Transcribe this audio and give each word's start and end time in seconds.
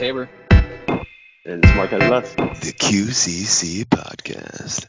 Tabor. 0.00 0.30
And 1.44 1.62
it's 1.62 1.74
Mark 1.74 1.90
has 1.90 2.00
left. 2.10 2.34
The 2.38 2.72
QCC 2.72 3.84
podcast. 3.84 4.86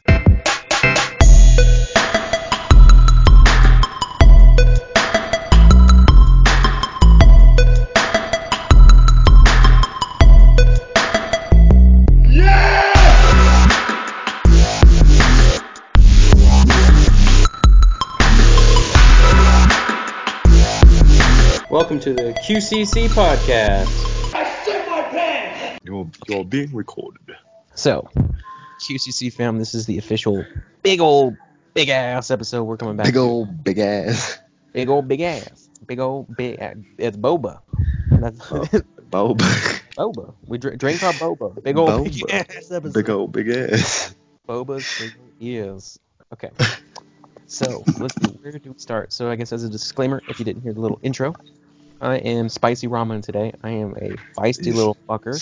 Welcome 21.70 22.00
to 22.00 22.14
the 22.14 22.32
QCC 22.48 23.08
podcast. 23.10 24.11
You're, 26.28 26.36
you're 26.38 26.44
being 26.44 26.74
recorded. 26.74 27.34
So, 27.74 28.08
QCC 28.80 29.32
fam, 29.32 29.58
this 29.58 29.74
is 29.74 29.86
the 29.86 29.98
official 29.98 30.44
big 30.82 31.00
old 31.00 31.36
big 31.74 31.88
ass 31.88 32.30
episode. 32.30 32.64
We're 32.64 32.76
coming 32.76 32.96
back. 32.96 33.06
Big 33.06 33.16
old 33.16 33.64
big 33.64 33.78
ass. 33.78 34.38
big 34.72 34.88
old 34.88 35.08
big 35.08 35.20
ass. 35.20 35.68
Big 35.86 35.98
old 36.00 36.34
big. 36.36 36.58
a- 36.60 36.76
It's 36.98 37.16
boba. 37.16 37.60
That's 38.10 38.40
Oh. 39.14 39.34
Bob. 39.34 39.40
boba. 39.40 40.34
We 40.46 40.56
drink, 40.56 40.78
drink 40.80 41.02
our 41.02 41.12
boba. 41.12 41.62
Big 41.62 41.76
old 41.76 42.04
big 42.04 42.14
Boba. 42.14 42.32
ass 42.56 42.70
episode. 42.70 42.94
big 42.94 43.10
old 43.10 43.30
big 43.32 43.48
ass. 43.50 44.14
Boba's 44.48 44.86
big 44.98 45.12
ears. 45.40 45.98
Okay. 46.32 46.48
So 47.46 47.84
let's 47.98 48.14
see, 48.24 48.32
where 48.40 48.52
do 48.52 48.70
we 48.70 48.78
start? 48.78 49.12
So 49.12 49.28
I 49.30 49.36
guess 49.36 49.52
as 49.52 49.64
a 49.64 49.68
disclaimer, 49.68 50.22
if 50.28 50.38
you 50.38 50.46
didn't 50.46 50.62
hear 50.62 50.72
the 50.72 50.80
little 50.80 50.98
intro, 51.02 51.34
I 52.00 52.16
am 52.16 52.48
spicy 52.48 52.88
ramen 52.88 53.22
today. 53.22 53.52
I 53.62 53.70
am 53.70 53.90
a 53.96 54.16
feisty 54.40 54.72
little 54.74 54.96
fucker. 55.06 55.34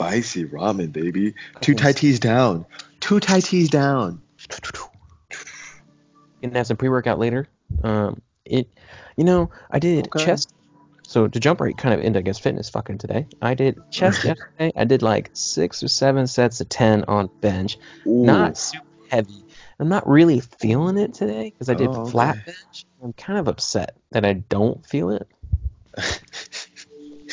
Spicy 0.00 0.46
ramen, 0.46 0.92
baby. 0.92 1.34
Two 1.60 1.74
Thai 1.74 1.92
teas 1.92 2.18
down. 2.18 2.64
Two 3.00 3.20
Thai 3.20 3.40
teas 3.40 3.68
down. 3.68 4.22
Gonna 6.42 6.56
have 6.56 6.66
some 6.66 6.78
pre-workout 6.78 7.18
later. 7.18 7.46
Um, 7.84 8.22
it, 8.46 8.66
you 9.18 9.24
know, 9.24 9.50
I 9.70 9.78
did 9.78 10.06
Okay. 10.06 10.24
chest. 10.24 10.54
So 11.02 11.28
to 11.28 11.38
jump 11.38 11.60
right 11.60 11.76
kind 11.76 11.92
of 11.92 12.00
into 12.00 12.18
I 12.18 12.22
guess 12.22 12.38
fitness 12.38 12.70
fucking 12.70 12.96
today, 12.96 13.26
I 13.42 13.52
did 13.52 13.82
chest 13.90 14.24
yesterday. 14.24 14.72
I 14.74 14.84
did 14.84 15.02
like 15.02 15.28
six 15.34 15.82
or 15.82 15.88
seven 15.88 16.26
sets 16.26 16.62
of 16.62 16.70
ten 16.70 17.04
on 17.04 17.28
bench. 17.42 17.76
Ooh. 18.06 18.24
Not 18.24 18.56
super 18.56 18.84
heavy. 19.10 19.44
I'm 19.78 19.90
not 19.90 20.08
really 20.08 20.40
feeling 20.40 20.96
it 20.96 21.12
today 21.12 21.50
because 21.50 21.68
I 21.68 21.74
did 21.74 21.90
Oh, 21.94 22.06
flat 22.06 22.38
okay. 22.38 22.42
bench. 22.46 22.86
I'm 23.02 23.12
kind 23.12 23.38
of 23.38 23.48
upset 23.48 23.96
that 24.12 24.24
I 24.24 24.32
don't 24.32 24.86
feel 24.86 25.10
it. 25.10 25.28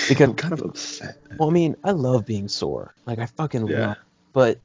Because 0.08 0.30
I'm 0.30 0.36
kind 0.36 0.54
of 0.54 0.62
upset. 0.62 1.18
well, 1.38 1.50
I 1.50 1.52
mean, 1.52 1.76
I 1.84 1.92
love 1.92 2.26
being 2.26 2.48
sore. 2.48 2.94
Like 3.06 3.20
I 3.20 3.26
fucking 3.26 3.68
Yeah. 3.68 3.88
love, 3.88 3.98
but 4.34 4.60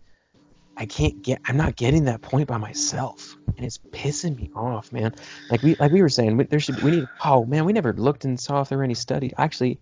I 0.77 0.87
can't 0.87 1.21
get. 1.23 1.41
I'm 1.47 1.57
not 1.57 1.77
getting 1.77 2.05
that 2.05 2.23
point 2.23 2.49
by 2.49 2.57
myself, 2.57 3.37
and 3.57 3.65
it's 3.67 3.79
pissing 3.91 4.37
me 4.37 4.51
off, 4.55 4.93
man. 4.93 5.15
Like 5.51 5.63
we, 5.63 5.75
like 5.77 5.93
we 5.93 6.01
were 6.01 6.09
saying, 6.09 6.37
we, 6.37 6.45
there 6.45 6.61
should 6.61 6.83
we 6.83 6.91
need. 6.91 7.09
Oh 7.25 7.45
man, 7.45 7.65
we 7.65 7.73
never 7.73 7.93
looked 7.93 8.25
and 8.25 8.39
saw 8.41 8.63
if 8.63 8.69
there 8.69 8.79
were 8.79 8.85
any 8.85 8.95
studies. 8.95 9.33
Actually, 9.37 9.79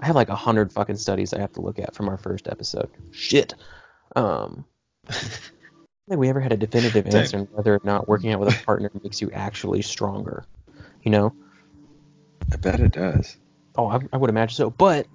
I 0.00 0.06
have 0.06 0.16
like 0.16 0.28
a 0.28 0.34
hundred 0.34 0.72
fucking 0.72 0.96
studies 0.96 1.32
I 1.32 1.40
have 1.40 1.52
to 1.52 1.60
look 1.60 1.78
at 1.78 1.94
from 1.94 2.08
our 2.08 2.18
first 2.18 2.48
episode. 2.48 2.90
Shit. 3.12 3.54
Um. 4.14 4.64
I 5.08 6.10
think 6.10 6.20
we 6.20 6.28
ever 6.28 6.38
had 6.40 6.52
a 6.52 6.56
definitive 6.56 7.06
answer 7.08 7.38
on 7.38 7.44
whether 7.46 7.74
or 7.74 7.80
not 7.82 8.06
working 8.06 8.30
out 8.30 8.38
with 8.38 8.54
a 8.54 8.64
partner 8.64 8.92
makes 9.02 9.20
you 9.20 9.28
actually 9.32 9.82
stronger. 9.82 10.44
You 11.02 11.10
know? 11.10 11.34
I 12.52 12.56
bet 12.56 12.78
it 12.78 12.92
does. 12.92 13.36
Oh, 13.76 13.88
I, 13.88 14.00
I 14.12 14.16
would 14.16 14.30
imagine 14.30 14.54
so. 14.54 14.70
But 14.70 15.06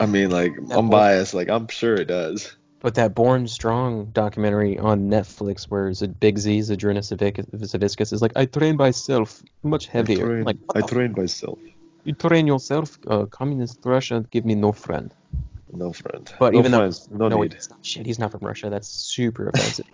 I 0.00 0.06
mean, 0.06 0.30
like, 0.30 0.56
I'm 0.70 0.88
boy- 0.88 0.96
biased. 0.98 1.34
Like, 1.34 1.48
I'm 1.48 1.68
sure 1.68 1.94
it 1.94 2.06
does. 2.06 2.56
But 2.80 2.94
that 2.94 3.14
Born 3.14 3.48
Strong 3.48 4.10
documentary 4.12 4.78
on 4.78 5.10
Netflix, 5.10 5.64
where 5.64 5.92
Z- 5.92 6.14
Big 6.20 6.38
Z, 6.38 6.60
Zadrina 6.60 7.00
Savickas, 7.00 8.12
is 8.12 8.22
like, 8.22 8.32
I 8.36 8.44
train 8.44 8.76
myself 8.76 9.42
much 9.64 9.86
heavier. 9.88 10.24
I 10.24 10.28
train, 10.28 10.44
like, 10.44 10.56
I 10.76 10.80
train 10.82 11.12
myself. 11.16 11.58
you 12.04 12.12
train 12.14 12.46
yourself? 12.46 12.96
Uh, 13.08 13.26
communist 13.26 13.80
Russia, 13.84 14.24
give 14.30 14.44
me 14.44 14.54
no 14.54 14.70
friend. 14.70 15.12
No 15.72 15.92
friend. 15.92 16.32
But 16.38 16.52
no 16.52 16.60
even 16.60 16.70
though. 16.70 16.90
No, 17.10 17.28
no, 17.28 17.42
it's 17.42 17.68
not, 17.68 17.84
shit, 17.84 18.06
he's 18.06 18.20
not 18.20 18.30
from 18.30 18.42
Russia. 18.46 18.70
That's 18.70 18.88
super 18.88 19.48
offensive. 19.54 19.86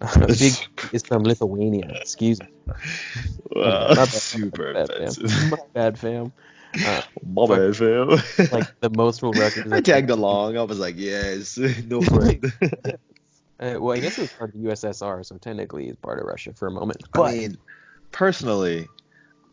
Big 0.28 0.52
is 0.92 1.02
from 1.02 1.22
Lithuania. 1.24 1.88
Excuse 1.94 2.40
me. 2.40 2.46
Wow, 3.56 3.94
bad, 3.94 4.08
super 4.08 4.74
bad, 4.74 4.88
fam. 5.16 5.50
My 5.50 5.58
bad, 5.72 5.98
fam. 5.98 6.32
Uh, 6.84 7.02
My 7.26 7.46
bad, 7.46 7.76
fam. 7.76 8.08
like 8.52 8.80
the 8.80 8.90
most 8.90 9.22
world 9.22 9.38
records. 9.38 9.72
I 9.72 9.80
tagged 9.80 10.10
along. 10.10 10.56
I 10.56 10.62
was 10.62 10.78
like, 10.78 10.96
yes, 10.98 11.56
no 11.86 12.02
friend. 12.02 12.52
Uh, 13.60 13.74
well, 13.80 13.96
I 13.96 13.98
guess 13.98 14.16
it 14.18 14.20
was 14.20 14.32
part 14.32 14.54
of 14.54 14.60
the 14.62 14.68
USSR, 14.68 15.26
so 15.26 15.36
technically 15.36 15.88
it's 15.88 15.96
part 15.96 16.20
of 16.20 16.26
Russia 16.26 16.52
for 16.54 16.68
a 16.68 16.70
moment. 16.70 17.02
But 17.12 17.22
I 17.22 17.32
mean, 17.38 17.58
personally, 18.12 18.86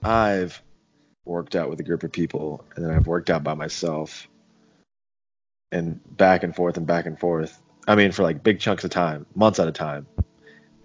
I've 0.04 0.62
worked 1.26 1.56
out 1.56 1.72
with 1.72 1.80
a 1.80 1.84
group 1.84 2.04
of 2.04 2.12
people, 2.12 2.64
and 2.76 2.86
then 2.86 2.94
I've 2.94 3.08
worked 3.08 3.32
out 3.32 3.44
by 3.44 3.56
myself, 3.56 4.28
and 5.72 6.00
back 6.18 6.44
and 6.44 6.56
forth 6.56 6.78
and 6.78 6.86
back 6.86 7.08
and 7.08 7.20
forth. 7.20 7.60
I 7.88 7.96
mean, 7.96 8.12
for 8.12 8.22
like 8.22 8.44
big 8.44 8.60
chunks 8.60 8.84
of 8.84 8.92
time, 8.92 9.26
months 9.34 9.58
at 9.60 9.68
a 9.68 9.72
time. 9.72 10.06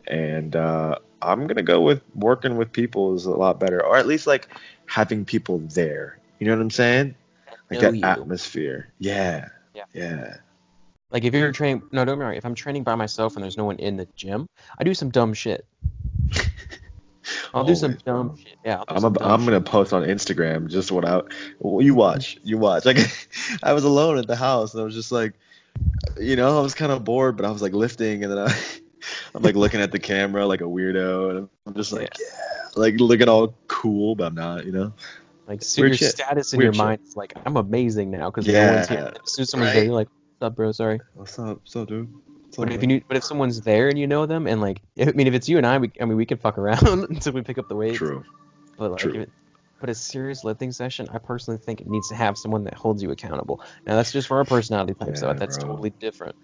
And 0.07 0.57
uh, 0.57 0.97
I'm 1.21 1.47
gonna 1.47 1.63
go 1.63 1.83
with 1.83 2.01
working 2.15 2.57
with 2.57 2.73
people 2.73 3.15
is 3.15 3.27
a 3.27 3.33
lot 3.33 3.61
better, 3.61 3.85
or 3.85 3.99
at 3.99 4.07
least 4.07 4.27
like 4.27 4.49
having 4.87 5.27
people 5.27 5.59
there. 5.59 6.19
You 6.41 6.47
know 6.47 6.57
what 6.57 6.63
I'm 6.63 6.71
saying? 6.71 7.15
Like 7.71 7.81
that 7.81 7.95
you. 7.95 8.05
atmosphere. 8.05 8.93
Yeah. 8.99 9.49
Yeah. 9.75 9.85
Yeah. 9.95 10.37
Like 11.11 11.25
if 11.25 11.35
you're 11.35 11.53
training, 11.53 11.83
no, 11.93 12.05
don't 12.05 12.19
wrong. 12.19 12.35
If 12.35 12.45
I'm 12.45 12.55
training 12.55 12.83
by 12.83 12.95
myself 12.95 13.37
and 13.37 13.45
there's 13.45 13.57
no 13.57 13.65
one 13.65 13.77
in 13.77 13.97
the 13.97 14.07
gym, 14.17 14.49
I 14.79 14.85
do 14.85 14.95
some 14.95 15.11
dumb 15.11 15.35
shit. 15.35 15.67
I'll 17.55 17.65
do 17.65 17.75
some 17.75 17.99
dumb 18.05 18.37
shit. 18.37 18.57
Yeah, 18.65 18.83
I'm 18.89 19.05
a, 19.05 19.09
I'm 19.21 19.41
shit. 19.41 19.47
gonna 19.47 19.61
post 19.61 19.93
on 19.93 20.05
Instagram 20.05 20.69
just 20.69 20.91
what 20.91 21.05
I 21.05 21.21
well, 21.59 21.85
you 21.85 21.95
watch 21.95 22.39
you 22.43 22.59
watch 22.59 22.85
like 22.85 22.99
I 23.63 23.73
was 23.73 23.85
alone 23.85 24.19
at 24.19 24.27
the 24.27 24.37
house 24.37 24.73
and 24.73 24.81
I 24.81 24.85
was 24.85 24.95
just 24.95 25.13
like 25.13 25.35
you 26.19 26.37
know 26.37 26.59
I 26.59 26.63
was 26.63 26.75
kind 26.75 26.91
of 26.93 27.05
bored 27.05 27.37
but 27.37 27.45
I 27.45 27.51
was 27.51 27.61
like 27.61 27.73
lifting 27.73 28.25
and 28.25 28.33
then 28.33 28.39
I 28.39 28.59
I'm 29.35 29.43
like 29.43 29.57
looking 29.57 29.81
at 29.81 29.93
the 29.93 29.99
camera 29.99 30.47
like 30.47 30.61
a 30.61 30.65
weirdo 30.65 31.31
and 31.31 31.49
I'm 31.67 31.75
just 31.75 31.93
like 31.93 32.13
yeah, 32.19 32.69
like 32.77 33.01
looking 33.01 33.29
all 33.29 33.55
cool 33.69 34.15
but 34.15 34.27
I'm 34.27 34.35
not 34.35 34.65
you 34.65 34.73
know 34.73 34.93
Like 35.47 35.63
so 35.63 35.83
your 35.83 35.95
shit. 35.95 36.11
status 36.11 36.53
in 36.53 36.59
Weird 36.59 36.67
your 36.67 36.73
shit. 36.75 36.85
mind 36.85 37.01
is 37.07 37.17
like 37.17 37.35
I'm 37.45 37.57
amazing 37.57 38.11
now 38.11 38.31
because 38.31 38.47
Yeah, 38.47 38.67
no 38.67 38.73
one's 38.75 38.89
here. 38.89 39.13
As 39.25 39.33
soon 39.33 39.43
as 39.43 39.51
someone's 39.51 39.73
there, 39.73 39.85
you're 39.85 39.95
like, 39.95 40.09
"What's 40.39 40.51
up, 40.51 40.57
bro? 40.57 40.73
Sorry." 40.73 41.01
what's 41.15 41.39
up 41.39 41.59
what's 41.59 41.77
up 41.77 41.89
dude 41.89 42.09
what's 42.45 42.57
But 42.57 42.73
if 42.73 42.83
you 42.83 42.87
knew, 42.87 43.01
but 43.09 43.17
if 43.17 43.25
someone's 43.25 43.61
there 43.63 43.89
and 43.89 43.99
you 43.99 44.07
know 44.07 44.27
them, 44.27 44.47
and 44.47 44.61
like, 44.61 44.81
I 45.01 45.07
mean, 45.13 45.27
if 45.27 45.35
it's 45.35 45.49
you 45.49 45.57
and 45.59 45.67
I, 45.67 45.79
we, 45.79 45.91
I 46.01 46.05
mean, 46.05 46.17
we 46.17 46.27
can 46.27 46.39
fuck 46.39 46.59
around 46.59 46.87
until 47.11 47.33
we 47.33 47.43
pick 47.43 47.59
up 47.59 47.69
the 47.69 47.77
weights. 47.77 47.99
true 47.99 48.23
But 48.79 48.93
like, 48.93 49.01
True. 49.01 49.23
it, 49.23 49.33
but 49.81 49.89
a 49.91 49.95
serious 49.95 50.45
lifting 50.45 50.73
session, 50.73 51.09
I 51.13 51.19
personally 51.19 51.59
think 51.59 51.81
it 51.81 51.87
needs 51.89 52.09
to 52.09 52.15
have 52.15 52.37
someone 52.37 52.65
that 52.65 52.75
holds 52.75 53.03
you 53.03 53.11
accountable. 53.13 53.63
Now 53.87 53.97
that's 53.97 54.13
just 54.13 54.29
for 54.29 54.37
our 54.37 54.45
personality 54.45 54.95
type, 54.95 55.17
so 55.17 55.33
that's 55.33 55.57
bro. 55.57 55.69
totally 55.69 55.91
different. 56.01 56.37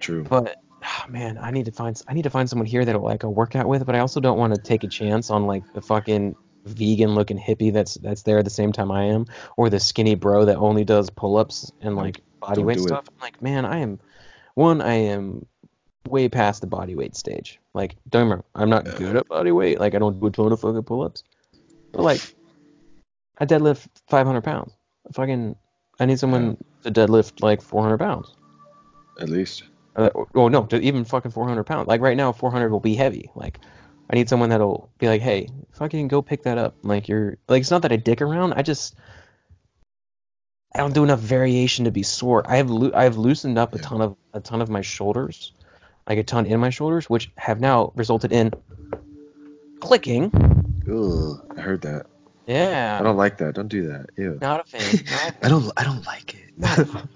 true 0.00 0.24
But 0.24 0.56
ah, 0.82 1.04
man, 1.08 1.38
I 1.38 1.50
need 1.50 1.66
to 1.66 1.72
find 1.72 2.00
I 2.08 2.14
need 2.14 2.22
to 2.22 2.30
find 2.30 2.48
someone 2.48 2.66
here 2.66 2.84
that'll 2.84 3.02
like 3.02 3.20
go 3.20 3.28
work 3.28 3.56
out 3.56 3.66
with. 3.68 3.84
But 3.84 3.94
I 3.94 3.98
also 4.00 4.20
don't 4.20 4.38
want 4.38 4.54
to 4.54 4.60
take 4.60 4.84
a 4.84 4.88
chance 4.88 5.30
on 5.30 5.46
like 5.46 5.62
the 5.74 5.82
fucking 5.82 6.34
vegan 6.66 7.14
looking 7.14 7.38
hippie 7.38 7.72
that's 7.72 7.94
that's 7.94 8.22
there 8.22 8.38
at 8.38 8.44
the 8.44 8.50
same 8.50 8.72
time 8.72 8.90
I 8.90 9.04
am, 9.04 9.26
or 9.56 9.70
the 9.70 9.80
skinny 9.80 10.14
bro 10.14 10.44
that 10.44 10.56
only 10.56 10.84
does 10.84 11.10
pull 11.10 11.36
ups 11.36 11.72
and 11.80 11.96
like 11.96 12.20
body 12.40 12.56
don't 12.56 12.66
weight 12.66 12.78
it. 12.78 12.82
stuff. 12.82 13.04
I'm 13.08 13.22
like, 13.22 13.40
man, 13.40 13.64
I 13.64 13.78
am 13.78 14.00
one, 14.54 14.80
I 14.80 14.94
am 14.94 15.46
way 16.08 16.28
past 16.28 16.60
the 16.60 16.66
body 16.66 16.94
weight 16.94 17.16
stage. 17.16 17.60
Like, 17.74 17.96
don't 18.08 18.28
wrong, 18.28 18.42
I'm 18.54 18.70
not 18.70 18.84
Yeah. 18.86 18.92
good 18.92 19.16
at 19.16 19.28
body 19.28 19.52
weight. 19.52 19.80
Like, 19.80 19.94
I 19.94 19.98
don't 19.98 20.18
do 20.20 20.26
a 20.26 20.30
ton 20.30 20.52
of 20.52 20.60
fucking 20.60 20.82
pull 20.82 21.02
ups. 21.02 21.24
But 21.92 22.02
like, 22.02 22.20
I 23.38 23.46
deadlift 23.46 23.86
500 24.08 24.42
pounds. 24.42 24.72
Fucking, 25.12 25.56
I 26.00 26.06
need 26.06 26.18
someone 26.18 26.56
to 26.82 26.90
deadlift 26.90 27.42
like 27.42 27.60
400 27.62 27.98
pounds. 27.98 28.34
at 29.20 29.28
least 29.28 29.64
Uh, 29.96 30.10
oh 30.34 30.48
no, 30.48 30.64
to 30.66 30.80
even 30.80 31.04
fucking 31.04 31.30
400 31.30 31.64
pounds. 31.64 31.86
Like 31.88 32.00
right 32.00 32.16
now, 32.16 32.32
400 32.32 32.70
will 32.70 32.80
be 32.80 32.94
heavy. 32.94 33.30
Like, 33.34 33.60
I 34.08 34.14
need 34.14 34.28
someone 34.28 34.50
that'll 34.50 34.90
be 34.98 35.08
like, 35.08 35.20
hey, 35.22 35.48
fucking 35.72 36.08
go 36.08 36.22
pick 36.22 36.44
that 36.44 36.58
up. 36.58 36.76
Like 36.82 37.08
you're 37.08 37.38
like, 37.48 37.60
it's 37.60 37.70
not 37.70 37.82
that 37.82 37.92
I 37.92 37.96
dick 37.96 38.22
around. 38.22 38.52
I 38.54 38.62
just, 38.62 38.94
I 40.74 40.78
don't 40.78 40.94
do 40.94 41.02
enough 41.04 41.20
variation 41.20 41.86
to 41.86 41.90
be 41.90 42.02
sore. 42.02 42.48
I 42.48 42.56
have 42.56 42.70
loo- 42.70 42.92
I 42.94 43.04
have 43.04 43.16
loosened 43.16 43.58
up 43.58 43.74
a 43.74 43.78
ton 43.78 44.00
of 44.00 44.16
a 44.32 44.40
ton 44.40 44.62
of 44.62 44.68
my 44.68 44.82
shoulders, 44.82 45.52
like 46.08 46.18
a 46.18 46.22
ton 46.22 46.46
in 46.46 46.60
my 46.60 46.70
shoulders, 46.70 47.10
which 47.10 47.30
have 47.36 47.60
now 47.60 47.92
resulted 47.96 48.32
in 48.32 48.52
clicking. 49.80 50.30
Ugh, 50.88 51.44
I 51.56 51.60
heard 51.60 51.82
that 51.82 52.06
Yeah, 52.46 52.98
I 53.00 53.02
don't 53.02 53.16
like 53.16 53.38
that 53.38 53.54
don't 53.54 53.68
do 53.68 53.88
that 53.88 54.06
Ew. 54.16 54.38
not 54.40 54.60
a 54.60 54.64
fan. 54.64 55.04
Not. 55.10 55.34
I 55.42 55.48
don't 55.48 55.72
I 55.76 55.82
don't 55.84 56.06
like 56.06 56.34
it 56.34 56.44
Not 56.56 56.78
a 56.78 56.84
fan. 56.86 57.08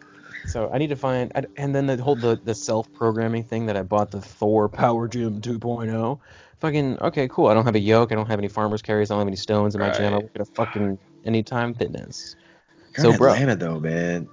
So 0.46 0.69
I 0.72 0.78
need 0.78 0.88
to 0.88 0.96
find, 0.96 1.31
and 1.56 1.72
then 1.75 1.86
the 1.86 1.96
whole 2.02 2.16
the, 2.16 2.40
the 2.43 2.54
self 2.54 2.93
programming 2.93 3.44
thing 3.44 3.66
that 3.66 3.76
I 3.76 3.82
bought 3.82 4.10
the 4.10 4.20
Thor 4.20 4.69
Power 4.69 5.06
Gym 5.06 5.40
2.0. 5.40 6.19
Fucking 6.60 6.98
okay, 7.00 7.26
cool. 7.28 7.46
I 7.48 7.54
don't 7.54 7.64
have 7.64 7.74
a 7.74 7.80
yoke. 7.80 8.12
I 8.12 8.14
don't 8.14 8.26
have 8.26 8.38
any 8.38 8.48
farmers 8.48 8.82
carries. 8.82 9.10
I 9.10 9.14
don't 9.14 9.20
have 9.20 9.26
any 9.28 9.36
stones 9.36 9.74
in 9.74 9.80
my 9.80 9.90
gym. 9.90 10.12
I 10.12 10.16
Right. 10.16 10.22
work 10.24 10.32
at 10.34 10.40
a 10.42 10.44
fucking 10.44 10.98
Anytime 11.24 11.74
Fitness. 11.74 12.36
You're 12.96 13.04
So, 13.04 13.10
in 13.12 13.16
bro- 13.18 13.32
Atlanta 13.32 13.56
though, 13.56 13.80
man. 13.80 14.28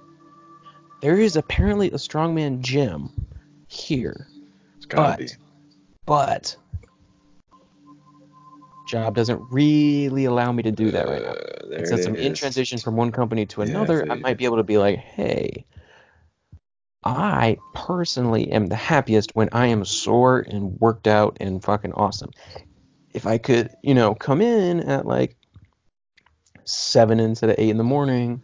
there 1.00 1.18
is 1.18 1.36
apparently 1.36 1.88
a 1.88 1.94
strongman 1.94 2.60
gym 2.60 3.10
here, 3.68 4.26
It's 4.76 4.86
gotta 4.86 5.10
But- 5.12 5.18
be. 5.18 5.26
but 6.06 6.56
job 8.88 9.14
doesn't 9.14 9.40
really 9.50 10.24
allow 10.24 10.50
me 10.52 10.62
to 10.62 10.70
do 10.72 10.90
that 10.90 11.06
right 11.08 11.22
now. 11.22 11.32
Uh, 11.32 11.84
says 11.84 12.00
it 12.06 12.08
I'm 12.08 12.16
in 12.16 12.32
transition 12.34 12.78
from 12.78 12.96
one 12.96 13.12
company 13.12 13.44
to 13.46 13.60
Yeah, 13.60 13.66
I 13.66 13.70
another. 13.70 14.10
I 14.10 14.14
might 14.14 14.38
be 14.38 14.44
able 14.46 14.56
to 14.56 14.62
be 14.62 14.78
like, 14.78 14.98
hey, 14.98 15.66
I 17.08 17.56
personally 17.74 18.50
am 18.52 18.66
the 18.66 18.76
happiest 18.76 19.30
when 19.34 19.48
I 19.52 19.66
am 19.66 19.84
sore 19.84 20.44
and 20.48 20.78
worked 20.80 21.06
out 21.06 21.36
and 21.40 21.62
fucking 21.62 21.92
awesome. 21.94 22.30
If 23.14 23.26
I 23.26 23.38
could, 23.38 23.70
you 23.82 23.94
know, 23.94 24.14
come 24.14 24.40
in 24.42 24.80
at 24.80 25.06
like 25.06 25.36
seven 26.64 27.18
instead 27.18 27.50
of 27.50 27.56
eight 27.58 27.70
in 27.70 27.78
the 27.78 27.84
morning 27.84 28.42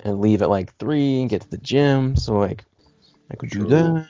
and 0.00 0.20
leave 0.20 0.42
at 0.42 0.50
like 0.50 0.76
three 0.76 1.20
and 1.20 1.30
get 1.30 1.42
to 1.42 1.50
the 1.50 1.58
gym, 1.58 2.16
so 2.16 2.38
like 2.38 2.64
I 3.30 3.36
could 3.36 3.50
do 3.50 3.66
True. 3.66 3.68
that. 3.68 4.08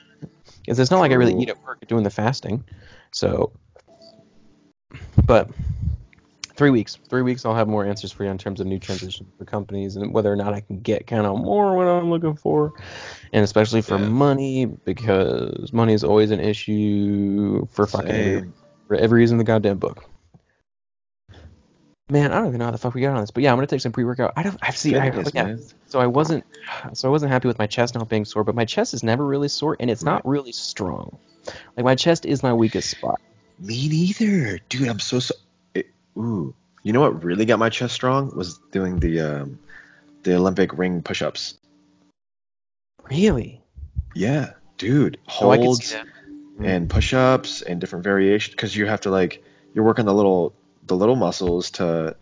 Because 0.61 0.79
it's 0.79 0.91
not 0.91 0.99
like 0.99 1.11
I 1.11 1.15
really 1.15 1.35
eat 1.41 1.49
at 1.49 1.63
work 1.63 1.85
doing 1.87 2.03
the 2.03 2.09
fasting. 2.09 2.63
So, 3.11 3.51
but 5.25 5.49
three 6.57 6.71
weeks, 6.71 6.97
three 7.07 7.21
weeks, 7.21 7.45
I'll 7.45 7.55
have 7.55 7.67
more 7.67 7.85
answers 7.85 8.11
for 8.11 8.23
you 8.23 8.29
in 8.31 8.37
terms 8.37 8.59
of 8.59 8.67
new 8.67 8.79
transitions 8.79 9.29
for 9.37 9.45
companies 9.45 9.95
and 9.95 10.11
whether 10.13 10.31
or 10.31 10.35
not 10.35 10.53
I 10.53 10.59
can 10.59 10.79
get 10.79 11.07
kind 11.07 11.25
of 11.25 11.39
more 11.39 11.75
what 11.75 11.87
I'm 11.87 12.09
looking 12.09 12.35
for, 12.35 12.73
and 13.31 13.43
especially 13.43 13.81
for 13.81 13.97
Yeah. 13.97 14.07
money 14.07 14.65
because 14.65 15.71
money 15.71 15.93
is 15.93 16.03
always 16.03 16.31
an 16.31 16.39
issue 16.39 17.65
for 17.67 17.85
fucking 17.85 18.09
every, 18.11 18.51
for 18.87 18.95
every 18.95 19.19
reason 19.21 19.35
in 19.35 19.37
the 19.37 19.43
goddamn 19.43 19.77
book. 19.77 20.03
Man, 22.09 22.31
I 22.31 22.39
don't 22.39 22.47
even 22.47 22.59
know 22.59 22.65
how 22.65 22.71
the 22.71 22.77
fuck 22.77 22.93
we 22.93 23.01
got 23.01 23.15
on 23.15 23.21
this, 23.21 23.31
but 23.31 23.43
yeah, 23.43 23.51
I'm 23.51 23.57
gonna 23.57 23.67
take 23.67 23.81
some 23.81 23.91
pre-workout. 23.91 24.33
I 24.37 24.43
don't. 24.43 24.57
I 24.61 24.71
see. 24.71 24.95
I, 24.95 25.11
yeah, 25.33 25.57
so 25.87 25.99
I 25.99 26.07
wasn't 26.07 26.45
so 26.93 27.09
I 27.09 27.11
wasn't 27.11 27.33
happy 27.33 27.49
with 27.49 27.59
my 27.59 27.67
chest 27.67 27.95
not 27.95 28.07
being 28.07 28.23
sore, 28.25 28.45
but 28.45 28.55
my 28.55 28.65
chest 28.65 28.93
is 28.93 29.03
never 29.03 29.25
really 29.25 29.49
sore 29.49 29.75
and 29.79 29.89
it's 29.91 30.03
not 30.03 30.25
really 30.25 30.53
strong. 30.53 31.17
Like 31.75 31.83
my 31.83 31.95
chest 31.95 32.25
is 32.25 32.41
my 32.41 32.53
weakest 32.53 32.89
spot. 32.89 33.19
Me 33.59 33.89
neither, 33.89 34.59
dude. 34.69 34.87
I'm 34.87 34.99
so 34.99 35.19
so. 35.19 35.35
It, 36.17 36.21
ooh, 36.21 36.55
you 36.83 36.93
know 36.93 37.01
what 37.01 37.23
really 37.23 37.45
got 37.45 37.59
my 37.59 37.69
chest 37.69 37.93
strong 37.93 38.35
was 38.35 38.59
doing 38.71 38.99
the 38.99 39.21
um, 39.21 39.59
the 40.23 40.35
Olympic 40.35 40.77
ring 40.77 41.01
push-ups. 41.01 41.57
Really? 43.09 43.61
Yeah, 44.13 44.53
dude. 44.77 45.17
Oh, 45.41 45.51
I 45.51 45.57
can 45.57 45.65
Holds 45.65 45.85
see 45.85 45.95
that. 45.95 46.07
and 46.65 46.89
push-ups 46.89 47.61
and 47.61 47.79
different 47.79 48.03
variations 48.03 48.55
because 48.55 48.75
you 48.75 48.85
have 48.85 49.01
to 49.01 49.09
like 49.09 49.43
you're 49.73 49.85
working 49.85 50.05
the 50.05 50.13
little 50.13 50.53
the 50.85 50.95
little 50.95 51.15
muscles 51.15 51.71
to 51.71 52.15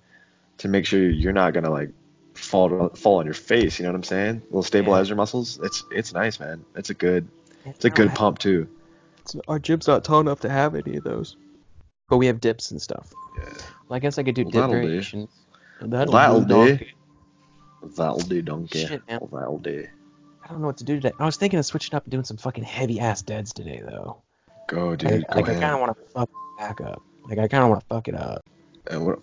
to 0.57 0.67
make 0.67 0.85
sure 0.85 1.09
you're 1.09 1.33
not 1.33 1.53
gonna 1.53 1.71
like 1.71 1.91
fall 2.33 2.89
fall 2.89 3.19
on 3.19 3.25
your 3.25 3.33
face. 3.33 3.79
You 3.79 3.83
know 3.83 3.91
what 3.91 3.97
I'm 3.97 4.03
saying? 4.03 4.41
Little 4.45 4.63
stabilizer 4.63 5.15
muscles. 5.15 5.59
It's 5.63 5.83
it's 5.91 6.13
nice, 6.13 6.39
man. 6.39 6.65
It's 6.75 6.89
a 6.89 6.93
good 6.93 7.27
it's 7.65 7.85
a 7.85 7.89
good 7.89 8.13
pump 8.13 8.39
too. 8.39 8.67
Our 9.47 9.57
gym's 9.57 9.87
not 9.87 10.03
tall 10.03 10.19
enough 10.19 10.41
to 10.41 10.49
have 10.49 10.75
any 10.75 10.97
of 10.97 11.03
those. 11.03 11.35
But 12.07 12.17
we 12.17 12.27
have 12.27 12.39
dips 12.39 12.71
and 12.71 12.81
stuff. 12.81 13.11
Yeah. 13.37 13.53
Well, 13.87 13.97
I 13.97 13.99
guess 13.99 14.17
I 14.17 14.23
could 14.23 14.35
do 14.35 14.43
Well, 14.43 14.51
dip 14.51 14.61
that'll 14.61 14.81
do. 14.81 15.17
That'll, 15.81 16.11
That'll 16.11 16.41
do. 16.43 16.85
That'll 17.95 18.19
do, 18.19 18.41
donkey. 18.41 18.85
Shit, 18.85 19.07
man. 19.07 19.19
That'll 19.31 19.59
do. 19.59 19.87
I 20.43 20.47
don't 20.49 20.61
know 20.61 20.67
what 20.67 20.77
to 20.77 20.83
do 20.83 20.95
today. 20.95 21.11
I 21.19 21.25
was 21.25 21.37
thinking 21.37 21.57
of 21.59 21.65
switching 21.65 21.95
up 21.95 22.03
and 22.03 22.11
doing 22.11 22.23
some 22.23 22.37
fucking 22.37 22.63
heavy 22.63 22.99
ass 22.99 23.21
deads 23.21 23.51
today, 23.51 23.81
though. 23.85 24.17
Go, 24.67 24.89
Like, 24.89 24.99
dude. 24.99 25.25
Go 25.27 25.35
like 25.39 25.49
I 25.49 25.53
kind 25.53 25.73
of 25.73 25.79
want 25.79 25.97
to 25.97 26.03
fuck 26.13 26.29
back 26.59 26.81
up. 26.81 27.01
Like 27.27 27.39
I 27.39 27.47
kind 27.47 27.63
of 27.63 27.69
want 27.69 27.81
to 27.81 27.87
fuck 27.87 28.07
it 28.07 28.15
up. 28.15 28.43
And 28.87 29.05
what, 29.05 29.19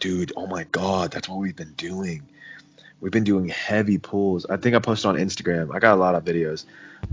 dude, 0.00 0.32
oh 0.36 0.46
my 0.48 0.64
god, 0.64 1.12
that's 1.12 1.28
what 1.28 1.38
we've 1.38 1.54
been 1.54 1.74
doing. 1.74 2.28
We've 3.00 3.12
been 3.12 3.24
doing 3.24 3.48
heavy 3.48 3.98
pulls. 3.98 4.44
I 4.46 4.56
think 4.56 4.74
I 4.74 4.80
posted 4.80 5.06
on 5.06 5.14
Instagram. 5.16 5.72
I 5.72 5.78
got 5.78 5.94
a 5.94 6.00
lot 6.00 6.16
of 6.16 6.24
videos, 6.24 6.64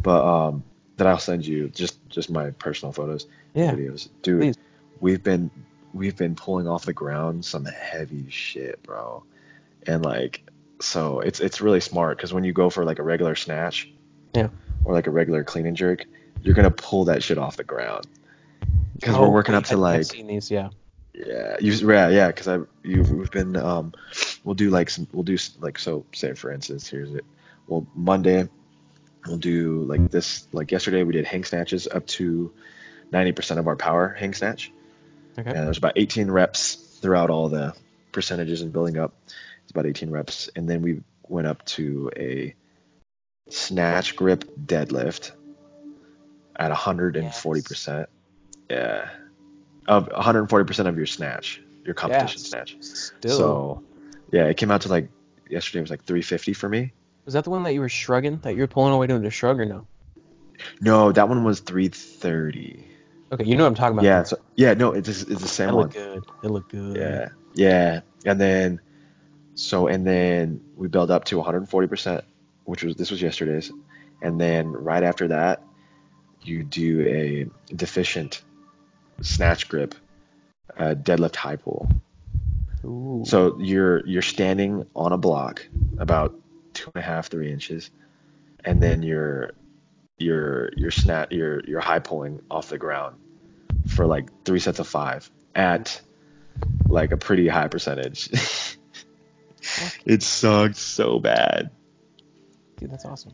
but 0.01 0.25
um, 0.25 0.63
that 0.97 1.07
I'll 1.07 1.19
send 1.19 1.45
you 1.45 1.69
just 1.69 1.97
just 2.09 2.29
my 2.29 2.51
personal 2.51 2.91
photos, 2.91 3.27
Yeah. 3.53 3.71
videos, 3.73 4.09
dude. 4.21 4.41
please. 4.41 4.55
We've 4.99 5.21
been 5.23 5.51
we've 5.93 6.15
been 6.15 6.35
pulling 6.35 6.67
off 6.67 6.85
the 6.85 6.93
ground 6.93 7.45
some 7.45 7.65
heavy 7.65 8.29
shit, 8.29 8.81
bro. 8.83 9.23
And 9.87 10.03
like, 10.03 10.41
so 10.79 11.19
it's 11.19 11.39
it's 11.39 11.61
really 11.61 11.79
smart 11.81 12.17
because 12.17 12.33
when 12.33 12.43
you 12.43 12.53
go 12.53 12.69
for 12.69 12.85
like 12.85 12.99
a 12.99 13.03
regular 13.03 13.35
snatch, 13.35 13.91
Yeah. 14.33 14.49
or 14.83 14.93
like 14.93 15.07
a 15.07 15.11
regular 15.11 15.43
clean 15.43 15.65
and 15.65 15.75
jerk, 15.77 16.05
you're 16.41 16.55
gonna 16.55 16.71
pull 16.71 17.05
that 17.05 17.21
shit 17.23 17.37
off 17.37 17.57
the 17.57 17.63
ground. 17.63 18.07
Because 18.95 19.15
Oh, 19.15 19.21
we're 19.23 19.29
working 19.29 19.53
wait, 19.53 19.59
up 19.59 19.65
to 19.65 19.73
I- 19.75 19.77
like 19.77 19.99
I've 19.99 20.05
seen 20.07 20.27
these, 20.27 20.49
yeah. 20.49 20.69
yeah, 21.13 21.57
you, 21.59 21.73
yeah, 21.73 22.07
yeah, 22.09 22.27
because 22.27 22.47
I 22.47 22.59
you 22.83 23.03
we've 23.03 23.31
been 23.31 23.55
um 23.57 23.93
we'll 24.45 24.55
do 24.55 24.69
like 24.69 24.89
some 24.89 25.07
we'll 25.11 25.23
do 25.23 25.37
like 25.59 25.77
so 25.77 26.05
say 26.13 26.33
for 26.33 26.51
instance 26.51 26.87
here's 26.87 27.13
it 27.13 27.25
well 27.67 27.85
Monday 27.95 28.47
we'll 29.27 29.37
do 29.37 29.83
like 29.83 30.11
this 30.11 30.47
like 30.51 30.71
yesterday 30.71 31.03
we 31.03 31.13
did 31.13 31.25
hang 31.25 31.43
snatches 31.43 31.87
up 31.87 32.05
to 32.07 32.53
90% 33.11 33.57
of 33.57 33.67
our 33.67 33.75
power 33.75 34.09
hang 34.09 34.33
snatch. 34.33 34.71
Okay. 35.37 35.49
and 35.49 35.65
there's 35.65 35.77
about 35.77 35.93
18 35.95 36.31
reps 36.31 36.75
throughout 36.75 37.29
all 37.29 37.49
the 37.49 37.73
percentages 38.11 38.61
and 38.61 38.71
building 38.71 38.97
up. 38.97 39.13
It's 39.63 39.71
about 39.71 39.85
18 39.85 40.09
reps. 40.09 40.49
And 40.55 40.69
then 40.69 40.81
we 40.81 41.01
went 41.27 41.47
up 41.47 41.65
to 41.65 42.09
a 42.15 42.55
snatch 43.49 44.15
grip 44.15 44.45
deadlift 44.65 45.31
at 46.55 46.71
140% 46.71 48.07
yeah. 48.69 49.09
Of 49.87 50.09
140% 50.09 50.87
of 50.87 50.97
your 50.97 51.05
snatch 51.05 51.61
your 51.85 51.93
competition 51.93 52.41
Yeah, 52.41 52.47
snatch. 52.47 52.77
Still. 52.81 53.37
so 53.37 53.83
yeah, 54.31 54.45
it 54.45 54.57
came 54.57 54.71
out 54.71 54.81
to 54.81 54.89
like 54.89 55.09
yesterday 55.49 55.81
was 55.81 55.89
like 55.89 56.03
350 56.03 56.53
for 56.53 56.67
me. 56.67 56.91
Was 57.25 57.33
that 57.33 57.43
the 57.43 57.49
one 57.49 57.63
that 57.63 57.73
you 57.73 57.81
were 57.81 57.89
shrugging? 57.89 58.37
That 58.43 58.55
you 58.55 58.61
were 58.61 58.67
pulling 58.67 58.93
away 58.93 59.07
doing 59.07 59.23
the 59.23 59.31
shrug 59.31 59.59
or 59.59 59.65
no? 59.65 59.87
No, 60.79 61.11
that 61.11 61.27
one 61.27 61.43
was 61.43 61.59
330. 61.59 62.87
Okay, 63.31 63.43
you 63.43 63.57
know 63.57 63.63
what 63.63 63.69
I'm 63.69 63.75
talking 63.75 63.93
about. 63.93 64.05
Yeah, 64.05 64.23
so, 64.23 64.37
yeah, 64.55 64.73
no, 64.75 64.91
it's 64.91 65.09
it's 65.09 65.23
the 65.23 65.33
It 65.33 65.39
same 65.39 65.73
one. 65.73 65.75
It 65.75 65.81
looked 65.81 65.93
good. 65.93 66.23
It 66.43 66.49
looked 66.49 66.71
good. 66.71 66.95
Yeah, 66.95 67.29
yeah, 67.55 68.01
and 68.23 68.39
then 68.39 68.79
so 69.55 69.87
and 69.87 70.05
then 70.05 70.61
we 70.75 70.87
build 70.87 71.09
up 71.09 71.25
to 71.25 71.41
140%, 71.41 72.21
which 72.65 72.83
was 72.83 72.95
this 72.95 73.09
was 73.09 73.21
yesterday's, 73.21 73.71
and 74.21 74.39
then 74.39 74.71
right 74.71 75.03
after 75.03 75.27
that, 75.29 75.63
you 76.43 76.63
do 76.63 77.01
a 77.01 77.73
deficit 77.73 78.41
snatch 79.21 79.67
grip, 79.67 79.95
uh, 80.77 80.93
deadlift 80.95 81.35
high 81.35 81.55
pull. 81.55 81.89
Ooh. 82.85 83.23
So 83.25 83.57
you're 83.59 84.05
you're 84.05 84.21
standing 84.21 84.85
on 84.95 85.11
a 85.11 85.17
block 85.17 85.67
about 85.97 86.35
two 86.75 86.91
and 86.93 87.03
a 87.03 87.05
half, 87.05 87.27
three 87.29 87.51
inches, 87.51 87.89
and 88.63 88.81
then 88.83 89.01
you're 89.01 89.51
you're 90.17 90.69
you're 90.77 90.91
snap 90.91 91.31
you're 91.31 91.61
you're 91.65 91.81
high 91.81 91.99
pulling 91.99 92.41
off 92.51 92.69
the 92.69 92.77
ground 92.77 93.15
for 93.87 94.05
like 94.05 94.29
three 94.45 94.59
sets 94.59 94.79
of 94.79 94.87
five 94.87 95.29
at 95.55 95.99
like 96.87 97.11
a 97.11 97.17
pretty 97.17 97.47
high 97.47 97.67
percentage. 97.67 98.29
it 100.05 100.23
sucked 100.23 100.75
so 100.77 101.19
bad. 101.19 101.69
Dude, 102.77 102.91
that's 102.91 103.05
awesome. 103.05 103.33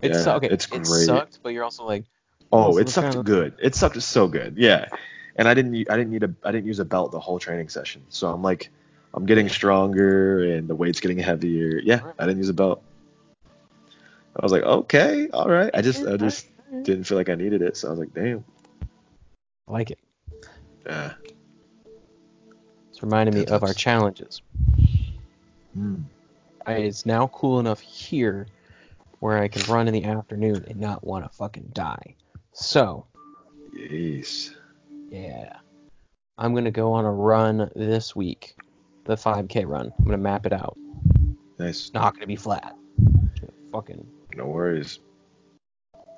It 0.00 0.12
Yeah, 0.12 0.22
su- 0.22 0.30
okay, 0.30 0.48
it's 0.48 0.66
it 0.66 0.70
great. 0.82 1.06
sucked, 1.06 1.38
but 1.42 1.50
you're 1.50 1.64
also 1.64 1.84
like, 1.86 2.04
Oh, 2.52 2.78
it 2.78 2.88
sucked 2.88 3.12
kinda- 3.14 3.22
good. 3.22 3.54
It 3.62 3.74
sucked 3.74 4.00
so 4.02 4.26
good. 4.26 4.56
Yeah. 4.56 4.88
And 5.36 5.46
I 5.48 5.54
didn't 5.54 5.74
I 5.90 5.96
didn't 5.96 6.10
need 6.10 6.24
a 6.24 6.34
I 6.42 6.52
didn't 6.52 6.66
use 6.66 6.80
a 6.80 6.84
belt 6.84 7.12
the 7.12 7.20
whole 7.20 7.38
training 7.38 7.68
session. 7.68 8.02
So 8.08 8.28
I'm 8.32 8.42
like 8.42 8.70
I'm 9.14 9.26
getting 9.26 9.48
stronger 9.48 10.44
and 10.44 10.68
the 10.68 10.74
weight's 10.74 11.00
getting 11.00 11.18
heavier. 11.18 11.80
Yeah, 11.82 12.00
I 12.18 12.26
didn't 12.26 12.38
use 12.38 12.48
a 12.48 12.54
belt. 12.54 12.82
I 14.36 14.42
was 14.42 14.52
like, 14.52 14.62
okay, 14.62 15.28
all 15.30 15.48
right. 15.48 15.70
I 15.74 15.82
just 15.82 16.06
I 16.06 16.16
just 16.16 16.46
didn't 16.82 17.04
feel 17.04 17.18
like 17.18 17.28
I 17.28 17.34
needed 17.34 17.62
it. 17.62 17.76
So 17.76 17.88
I 17.88 17.90
was 17.90 17.98
like, 17.98 18.14
damn. 18.14 18.44
I 19.68 19.72
like 19.72 19.90
it. 19.90 19.98
Yeah. 20.86 21.12
It's 22.90 23.02
reminding 23.02 23.34
me 23.34 23.46
of 23.46 23.62
our 23.62 23.74
challenges. 23.74 24.42
Hmm. 25.74 25.96
I, 26.66 26.74
it's 26.74 27.06
now 27.06 27.26
cool 27.28 27.58
enough 27.58 27.80
here 27.80 28.46
where 29.18 29.38
I 29.38 29.48
can 29.48 29.62
run 29.72 29.88
in 29.88 29.94
the 29.94 30.04
afternoon 30.04 30.64
and 30.68 30.78
not 30.80 31.04
want 31.04 31.24
to 31.24 31.30
fucking 31.30 31.70
die. 31.72 32.14
So, 32.52 33.06
Yes. 33.74 34.50
yeah. 35.10 35.56
I'm 36.38 36.52
going 36.52 36.64
to 36.64 36.70
go 36.70 36.92
on 36.92 37.04
a 37.04 37.12
run 37.12 37.70
this 37.76 38.16
week. 38.16 38.56
The 39.10 39.16
5K 39.16 39.66
run. 39.66 39.92
I'm 39.98 40.04
going 40.04 40.16
to 40.16 40.22
map 40.22 40.46
it 40.46 40.52
out. 40.52 40.78
Nice. 41.58 41.86
It's 41.86 41.92
not 41.92 42.12
going 42.12 42.20
to 42.20 42.28
be 42.28 42.36
flat. 42.36 42.76
Fucking. 43.72 44.06
No 44.36 44.46
worries. 44.46 45.00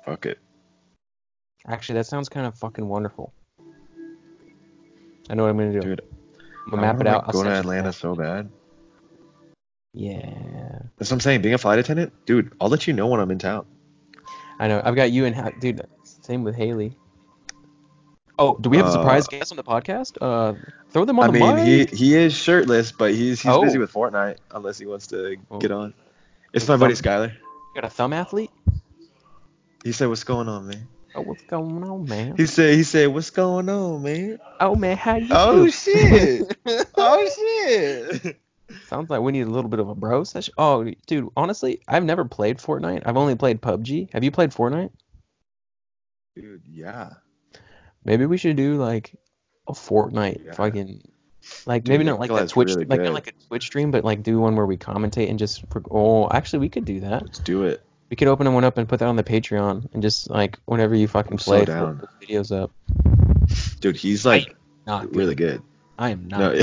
Fuck 0.05 0.27
it. 0.27 0.37
Actually, 1.67 1.95
that 1.95 2.05
sounds 2.05 2.29
kind 2.29 2.45
of 2.45 2.53
fucking 2.53 2.87
wonderful. 2.87 3.33
I 5.27 5.33
know 5.33 5.41
what 5.41 5.49
I'm 5.49 5.57
going 5.57 5.73
to 5.73 5.81
do. 5.81 5.87
Dude, 5.87 6.01
I'm 6.01 6.69
going 6.69 6.81
to 6.83 6.87
map 6.87 7.01
it 7.01 7.07
out. 7.07 7.25
like, 7.25 7.35
I'll 7.35 7.41
go 7.41 7.49
to 7.49 7.49
Atlanta 7.49 7.87
that. 7.87 7.93
so 7.93 8.13
bad. 8.13 8.47
Yeah. 9.95 10.29
That's 10.99 11.09
what 11.09 11.13
I'm 11.13 11.19
saying. 11.19 11.41
Being 11.41 11.55
a 11.55 11.57
flight 11.57 11.79
attendant, 11.79 12.13
dude, 12.27 12.53
I'll 12.61 12.69
let 12.69 12.85
you 12.85 12.93
know 12.93 13.07
when 13.07 13.19
I'm 13.19 13.31
in 13.31 13.39
town. 13.39 13.65
I 14.59 14.67
know. 14.67 14.79
I've 14.85 14.95
got 14.95 15.11
you 15.11 15.25
and 15.25 15.35
Ha- 15.35 15.49
dude. 15.59 15.81
Same 16.03 16.43
with 16.43 16.55
Haley. 16.55 16.95
Oh, 18.39 18.57
do 18.57 18.69
we 18.69 18.77
have 18.77 18.87
a 18.87 18.89
Uh, 18.89 18.93
surprise 18.93 19.27
guest 19.27 19.51
on 19.51 19.57
the 19.57 19.63
podcast? 19.63 20.17
Uh, 20.19 20.53
throw 20.89 21.05
them 21.05 21.19
on 21.19 21.29
I 21.29 21.31
the 21.31 21.39
mean, 21.39 21.55
mic. 21.55 21.89
he 21.91 21.95
he 21.95 22.15
is 22.15 22.33
shirtless, 22.33 22.91
but 22.91 23.11
he's 23.11 23.41
he's 23.41 23.57
busy 23.59 23.77
Oh. 23.77 23.81
with 23.81 23.93
Fortnite 23.93 24.37
unless 24.51 24.77
he 24.79 24.85
wants 24.85 25.07
to 25.07 25.37
Oh. 25.51 25.59
get 25.59 25.71
on. 25.71 25.93
It's 26.53 26.67
my 26.67 26.77
buddy 26.77 26.93
Skyler. 26.95 27.31
You 27.31 27.81
got 27.81 27.85
a 27.85 27.89
thumb 27.89 28.13
athlete? 28.13 28.51
He 29.83 29.91
said, 29.91 30.07
"What's 30.07 30.23
going 30.23 30.47
on, 30.49 30.67
man?" 30.67 30.87
Oh, 31.15 31.21
what's 31.21 31.43
going 31.43 31.83
on, 31.83 32.05
man? 32.05 32.35
He 32.37 32.47
said, 32.47 32.73
"He 32.73 32.81
said, 32.83 33.09
what's 33.13 33.29
going 33.29 33.69
on, 33.69 34.01
man?" 34.01 34.39
Oh 34.59 34.73
man, 34.75 34.97
how 34.97 35.15
you 35.17 35.27
Oh 35.29 35.67
shit! 35.69 36.57
oh 36.97 37.29
shit! 37.35 38.39
Sounds 38.87 39.09
like 39.11 39.21
we 39.21 39.31
need 39.31 39.41
a 39.45 39.49
little 39.51 39.69
bit 39.69 39.79
of 39.79 39.89
a 39.89 39.93
bro 39.95 40.23
session. 40.23 40.55
Oh, 40.57 40.89
dude, 41.05 41.29
honestly, 41.37 41.81
I've 41.87 42.03
never 42.03 42.25
played 42.25 42.57
Fortnite. 42.57 43.03
I've 43.05 43.17
only 43.17 43.35
played 43.35 43.61
PUBG. 43.61 44.11
Have 44.13 44.23
you 44.23 44.31
played 44.31 44.49
Fortnite? 44.49 44.89
Dude, 46.35 46.63
yeah. 46.67 47.09
Maybe 48.05 48.25
we 48.25 48.37
should 48.37 48.55
do 48.57 48.75
like 48.75 49.13
a 49.67 49.73
Fortnite 49.73 50.45
Yeah. 50.45 50.53
fucking 50.53 51.01
like 51.65 51.83
Dude, 51.83 51.93
maybe 51.93 52.03
not 52.05 52.19
like 52.19 52.31
a 52.31 52.47
Twitch 52.47 52.69
really 52.69 52.85
like 52.85 52.99
good. 52.99 53.05
not 53.05 53.13
like 53.13 53.27
a 53.27 53.45
Twitch 53.47 53.63
stream, 53.65 53.91
but 53.91 54.03
like 54.03 54.23
do 54.23 54.39
one 54.39 54.55
where 54.55 54.65
we 54.65 54.77
commentate 54.77 55.29
and 55.29 55.37
just 55.39 55.63
oh 55.91 56.29
actually 56.31 56.59
we 56.59 56.69
could 56.69 56.85
do 56.85 56.99
that. 57.01 57.21
Let's 57.23 57.39
do 57.39 57.63
it. 57.63 57.81
We 58.09 58.15
could 58.15 58.27
open 58.27 58.51
one 58.53 58.63
up 58.63 58.77
and 58.77 58.87
put 58.87 58.99
that 58.99 59.07
on 59.07 59.15
the 59.15 59.23
Patreon 59.23 59.89
and 59.93 60.01
just 60.01 60.29
like 60.29 60.57
whenever 60.65 60.95
you 60.95 61.07
fucking 61.07 61.33
I'm 61.33 61.37
so 61.39 61.51
play, 61.51 61.65
down. 61.65 61.99
put 61.99 62.09
those 62.29 62.29
videos 62.51 62.63
up. 62.63 62.71
Dude, 63.79 63.95
he's 63.97 64.25
like 64.25 64.55
Not 64.87 65.07
good. 65.07 65.15
really 65.15 65.35
good. 65.35 65.61
I 65.97 66.09
am 66.09 66.27
not. 66.27 66.55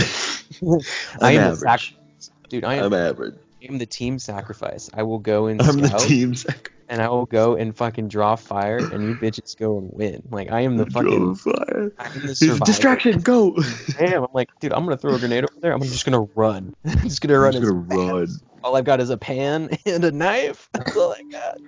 No. 0.62 0.80
I 1.20 1.32
am 1.32 1.52
average. 1.52 1.60
sac- 1.60 2.38
dude. 2.48 2.64
I 2.64 2.74
am, 2.76 2.84
I'm 2.86 2.94
average. 2.94 3.34
I 3.62 3.66
am 3.66 3.78
the 3.78 3.86
team 3.86 4.18
sacrifice. 4.18 4.88
I 4.94 5.02
will 5.02 5.18
go 5.18 5.46
and 5.46 5.60
I'm 5.60 5.78
the 5.80 5.88
scout 5.88 6.00
team 6.00 6.34
sec. 6.34 6.72
and 6.88 7.02
I 7.02 7.08
will 7.08 7.26
go 7.26 7.56
and 7.56 7.76
fucking 7.76 8.08
draw 8.08 8.36
fire 8.36 8.78
and 8.78 9.06
you 9.06 9.14
bitches 9.14 9.56
go 9.56 9.78
and 9.78 9.90
win. 9.92 10.22
Like 10.30 10.50
I 10.50 10.60
am 10.62 10.76
the 10.76 10.86
fucking 10.86 11.34
fire. 11.34 11.92
I'm 11.98 12.26
the 12.26 12.34
survivor. 12.34 12.64
distraction. 12.64 13.20
Go. 13.20 13.56
Damn. 13.98 14.22
I'm 14.24 14.30
like, 14.32 14.48
dude, 14.60 14.72
I'm 14.72 14.84
gonna 14.84 14.96
throw 14.96 15.14
a 15.14 15.18
grenade 15.18 15.44
over 15.44 15.60
there. 15.60 15.72
I'm 15.72 15.82
just 15.82 16.04
gonna 16.04 16.22
run. 16.34 16.74
I'm 16.84 16.98
just 17.00 17.20
gonna 17.20 17.34
I'm 17.34 17.40
run. 17.42 17.52
just 17.52 17.64
gonna 17.66 17.86
fast. 17.86 18.00
run. 18.00 18.28
All 18.64 18.76
I've 18.76 18.84
got 18.84 19.00
is 19.00 19.10
a 19.10 19.16
pan 19.18 19.70
and 19.86 20.04
a 20.04 20.10
knife. 20.12 20.68
That's 20.72 20.96
all 20.96 21.12
I 21.12 21.22
got. 21.30 21.58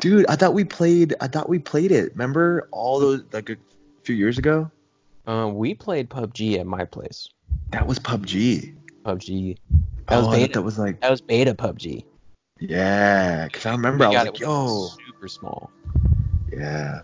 Dude, 0.00 0.26
I 0.28 0.36
thought 0.36 0.54
we 0.54 0.64
played. 0.64 1.14
I 1.20 1.28
thought 1.28 1.48
we 1.48 1.58
played 1.58 1.92
it. 1.92 2.12
Remember 2.12 2.68
all 2.72 2.98
those 3.00 3.22
like 3.32 3.50
a 3.50 3.56
few 4.02 4.14
years 4.16 4.38
ago? 4.38 4.70
Um, 5.26 5.56
we 5.56 5.74
played 5.74 6.08
PUBG 6.10 6.58
at 6.58 6.66
my 6.66 6.84
place. 6.84 7.28
That 7.70 7.86
was 7.86 7.98
PUBG. 7.98 8.74
PUBG. 9.04 9.56
That 10.08 10.18
was 10.18 10.26
oh, 10.26 10.30
I 10.30 10.36
beta. 10.36 10.52
that 10.54 10.62
was 10.62 10.78
like 10.78 11.00
That 11.00 11.10
was 11.10 11.20
beta 11.20 11.54
PUBG. 11.54 12.04
yeah. 12.60 13.48
Cause 13.48 13.66
I 13.66 13.72
remember 13.72 14.04
I 14.04 14.08
was 14.08 14.16
like, 14.16 14.26
it 14.26 14.46
when 14.46 14.50
it 14.50 14.54
was 14.54 14.98
yo, 14.98 15.06
super 15.06 15.28
small. 15.28 15.70
yeah, 16.52 17.00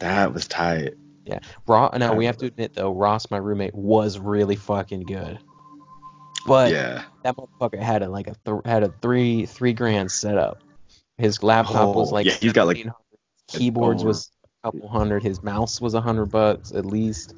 that 0.00 0.32
was 0.34 0.46
tight. 0.48 0.94
Yeah. 1.24 1.38
Ross. 1.68 1.96
Now 1.98 2.14
we 2.14 2.26
have 2.26 2.36
to 2.38 2.46
admit 2.46 2.74
though, 2.74 2.92
Ross, 2.92 3.30
my 3.30 3.36
roommate, 3.36 3.74
was 3.74 4.18
really 4.18 4.56
fucking 4.56 5.04
good. 5.04 5.38
But 6.46 6.72
yeah. 6.72 7.04
that 7.22 7.36
motherfucker 7.36 7.78
had 7.80 8.02
a 8.02 8.08
like 8.08 8.26
a 8.26 8.34
th- 8.44 8.62
had 8.64 8.82
a 8.82 8.92
three 9.00 9.46
three 9.46 9.72
grand 9.72 10.10
setup. 10.10 10.58
His 11.18 11.42
laptop 11.44 11.94
was 11.94 12.10
Oh, 12.10 12.14
like 12.14 12.26
yeah, 12.26 12.32
he's 12.32 12.52
got, 12.52 12.66
like, 12.66 12.84
keyboards 13.46 14.02
was 14.02 14.30
a 14.64 14.72
couple 14.72 14.88
hundred. 14.88 15.22
His 15.22 15.42
mouse 15.44 15.80
was 15.80 15.94
a 15.94 16.00
hundred 16.00 16.26
bucks 16.26 16.72
at 16.72 16.84
least. 16.84 17.36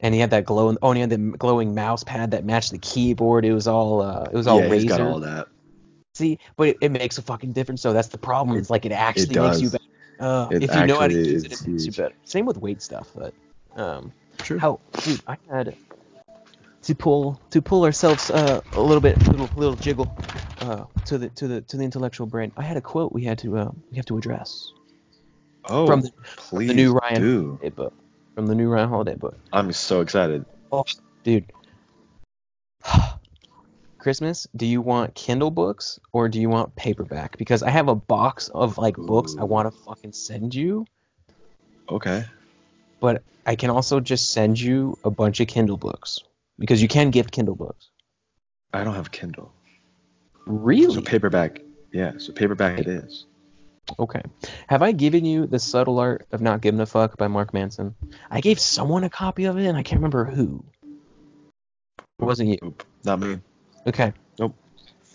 And 0.00 0.14
he 0.14 0.20
had 0.20 0.30
that 0.30 0.44
glow. 0.44 0.76
Oh, 0.80 0.88
and 0.90 0.96
he 0.96 1.00
had 1.00 1.10
the 1.10 1.18
glowing 1.36 1.74
mouse 1.74 2.04
pad 2.04 2.30
that 2.30 2.44
matched 2.44 2.70
the 2.70 2.78
keyboard. 2.78 3.44
It 3.44 3.52
was 3.52 3.66
all. 3.66 4.00
Uh, 4.00 4.28
it 4.32 4.34
was 4.34 4.46
all 4.46 4.60
yeah, 4.60 4.68
Razer. 4.68 4.74
he's 4.74 4.84
got 4.84 5.00
all 5.00 5.20
that. 5.20 5.48
See, 6.14 6.38
but 6.56 6.68
it, 6.68 6.78
it 6.80 6.88
makes 6.92 7.18
a 7.18 7.22
fucking 7.22 7.52
difference. 7.52 7.82
So 7.82 7.92
that's 7.92 8.08
the 8.08 8.18
problem. 8.18 8.56
It's 8.58 8.70
like 8.70 8.86
it 8.86 8.92
actually 8.92 9.38
makes 9.38 9.60
you 9.60 9.70
better. 9.70 9.84
Uh, 10.20 10.48
if 10.50 10.74
you 10.74 10.86
know 10.86 10.98
how 10.98 11.06
to 11.08 11.14
use 11.14 11.44
it, 11.44 11.52
is 11.52 11.62
it 11.62 11.68
makes 11.68 11.82
you 11.84 11.86
huge. 11.86 11.96
better. 11.96 12.14
Same 12.24 12.46
with 12.46 12.58
weight 12.58 12.82
stuff, 12.82 13.10
but 13.14 13.34
um, 13.76 14.12
True. 14.38 14.58
how 14.58 14.80
dude, 15.02 15.20
I 15.26 15.36
had 15.50 15.76
to 16.82 16.94
pull 16.94 17.40
to 17.50 17.62
pull 17.62 17.84
ourselves 17.84 18.30
uh, 18.30 18.60
a 18.72 18.80
little 18.80 19.00
bit, 19.00 19.18
little 19.28 19.50
little 19.56 19.76
jiggle 19.76 20.16
uh, 20.60 20.84
to 21.04 21.18
the 21.18 21.28
to 21.30 21.46
the 21.46 21.60
to 21.62 21.76
the 21.76 21.84
intellectual 21.84 22.26
brain. 22.26 22.52
I 22.56 22.62
had 22.62 22.76
a 22.76 22.80
quote 22.80 23.12
we 23.12 23.22
had 23.24 23.38
to 23.38 23.56
uh, 23.58 23.70
we 23.90 23.96
have 23.96 24.06
to 24.06 24.18
address 24.18 24.72
Oh, 25.66 25.86
from 25.86 26.00
the 26.00 26.10
please 26.36 26.68
the 26.68 26.74
new 26.74 26.92
Ryan 26.94 27.20
do. 27.20 27.60
Book. 27.76 27.94
From 28.38 28.46
the 28.46 28.54
new 28.54 28.68
Ryan 28.68 28.88
Holiday 28.88 29.16
book. 29.16 29.36
I'm 29.52 29.72
so 29.72 30.00
excited. 30.00 30.44
Oh, 30.70 30.84
Dude. 31.24 31.50
Christmas, 33.98 34.46
do 34.54 34.64
you 34.64 34.80
want 34.80 35.16
Kindle 35.16 35.50
books 35.50 35.98
or 36.12 36.28
do 36.28 36.40
you 36.40 36.48
want 36.48 36.76
paperback? 36.76 37.36
Because 37.36 37.64
I 37.64 37.70
have 37.70 37.88
a 37.88 37.96
box 37.96 38.46
of 38.46 38.78
like 38.78 38.94
books 38.94 39.34
I 39.36 39.42
want 39.42 39.66
to 39.74 39.76
fucking 39.80 40.12
send 40.12 40.54
you, 40.54 40.86
Okay. 41.90 42.26
but 43.00 43.24
I 43.44 43.56
can 43.56 43.70
also 43.70 43.98
just 43.98 44.30
send 44.30 44.60
you 44.60 44.96
a 45.02 45.10
bunch 45.10 45.40
of 45.40 45.48
Kindle 45.48 45.76
books 45.76 46.20
because 46.60 46.80
you 46.80 46.86
can 46.86 47.10
gift 47.10 47.32
Kindle 47.32 47.56
books. 47.56 47.88
I 48.72 48.84
don't 48.84 48.94
have 48.94 49.10
Kindle. 49.10 49.52
Really? 50.46 50.94
So 50.94 51.00
paperback. 51.00 51.58
Yeah, 51.92 52.12
so 52.18 52.32
paperback 52.32 52.78
it 52.78 52.86
is. 52.86 53.26
Okay. 53.98 54.22
Have 54.68 54.82
I 54.82 54.92
given 54.92 55.24
you 55.24 55.46
The 55.46 55.58
Subtle 55.58 55.98
Art 55.98 56.26
of 56.32 56.40
Not 56.40 56.60
Giving 56.60 56.80
a 56.80 56.86
Fuck 56.86 57.16
by 57.16 57.28
Mark 57.28 57.54
Manson? 57.54 57.94
I 58.30 58.40
gave 58.40 58.60
someone 58.60 59.04
a 59.04 59.10
copy 59.10 59.46
of 59.46 59.58
it 59.58 59.66
and 59.66 59.76
I 59.76 59.82
can't 59.82 60.00
remember 60.00 60.24
who. 60.24 60.64
It 62.18 62.24
wasn't 62.24 62.50
you. 62.50 62.74
Not 63.04 63.20
me. 63.20 63.38
Okay. 63.86 64.12
Nope. 64.38 64.54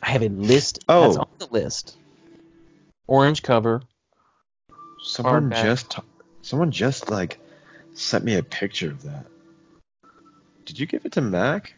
I 0.01 0.09
have 0.09 0.23
a 0.23 0.29
list. 0.29 0.83
Oh. 0.89 1.07
That's 1.07 1.17
on 1.17 1.27
the 1.37 1.47
list. 1.47 1.97
Orange 3.07 3.43
cover. 3.43 3.81
Someone 5.01 5.51
just 5.51 5.99
someone 6.41 6.71
just 6.71 7.09
like 7.09 7.39
sent 7.93 8.23
me 8.23 8.35
a 8.35 8.43
picture 8.43 8.89
of 8.89 9.03
that. 9.03 9.25
Did 10.65 10.79
you 10.79 10.85
give 10.85 11.05
it 11.05 11.11
to 11.13 11.21
Mac? 11.21 11.73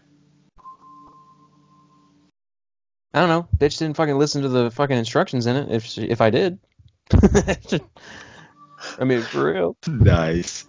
I 3.14 3.20
don't 3.20 3.30
know. 3.30 3.48
Bitch 3.58 3.80
didn't 3.80 3.96
fucking 3.96 4.18
listen 4.18 4.42
to 4.44 4.50
the 4.50 4.70
fucking 4.70 4.98
instructions 4.98 5.48
in 5.48 5.56
it. 5.56 5.72
If 5.72 5.86
she, 5.86 6.04
if 6.04 6.22
I 6.22 6.30
did, 6.30 6.60
I 9.00 9.04
mean 9.04 9.22
for 9.22 9.52
real. 9.54 9.78
Nice. 9.88 10.66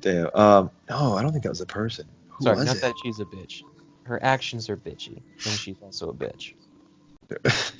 Damn. 0.00 0.28
Um. 0.34 0.70
No, 0.88 1.14
I 1.16 1.22
don't 1.22 1.32
think 1.32 1.42
that 1.44 1.50
was 1.50 1.60
a 1.60 1.66
person. 1.66 2.06
Who 2.30 2.44
Sorry, 2.44 2.56
was 2.56 2.66
not 2.66 2.76
it? 2.76 2.82
that 2.82 2.94
she's 3.02 3.20
a 3.20 3.24
bitch. 3.24 3.62
Her 4.04 4.22
actions 4.22 4.70
are 4.70 4.76
bitchy, 4.76 5.20
and 5.44 5.54
she's 5.54 5.76
also 5.82 6.10
a 6.10 6.14
bitch. 6.14 6.54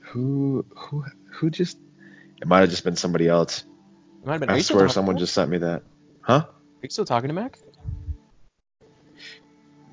who 0.00 0.64
who 0.76 1.04
who 1.30 1.50
just? 1.50 1.78
It 2.42 2.48
might 2.48 2.60
have 2.60 2.70
just 2.70 2.84
been 2.84 2.96
somebody 2.96 3.28
else. 3.28 3.64
It 4.22 4.26
might 4.26 4.32
have 4.34 4.40
been. 4.40 4.50
I 4.50 4.60
swear 4.60 4.88
someone 4.88 5.16
just 5.16 5.34
sent 5.34 5.50
me 5.50 5.58
that. 5.58 5.82
Huh? 6.20 6.44
Are 6.46 6.54
you 6.82 6.90
still 6.90 7.04
talking 7.04 7.28
to 7.28 7.34
Mac? 7.34 7.58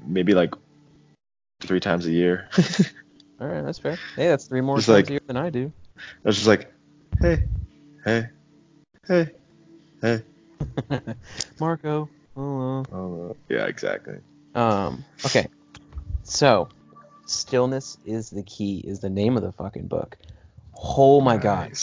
Maybe 0.05 0.33
like 0.33 0.53
three 1.61 1.79
times 1.79 2.07
a 2.07 2.11
year. 2.11 2.49
All 3.39 3.47
right, 3.47 3.61
that's 3.63 3.79
fair. 3.79 3.97
Hey, 4.15 4.27
that's 4.27 4.47
three 4.47 4.61
more 4.61 4.77
Just 4.77 4.87
times 4.87 4.95
like- 4.97 5.09
a 5.09 5.13
year 5.13 5.21
than 5.27 5.37
I 5.37 5.49
do. 5.49 5.71
I 6.23 6.27
was 6.27 6.35
just 6.35 6.47
like, 6.47 6.73
hey, 7.21 7.43
hey, 8.05 8.27
hey, 9.07 9.29
hey. 10.01 10.23
Marco. 11.59 12.09
Hello. 12.35 12.83
Oh, 12.91 13.35
yeah, 13.49 13.65
exactly. 13.65 14.17
Um. 14.55 15.03
Okay. 15.25 15.47
So, 16.23 16.69
stillness 17.25 17.97
is 18.05 18.29
the 18.29 18.43
key. 18.43 18.83
Is 18.85 18.99
the 18.99 19.09
name 19.09 19.37
of 19.37 19.43
the 19.43 19.51
fucking 19.51 19.87
book. 19.87 20.17
Oh 20.77 21.21
my 21.21 21.37
god. 21.37 21.73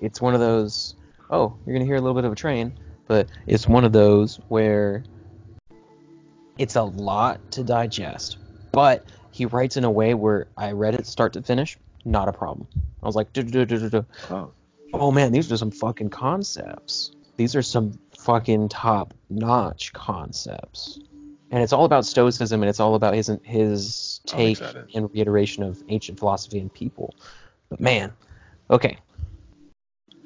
It's 0.00 0.20
one 0.20 0.34
of 0.34 0.40
those 0.40 0.94
oh 1.30 1.56
you're 1.64 1.74
gonna 1.74 1.84
hear 1.84 1.96
a 1.96 2.00
little 2.00 2.14
bit 2.14 2.24
of 2.24 2.32
a 2.32 2.36
train 2.36 2.72
but 3.06 3.28
it's 3.46 3.66
one 3.66 3.84
of 3.84 3.92
those 3.92 4.40
where 4.48 5.04
it's 6.58 6.76
a 6.76 6.82
lot 6.82 7.40
to 7.52 7.62
digest 7.62 8.38
but 8.72 9.04
he 9.30 9.46
writes 9.46 9.76
in 9.76 9.84
a 9.84 9.90
way 9.90 10.14
where 10.14 10.46
i 10.56 10.72
read 10.72 10.94
it 10.94 11.06
start 11.06 11.32
to 11.32 11.42
finish 11.42 11.78
not 12.06 12.28
a 12.28 12.32
problem. 12.32 12.66
I 13.02 13.06
was 13.06 13.16
like. 13.16 13.28
Oh, 14.30 14.50
oh 14.94 15.10
man 15.10 15.32
these 15.32 15.50
are 15.52 15.56
some 15.56 15.70
fucking 15.70 16.10
concepts. 16.10 17.12
These 17.36 17.54
are 17.54 17.62
some 17.62 17.98
fucking 18.18 18.68
top 18.68 19.12
notch 19.28 19.92
concepts. 19.92 21.00
And 21.50 21.62
it's 21.62 21.72
all 21.72 21.84
about 21.84 22.06
stoicism 22.06 22.62
and 22.62 22.70
it's 22.70 22.80
all 22.80 22.94
about 22.94 23.14
his 23.14 23.30
his 23.42 24.20
take 24.26 24.60
and 24.94 25.10
reiteration 25.12 25.62
of 25.62 25.82
ancient 25.88 26.18
philosophy 26.18 26.58
and 26.58 26.72
people. 26.72 27.14
But 27.68 27.80
man 27.80 28.12
okay. 28.70 28.98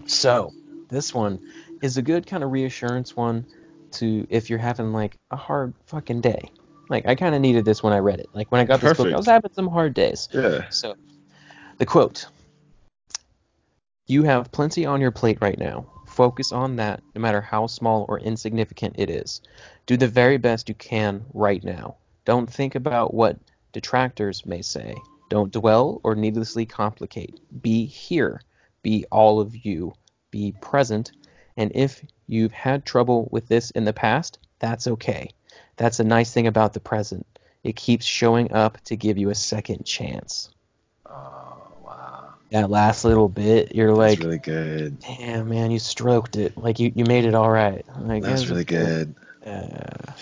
So 0.06 0.52
this 0.88 1.14
one 1.14 1.40
is 1.82 1.96
a 1.96 2.02
good 2.02 2.26
kind 2.26 2.44
of 2.44 2.52
reassurance 2.52 3.16
one 3.16 3.46
to 3.92 4.26
if 4.30 4.50
you're 4.50 4.58
having 4.58 4.92
like 4.92 5.16
a 5.30 5.36
hard 5.36 5.74
fucking 5.86 6.20
day. 6.20 6.50
Like 6.88 7.06
i 7.06 7.14
kind 7.14 7.34
of 7.34 7.40
needed 7.40 7.64
this 7.64 7.82
when 7.82 7.92
i 7.92 7.98
read 7.98 8.20
it. 8.20 8.28
Like 8.32 8.50
when 8.52 8.60
i 8.60 8.64
got 8.64 8.80
this 8.80 8.96
book 8.96 9.12
i 9.12 9.16
was 9.16 9.26
having 9.26 9.52
some 9.52 9.68
hard 9.68 9.94
days. 9.94 10.28
Yeah. 10.32 10.68
so, 10.70 10.94
the 11.80 11.86
quote 11.86 12.26
You 14.06 14.22
have 14.24 14.52
plenty 14.52 14.84
on 14.84 15.00
your 15.00 15.10
plate 15.10 15.38
right 15.40 15.58
now. 15.58 15.86
Focus 16.06 16.52
on 16.52 16.76
that, 16.76 17.02
no 17.14 17.22
matter 17.22 17.40
how 17.40 17.66
small 17.68 18.04
or 18.06 18.20
insignificant 18.20 18.96
it 18.98 19.08
is. 19.08 19.40
Do 19.86 19.96
the 19.96 20.06
very 20.06 20.36
best 20.36 20.68
you 20.68 20.74
can 20.74 21.24
right 21.32 21.64
now. 21.64 21.96
Don't 22.26 22.52
think 22.52 22.74
about 22.74 23.14
what 23.14 23.38
detractors 23.72 24.44
may 24.44 24.60
say. 24.60 24.94
Don't 25.30 25.52
dwell 25.52 26.02
or 26.04 26.14
needlessly 26.14 26.66
complicate. 26.66 27.40
Be 27.62 27.86
here. 27.86 28.42
Be 28.82 29.06
all 29.10 29.40
of 29.40 29.56
you. 29.64 29.94
Be 30.30 30.52
present. 30.60 31.12
And 31.56 31.72
if 31.74 32.04
you've 32.26 32.52
had 32.52 32.84
trouble 32.84 33.26
with 33.32 33.48
this 33.48 33.70
in 33.70 33.86
the 33.86 33.94
past, 33.94 34.38
that's 34.58 34.86
okay. 34.86 35.30
That's 35.78 35.98
a 35.98 36.04
nice 36.04 36.30
thing 36.30 36.46
about 36.46 36.74
the 36.74 36.80
present. 36.80 37.26
It 37.64 37.74
keeps 37.74 38.04
showing 38.04 38.52
up 38.52 38.78
to 38.82 38.96
give 38.96 39.16
you 39.16 39.30
a 39.30 39.34
second 39.34 39.86
chance. 39.86 40.50
Wow. 41.06 41.49
That 42.50 42.70
last 42.70 43.04
little 43.04 43.28
bit, 43.28 43.74
you're 43.74 43.94
That's 43.94 43.98
like, 43.98 44.18
really 44.20 44.38
good. 44.38 44.98
damn 45.00 45.48
man, 45.48 45.70
you 45.70 45.78
stroked 45.78 46.36
it. 46.36 46.56
Like 46.56 46.78
you, 46.78 46.92
you 46.94 47.04
made 47.04 47.24
it 47.24 47.34
all 47.34 47.50
right. 47.50 47.84
Like 47.98 48.22
was 48.22 48.50
really 48.50 48.64
good. 48.64 49.14
Uh, 49.44 50.12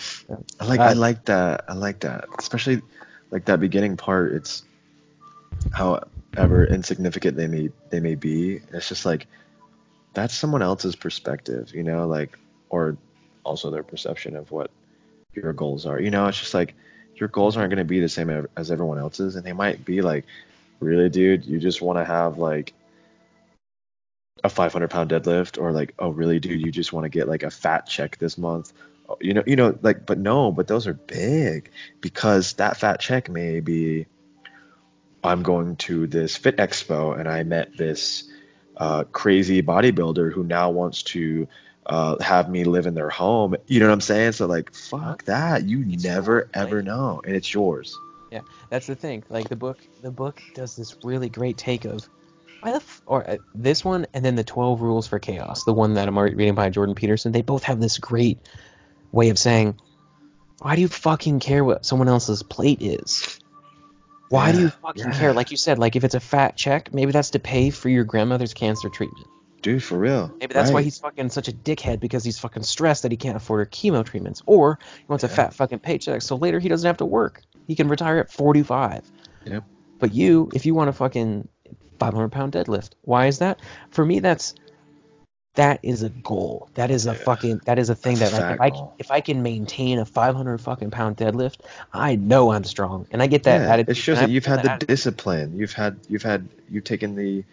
I 0.59 0.65
like 0.65 0.79
I 0.79 0.91
Uh, 0.91 0.95
like 0.95 1.25
that. 1.25 1.65
I 1.67 1.73
like 1.73 1.99
that. 2.01 2.25
Especially 2.37 2.81
like 3.31 3.45
that 3.45 3.59
beginning 3.59 3.97
part. 3.97 4.33
It's 4.33 4.63
however 5.71 6.65
insignificant 6.65 7.35
they 7.35 7.47
may 7.47 7.69
they 7.89 7.99
may 7.99 8.15
be. 8.15 8.61
It's 8.73 8.87
just 8.87 9.05
like 9.05 9.27
that's 10.13 10.33
someone 10.33 10.61
else's 10.61 10.95
perspective, 10.95 11.71
you 11.73 11.83
know, 11.83 12.07
like 12.07 12.37
or 12.69 12.97
also 13.43 13.69
their 13.69 13.83
perception 13.83 14.35
of 14.35 14.51
what 14.51 14.71
your 15.33 15.53
goals 15.53 15.85
are. 15.85 15.99
You 15.99 16.11
know, 16.11 16.27
it's 16.27 16.39
just 16.39 16.53
like 16.53 16.75
your 17.15 17.29
goals 17.29 17.57
aren't 17.57 17.69
going 17.69 17.79
to 17.79 17.83
be 17.83 17.99
the 17.99 18.09
same 18.09 18.47
as 18.55 18.71
everyone 18.71 18.97
else's, 18.99 19.35
and 19.35 19.43
they 19.45 19.53
might 19.53 19.83
be 19.83 20.01
like, 20.01 20.25
really, 20.79 21.09
dude, 21.09 21.45
you 21.45 21.59
just 21.59 21.81
want 21.81 21.97
to 21.97 22.05
have 22.05 22.37
like 22.37 22.73
a 24.43 24.49
500 24.49 24.89
pound 24.89 25.09
deadlift, 25.09 25.61
or 25.61 25.71
like, 25.71 25.93
oh, 25.99 26.09
really, 26.09 26.39
dude, 26.39 26.61
you 26.61 26.71
just 26.71 26.93
want 26.93 27.05
to 27.05 27.09
get 27.09 27.27
like 27.27 27.43
a 27.43 27.51
fat 27.51 27.87
check 27.87 28.17
this 28.17 28.37
month. 28.37 28.73
Oh, 29.07 29.17
You 29.21 29.33
know, 29.33 29.43
you 29.45 29.55
know, 29.55 29.77
like, 29.81 30.05
but 30.05 30.17
no, 30.17 30.51
but 30.51 30.67
those 30.67 30.87
are 30.87 30.93
big 30.93 31.71
because 32.01 32.53
that 32.53 32.77
fat 32.77 32.99
check 32.99 33.29
may 33.29 33.59
be, 33.59 34.07
I'm 35.23 35.43
going 35.43 35.75
to 35.77 36.07
this 36.07 36.37
fit 36.37 36.57
expo 36.57 37.19
and 37.19 37.27
I 37.27 37.43
met 37.43 37.75
this 37.77 38.23
uh, 38.77 39.03
crazy 39.03 39.61
bodybuilder 39.61 40.31
who 40.31 40.43
now 40.43 40.69
wants 40.69 41.03
to 41.03 41.47
uh, 41.85 42.21
have 42.23 42.49
me 42.49 42.63
live 42.63 42.85
in 42.85 42.93
their 42.93 43.09
home. 43.09 43.55
You 43.67 43.79
know 43.81 43.87
what 43.87 43.93
I'm 43.93 44.01
saying? 44.01 44.33
So 44.33 44.45
like, 44.45 44.73
fuck 44.73 45.25
that. 45.25 45.65
You 45.65 45.85
It's 45.89 46.03
never 46.03 46.49
ever 46.53 46.81
know, 46.81 47.21
and 47.25 47.35
it's 47.35 47.53
yours. 47.53 47.97
Yeah, 48.31 48.41
that's 48.69 48.87
the 48.87 48.95
thing. 48.95 49.23
Like 49.29 49.49
the 49.49 49.55
book, 49.55 49.79
the 50.01 50.11
book 50.11 50.41
does 50.53 50.75
this 50.75 50.95
really 51.03 51.29
great 51.29 51.57
take 51.57 51.85
of 51.85 52.07
why 52.61 52.71
the 52.71 52.77
f- 52.77 53.01
or 53.05 53.29
uh, 53.29 53.37
this 53.55 53.83
one 53.83 54.05
and 54.13 54.23
then 54.23 54.35
the 54.35 54.43
Twelve 54.43 54.81
Rules 54.81 55.07
for 55.07 55.19
Chaos, 55.19 55.63
the 55.63 55.73
one 55.73 55.95
that 55.95 56.07
I'm 56.07 56.17
already 56.17 56.35
reading 56.35 56.55
by 56.55 56.69
Jordan 56.69 56.95
Peterson. 56.95 57.31
They 57.31 57.41
both 57.41 57.63
have 57.63 57.79
this 57.79 57.97
great 57.97 58.39
way 59.11 59.29
of 59.29 59.39
saying, 59.39 59.79
why 60.59 60.75
do 60.75 60.81
you 60.81 60.87
fucking 60.87 61.39
care 61.39 61.63
what 61.63 61.85
someone 61.85 62.09
else's 62.09 62.43
plate 62.43 62.81
is? 62.81 63.39
Why 64.29 64.51
do 64.51 64.59
you 64.59 64.69
fucking 64.69 65.05
yeah. 65.05 65.19
care? 65.19 65.33
Like 65.33 65.51
you 65.51 65.57
said, 65.57 65.79
like 65.79 65.95
if 65.95 66.03
it's 66.03 66.15
a 66.15 66.19
fat 66.19 66.55
check, 66.55 66.93
maybe 66.93 67.11
that's 67.11 67.31
to 67.31 67.39
pay 67.39 67.71
for 67.71 67.89
your 67.89 68.03
grandmother's 68.03 68.53
cancer 68.53 68.89
treatment. 68.89 69.25
Dude, 69.61 69.83
for 69.83 69.97
real. 69.97 70.33
Maybe 70.39 70.53
that's 70.53 70.71
why 70.71 70.83
he's 70.83 70.99
fucking 70.99 71.29
such 71.29 71.47
a 71.47 71.51
dickhead 71.51 71.99
because 71.99 72.23
he's 72.23 72.39
fucking 72.39 72.63
stressed 72.63 73.03
that 73.03 73.11
he 73.11 73.17
can't 73.17 73.35
afford 73.35 73.59
her 73.59 73.65
chemo 73.65 74.05
treatments, 74.05 74.41
or 74.45 74.79
he 74.97 75.05
wants 75.07 75.23
a 75.23 75.29
fat 75.29 75.53
fucking 75.53 75.79
paycheck 75.79 76.21
so 76.21 76.35
later 76.35 76.59
he 76.59 76.69
doesn't 76.69 76.87
have 76.87 76.97
to 76.97 77.05
work. 77.05 77.41
He 77.69 77.75
can 77.75 77.87
retire 77.87 78.17
at 78.17 78.31
45. 78.31 79.03
Yep. 79.45 79.63
But 79.99 80.11
you, 80.11 80.49
if 80.55 80.65
you 80.65 80.73
want 80.73 80.89
a 80.89 80.93
fucking 80.93 81.47
500 81.99 82.31
pound 82.31 82.53
deadlift, 82.53 82.93
why 83.03 83.27
is 83.27 83.37
that? 83.37 83.59
For 83.91 84.03
me, 84.03 84.19
that's 84.19 84.55
that 85.53 85.79
is 85.83 86.01
a 86.01 86.09
goal. 86.09 86.67
That 86.73 86.89
is 86.89 87.05
a 87.05 87.13
Yeah. 87.13 87.19
fucking 87.19 87.61
that 87.65 87.77
is 87.77 87.91
a 87.91 87.95
thing 87.95 88.15
That's 88.15 88.31
that 88.31 88.49
like 88.49 88.55
if 88.55 88.75
I 88.75 88.89
if 88.97 89.11
I 89.11 89.21
can 89.21 89.43
maintain 89.43 89.99
a 89.99 90.05
500 90.05 90.59
fucking 90.59 90.89
pound 90.89 91.17
deadlift, 91.17 91.57
I 91.93 92.15
know 92.15 92.51
I'm 92.51 92.63
strong, 92.63 93.05
and 93.11 93.21
I 93.21 93.27
get 93.27 93.43
that 93.43 93.61
yeah, 93.61 93.73
attitude. 93.73 93.97
it 93.97 94.01
shows 94.01 94.19
that 94.19 94.31
you've 94.31 94.45
had 94.45 94.63
the 94.63 94.69
that 94.69 94.87
discipline. 94.87 95.55
You've 95.55 95.73
had 95.73 95.99
you've 96.09 96.23
had 96.23 96.49
you've 96.71 96.85
taken 96.85 97.13
the 97.13 97.43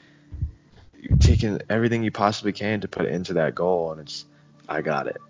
you've 0.99 1.21
taken 1.21 1.61
everything 1.69 2.03
you 2.03 2.11
possibly 2.11 2.55
can 2.55 2.81
to 2.81 2.89
put 2.89 3.05
into 3.05 3.35
that 3.35 3.55
goal, 3.55 3.93
and 3.93 4.01
it's 4.01 4.25
I 4.67 4.81
got 4.81 5.09
it. 5.09 5.21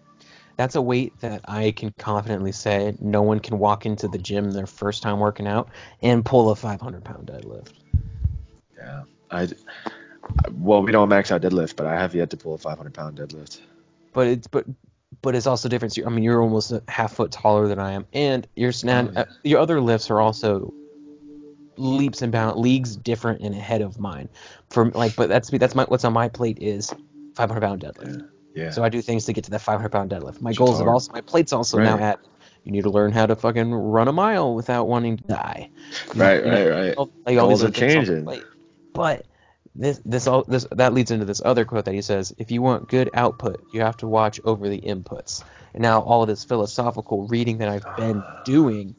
That's 0.57 0.75
a 0.75 0.83
weight 0.83 1.19
that 1.21 1.43
I 1.47 1.71
can 1.73 1.93
confidently 1.99 2.53
say 2.53 2.97
no 3.01 3.23
one 3.23 3.41
can 3.41 3.59
walk 3.59 3.87
into 3.87 4.09
the 4.09 4.19
gym 4.19 4.51
their 4.53 4.67
first 4.67 5.03
time 5.03 5.21
working 5.21 5.47
out 5.47 5.69
and 6.03 6.25
pull 6.25 6.51
a 6.51 6.57
500 6.57 7.05
pound 7.05 7.27
deadlift. 7.29 7.73
Yeah, 8.77 9.03
I. 9.31 9.49
Well, 10.53 10.83
we 10.83 10.93
don't 10.93 11.09
max 11.09 11.31
out 11.31 11.43
deadlift, 11.43 11.77
but 11.77 11.87
I 11.87 11.95
have 11.95 12.15
yet 12.15 12.31
to 12.31 12.37
pull 12.37 12.55
a 12.55 12.59
500 12.59 12.93
pound 12.93 13.19
deadlift. 13.19 13.61
But 14.13 14.27
it's 14.29 14.47
but 14.47 14.65
but 15.23 15.35
it's 15.35 15.47
also 15.47 15.69
different. 15.69 15.99
I 16.05 16.09
mean, 16.09 16.25
you're 16.25 16.43
almost 16.43 16.73
a 16.73 16.83
half 16.89 17.15
foot 17.15 17.31
taller 17.31 17.69
than 17.69 17.79
I 17.79 17.93
am, 17.93 18.07
and 18.13 18.47
your 18.57 18.73
snad, 18.73 19.09
Oh, 19.09 19.13
yeah. 19.13 19.21
uh, 19.21 19.25
your 19.45 19.61
other 19.61 19.81
lifts 19.81 20.11
are 20.11 20.21
also 20.21 20.73
leaps 21.77 22.23
and 22.23 22.33
bounds, 22.33 22.59
leagues 22.59 22.97
different 22.97 23.43
and 23.43 23.55
ahead 23.55 23.83
of 23.83 23.99
mine. 23.99 24.29
For 24.71 24.91
like, 24.91 25.15
but 25.17 25.29
that's 25.29 25.53
me, 25.53 25.59
that's 25.59 25.75
my 25.75 25.85
what's 25.85 26.05
on 26.05 26.13
my 26.13 26.29
plate 26.29 26.59
is 26.61 26.93
500 27.35 27.61
pound 27.61 27.83
deadlift. 27.83 28.21
Yeah. 28.21 28.27
So 28.71 28.83
I 28.83 28.89
do 28.89 29.03
things 29.03 29.25
to 29.27 29.33
get 29.33 29.45
to 29.45 29.51
that 29.51 29.61
500 29.61 29.91
pound 29.91 30.11
deadlift. 30.11 30.41
My 30.41 30.53
goals 30.53 30.79
have 30.79 30.89
also 30.89 31.13
my 31.13 31.21
plates 31.21 31.53
also 31.53 31.79
now 31.79 31.99
at. 31.99 32.19
You 32.65 32.73
need 32.73 32.83
to 32.83 32.91
learn 32.91 33.13
how 33.13 33.27
to 33.27 33.37
fucking 33.37 33.73
run 33.73 34.09
a 34.09 34.13
mile 34.13 34.55
without 34.55 34.89
wanting 34.89 35.19
to 35.19 35.25
die. 35.25 35.71
You- 36.15 36.21
Right, 36.21 36.45
you 36.45 36.51
know, 36.51 36.69
right, 36.71 36.87
right. 36.87 36.95
all- 36.97 37.11
like 37.25 37.37
Goals 37.37 37.63
are 37.63 37.67
other 37.69 37.73
things 37.75 37.95
on 37.95 38.05
the 38.05 38.07
changing. 38.23 38.25
But 38.93 39.25
this 39.77 40.01
this 40.05 40.27
all 40.27 40.43
this 40.49 40.67
that 40.73 40.95
leads 40.95 41.11
into 41.11 41.27
this 41.27 41.43
other 41.45 41.65
quote 41.65 41.85
that 41.85 41.95
he 41.95 42.03
says, 42.03 42.35
if 42.39 42.51
you 42.51 42.63
want 42.63 42.89
good 42.89 43.11
output, 43.15 43.63
you 43.73 43.83
have 43.83 43.97
to 43.99 44.09
watch 44.09 44.41
over 44.45 44.69
the 44.69 44.81
inputs. 44.81 45.45
And 45.75 45.83
now 45.83 46.01
all 46.01 46.23
of 46.23 46.29
this 46.29 46.45
philosophical 46.45 47.27
reading 47.29 47.59
that 47.59 47.69
I've 47.69 47.97
been 47.97 48.23
ah. 48.27 48.43
doing 48.45 48.95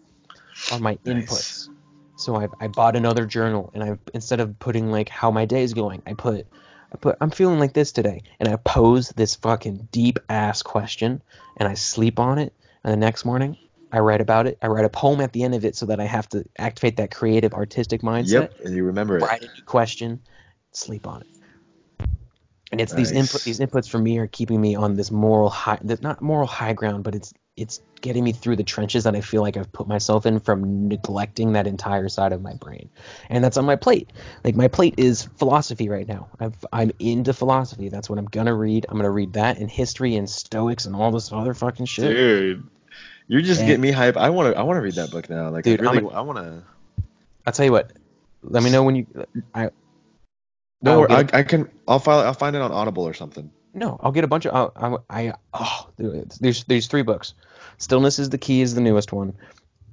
are 0.71 0.79
my 0.79 0.97
Nice. 1.03 1.29
inputs. 1.29 1.69
So 2.17 2.35
I 2.35 2.47
I 2.61 2.67
bought 2.67 2.95
another 2.95 3.25
journal 3.25 3.69
and 3.73 3.83
I 3.83 3.97
instead 4.13 4.39
of 4.39 4.57
putting 4.59 4.91
like 4.91 5.09
how 5.09 5.29
my 5.31 5.45
day 5.45 5.63
is 5.63 5.73
going, 5.73 6.01
I 6.07 6.13
put 6.13 6.47
I 6.93 6.97
put 6.97 7.17
I'm 7.21 7.31
feeling 7.31 7.59
like 7.59 7.73
this 7.73 7.91
today 7.91 8.23
and 8.39 8.49
I 8.49 8.55
pose 8.57 9.09
this 9.09 9.35
fucking 9.35 9.89
deep 9.91 10.19
ass 10.29 10.61
question 10.61 11.21
and 11.57 11.67
I 11.67 11.73
sleep 11.73 12.19
on 12.19 12.39
it 12.39 12.53
and 12.83 12.91
the 12.91 12.97
next 12.97 13.25
morning 13.25 13.57
I 13.91 13.99
write 13.99 14.19
about 14.21 14.47
it. 14.47 14.57
I 14.61 14.67
write 14.67 14.85
a 14.85 14.89
poem 14.89 15.21
at 15.21 15.31
the 15.31 15.43
end 15.43 15.55
of 15.55 15.63
it 15.63 15.75
so 15.75 15.85
that 15.85 15.99
I 15.99 16.05
have 16.05 16.27
to 16.29 16.43
activate 16.57 16.97
that 16.97 17.11
creative 17.11 17.53
artistic 17.53 18.01
mindset 18.01 18.31
Yep, 18.31 18.59
and 18.65 18.75
you 18.75 18.83
remember 18.83 19.17
it. 19.17 19.23
write 19.23 19.43
a 19.43 19.47
new 19.47 19.63
question, 19.65 20.21
sleep 20.73 21.07
on 21.07 21.21
it. 21.21 21.27
And 22.71 22.81
it's 22.81 22.93
these 22.93 23.11
input 23.11 23.43
these 23.43 23.59
inputs 23.59 23.87
for 23.87 23.97
me 23.97 24.17
are 24.17 24.27
keeping 24.27 24.59
me 24.59 24.75
on 24.75 24.95
this 24.95 25.09
moral 25.09 25.49
high 25.49 25.79
not 26.01 26.21
moral 26.21 26.47
high 26.47 26.73
ground, 26.73 27.03
but 27.03 27.15
it's 27.15 27.33
it's 27.57 27.81
getting 28.01 28.23
me 28.23 28.31
through 28.31 28.55
the 28.55 28.63
trenches 28.63 29.03
that 29.03 29.15
I 29.15 29.21
feel 29.21 29.41
like 29.41 29.57
I've 29.57 29.71
put 29.73 29.87
myself 29.87 30.27
in 30.27 30.39
from 30.39 30.87
neglecting 30.87 31.53
that 31.53 31.65
entire 31.65 32.07
side 32.07 32.31
of 32.31 32.41
my 32.43 32.53
brain. 32.53 32.87
And 33.29 33.43
that's 33.43 33.57
on 33.57 33.65
my 33.65 33.75
plate. 33.75 34.11
Like 34.43 34.55
my 34.55 34.67
plate 34.67 34.93
is 34.97 35.23
philosophy 35.37 35.89
right 35.89 36.07
now. 36.07 36.29
I've, 36.39 36.55
I'm 36.71 36.91
into 36.99 37.33
philosophy. 37.33 37.89
That's 37.89 38.09
what 38.09 38.19
I'm 38.19 38.25
gonna 38.25 38.53
read. 38.53 38.85
I'm 38.87 38.97
gonna 38.97 39.09
read 39.09 39.33
that 39.33 39.57
and 39.57 39.69
history 39.69 40.15
and 40.15 40.29
Stoics 40.29 40.85
and 40.85 40.95
all 40.95 41.11
this 41.11 41.31
other 41.33 41.55
fucking 41.55 41.87
shit. 41.87 42.15
Dude, 42.15 42.63
you're 43.27 43.41
just 43.41 43.59
And- 43.61 43.67
getting 43.67 43.81
me 43.81 43.91
hype. 43.91 44.15
I 44.17 44.29
want 44.29 44.53
to. 44.53 44.59
I 44.59 44.61
want 44.63 44.77
to 44.77 44.81
read 44.81 44.95
that 44.95 45.09
book 45.09 45.29
now. 45.29 45.49
Like, 45.49 45.63
Dude, 45.63 45.81
I 45.81 45.91
really. 45.91 46.13
I 46.13 46.21
want 46.21 46.37
to. 46.37 46.63
I'll 47.47 47.53
tell 47.53 47.65
you 47.65 47.71
what. 47.71 47.91
Let 48.43 48.61
me 48.61 48.69
know 48.69 48.83
when 48.83 48.95
you. 48.95 49.07
I 49.55 49.71
No, 50.83 51.07
I, 51.07 51.25
I 51.33 51.43
can. 51.43 51.69
I'll 51.87 51.97
file. 51.99 52.19
I'll 52.19 52.33
find 52.33 52.55
it 52.55 52.61
on 52.61 52.71
Audible 52.71 53.03
or 53.07 53.15
something. 53.15 53.51
No, 53.73 53.99
I'll 54.01 54.11
get 54.11 54.23
a 54.23 54.27
bunch 54.27 54.45
of. 54.45 54.71
I, 54.75 54.95
I, 55.09 55.27
I 55.27 55.33
oh, 55.53 55.89
there's 56.39 56.63
there's 56.65 56.87
three 56.87 57.03
books. 57.03 57.33
Stillness 57.77 58.17
is 58.19 58.29
the 58.29 58.37
key 58.37 58.61
is 58.61 58.73
the 58.75 58.81
newest 58.81 59.13
one. 59.13 59.33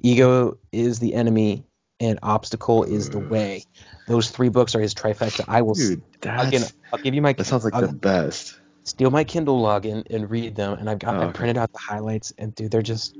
Ego 0.00 0.58
is 0.72 0.98
the 0.98 1.14
enemy, 1.14 1.64
and 2.00 2.18
obstacle 2.22 2.84
is 2.84 3.10
the 3.10 3.18
way. 3.18 3.64
Those 4.06 4.30
three 4.30 4.48
books 4.48 4.74
are 4.74 4.80
his 4.80 4.94
trifecta. 4.94 5.44
I 5.48 5.62
will. 5.62 5.74
Dude, 5.74 6.02
I'll, 6.24 6.50
I'll 6.92 6.98
give 6.98 7.14
you 7.14 7.22
my. 7.22 7.32
that 7.32 7.44
sounds 7.44 7.64
like 7.64 7.74
I'll 7.74 7.82
the 7.82 7.92
best. 7.92 8.58
steal 8.84 9.10
my 9.10 9.24
Kindle 9.24 9.62
login 9.62 10.04
and 10.10 10.30
read 10.30 10.56
them, 10.56 10.78
and 10.78 10.88
I've 10.88 10.98
got 10.98 11.16
Oh, 11.16 11.20
I 11.20 11.24
okay. 11.24 11.32
printed 11.32 11.58
out 11.58 11.72
the 11.72 11.78
highlights, 11.78 12.32
and 12.38 12.54
dude, 12.54 12.70
they're 12.70 12.82
just. 12.82 13.16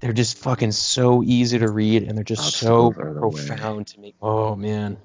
They're 0.00 0.12
just 0.12 0.38
fucking 0.38 0.72
so 0.72 1.22
easy 1.22 1.60
to 1.60 1.70
read, 1.70 2.02
and 2.02 2.16
they're 2.18 2.24
just 2.24 2.54
so 2.56 2.90
the 2.90 3.28
way. 3.28 3.46
profound 3.46 3.86
to 3.88 4.00
me. 4.00 4.14
Oh 4.20 4.56
man, 4.56 4.96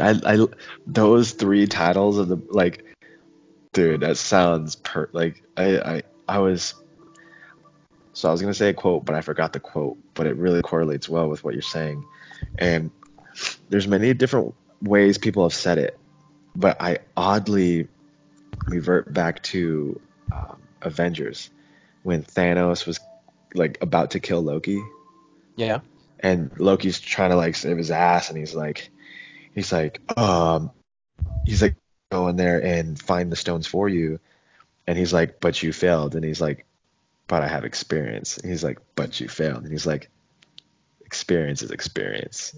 I, 0.00 0.20
I, 0.24 0.46
those 0.86 1.32
three 1.32 1.66
titles 1.66 2.18
of 2.18 2.28
the 2.28 2.40
like, 2.50 2.84
dude, 3.72 4.00
that 4.00 4.16
sounds 4.16 4.76
per 4.76 5.08
like 5.12 5.42
I, 5.56 5.78
I, 5.78 6.02
I 6.28 6.38
was. 6.38 6.74
So 8.12 8.28
I 8.28 8.32
was 8.32 8.40
gonna 8.40 8.54
say 8.54 8.70
a 8.70 8.74
quote, 8.74 9.04
but 9.04 9.14
I 9.14 9.20
forgot 9.20 9.52
the 9.52 9.60
quote. 9.60 9.98
But 10.14 10.26
it 10.26 10.36
really 10.36 10.62
correlates 10.62 11.08
well 11.08 11.28
with 11.28 11.44
what 11.44 11.54
you're 11.54 11.62
saying, 11.62 12.04
and 12.58 12.90
there's 13.68 13.86
many 13.86 14.14
different 14.14 14.54
ways 14.82 15.18
people 15.18 15.42
have 15.42 15.54
said 15.54 15.78
it, 15.78 15.98
but 16.54 16.80
I 16.80 16.98
oddly 17.16 17.88
revert 18.66 19.12
back 19.12 19.42
to 19.42 20.00
um, 20.32 20.58
Avengers 20.82 21.50
when 22.02 22.22
Thanos 22.22 22.86
was 22.86 23.00
like 23.54 23.78
about 23.82 24.12
to 24.12 24.20
kill 24.20 24.40
Loki 24.42 24.80
yeah, 25.56 25.80
and 26.20 26.50
Loki's 26.58 27.00
trying 27.00 27.30
to 27.30 27.36
like 27.36 27.56
save 27.56 27.78
his 27.78 27.90
ass, 27.90 28.28
and 28.28 28.38
he's 28.38 28.54
like, 28.54 28.90
he's 29.56 29.72
like, 29.72 30.00
um, 30.18 30.72
he's 31.46 31.62
like, 31.62 31.76
go 32.12 32.28
in 32.28 32.36
there 32.36 32.64
and 32.64 33.00
find 33.00 33.32
the 33.32 33.36
stones 33.36 33.66
for 33.66 33.88
you, 33.88 34.20
and 34.86 34.98
he's 34.98 35.12
like, 35.14 35.40
but 35.40 35.62
you 35.62 35.72
failed, 35.72 36.16
and 36.16 36.24
he's 36.24 36.40
like, 36.42 36.66
but 37.28 37.42
I 37.42 37.48
have 37.48 37.64
experience, 37.64 38.38
and 38.38 38.50
he's 38.50 38.64
like, 38.64 38.80
but 38.96 39.20
you 39.20 39.28
failed, 39.28 39.64
and 39.64 39.72
he's 39.72 39.86
like, 39.86 40.10
experience 41.06 41.62
is 41.62 41.72
experience. 41.72 42.56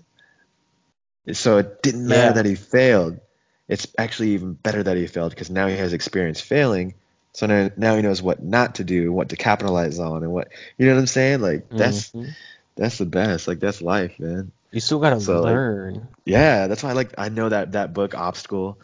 And 1.27 1.37
so 1.37 1.59
it 1.59 1.83
didn't 1.83 2.09
matter 2.09 2.33
Yeah. 2.33 2.35
that 2.35 2.47
he 2.47 2.57
failed. 2.57 3.21
It's 3.69 3.87
actually 3.99 4.31
even 4.31 4.55
better 4.55 4.83
that 4.83 4.97
he 4.97 5.07
failed 5.07 5.31
because 5.31 5.51
now 5.51 5.69
he 5.69 5.77
has 5.77 5.93
experience 5.93 6.41
failing. 6.41 6.95
So 7.35 7.47
now, 7.47 7.71
now 7.77 7.97
he 7.97 8.03
knows 8.03 8.23
what 8.23 8.43
not 8.43 8.77
to 8.77 8.85
do, 8.85 9.13
what 9.13 9.31
to 9.31 9.37
capitalize 9.37 9.99
on, 10.01 10.23
and 10.25 10.33
what 10.33 10.49
you 10.79 10.87
know 10.87 10.95
what 10.95 11.01
I'm 11.01 11.07
saying. 11.07 11.41
Like 11.41 11.77
that's 11.77 12.15
Mhm. 12.15 12.37
that's 12.77 12.99
the 12.99 13.07
best. 13.07 13.49
Like 13.49 13.61
that's 13.61 13.83
life, 13.83 14.19
man. 14.21 14.53
You 14.71 14.81
still 14.81 14.99
gotta 15.01 15.21
So, 15.21 15.41
like- 15.41 15.53
learn. 15.53 16.09
Yeah, 16.25 16.67
that's 16.67 16.83
why 16.83 16.91
I 16.91 16.93
like 16.93 17.15
I 17.19 17.29
know 17.31 17.49
that 17.49 17.73
that 17.73 17.93
book 17.95 18.15
Obstacle, 18.15 18.79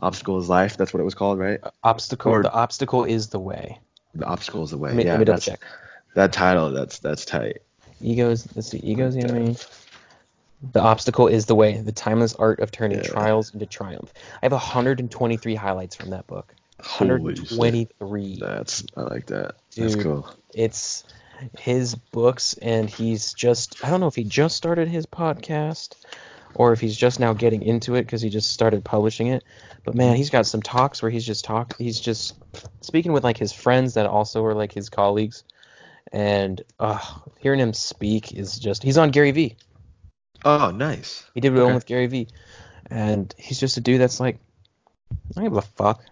Obstacle 0.00 0.38
is 0.38 0.48
Life. 0.48 0.76
That's 0.76 0.92
what 0.92 1.00
it 1.00 1.04
was 1.04 1.14
called, 1.14 1.38
right? 1.38 1.60
Uh, 1.62 1.70
obstacle. 1.82 2.32
or- 2.32 2.42
the 2.42 2.52
obstacle 2.52 3.04
is 3.04 3.28
the 3.28 3.38
way. 3.40 3.78
The 4.14 4.26
obstacle 4.26 4.64
is 4.64 4.70
the 4.70 4.78
way. 4.78 4.90
Let 4.90 4.96
me, 4.96 5.04
yeah, 5.04 5.12
let 5.12 5.18
me 5.20 5.24
double 5.24 5.40
check. 5.40 5.60
that 6.14 6.32
title. 6.32 6.70
That's 6.72 6.98
that's 6.98 7.24
tight. 7.24 7.58
Egos. 8.02 8.48
Let's 8.54 8.68
see. 8.68 8.78
Egos 8.78 9.14
the 9.14 9.20
enemy. 9.20 9.56
The 10.72 10.80
obstacle 10.80 11.26
is 11.28 11.46
the 11.46 11.54
way. 11.54 11.80
The 11.80 11.92
timeless 11.92 12.34
art 12.34 12.60
of 12.60 12.70
turning 12.70 12.98
Yeah. 12.98 13.04
trials 13.04 13.54
into 13.54 13.64
triumph. 13.66 14.12
I 14.42 14.46
have 14.46 14.52
123 14.52 15.54
highlights 15.54 15.96
from 15.96 16.10
that 16.10 16.26
book. 16.26 16.54
Holy 16.82 17.34
shit. 17.36 17.52
123. 17.58 18.38
That's 18.40 18.84
I 18.96 19.02
like 19.02 19.26
that. 19.26 19.54
That's 19.76 19.94
cool. 19.96 20.28
It's 20.54 21.04
his 21.58 21.94
books, 21.94 22.54
and 22.60 22.88
he's 22.88 23.32
just. 23.34 23.84
I 23.84 23.90
don't 23.90 24.00
know 24.00 24.06
if 24.06 24.14
he 24.14 24.24
just 24.24 24.56
started 24.56 24.88
his 24.88 25.06
podcast 25.06 25.94
or 26.54 26.72
if 26.72 26.80
he's 26.80 26.96
just 26.96 27.20
now 27.20 27.32
getting 27.32 27.62
into 27.62 27.94
it 27.94 28.02
because 28.02 28.22
he 28.22 28.28
just 28.28 28.50
started 28.50 28.84
publishing 28.84 29.28
it. 29.28 29.44
But 29.84 29.94
man, 29.94 30.16
he's 30.16 30.30
got 30.30 30.46
some 30.46 30.62
talks 30.62 31.00
where 31.02 31.10
he's 31.10 31.24
just 31.24 31.44
talk. 31.44 31.76
He's 31.78 32.00
just 32.00 32.34
speaking 32.80 33.12
with 33.12 33.24
like 33.24 33.38
his 33.38 33.52
friends 33.52 33.94
that 33.94 34.06
also 34.06 34.44
are 34.44 34.54
like 34.54 34.72
his 34.72 34.88
colleagues, 34.90 35.44
and 36.12 36.60
uh, 36.78 36.98
hearing 37.38 37.60
him 37.60 37.72
speak 37.72 38.32
is 38.32 38.58
just. 38.58 38.82
He's 38.82 38.98
on 38.98 39.10
Gary 39.10 39.30
Vee. 39.30 39.56
Oh, 40.44 40.70
nice. 40.70 41.24
He 41.34 41.40
did 41.40 41.52
one 41.54 41.62
Okay. 41.62 41.74
with 41.74 41.86
Gary 41.86 42.06
Vee, 42.06 42.28
and 42.90 43.34
he's 43.38 43.60
just 43.60 43.76
a 43.76 43.80
dude 43.80 44.00
that's 44.00 44.20
like, 44.20 44.38
I 45.12 45.16
don't 45.34 45.44
give 45.44 45.56
a 45.56 45.62
fuck. 45.62 46.02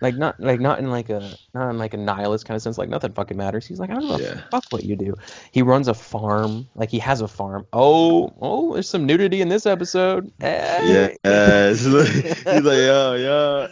Like 0.00 0.16
not 0.16 0.38
like 0.40 0.60
not 0.60 0.78
in 0.78 0.90
like 0.90 1.08
a 1.10 1.34
not 1.54 1.70
in 1.70 1.78
like 1.78 1.94
a 1.94 1.96
nihilist 1.96 2.44
kind 2.46 2.56
of 2.56 2.62
sense. 2.62 2.78
Like 2.78 2.88
nothing 2.88 3.12
fucking 3.12 3.36
matters. 3.36 3.66
He's 3.66 3.78
like 3.80 3.90
I 3.90 3.94
don't 3.94 4.06
give 4.08 4.20
a 4.20 4.22
Yeah. 4.36 4.40
fuck 4.50 4.64
what 4.70 4.84
you 4.84 4.96
do. 4.96 5.14
He 5.52 5.62
runs 5.62 5.88
a 5.88 5.94
farm. 5.94 6.68
Like 6.74 6.90
he 6.90 6.98
has 6.98 7.20
a 7.20 7.28
farm. 7.28 7.66
Oh 7.72 8.32
oh, 8.40 8.74
there's 8.74 8.88
some 8.88 9.06
nudity 9.06 9.40
in 9.40 9.48
this 9.48 9.66
episode. 9.66 10.32
Hey. 10.40 11.16
Yeah. 11.24 11.68
He's 11.68 11.86
like, 11.86 12.08
he's 12.08 12.44
like, 12.46 12.64
yo, 12.64 13.14
yo. 13.14 13.68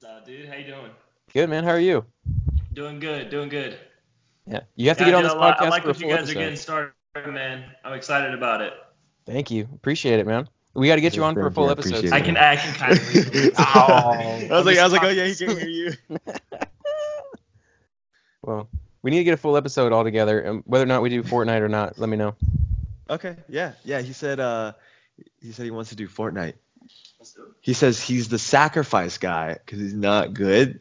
What's 0.00 0.26
dude? 0.26 0.48
How 0.48 0.54
you 0.56 0.66
doing? 0.66 0.90
Good 1.32 1.50
man. 1.50 1.64
How 1.64 1.70
are 1.70 1.80
you? 1.80 2.04
Doing 2.72 3.00
good, 3.00 3.30
doing 3.30 3.48
good. 3.48 3.78
Yeah. 4.46 4.60
You 4.76 4.88
have 4.88 4.98
to 4.98 5.04
Yeah, 5.04 5.10
get 5.10 5.14
on 5.16 5.22
dude, 5.22 5.30
this 5.32 5.38
I, 5.38 5.52
podcast 5.52 5.60
I 5.60 5.68
like 5.68 5.84
what 5.84 6.00
you 6.00 6.06
guys 6.08 6.18
episode. 6.18 6.30
are 6.36 6.40
getting 6.40 6.56
started, 6.56 6.94
man. 7.32 7.64
I'm 7.84 7.92
excited 7.94 8.34
about 8.34 8.60
it. 8.60 8.72
Thank 9.26 9.50
you. 9.50 9.68
Appreciate 9.74 10.18
it, 10.18 10.26
man. 10.26 10.48
We 10.74 10.86
got 10.86 10.94
to 10.96 11.00
get 11.00 11.16
you 11.16 11.24
on 11.24 11.34
for 11.34 11.46
a 11.46 11.50
full 11.50 11.64
you, 11.64 11.68
I 11.70 11.72
episode. 11.72 11.96
appreciate 11.96 12.12
I 12.12 12.20
can 12.20 12.36
I 12.36 12.56
can 12.56 12.74
kind 12.74 12.92
of 12.92 13.34
read. 13.34 13.52
Oh, 13.58 14.12
I 14.12 14.48
was 14.50 14.66
like, 14.66 14.78
I 14.78 14.84
was 14.84 14.92
like, 14.92 15.02
oh 15.02 15.08
yeah, 15.08 15.24
he 15.24 15.34
can 15.34 15.56
hear 15.56 15.68
you. 15.68 15.92
Well, 18.42 18.68
we 19.02 19.10
need 19.10 19.18
to 19.18 19.24
get 19.24 19.34
a 19.34 19.36
full 19.36 19.56
episode 19.56 19.92
all 19.92 20.02
together. 20.02 20.40
And 20.40 20.62
whether 20.64 20.84
or 20.84 20.86
not 20.86 21.02
we 21.02 21.10
do 21.10 21.22
Fortnite 21.22 21.60
or 21.60 21.68
not, 21.68 21.98
let 21.98 22.08
me 22.08 22.16
know. 22.16 22.34
Okay, 23.08 23.36
yeah, 23.48 23.72
yeah. 23.84 24.00
He 24.00 24.14
said, 24.14 24.40
uh, 24.40 24.72
he 25.42 25.52
said 25.52 25.64
he 25.64 25.70
wants 25.70 25.90
to 25.90 25.96
do 25.96 26.08
Fortnite. 26.08 26.54
He 27.60 27.74
says 27.74 28.00
he's 28.00 28.28
the 28.28 28.38
sacrifice 28.38 29.18
guy 29.18 29.52
because 29.52 29.78
he's 29.78 29.94
not 29.94 30.32
good, 30.32 30.80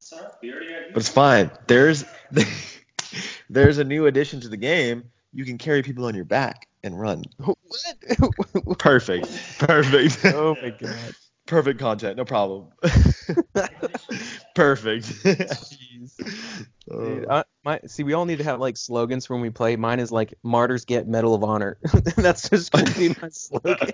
Sorry, 0.00 0.26
we 0.42 0.52
already 0.52 0.68
got 0.68 0.92
but 0.92 1.00
it's 1.00 1.08
fine. 1.08 1.50
There's, 1.66 2.04
there's 3.50 3.78
a 3.78 3.84
new 3.84 4.04
addition 4.06 4.40
to 4.40 4.48
the 4.48 4.58
game. 4.58 5.04
You 5.32 5.46
can 5.46 5.56
carry 5.56 5.82
people 5.82 6.04
on 6.04 6.14
your 6.14 6.26
back 6.26 6.68
and 6.84 6.98
run. 7.00 7.24
What? 7.44 8.78
Perfect, 8.78 9.26
perfect, 9.58 10.24
oh 10.26 10.54
my 10.62 10.70
god. 10.70 11.14
perfect 11.46 11.80
content. 11.80 12.16
No 12.16 12.24
problem. 12.24 12.68
perfect. 14.54 15.06
Jeez. 15.06 16.16
Dude, 16.16 17.26
Oh. 17.28 17.38
I, 17.38 17.44
my 17.64 17.80
see, 17.86 18.02
we 18.04 18.12
all 18.12 18.26
need 18.26 18.38
to 18.38 18.44
have 18.44 18.60
like 18.60 18.76
slogans 18.76 19.24
for 19.26 19.34
when 19.34 19.40
we 19.42 19.50
play. 19.50 19.74
Mine 19.76 19.98
is 20.00 20.12
like 20.12 20.34
"Martyrs 20.42 20.84
get 20.84 21.08
Medal 21.08 21.34
of 21.34 21.42
Honor." 21.42 21.78
That's 22.16 22.48
just 22.50 22.70
gonna 22.72 22.90
be 22.92 23.08
my 23.20 23.28
slogan. 23.30 23.90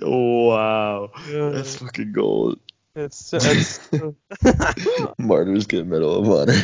wow, 0.00 1.10
that's 1.30 1.76
fucking 1.76 2.12
gold. 2.12 2.58
It's 2.96 3.24
so, 3.24 3.36
it's 3.40 3.88
so- 3.90 4.16
Martyrs 5.18 5.66
get 5.66 5.86
Medal 5.86 6.16
of 6.16 6.28
Honor. 6.28 6.60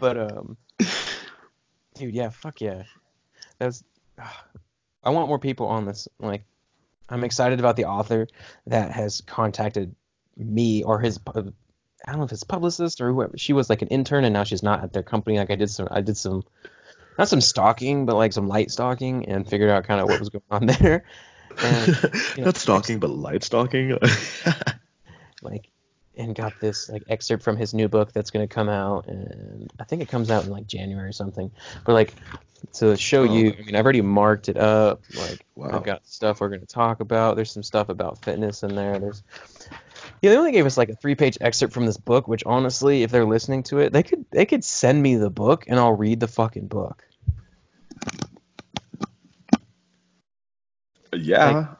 but 0.00 0.18
um, 0.18 0.56
dude, 1.94 2.14
yeah, 2.14 2.30
fuck 2.30 2.60
yeah. 2.60 2.82
That's. 3.58 3.82
I 5.04 5.10
want 5.10 5.28
more 5.28 5.38
people 5.38 5.66
on 5.66 5.86
this. 5.86 6.08
Like, 6.18 6.44
I'm 7.08 7.24
excited 7.24 7.60
about 7.60 7.76
the 7.76 7.86
author 7.86 8.26
that 8.66 8.90
has 8.92 9.22
contacted 9.22 9.94
me 10.36 10.82
or 10.82 11.00
his. 11.00 11.18
I 11.26 11.32
don't 11.32 12.18
know 12.18 12.24
if 12.24 12.32
it's 12.32 12.44
publicist 12.44 13.00
or 13.00 13.12
whoever. 13.12 13.38
She 13.38 13.52
was 13.52 13.70
like 13.70 13.82
an 13.82 13.88
intern 13.88 14.24
and 14.24 14.32
now 14.32 14.44
she's 14.44 14.62
not 14.62 14.82
at 14.82 14.92
their 14.92 15.02
company. 15.02 15.38
Like 15.38 15.50
I 15.50 15.56
did 15.56 15.70
some. 15.70 15.88
I 15.90 16.00
did 16.00 16.16
some. 16.16 16.44
Not 17.16 17.28
some 17.28 17.40
stalking, 17.40 18.06
but 18.06 18.14
like 18.14 18.32
some 18.32 18.46
light 18.46 18.70
stalking, 18.70 19.28
and 19.28 19.48
figured 19.48 19.70
out 19.70 19.84
kind 19.84 20.00
of 20.00 20.08
what 20.08 20.20
was 20.20 20.28
going 20.28 20.44
on 20.50 20.66
there. 20.80 21.04
And 21.60 21.88
you 21.88 21.94
know, 22.38 22.44
Not 22.44 22.56
stalking, 22.56 23.00
but 23.00 23.10
light 23.10 23.42
stalking. 23.42 23.98
like 25.42 25.70
and 26.18 26.34
got 26.34 26.58
this 26.60 26.88
like 26.88 27.02
excerpt 27.08 27.42
from 27.42 27.56
his 27.56 27.72
new 27.72 27.88
book 27.88 28.12
that's 28.12 28.30
going 28.30 28.46
to 28.46 28.52
come 28.52 28.68
out 28.68 29.06
and 29.06 29.70
i 29.80 29.84
think 29.84 30.02
it 30.02 30.08
comes 30.08 30.30
out 30.30 30.44
in 30.44 30.50
like 30.50 30.66
january 30.66 31.08
or 31.08 31.12
something 31.12 31.50
but 31.84 31.92
like 31.94 32.14
to 32.72 32.96
show 32.96 33.22
Oh. 33.22 33.24
you 33.24 33.54
i 33.58 33.62
mean 33.62 33.76
i've 33.76 33.84
already 33.84 34.02
marked 34.02 34.48
it 34.48 34.56
up 34.56 35.02
like 35.14 35.44
Wow. 35.54 35.70
i've 35.72 35.84
got 35.84 36.06
stuff 36.06 36.40
we're 36.40 36.48
going 36.48 36.60
to 36.60 36.66
talk 36.66 37.00
about 37.00 37.36
there's 37.36 37.52
some 37.52 37.62
stuff 37.62 37.88
about 37.88 38.18
fitness 38.24 38.62
in 38.62 38.74
there 38.74 38.98
there's 38.98 39.22
yeah, 40.22 40.30
they 40.30 40.36
only 40.36 40.52
gave 40.52 40.66
us 40.66 40.76
like 40.76 40.88
a 40.88 40.96
three-page 40.96 41.38
excerpt 41.40 41.72
from 41.72 41.86
this 41.86 41.96
book, 41.96 42.26
which 42.26 42.42
honestly, 42.44 43.04
if 43.04 43.10
they're 43.12 43.24
listening 43.24 43.62
to 43.64 43.78
it, 43.78 43.92
they 43.92 44.02
could 44.02 44.24
they 44.30 44.46
could 44.46 44.64
send 44.64 45.00
me 45.00 45.14
the 45.16 45.30
book 45.30 45.64
and 45.68 45.78
I'll 45.78 45.92
read 45.92 46.18
the 46.18 46.26
fucking 46.26 46.66
book. 46.66 47.04
yeah. 51.12 51.74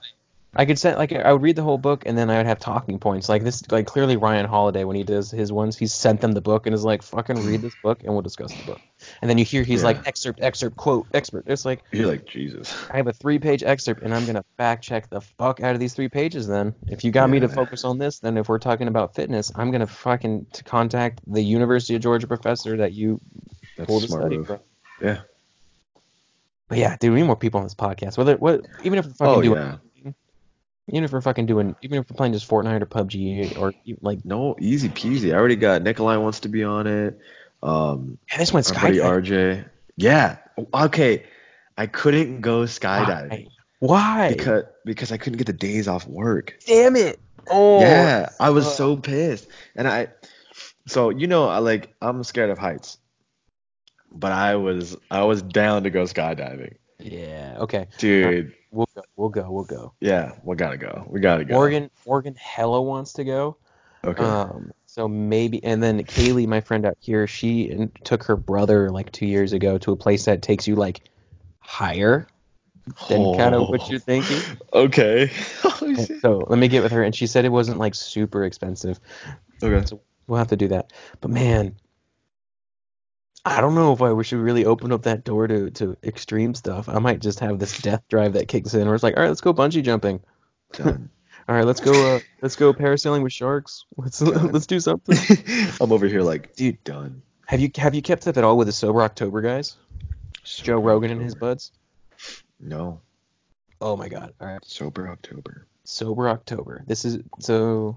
I 0.58 0.64
could 0.64 0.76
send 0.76 0.98
like 0.98 1.12
I 1.12 1.32
would 1.32 1.40
read 1.40 1.54
the 1.54 1.62
whole 1.62 1.78
book 1.78 2.02
and 2.04 2.18
then 2.18 2.28
I 2.30 2.36
would 2.38 2.46
have 2.46 2.58
talking 2.58 2.98
points 2.98 3.28
like 3.28 3.44
this. 3.44 3.62
Like 3.70 3.86
clearly 3.86 4.16
Ryan 4.16 4.44
Holiday 4.44 4.82
when 4.82 4.96
he 4.96 5.04
does 5.04 5.30
his 5.30 5.52
ones, 5.52 5.78
he's 5.78 5.94
sent 5.94 6.20
them 6.20 6.32
the 6.32 6.40
book 6.40 6.66
and 6.66 6.74
is 6.74 6.82
like, 6.84 7.04
"Fucking 7.04 7.46
read 7.46 7.62
this 7.62 7.76
book 7.76 8.00
and 8.02 8.12
we'll 8.12 8.22
discuss 8.22 8.52
the 8.52 8.64
book." 8.64 8.80
And 9.22 9.30
then 9.30 9.38
you 9.38 9.44
hear 9.44 9.62
he's 9.62 9.82
Yeah. 9.82 9.86
like, 9.86 10.06
"Excerpt, 10.08 10.40
excerpt, 10.42 10.76
quote, 10.76 11.06
expert." 11.14 11.44
It's 11.46 11.64
like 11.64 11.84
You're 11.92 12.08
like 12.08 12.26
Jesus. 12.26 12.74
I 12.90 12.96
have 12.96 13.06
a 13.06 13.12
three-page 13.12 13.62
excerpt 13.62 14.02
and 14.02 14.12
I'm 14.12 14.26
gonna 14.26 14.44
fact 14.56 14.82
check 14.82 15.08
the 15.08 15.20
fuck 15.20 15.62
out 15.62 15.74
of 15.74 15.80
these 15.80 15.94
three 15.94 16.08
pages. 16.08 16.48
Then 16.48 16.74
if 16.88 17.04
you 17.04 17.12
got 17.12 17.30
me 17.30 17.38
to 17.38 17.48
focus 17.48 17.84
on 17.84 17.98
this, 17.98 18.18
then 18.18 18.36
if 18.36 18.48
we're 18.48 18.58
talking 18.58 18.88
about 18.88 19.14
fitness, 19.14 19.52
I'm 19.54 19.70
gonna 19.70 19.86
fucking 19.86 20.46
to 20.54 20.64
contact 20.64 21.20
the 21.28 21.40
University 21.40 21.94
of 21.94 22.02
Georgia 22.02 22.26
professor 22.26 22.76
that 22.78 22.92
you 22.92 23.20
That's 23.76 23.86
pulled 23.86 24.02
smart 24.02 24.22
study 24.22 24.38
move. 24.38 24.48
from. 24.48 24.58
Yeah. 25.00 25.20
But 26.66 26.78
yeah, 26.78 26.96
dude, 26.98 27.12
we 27.14 27.20
need 27.20 27.26
more 27.26 27.36
people 27.36 27.58
on 27.60 27.64
this 27.64 27.76
podcast. 27.76 28.18
Whether 28.18 28.36
what, 28.36 28.66
even 28.82 28.98
if 28.98 29.06
we're 29.06 29.12
fucking 29.12 29.34
Oh 29.34 29.42
doing, 29.42 29.56
yeah. 29.62 29.76
Even 30.88 31.04
if 31.04 31.12
we're 31.12 31.20
fucking 31.20 31.46
doing, 31.46 31.76
even 31.82 31.98
if 31.98 32.10
we're 32.10 32.16
playing 32.16 32.32
just 32.32 32.48
Fortnite 32.48 32.82
or 32.82 32.86
PUBG 32.86 33.58
or 33.58 33.74
even, 33.84 34.00
like, 34.02 34.24
No, 34.24 34.56
easy 34.58 34.88
peasy. 34.88 35.32
I 35.32 35.36
already 35.36 35.56
got 35.56 35.82
Nikolai 35.82 36.16
wants 36.16 36.40
to 36.40 36.48
be 36.48 36.64
on 36.64 36.86
it. 36.86 37.18
Um, 37.62 38.18
yeah, 38.30 38.38
this 38.38 38.52
one's 38.52 38.70
our 38.70 38.80
buddy 38.80 38.98
skydiving. 38.98 39.24
RJ. 39.24 39.68
Yeah. 39.96 40.38
Okay. 40.72 41.24
I 41.76 41.86
couldn't 41.86 42.40
go 42.40 42.62
skydiving 42.62 43.48
Why? 43.78 44.26
Why? 44.26 44.28
because 44.34 44.64
because 44.84 45.12
I 45.12 45.16
couldn't 45.16 45.36
get 45.38 45.46
the 45.46 45.52
days 45.52 45.86
off 45.86 46.06
work. 46.06 46.58
Damn 46.66 46.96
it! 46.96 47.20
Oh 47.48 47.80
yeah, 47.80 48.30
I 48.40 48.50
was 48.50 48.64
sucks. 48.64 48.76
so 48.76 48.96
pissed. 48.96 49.46
And 49.76 49.86
I 49.86 50.08
so 50.86 51.10
you 51.10 51.28
know, 51.28 51.48
I 51.48 51.58
like 51.58 51.94
I'm 52.02 52.24
scared 52.24 52.50
of 52.50 52.58
heights. 52.58 52.98
But 54.10 54.32
I 54.32 54.56
was 54.56 54.96
I 55.10 55.22
was 55.22 55.42
down 55.42 55.84
to 55.84 55.90
go 55.90 56.04
skydiving. 56.04 56.74
Yeah. 56.98 57.58
Okay. 57.60 57.86
Dude, 57.98 58.54
We'll 58.70 58.88
go. 58.94 59.02
We'll 59.16 59.28
go. 59.30 59.50
We'll 59.50 59.64
go. 59.64 59.92
yeah, 60.00 60.32
we 60.44 60.56
gotta 60.56 60.76
go. 60.76 61.06
We 61.08 61.20
gotta 61.20 61.44
go. 61.44 61.54
Morgan. 61.54 61.90
Morgan. 62.06 62.34
Hella 62.34 62.82
wants 62.82 63.12
to 63.14 63.24
go. 63.24 63.56
Okay. 64.04 64.22
Um. 64.22 64.72
So 64.86 65.06
maybe, 65.08 65.62
and 65.64 65.82
then 65.82 66.02
Kaylee, 66.04 66.46
my 66.46 66.60
friend 66.60 66.84
out 66.86 66.96
here, 67.00 67.26
she 67.26 67.88
took 68.04 68.24
her 68.24 68.36
brother 68.36 68.90
like 68.90 69.12
two 69.12 69.26
years 69.26 69.52
ago 69.52 69.78
to 69.78 69.92
a 69.92 69.96
place 69.96 70.24
that 70.24 70.42
takes 70.42 70.66
you 70.66 70.74
like 70.76 71.02
higher 71.60 72.26
than 73.08 73.36
kind 73.36 73.54
of 73.54 73.68
what 73.68 73.82
Oh. 73.82 73.90
you're 73.90 74.00
thinking. 74.00 74.40
Okay. 74.72 75.26
Shit. 75.80 76.20
So 76.20 76.44
let 76.48 76.58
me 76.58 76.68
get 76.68 76.82
with 76.82 76.92
her, 76.92 77.02
and 77.02 77.14
she 77.14 77.26
said 77.26 77.44
it 77.44 77.50
wasn't 77.52 77.78
like 77.78 77.94
super 77.94 78.44
expensive. 78.44 78.98
Okay. 79.62 79.84
So 79.86 80.00
we'll 80.26 80.38
have 80.38 80.48
to 80.48 80.56
do 80.56 80.68
that. 80.68 80.92
But 81.20 81.30
man, 81.30 81.76
I 83.48 83.60
don't 83.62 83.74
know 83.74 83.92
if 83.92 84.02
I 84.02 84.12
we 84.12 84.24
should 84.24 84.38
really 84.40 84.64
open 84.66 84.92
up 84.92 85.02
that 85.04 85.24
door 85.24 85.46
to, 85.48 85.70
to 85.70 85.96
extreme 86.04 86.54
stuff. 86.54 86.88
I 86.88 86.98
might 86.98 87.20
just 87.20 87.40
have 87.40 87.58
this 87.58 87.78
death 87.80 88.02
drive 88.08 88.34
that 88.34 88.46
kicks 88.48 88.74
in 88.74 88.84
where 88.86 88.94
it's 88.94 89.02
like, 89.02 89.16
all 89.16 89.22
right, 89.22 89.28
let's 89.28 89.40
go 89.40 89.54
bungee 89.54 89.82
jumping. 89.82 90.20
Done. 90.72 91.10
All 91.48 91.54
right, 91.54 91.64
let's 91.64 91.80
go. 91.80 91.92
Uh, 92.16 92.20
let's 92.42 92.56
go 92.56 92.74
parasailing 92.74 93.22
with 93.22 93.32
sharks. 93.32 93.86
Let's 93.96 94.20
God. 94.20 94.52
let's 94.52 94.66
do 94.66 94.78
something. 94.80 95.16
I'm 95.80 95.90
over 95.92 96.06
here 96.06 96.20
like, 96.20 96.54
Dude, 96.56 96.84
done. 96.84 97.22
have 97.46 97.58
you 97.60 97.70
have 97.76 97.94
you 97.94 98.02
kept 98.02 98.28
up 98.28 98.36
at 98.36 98.44
all 98.44 98.58
with 98.58 98.66
the 98.66 98.72
sober 98.72 99.00
October 99.00 99.40
guys? 99.40 99.74
Joe 100.44 100.78
Rogan 100.78 101.10
and 101.10 101.22
his 101.22 101.34
buds. 101.34 101.72
No. 102.60 103.00
Oh 103.80 103.96
my 103.96 104.10
God! 104.10 104.34
All 104.42 104.46
right, 104.46 104.62
Sober 104.62 105.08
October. 105.08 105.66
sober 105.84 106.28
October. 106.28 106.84
This 106.86 107.06
is 107.06 107.20
so 107.40 107.96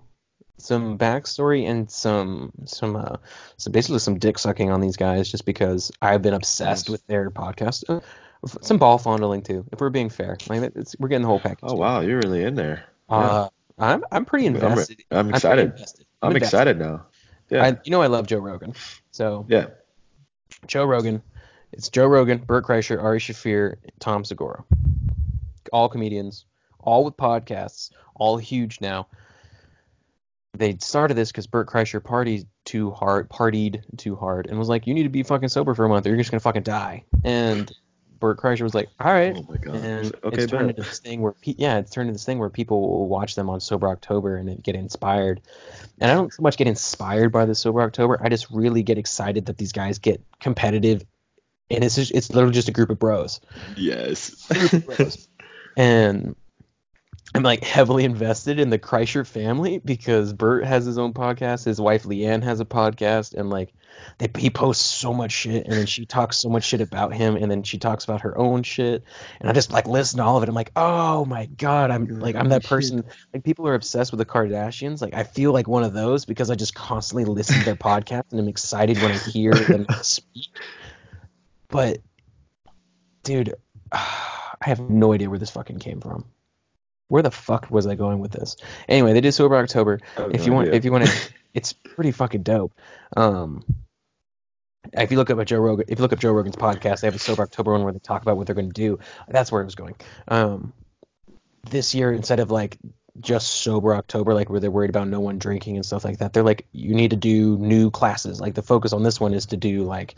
some 0.62 0.98
backstory 0.98 1.68
and 1.70 1.90
some 1.90 2.52
some 2.66 2.96
uh 2.96 3.18
some 3.58 3.74
basically 3.74 4.00
some 4.00 4.20
dick 4.20 4.38
sucking 4.38 4.72
on 4.72 4.82
these 4.82 4.98
guys 4.98 5.30
just 5.30 5.46
because 5.46 5.92
I've 6.02 6.22
been 6.22 6.34
obsessed 6.34 6.90
with 6.90 7.06
their 7.08 7.30
podcast. 7.32 7.84
Uh, 7.90 8.00
Some 8.62 8.78
ball 8.78 8.98
fondling 8.98 9.44
too, 9.44 9.66
if 9.72 9.80
we're 9.80 9.90
being 9.90 10.10
fair. 10.10 10.38
Like 10.50 10.72
it's, 10.76 10.96
we're 10.98 11.10
getting 11.10 11.22
the 11.22 11.28
whole 11.28 11.40
package. 11.40 11.60
Oh 11.64 11.76
wow, 11.76 12.02
you're 12.02 12.18
really 12.20 12.44
in 12.44 12.56
there. 12.56 12.86
Uh, 13.08 13.50
I'm 13.78 14.04
I'm 14.12 14.26
pretty 14.26 14.48
I'm, 14.48 14.56
invested. 14.56 15.04
I'm 15.12 15.26
pretty 15.26 15.38
excited. 15.38 15.72
invested. 15.72 16.06
I'm 16.22 16.36
invested. 16.36 16.46
excited 16.48 16.80
now. 16.80 17.06
Yeah. 17.50 17.66
I, 17.66 17.78
you 17.84 17.92
know 17.92 18.02
I 18.02 18.08
love 18.08 18.28
Joe 18.28 18.40
Rogan. 18.40 18.74
So 19.12 19.46
yeah. 19.50 19.68
Joe 20.68 20.86
Rogan, 20.86 21.22
it's 21.72 21.90
Joe 21.90 22.06
Rogan, 22.06 22.40
Burt 22.40 22.66
Kreischer, 22.66 23.02
Ari 23.02 23.20
Shaffir, 23.20 23.76
Tom 24.00 24.24
Segura. 24.24 24.64
All 25.72 25.90
comedians, 25.90 26.46
all 26.80 27.04
with 27.04 27.18
podcasts, 27.18 27.92
all 28.16 28.38
huge 28.38 28.82
now. 28.82 29.08
They 30.54 30.78
started 30.80 31.14
this 31.16 31.32
because 31.32 31.48
Burt 31.48 31.68
Kreischer 31.68 32.02
partied 32.02 32.46
too 32.66 32.92
hard, 32.92 33.30
partied 33.30 33.84
too 33.98 34.16
hard, 34.16 34.48
and 34.48 34.60
was 34.60 34.68
like, 34.70 34.86
"You 34.86 34.94
need 34.94 35.04
to 35.04 35.10
be 35.10 35.24
fucking 35.24 35.50
sober 35.50 35.74
for 35.74 35.86
a 35.86 35.90
month, 35.90 36.06
or 36.06 36.10
you're 36.10 36.18
just 36.18 36.30
gonna 36.32 36.42
fucking 36.42 36.64
die." 36.64 37.06
And 37.24 37.72
Burt 38.20 38.38
Kreischer 38.38 38.62
was 38.62 38.76
like, 38.76 38.90
"All 39.00 39.12
right." 39.12 39.34
Oh 39.36 39.46
my 39.50 39.58
god. 39.58 39.76
and 39.78 40.16
okay, 40.24 40.44
it's 40.44 40.52
turned 40.52 40.70
into 40.70 40.84
this 40.84 41.00
thing 41.00 41.22
where 41.22 41.32
pe- 41.32 41.56
yeah 41.58 41.78
it's 41.78 41.92
turned 41.92 42.10
into 42.10 42.16
this 42.16 42.26
thing 42.26 42.38
where 42.38 42.50
people 42.50 42.82
will 42.82 43.08
watch 43.08 43.36
them 43.36 43.50
on 43.50 43.60
sober 43.62 43.88
october 43.88 44.36
and 44.36 44.62
get 44.62 44.76
inspired 44.76 45.42
and 46.00 46.12
i 46.12 46.14
don't 46.14 46.32
so 46.34 46.44
much 46.44 46.58
get 46.58 46.68
inspired 46.68 47.32
by 47.32 47.46
the 47.46 47.56
sober 47.56 47.82
october 47.82 48.20
i 48.22 48.30
just 48.30 48.48
really 48.52 48.84
get 48.84 48.98
excited 49.00 49.48
that 49.48 49.58
these 49.58 49.72
guys 49.72 49.98
get 50.00 50.22
competitive 50.40 51.04
and 51.72 51.84
it's 51.84 51.96
just, 51.96 52.12
it's 52.12 52.30
literally 52.30 52.54
just 52.54 52.68
a 52.68 52.72
group 52.72 52.90
of 52.92 53.00
bros 53.00 53.40
Yes. 53.76 54.46
Group 54.48 54.74
of 54.74 54.86
bros. 54.98 55.28
and 55.78 56.36
i'm 57.34 57.44
like 57.44 57.64
heavily 57.64 58.04
invested 58.04 58.60
in 58.60 58.70
the 58.70 58.80
kreischer 58.80 59.26
family 59.26 59.80
because 59.84 60.34
bert 60.34 60.66
has 60.66 60.86
his 60.86 60.98
own 60.98 61.14
podcast 61.14 61.66
his 61.66 61.80
wife 61.80 62.04
LeeAnn 62.04 62.44
has 62.44 62.60
a 62.60 62.66
podcast 62.66 63.34
and 63.34 63.50
like 63.50 63.74
they, 64.18 64.30
he 64.38 64.50
posts 64.50 64.84
so 64.84 65.14
much 65.14 65.32
shit 65.32 65.66
and 65.66 65.74
then 65.74 65.86
she 65.86 66.06
talks 66.06 66.38
so 66.38 66.50
much 66.50 66.64
shit 66.64 66.82
about 66.82 67.14
him 67.14 67.36
and 67.36 67.52
then 67.52 67.64
she 67.64 67.78
talks 67.78 68.04
about 68.04 68.22
her 68.22 68.38
own 68.38 68.64
shit 68.64 69.04
and 69.40 69.50
i 69.50 69.54
just 69.54 69.72
like 69.72 69.88
listen 69.88 70.18
to 70.18 70.24
all 70.24 70.38
of 70.38 70.44
it. 70.44 70.50
I'm 70.50 70.56
like 70.56 70.72
oh 70.76 71.26
my 71.26 71.46
god 71.46 71.92
i'm 71.92 72.08
like 72.08 72.32
like, 72.34 72.36
i'm 72.36 72.50
that 72.50 72.64
person. 72.64 73.04
Like 73.34 73.44
people 73.44 73.68
are 73.68 73.76
obsessed 73.76 74.12
with 74.12 74.20
the 74.20 74.26
kardashians. 74.26 75.02
Like 75.02 75.14
i 75.14 75.24
feel 75.24 75.52
like 75.52 75.68
one 75.68 75.84
of 75.84 75.94
those 75.94 76.26
because 76.26 76.50
i 76.50 76.56
just 76.56 76.76
constantly 76.76 77.26
listen 77.26 77.60
to 77.60 77.66
their 77.66 77.76
podcast 77.76 78.32
and 78.32 78.40
i'm 78.40 78.48
excited 78.48 78.98
when 79.02 79.12
i 79.12 79.18
hear 79.18 79.54
them 79.54 79.86
speak. 80.02 80.48
But 81.68 82.00
dude 83.24 83.54
i 83.92 84.48
have 84.62 84.80
no 84.80 85.14
idea 85.14 85.30
where 85.30 85.40
this 85.40 85.52
fucking 85.52 85.80
came 85.80 86.02
from 86.02 86.26
where 87.12 87.22
the 87.22 87.32
fuck 87.32 87.70
was 87.70 87.86
i 87.86 87.96
going 87.96 88.20
with 88.20 88.32
this 88.32 88.56
anyway 88.88 89.14
they 89.14 89.22
did 89.22 89.34
sober 89.34 89.58
october 89.58 90.00
I 90.18 90.22
have 90.22 90.32
if 90.34 90.42
no 90.42 90.46
you 90.46 90.54
want 90.54 90.68
if 90.70 90.86
you 90.86 90.92
want 90.92 91.06
to 91.06 91.34
it's 91.54 91.74
pretty 91.74 92.12
fucking 92.12 92.44
dope 92.44 92.74
um 93.18 93.64
if 94.94 95.12
you 95.12 95.18
look 95.18 95.30
up 95.30 95.40
at 95.40 95.48
Joe 95.48 95.60
Rogan, 95.60 95.86
if 95.88 96.00
you 96.00 96.02
look 96.02 96.12
up 96.12 96.20
Joe 96.20 96.32
Rogan's 96.32 96.56
podcast, 96.56 97.02
they 97.02 97.08
have 97.08 97.16
a 97.16 97.20
sober 97.20 97.44
October 97.44 97.72
one 97.72 97.84
where 97.84 97.94
they 97.94 98.00
talk 98.00 98.24
about 98.24 98.36
what 98.36 98.48
they're 98.48 98.56
going 98.56 98.72
to 98.72 98.74
do. 98.74 99.00
That's 99.28 99.52
where 99.52 99.62
it 99.62 99.66
was 99.66 99.76
going. 99.76 99.96
Um, 100.28 100.74
this 101.70 101.94
year, 101.94 102.12
instead 102.12 102.40
of 102.40 102.50
like 102.50 102.78
just 103.20 103.62
sober 103.62 103.94
October, 103.94 104.34
like 104.34 104.50
where 104.50 104.60
they're 104.60 104.72
worried 104.72 104.90
about 104.90 105.08
no 105.08 105.20
one 105.20 105.38
drinking 105.38 105.76
and 105.76 105.86
stuff 105.86 106.06
like 106.06 106.20
that, 106.20 106.34
they're 106.34 106.44
like, 106.44 106.66
you 106.72 106.96
need 106.96 107.12
to 107.12 107.18
do 107.18 107.58
new 107.58 107.92
classes. 107.92 108.40
Like 108.40 108.56
the 108.56 108.62
focus 108.62 108.94
on 108.94 109.04
this 109.04 109.20
one 109.20 109.34
is 109.34 109.46
to 109.48 109.58
do 109.58 109.84
like, 109.84 110.16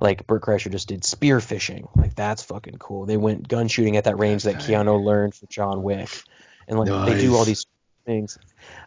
like 0.00 0.26
Burt 0.26 0.42
Kreischer 0.42 0.70
just 0.70 0.88
did 0.88 1.04
spear 1.04 1.40
fishing. 1.40 1.88
Like 1.96 2.14
that's 2.14 2.42
fucking 2.42 2.78
cool. 2.78 3.06
They 3.06 3.16
went 3.16 3.48
gun 3.48 3.68
shooting 3.68 3.96
at 3.96 4.04
that 4.04 4.18
range 4.18 4.42
that 4.44 4.56
Keanu 4.56 5.02
learned 5.02 5.34
for 5.34 5.46
John 5.46 5.82
Wick, 5.82 6.22
and 6.66 6.78
like 6.78 7.06
they 7.06 7.20
do 7.20 7.36
all 7.36 7.44
these 7.44 7.66
things. 8.04 8.38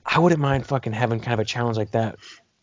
I 0.05 0.19
wouldn't 0.19 0.41
mind 0.41 0.67
fucking 0.67 0.93
having 0.93 1.19
kind 1.19 1.33
of 1.33 1.39
a 1.39 1.45
challenge 1.45 1.77
like 1.77 1.91
that 1.91 2.17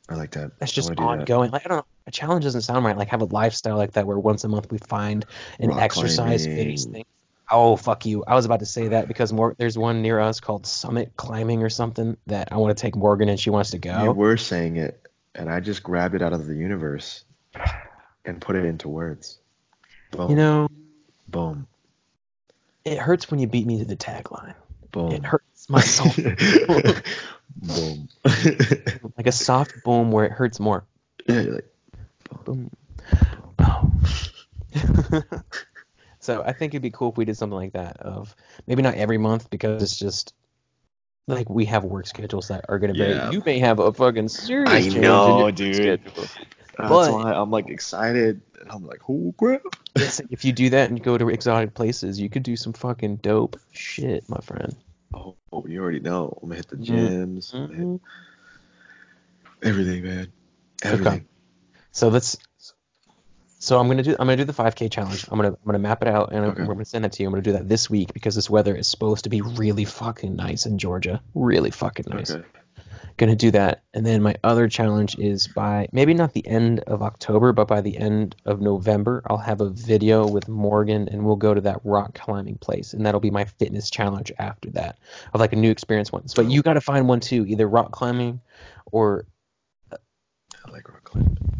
I 0.08 0.16
like 0.16 0.32
that. 0.32 0.58
that's 0.58 0.72
just 0.72 0.88
wanna 0.90 1.16
that. 1.16 1.20
ongoing. 1.20 1.50
Like 1.50 1.64
I 1.64 1.68
don't 1.68 1.78
know, 1.78 1.86
a 2.06 2.10
challenge 2.10 2.44
doesn't 2.44 2.62
sound 2.62 2.84
right. 2.84 2.96
Like 2.96 3.08
have 3.08 3.22
a 3.22 3.26
lifestyle 3.26 3.76
like 3.76 3.92
that 3.92 4.06
where 4.06 4.18
once 4.18 4.44
a 4.44 4.48
month 4.48 4.70
we 4.70 4.78
find 4.78 5.24
an 5.58 5.70
Rock 5.70 5.80
exercise 5.80 6.46
based 6.46 6.90
thing. 6.90 7.04
Oh 7.50 7.76
fuck 7.76 8.06
you! 8.06 8.24
I 8.26 8.34
was 8.34 8.46
about 8.46 8.60
to 8.60 8.66
say 8.66 8.88
that 8.88 9.06
because 9.06 9.32
more 9.32 9.54
there's 9.58 9.76
one 9.76 10.02
near 10.02 10.18
us 10.18 10.40
called 10.40 10.66
Summit 10.66 11.12
Climbing 11.16 11.62
or 11.62 11.68
something 11.68 12.16
that 12.26 12.48
I 12.52 12.56
want 12.56 12.76
to 12.76 12.80
take 12.80 12.96
Morgan 12.96 13.28
and 13.28 13.38
she 13.38 13.50
wants 13.50 13.70
to 13.70 13.78
go. 13.78 14.02
You 14.02 14.12
were 14.12 14.36
saying 14.36 14.76
it, 14.76 15.06
and 15.34 15.50
I 15.50 15.60
just 15.60 15.82
grabbed 15.82 16.14
it 16.14 16.22
out 16.22 16.32
of 16.32 16.46
the 16.46 16.54
universe 16.54 17.24
and 18.24 18.40
put 18.40 18.56
it 18.56 18.64
into 18.64 18.88
words. 18.88 19.38
Boom. 20.10 20.30
You 20.30 20.36
know, 20.36 20.68
boom. 21.28 21.66
it 22.84 22.98
hurts 22.98 23.30
when 23.30 23.40
you 23.40 23.46
beat 23.46 23.66
me 23.66 23.78
to 23.78 23.84
the 23.84 23.96
tagline. 23.96 24.54
Boom. 24.90 25.12
It 25.12 25.24
hurts 25.24 25.68
my 25.68 25.80
soul 25.80 26.12
boom. 27.56 28.08
like 29.16 29.26
a 29.26 29.32
soft 29.32 29.82
boom 29.84 30.12
where 30.12 30.24
it 30.24 30.32
hurts 30.32 30.60
more. 30.60 30.86
yeah, 31.26 31.40
like, 31.40 31.68
Boom. 32.44 32.70
Oh. 33.58 33.92
so 36.24 36.42
I 36.42 36.52
think 36.54 36.72
it'd 36.72 36.80
be 36.82 36.90
cool 36.90 37.10
if 37.10 37.18
we 37.18 37.26
did 37.26 37.36
something 37.36 37.56
like 37.56 37.74
that. 37.74 37.98
Of 37.98 38.34
maybe 38.66 38.80
not 38.80 38.94
every 38.94 39.18
month 39.18 39.50
because 39.50 39.82
it's 39.82 39.98
just 39.98 40.32
like 41.26 41.50
we 41.50 41.66
have 41.66 41.84
work 41.84 42.06
schedules 42.06 42.48
that 42.48 42.64
are 42.70 42.78
gonna 42.78 42.94
vary. 42.94 43.12
Yeah. 43.14 43.30
You 43.30 43.42
may 43.44 43.58
have 43.58 43.78
a 43.78 43.92
fucking 43.92 44.28
serious 44.28 44.70
I 44.70 44.80
change 44.80 44.96
know, 44.96 45.50
dude. 45.50 45.76
schedule. 45.76 46.12
that's 46.16 46.36
But- 46.78 47.12
why 47.12 47.32
I'm 47.34 47.50
like 47.50 47.68
excited. 47.68 48.40
And 48.60 48.70
I'm 48.72 48.86
like, 48.86 49.02
oh 49.10 49.34
crap. 49.38 49.60
Yes, 49.96 50.20
if 50.30 50.44
you 50.46 50.52
do 50.54 50.70
that 50.70 50.88
and 50.88 51.02
go 51.02 51.18
to 51.18 51.28
exotic 51.28 51.74
places, 51.74 52.18
you 52.18 52.30
could 52.30 52.42
do 52.42 52.56
some 52.56 52.72
fucking 52.72 53.16
dope 53.16 53.60
shit, 53.72 54.26
my 54.28 54.38
friend. 54.40 54.74
Oh, 55.12 55.36
you 55.68 55.80
already 55.82 56.00
know. 56.00 56.36
I'm 56.42 56.48
gonna 56.48 56.56
hit 56.56 56.68
the 56.68 56.76
Mhm. 56.76 56.86
gyms. 56.86 57.54
I'm 57.54 57.66
gonna 57.66 57.76
hit 57.76 57.86
Mhm. 57.86 58.00
everything, 59.62 60.02
man. 60.04 60.32
Everything. 60.82 61.26
So 61.92 62.08
let's. 62.08 62.36
So 63.64 63.80
I'm 63.80 63.88
gonna 63.88 64.02
do. 64.02 64.10
I'm 64.18 64.26
gonna 64.26 64.36
do 64.36 64.44
the 64.44 64.52
5K 64.52 64.90
challenge. 64.90 65.26
I'm 65.30 65.38
gonna. 65.38 65.48
I'm 65.48 65.64
gonna 65.64 65.78
map 65.78 66.02
it 66.02 66.08
out 66.08 66.32
and 66.32 66.44
Okay. 66.44 66.60
I'm, 66.60 66.68
gonna 66.68 66.84
send 66.84 67.06
it 67.06 67.12
to 67.12 67.22
you. 67.22 67.28
I'm 67.28 67.32
gonna 67.32 67.42
do 67.42 67.52
that 67.52 67.66
this 67.66 67.88
week 67.88 68.12
because 68.12 68.34
this 68.34 68.50
weather 68.50 68.76
is 68.76 68.86
supposed 68.86 69.24
to 69.24 69.30
be 69.30 69.40
really 69.40 69.86
fucking 69.86 70.36
nice 70.36 70.66
in 70.66 70.76
Georgia. 70.76 71.22
Really 71.34 71.70
fucking 71.70 72.04
nice. 72.10 72.30
Okay. 72.30 72.46
Gonna 73.16 73.34
do 73.34 73.50
that, 73.52 73.82
and 73.94 74.04
then 74.04 74.20
my 74.20 74.34
other 74.44 74.68
challenge 74.68 75.18
is 75.18 75.46
by 75.46 75.88
maybe 75.92 76.12
not 76.12 76.34
the 76.34 76.46
end 76.46 76.80
of 76.80 77.00
October, 77.00 77.54
but 77.54 77.66
by 77.66 77.80
the 77.80 77.96
end 77.96 78.36
of 78.44 78.60
November, 78.60 79.22
I'll 79.30 79.38
have 79.38 79.62
a 79.62 79.70
video 79.70 80.26
with 80.26 80.46
Morgan, 80.46 81.08
and 81.08 81.24
we'll 81.24 81.36
go 81.36 81.54
to 81.54 81.60
that 81.62 81.80
rock 81.84 82.12
climbing 82.18 82.58
place, 82.58 82.92
and 82.92 83.06
that'll 83.06 83.18
be 83.18 83.30
my 83.30 83.46
fitness 83.46 83.88
challenge 83.88 84.30
after 84.38 84.68
that 84.72 84.98
of 85.32 85.40
like 85.40 85.54
a 85.54 85.56
new 85.56 85.70
experience 85.70 86.12
once. 86.12 86.34
But 86.34 86.46
oh. 86.46 86.48
you 86.50 86.60
got 86.60 86.74
to 86.74 86.82
find 86.82 87.08
one 87.08 87.20
too, 87.20 87.46
either 87.46 87.66
rock 87.66 87.92
climbing 87.92 88.42
or 88.92 89.24
I 89.90 90.70
like 90.70 90.86
rock 90.86 91.04
climbing. 91.04 91.53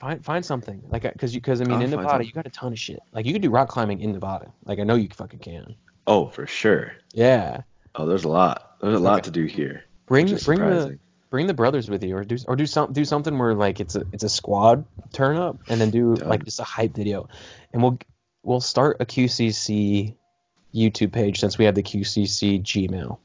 Find 0.00 0.24
find 0.24 0.44
something 0.44 0.82
like 0.88 1.04
uh, 1.04 1.10
because 1.12 1.34
you 1.34 1.40
because 1.40 1.60
I 1.60 1.64
mean 1.64 1.76
I'll 1.78 1.82
in 1.84 1.90
Nevada 1.90 2.08
something. 2.10 2.26
you 2.26 2.32
got 2.32 2.46
a 2.46 2.50
ton 2.50 2.72
of 2.72 2.78
shit. 2.78 3.00
Like 3.12 3.26
you 3.26 3.32
could 3.32 3.42
do 3.42 3.50
rock 3.50 3.68
climbing 3.68 4.00
in 4.00 4.12
Nevada. 4.12 4.52
Like 4.64 4.78
I 4.78 4.84
know 4.84 4.94
you 4.96 5.08
fucking 5.14 5.40
can. 5.40 5.74
Oh, 6.06 6.28
for 6.28 6.46
sure. 6.46 6.92
Yeah, 7.12 7.62
Oh, 7.94 8.06
there's 8.06 8.24
a 8.24 8.28
lot. 8.28 8.76
There's 8.80 8.94
a 8.96 8.98
lot 8.98 9.14
Okay. 9.14 9.22
to 9.22 9.30
do 9.30 9.44
here. 9.44 9.84
bring 10.06 10.26
bring 10.44 10.60
the 10.60 10.98
bring 11.28 11.46
the 11.46 11.54
brothers 11.54 11.88
with 11.90 12.02
you 12.02 12.16
or 12.16 12.24
do 12.24 12.36
or 12.48 12.56
do 12.56 12.66
some 12.66 12.92
do 12.92 13.04
something 13.04 13.38
where 13.38 13.54
like 13.54 13.78
it's 13.80 13.94
a 13.94 14.04
it's 14.12 14.24
a 14.24 14.28
squad 14.28 14.84
turn 15.12 15.36
up 15.36 15.58
and 15.68 15.80
then 15.80 15.90
do 15.90 16.16
Done. 16.16 16.28
like 16.28 16.44
just 16.44 16.58
a 16.60 16.64
hype 16.64 16.94
video 16.94 17.28
and 17.72 17.82
we'll 17.82 17.98
we'll 18.42 18.60
start 18.60 18.96
a 19.00 19.06
QCC 19.06 20.14
YouTube 20.74 21.12
page 21.12 21.38
since 21.40 21.58
we 21.58 21.64
have 21.66 21.74
the 21.74 21.82
QCC 21.82 22.62
Gmail. 22.62 23.18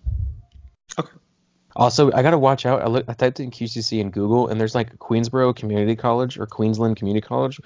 Also, 1.75 2.11
I 2.13 2.21
gotta 2.21 2.37
watch 2.37 2.65
out. 2.65 2.81
I 2.81 2.87
look, 2.87 3.05
I 3.09 3.13
typed 3.13 3.39
in 3.39 3.51
QCC 3.51 3.99
in 3.99 4.09
Google, 4.09 4.47
and 4.47 4.59
there's 4.59 4.75
like 4.75 4.97
Queensborough 4.99 5.53
Community 5.53 5.95
College 5.95 6.37
or 6.39 6.45
Queensland 6.45 6.95
Community 6.95 7.25
College. 7.25 7.59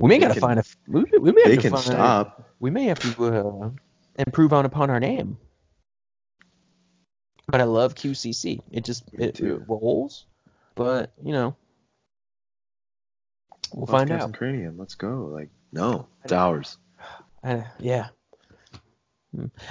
We 0.00 0.08
may 0.08 0.16
They 0.16 0.20
gotta 0.20 0.34
can- 0.34 0.40
find 0.40 0.58
a. 0.60 0.64
We, 0.88 1.04
we 1.20 1.32
may 1.32 1.42
have 1.42 1.50
They 1.50 1.56
to 1.56 1.62
can 1.62 1.70
find, 1.72 1.84
stop. 1.84 2.50
We 2.60 2.70
may 2.70 2.84
have 2.84 2.98
to 3.00 3.24
uh, 3.26 3.70
improve 4.16 4.52
on 4.52 4.64
upon 4.64 4.88
our 4.90 5.00
name. 5.00 5.36
But 7.46 7.60
I 7.60 7.64
love 7.64 7.94
QCC. 7.94 8.60
It 8.72 8.84
just 8.84 9.04
it, 9.12 9.38
it 9.40 9.60
rolls. 9.68 10.24
But 10.76 11.12
you 11.22 11.32
know, 11.32 11.54
we'll 13.74 13.86
find 13.86 14.10
out. 14.10 14.32
cranium. 14.32 14.78
Let's 14.78 14.94
go. 14.94 15.26
Like, 15.30 15.50
no, 15.72 16.08
it's 16.24 16.32
ours. 16.32 16.78
I, 17.44 17.66
yeah. 17.78 18.08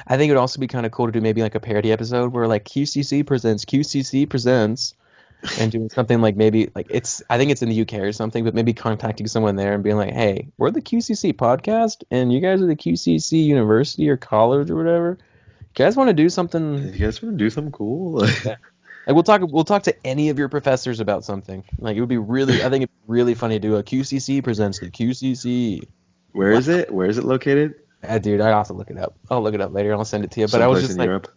I 0.07 0.17
think 0.17 0.29
it 0.29 0.33
would 0.33 0.39
also 0.39 0.59
be 0.59 0.67
kind 0.67 0.85
of 0.85 0.91
cool 0.91 1.05
to 1.07 1.11
do 1.11 1.21
maybe 1.21 1.41
like 1.41 1.55
a 1.55 1.59
parody 1.59 1.91
episode 1.91 2.33
where 2.33 2.47
like 2.47 2.65
QCC 2.65 3.25
presents 3.25 3.65
QCC 3.65 4.29
presents 4.29 4.93
and 5.59 5.71
doing 5.71 5.89
something 5.89 6.21
like 6.21 6.35
maybe 6.35 6.69
like 6.75 6.87
it's 6.89 7.21
I 7.29 7.37
think 7.37 7.51
it's 7.51 7.61
in 7.61 7.69
the 7.69 7.81
UK 7.81 7.95
or 7.95 8.11
something, 8.11 8.43
but 8.43 8.53
maybe 8.53 8.73
contacting 8.73 9.27
someone 9.27 9.55
there 9.55 9.73
and 9.73 9.83
being 9.83 9.97
like, 9.97 10.13
"Hey, 10.13 10.47
we're 10.57 10.71
the 10.71 10.81
QCC 10.81 11.33
podcast, 11.33 12.03
and 12.11 12.31
you 12.31 12.39
guys 12.39 12.61
are 12.61 12.65
the 12.67 12.75
QCC 12.75 13.43
university 13.45 14.09
or 14.09 14.17
college 14.17 14.69
or 14.69 14.75
whatever. 14.75 15.17
You 15.19 15.85
guys 15.85 15.95
want 15.95 16.09
to 16.09 16.13
do 16.13 16.29
something? 16.29 16.93
You 16.93 16.99
guys 16.99 17.21
want 17.21 17.37
to 17.37 17.43
do 17.43 17.49
something 17.49 17.71
cool, 17.71 18.11
like, 18.21 18.43
Yeah. 18.45 18.55
Like 19.05 19.15
we'll 19.15 19.23
talk 19.23 19.41
we'll 19.43 19.65
talk 19.65 19.83
to 19.83 19.95
any 20.05 20.29
of 20.29 20.39
your 20.39 20.49
professors 20.49 20.99
about 20.99 21.25
something. 21.25 21.63
Like 21.77 21.97
it 21.97 21.99
would 21.99 22.09
be 22.09 22.17
really 22.17 22.63
I 22.63 22.69
think 22.69 22.83
it'd 22.83 22.89
be 22.89 23.11
really 23.11 23.35
funny 23.35 23.55
to 23.55 23.59
do 23.59 23.75
a 23.75 23.83
QCC 23.83 24.43
presents 24.43 24.79
the 24.79 24.89
QCC. 24.89 25.87
where 26.31 26.51
is 26.51 26.69
it? 26.69 26.93
Where 26.93 27.07
is 27.07 27.17
it 27.17 27.25
located? 27.25 27.75
Ah, 28.07 28.17
dude, 28.17 28.41
I 28.41 28.49
have 28.49 28.67
to 28.67 28.73
look 28.73 28.89
it 28.89 28.97
up. 28.97 29.15
I'll 29.29 29.41
look 29.41 29.53
it 29.55 29.61
up 29.61 29.73
later. 29.73 29.93
I'll 29.93 30.03
send 30.05 30.23
it 30.23 30.31
to 30.31 30.39
you. 30.41 30.47
But 30.47 30.61
I 30.61 30.67
was 30.67 30.81
just 30.81 30.91
in 30.93 30.97
like, 30.97 31.07
Europe. 31.07 31.33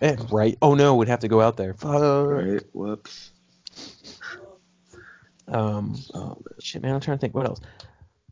eh, 0.00 0.16
right? 0.30 0.56
Oh 0.62 0.74
no, 0.74 0.94
we'd 0.94 1.08
have 1.08 1.20
to 1.20 1.28
go 1.28 1.40
out 1.40 1.56
there. 1.56 1.74
Fuck. 1.74 2.28
Right. 2.30 2.62
Whoops. 2.72 3.30
Um, 5.48 5.96
Oh, 6.14 6.38
shit, 6.60 6.82
man. 6.82 6.94
I'm 6.94 7.00
trying 7.00 7.18
to 7.18 7.20
think. 7.20 7.34
What 7.34 7.46
else? 7.46 7.60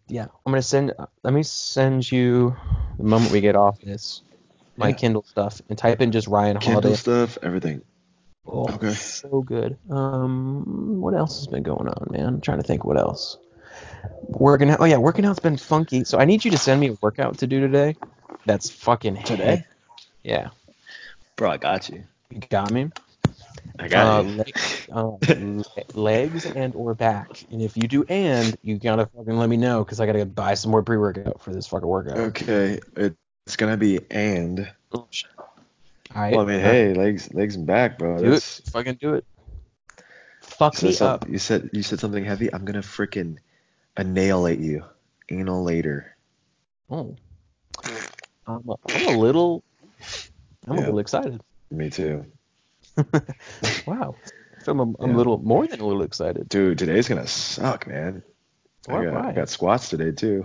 Yeah, 0.09 0.25
I'm 0.47 0.53
gonna 0.53 0.63
send. 0.63 0.93
Let 1.23 1.33
me 1.35 1.43
send 1.43 2.11
you 2.11 2.55
the 2.99 3.05
moment 3.05 3.33
we 3.33 3.41
get 3.41 3.57
off 3.57 3.81
this 3.81 4.23
my 4.77 4.89
Yeah. 4.89 4.95
Kindle 4.95 5.23
stuff 5.23 5.61
and 5.69 5.77
type 5.79 6.01
in 6.01 6.13
just 6.13 6.27
Ryan 6.29 6.57
Holiday. 6.57 6.65
Kindle 6.67 6.81
Holiday. 6.83 6.97
stuff, 6.97 7.39
everything. 7.43 7.83
Oh, 8.47 8.69
Okay. 8.75 8.93
so 8.95 9.43
good. 9.43 9.77
Um, 9.91 11.01
what 11.01 11.15
else 11.15 11.37
has 11.39 11.47
been 11.47 11.63
going 11.63 11.89
on, 11.89 12.07
man? 12.11 12.27
I'm 12.27 12.41
trying 12.41 12.59
to 12.59 12.63
think 12.67 12.85
what 12.85 12.97
else. 12.99 13.39
Working 14.29 14.71
out. 14.71 14.81
Oh 14.81 14.85
yeah, 14.85 14.97
working 14.97 15.25
out's 15.25 15.39
been 15.41 15.57
funky. 15.57 16.05
So 16.05 16.19
I 16.19 16.25
need 16.25 16.45
you 16.45 16.51
to 16.51 16.59
send 16.59 16.81
me 16.81 16.89
a 16.89 16.97
workout 17.01 17.39
to 17.39 17.47
do 17.47 17.61
today. 17.61 17.97
That's 18.47 18.71
fucking 18.71 19.17
Today? 19.17 19.45
heavy. 19.45 19.65
Yeah, 20.25 20.51
Bro, 21.37 21.51
I 21.51 21.57
got 21.57 21.89
you. 21.89 22.05
you 22.31 22.41
got 22.51 22.71
me. 22.73 22.91
I 23.79 23.87
Uh, 23.87 23.89
got 23.89 24.25
you. 24.25 24.31
leg, 24.33 24.55
uh, 24.93 25.63
legs 25.95 26.47
and 26.47 26.75
or 26.75 26.95
back. 26.95 27.45
And 27.51 27.61
if 27.63 27.77
you 27.77 27.89
do 27.89 28.05
and, 28.09 28.57
you 28.63 28.79
gotta 28.79 29.07
fucking 29.07 29.37
let 29.37 29.49
me 29.49 29.57
know 29.57 29.85
because 29.85 30.01
I 30.01 30.07
gotta 30.07 30.25
buy 30.25 30.55
some 30.55 30.71
more 30.71 30.83
pre-workout 30.83 31.41
for 31.41 31.53
this 31.53 31.67
fucking 31.67 31.89
workout. 31.89 32.19
Okay, 32.19 32.81
it's 32.97 33.57
gonna 33.57 33.77
be 33.77 34.01
and. 34.11 34.71
Oh, 34.93 35.07
shit. 35.11 35.31
All 36.15 36.23
right. 36.23 36.33
Well, 36.33 36.43
I 36.43 36.53
mean, 36.53 36.61
hey, 36.61 36.95
legs, 36.95 37.33
legs 37.33 37.57
and 37.57 37.67
back, 37.67 37.99
bro. 37.99 38.19
do 38.19 38.35
it. 38.35 38.43
Fucking 38.71 38.99
do 39.01 39.15
it. 39.15 39.25
Fuck 40.43 40.83
you 40.83 40.91
me 40.91 40.99
up. 40.99 41.29
you 41.29 41.39
said 41.39 41.71
you 41.73 41.83
said 41.83 41.99
something 41.99 42.25
heavy. 42.25 42.53
I'm 42.53 42.65
gonna 42.65 42.83
freaking 42.83 43.39
annihilate 43.97 44.61
you, 44.61 44.85
anal 45.29 45.63
later. 45.63 46.17
Oh. 46.91 47.17
I'm 48.47 48.69
a, 48.69 48.75
I'm 48.89 49.07
a 49.15 49.19
little. 49.19 49.63
I'm 50.67 50.79
a 50.79 50.81
little 50.81 50.99
excited. 50.99 51.41
Me 51.71 51.89
too, 51.91 52.27
Wow. 53.87 54.15
I 54.61 54.65
feel 54.65 54.79
I'm, 54.81 54.95
I'm 55.01 55.11
Yeah. 55.11 55.17
a 55.17 55.19
little 55.19 55.39
more 55.39 55.67
than 55.67 55.81
a 55.81 55.87
little 55.87 56.03
excited. 56.03 56.49
dude. 56.49 56.79
Today's 56.79 57.09
gonna 57.09 57.27
suck, 57.27 57.87
man. 57.87 58.23
I 58.89 58.93
Why? 58.93 59.05
got, 59.07 59.25
I 59.27 59.33
got 59.33 59.49
squats 59.49 59.89
today 59.89 60.13
too. 60.13 60.45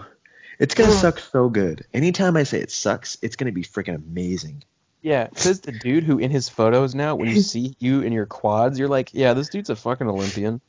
It's 0.60 0.74
gonna 0.74 0.92
suck 0.92 1.20
so 1.20 1.50
good. 1.50 1.86
Anytime 1.94 2.36
I 2.38 2.44
say 2.44 2.60
it 2.60 2.72
sucks, 2.72 3.18
it's 3.22 3.36
gonna 3.36 3.52
be 3.52 3.64
freaking 3.64 3.96
amazing. 3.96 4.64
Yeah, 5.02 5.28
says 5.36 5.60
the 5.62 5.72
dude 5.72 6.04
who 6.04 6.18
in 6.18 6.32
his 6.32 6.50
photos 6.50 6.96
now, 6.96 7.16
when 7.16 7.30
you 7.30 7.42
see 7.42 7.76
you 7.80 8.02
in 8.02 8.12
your 8.14 8.26
quads, 8.26 8.80
you're 8.80 8.88
like, 8.88 9.14
yeah, 9.14 9.34
this 9.34 9.50
dude's 9.50 9.70
a 9.70 9.76
fucking 9.76 10.08
Olympian. 10.08 10.62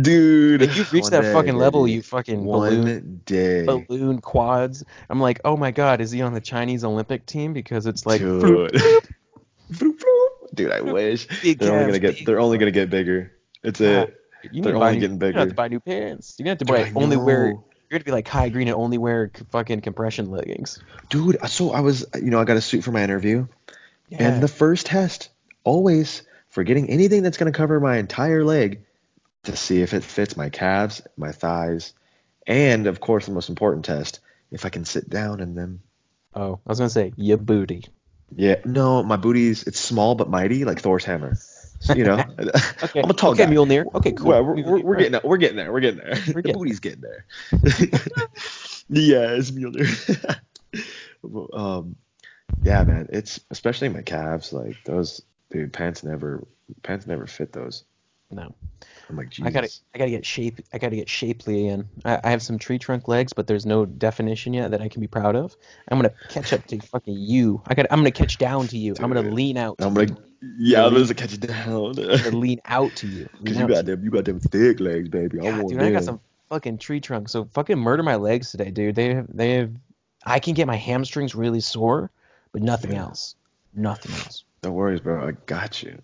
Dude, 0.00 0.62
If 0.62 0.76
you 0.76 0.84
reach 0.92 1.06
that 1.06 1.22
day, 1.22 1.32
fucking 1.32 1.56
level, 1.56 1.88
you 1.88 2.02
fucking 2.02 2.44
one 2.44 2.70
balloon 2.82 3.20
day, 3.26 3.64
balloon 3.64 4.20
quads. 4.20 4.84
I'm 5.10 5.20
like, 5.20 5.40
oh 5.44 5.56
my 5.56 5.72
god, 5.72 6.00
is 6.00 6.12
he 6.12 6.22
on 6.22 6.34
the 6.34 6.40
Chinese 6.40 6.84
Olympic 6.84 7.26
team? 7.26 7.52
Because 7.52 7.86
it's 7.86 8.06
like, 8.06 8.20
dude. 8.20 8.70
Vroom, 9.70 9.98
vroom. 9.98 10.28
Dude, 10.54 10.70
I 10.70 10.80
wish 10.92 11.26
Big 11.42 11.58
they're 11.58 11.72
only 11.72 11.86
gonna 11.86 11.98
get 11.98 12.16
big 12.18 12.26
they're 12.26 12.38
only 12.38 12.58
gonna 12.58 12.70
get 12.70 12.90
bigger. 12.90 13.32
It's 13.64 13.80
Yeah. 13.80 14.02
it. 14.02 14.16
you 14.44 14.50
need 14.52 14.64
They're 14.64 14.72
to 14.74 14.78
buy 14.78 14.86
only 14.88 14.98
new, 14.98 15.00
getting 15.00 15.18
You're 15.20 15.40
have 15.40 15.48
to 15.48 15.54
buy 15.54 15.68
new 15.68 15.80
pants. 15.80 16.36
You're 16.38 16.44
gonna 16.44 16.50
have 16.52 16.58
to 16.58 16.64
buy 16.64 16.84
I 16.84 16.92
only 16.94 17.16
wear. 17.16 17.46
You're 17.48 17.62
gonna 17.90 18.04
be 18.04 18.12
like 18.12 18.24
Kai 18.26 18.50
Greene 18.50 18.68
and 18.68 18.76
only 18.76 18.98
wear 18.98 19.32
fucking 19.50 19.80
compression 19.80 20.30
leggings. 20.30 20.80
Dude, 21.10 21.38
uh, 21.42 21.46
so 21.48 21.72
I 21.72 21.80
was, 21.80 22.04
uh, 22.14 22.18
you 22.18 22.30
know, 22.30 22.40
I 22.40 22.44
got 22.44 22.56
a 22.56 22.60
suit 22.60 22.84
for 22.84 22.92
my 22.92 23.02
interview, 23.02 23.46
Yeah. 24.10 24.18
and 24.28 24.42
the 24.42 24.48
first 24.48 24.86
test, 24.86 25.30
always 25.64 26.22
for 26.48 26.62
getting 26.62 26.88
anything 26.88 27.22
that's 27.24 27.36
to 27.52 27.56
cover 27.56 27.80
my 27.80 27.96
entire 27.96 28.44
leg 28.44 28.84
to 29.44 29.56
see 29.56 29.82
if 29.82 29.94
it 29.94 30.04
fits 30.04 30.36
my 30.36 30.48
calves, 30.48 31.02
my 31.16 31.32
thighs, 31.32 31.92
and 32.46 32.86
of 32.86 33.00
course, 33.00 33.26
the 33.26 33.32
most 33.32 33.48
important 33.48 33.84
test, 33.84 34.20
if 34.50 34.64
I 34.64 34.68
can 34.68 34.84
sit 34.84 35.08
down 35.08 35.40
in 35.40 35.54
them. 35.54 35.80
oh, 36.34 36.60
I 36.66 36.68
was 36.68 36.78
gonna 36.78 36.90
say 36.90 37.12
your 37.16 37.38
booty. 37.38 37.84
Yeah, 38.34 38.56
no, 38.64 39.02
my 39.02 39.16
booty's 39.16 39.64
it's 39.64 39.78
small 39.78 40.14
but 40.14 40.30
mighty, 40.30 40.64
like 40.64 40.80
Thor's 40.80 41.04
hammer. 41.04 41.34
So, 41.80 41.94
you 41.94 42.04
know, 42.04 42.22
Okay. 42.82 43.02
I'm 43.02 43.10
a 43.10 43.14
tall 43.14 43.32
okay, 43.32 43.44
guy. 43.46 43.52
Mjolnir. 43.52 43.92
Okay, 43.94 44.12
cool. 44.12 44.28
Well, 44.28 44.44
we're, 44.44 44.54
we're, 44.54 44.80
we're 44.80 44.92
right. 44.94 45.10
getting 45.10 45.28
we're 45.28 45.36
getting 45.36 45.56
there. 45.56 45.72
We're 45.72 45.80
getting 45.80 46.00
there. 46.00 46.14
We're 46.28 46.34
the 46.34 46.42
getting 46.42 46.58
booty's 46.58 46.80
getting 46.80 47.00
there. 47.02 47.26
yes, 48.88 49.50
Mjolnir. 49.50 50.40
um, 51.52 51.96
yeah, 52.62 52.84
man. 52.84 53.08
It's 53.12 53.40
especially 53.50 53.88
my 53.88 54.02
calves. 54.02 54.52
Like 54.52 54.76
those, 54.84 55.22
dude. 55.50 55.72
Pants 55.72 56.04
never 56.04 56.46
pants 56.82 57.06
never 57.06 57.26
fit 57.26 57.52
those. 57.52 57.84
No. 58.32 58.54
I'm 59.08 59.16
like, 59.16 59.30
Jesus. 59.30 59.46
I 59.46 59.50
gotta, 59.50 59.68
I 59.94 59.98
gotta 59.98 60.10
get 60.10 60.26
shape. 60.26 60.60
I 60.72 60.78
gotta 60.78 60.96
get 60.96 61.08
shapely 61.08 61.68
in. 61.68 61.88
I, 62.04 62.20
I 62.24 62.30
have 62.30 62.42
some 62.42 62.58
tree 62.58 62.78
trunk 62.78 63.08
legs, 63.08 63.32
but 63.32 63.46
there's 63.46 63.66
no 63.66 63.84
definition 63.84 64.54
yet 64.54 64.70
that 64.70 64.80
I 64.80 64.88
can 64.88 65.00
be 65.00 65.06
proud 65.06 65.36
of. 65.36 65.54
I'm 65.88 65.98
gonna 65.98 66.14
catch 66.28 66.52
up 66.52 66.66
to 66.68 66.80
fucking 66.80 67.16
you. 67.16 67.62
I 67.66 67.74
got. 67.74 67.86
I'm 67.90 67.98
gonna 67.98 68.10
catch 68.10 68.38
down 68.38 68.68
to 68.68 68.78
you. 68.78 68.94
I'm 68.98 69.12
gonna 69.12 69.28
lean 69.28 69.56
out. 69.56 69.76
I'm 69.80 69.94
like, 69.94 70.10
yeah, 70.58 70.86
I'm 70.86 70.94
gonna 70.94 71.14
catch 71.14 71.38
down. 71.38 71.98
I'm 71.98 72.22
gonna 72.22 72.36
lean 72.36 72.60
out 72.64 72.96
to 72.96 73.06
you. 73.06 73.28
Lean 73.40 73.54
Cause 73.54 73.60
you 73.60 73.68
got 73.68 73.84
them, 73.86 74.04
you 74.04 74.10
got 74.10 74.24
them 74.24 74.40
thick 74.40 74.80
legs, 74.80 75.08
baby. 75.08 75.38
I 75.40 75.44
want 75.44 75.68
dude, 75.68 75.78
them. 75.78 75.86
I 75.86 75.90
got 75.92 76.04
some 76.04 76.20
fucking 76.48 76.78
tree 76.78 77.00
trunk. 77.00 77.28
So 77.28 77.44
fucking 77.52 77.78
murder 77.78 78.02
my 78.02 78.16
legs 78.16 78.50
today, 78.50 78.70
dude. 78.70 78.94
They 78.94 79.14
have, 79.14 79.26
they 79.28 79.54
have. 79.54 79.72
I 80.24 80.38
can 80.38 80.54
get 80.54 80.66
my 80.66 80.76
hamstrings 80.76 81.34
really 81.34 81.60
sore, 81.60 82.10
but 82.52 82.62
nothing 82.62 82.92
Yeah. 82.92 83.02
else. 83.02 83.36
Nothing 83.74 84.14
else. 84.14 84.44
No 84.62 84.72
worries, 84.72 85.00
bro. 85.00 85.26
I 85.26 85.32
got 85.46 85.82
you. 85.82 86.00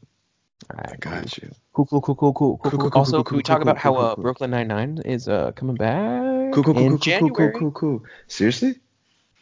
I 0.70 0.96
got 0.98 1.36
you. 1.38 1.50
Cool, 1.78 1.86
cool, 1.86 2.00
cool, 2.00 2.14
cool, 2.16 2.32
cool, 2.32 2.32
cool, 2.34 2.58
Cool, 2.58 2.70
cool. 2.72 2.80
cool, 2.80 2.90
cool, 2.90 2.98
Also, 2.98 3.16
cool, 3.18 3.24
can 3.24 3.36
we 3.36 3.42
talk 3.44 3.58
cool, 3.58 3.62
about 3.62 3.78
how 3.78 3.94
uh, 3.94 4.14
cool. 4.16 4.22
Brooklyn 4.24 4.50
Nine 4.50 4.66
Nine 4.66 4.98
is 5.04 5.28
uh 5.28 5.52
coming 5.52 5.76
back 5.76 6.52
Cool, 6.52 6.64
cool, 6.64 6.74
cool, 6.74 6.76
in 6.82 6.88
cool, 6.88 6.98
cool, 6.98 6.98
cool, 6.98 6.98
January? 6.98 7.52
cool, 7.52 7.70
cool, 7.70 7.70
cool. 8.00 8.02
Seriously? 8.26 8.74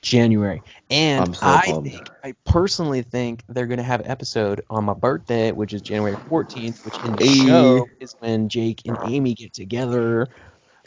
January. 0.03 0.63
And 0.91 1.25
I'm 1.25 1.33
so 1.33 1.47
I 1.47 1.63
pumped. 1.65 1.89
think, 1.89 2.11
I 2.23 2.35
personally 2.45 3.01
think 3.01 3.43
they're 3.49 3.67
going 3.67 3.79
to 3.79 3.83
have 3.85 4.01
an 4.01 4.07
episode 4.09 4.61
on 4.69 4.85
my 4.85 4.93
birthday, 4.93 5.51
which 5.53 5.73
is 5.73 5.81
January 5.81 6.15
14th, 6.31 6.85
which 6.85 7.03
in 7.07 7.17
the 7.17 7.25
Hey. 7.25 7.47
show 7.47 7.87
is 8.01 8.15
when 8.19 8.51
Jake 8.51 8.83
and 8.85 8.99
Amy 9.07 9.33
get 9.33 9.55
together 9.55 10.29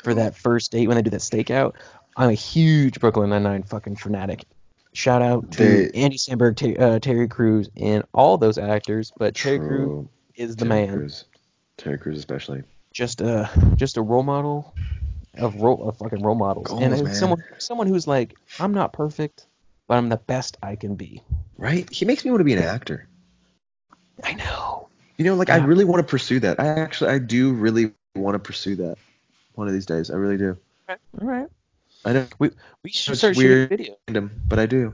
for 0.04 0.14
that 0.14 0.36
first 0.36 0.72
date 0.72 0.88
when 0.88 0.98
they 0.98 1.02
do 1.02 1.10
that 1.10 1.22
stakeout. 1.22 1.74
I'm 2.16 2.30
a 2.30 2.34
huge 2.34 3.00
Brooklyn 3.00 3.32
Nine-Nine 3.32 3.64
fucking 3.64 3.96
fanatic. 3.96 4.46
Shout 4.94 5.24
out 5.24 5.50
to 5.54 5.64
They- 5.64 6.00
Andy 6.00 6.18
Samberg, 6.18 6.58
Ter- 6.58 6.76
uh, 6.80 7.00
Terry 7.00 7.28
Crews, 7.28 7.72
and 7.76 8.04
all 8.14 8.38
those 8.38 8.60
actors, 8.60 9.12
but 9.18 9.34
Terry 9.34 9.58
Crews 9.58 10.08
is 10.36 10.56
the 10.56 10.64
Terry 10.66 10.86
man. 10.86 10.94
Crews. 10.96 11.26
Terry 11.80 11.98
Crews 11.98 12.18
especially. 12.18 12.64
Just 12.94 13.22
a 13.22 13.50
just 13.76 13.98
a 13.98 14.02
role 14.02 14.24
model 14.24 14.74
of 15.38 15.56
role 15.56 15.88
of 15.88 15.98
fucking 15.98 16.22
role 16.22 16.36
models, 16.36 16.70
and 16.72 16.80
Goals, 16.80 16.94
it's 16.94 17.04
man. 17.04 17.16
someone 17.16 17.44
someone 17.58 17.88
who's 17.88 18.08
like, 18.08 18.36
I'm 18.60 18.74
not 18.74 18.94
perfect, 18.94 19.48
but 19.88 19.98
I'm 19.98 20.10
the 20.10 20.18
best 20.18 20.58
I 20.62 20.76
can 20.76 20.96
be. 20.96 21.24
Right? 21.58 21.92
He 21.92 22.06
makes 22.06 22.26
me 22.26 22.32
want 22.32 22.42
to 22.42 22.46
be 22.46 22.54
an 22.54 22.64
actor. 22.64 23.08
I 24.24 24.34
know. 24.34 24.90
You 25.18 25.26
know, 25.26 25.36
like 25.36 25.50
I 25.50 25.58
really 25.58 25.86
want 25.86 26.00
to 26.00 26.10
pursue 26.10 26.40
that. 26.42 26.60
I 26.60 26.68
actually, 26.68 27.12
I 27.12 27.20
do 27.20 27.54
really 27.54 27.92
want 28.16 28.36
to 28.36 28.40
pursue 28.40 28.76
that 28.78 28.98
one 29.56 29.68
of 29.68 29.74
these 29.74 29.86
days. 29.86 30.10
I 30.10 30.16
really 30.16 30.38
do. 30.38 30.58
All 30.90 30.98
right. 31.22 31.48
I 32.06 32.14
know 32.14 32.28
We 32.40 32.52
we 32.84 32.90
should 32.92 33.18
start 33.18 33.36
weird. 33.36 33.70
shooting 33.70 33.86
videos. 33.88 33.98
random, 34.08 34.42
but 34.48 34.60
I 34.60 34.66
do. 34.66 34.94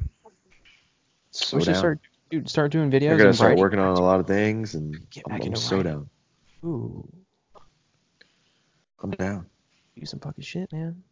So 1.32 1.58
we 1.58 1.64
should 1.64 1.74
down. 1.74 1.80
start 1.80 2.00
dude, 2.32 2.50
start 2.50 2.72
doing 2.72 2.90
videos. 2.92 3.14
I 3.14 3.18
gotta 3.18 3.28
and 3.28 3.36
start 3.36 3.50
writing. 3.50 3.62
working 3.62 3.80
on 3.80 3.96
a 3.98 4.02
lot 4.02 4.20
of 4.20 4.28
things, 4.28 4.74
and 4.74 5.10
Get 5.12 5.24
I'm, 5.30 5.42
I'm 5.42 5.56
so 5.56 5.84
down. 5.84 6.10
Ooh, 6.66 7.08
I'm 9.04 9.12
down. 9.12 9.46
do 9.96 10.06
some 10.06 10.20
fucking 10.20 10.44
shit, 10.44 10.72
man. 10.74 11.04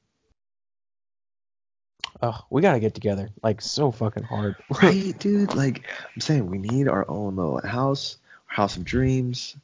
Oh, 2.24 2.40
we 2.50 2.62
gotta 2.62 2.80
get 2.80 2.96
together. 2.96 3.30
Like 3.44 3.62
so 3.62 3.92
fucking 3.92 4.24
hard. 4.24 4.56
Right, 4.82 5.18
dude? 5.20 5.54
Like 5.54 5.84
I'm 6.16 6.22
saying, 6.22 6.50
we 6.50 6.58
need 6.58 6.88
our 6.88 7.06
own 7.08 7.36
little 7.36 7.62
house, 7.62 8.18
house 8.48 8.78
of 8.78 8.84
dreams, 8.84 9.56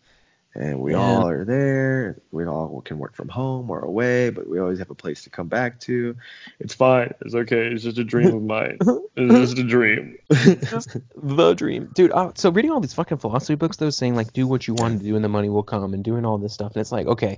and 0.56 0.80
we 0.80 0.94
Yeah. 0.94 1.00
all 1.00 1.30
are 1.30 1.46
there. 1.46 2.22
We 2.32 2.46
all 2.46 2.82
can 2.82 2.98
work 2.98 3.16
from 3.16 3.30
home 3.30 3.70
or 3.70 3.80
away, 3.82 4.30
but 4.30 4.48
we 4.50 4.60
always 4.60 4.80
have 4.80 4.90
a 4.90 4.96
place 4.96 5.24
to 5.24 5.30
come 5.30 5.48
back 5.48 5.80
to. 5.82 6.16
It's 6.60 6.74
fine. 6.74 7.14
It's 7.22 7.36
okay. 7.36 7.68
It's 7.68 7.84
just 7.84 7.98
a 7.98 8.04
dream 8.04 8.34
of 8.36 8.44
mine. 8.44 8.78
It's 9.16 9.34
just 9.56 9.58
a 9.60 9.64
dream. 9.64 10.18
Just 10.32 10.98
the 11.16 11.54
dream, 11.54 11.90
dude. 11.94 12.12
Uh, 12.12 12.32
so 12.36 12.50
reading 12.52 12.72
all 12.72 12.80
these 12.80 12.94
fucking 12.94 13.18
philosophy 13.20 13.56
books, 13.56 13.78
though, 13.78 13.90
saying 13.90 14.16
like 14.16 14.34
do 14.34 14.48
what 14.48 14.68
you 14.68 14.74
want 14.74 15.00
to 15.00 15.06
do 15.06 15.16
and 15.16 15.24
the 15.24 15.30
money 15.30 15.50
will 15.50 15.64
come, 15.64 15.94
and 15.94 16.04
doing 16.04 16.26
all 16.26 16.38
this 16.38 16.54
stuff, 16.54 16.74
and 16.74 16.82
it's 16.82 16.92
like, 16.92 17.08
okay, 17.08 17.38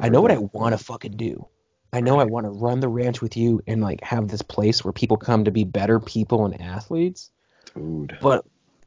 I 0.00 0.08
know 0.08 0.20
what 0.20 0.30
I 0.30 0.38
want 0.38 0.76
to 0.76 0.84
fucking 0.84 1.16
do. 1.16 1.46
I 1.92 2.00
know 2.00 2.18
I 2.18 2.24
want 2.24 2.44
to 2.44 2.50
run 2.50 2.80
the 2.80 2.88
ranch 2.88 3.22
with 3.22 3.36
you 3.36 3.62
and 3.68 3.80
like 3.80 4.02
have 4.02 4.26
this 4.26 4.42
place 4.42 4.84
where 4.84 4.92
people 4.92 5.16
come 5.16 5.44
to 5.44 5.52
be 5.52 5.62
better 5.62 6.00
people 6.00 6.44
and 6.44 6.60
athletes. 6.60 7.30
Dude. 7.76 8.18
But 8.20 8.44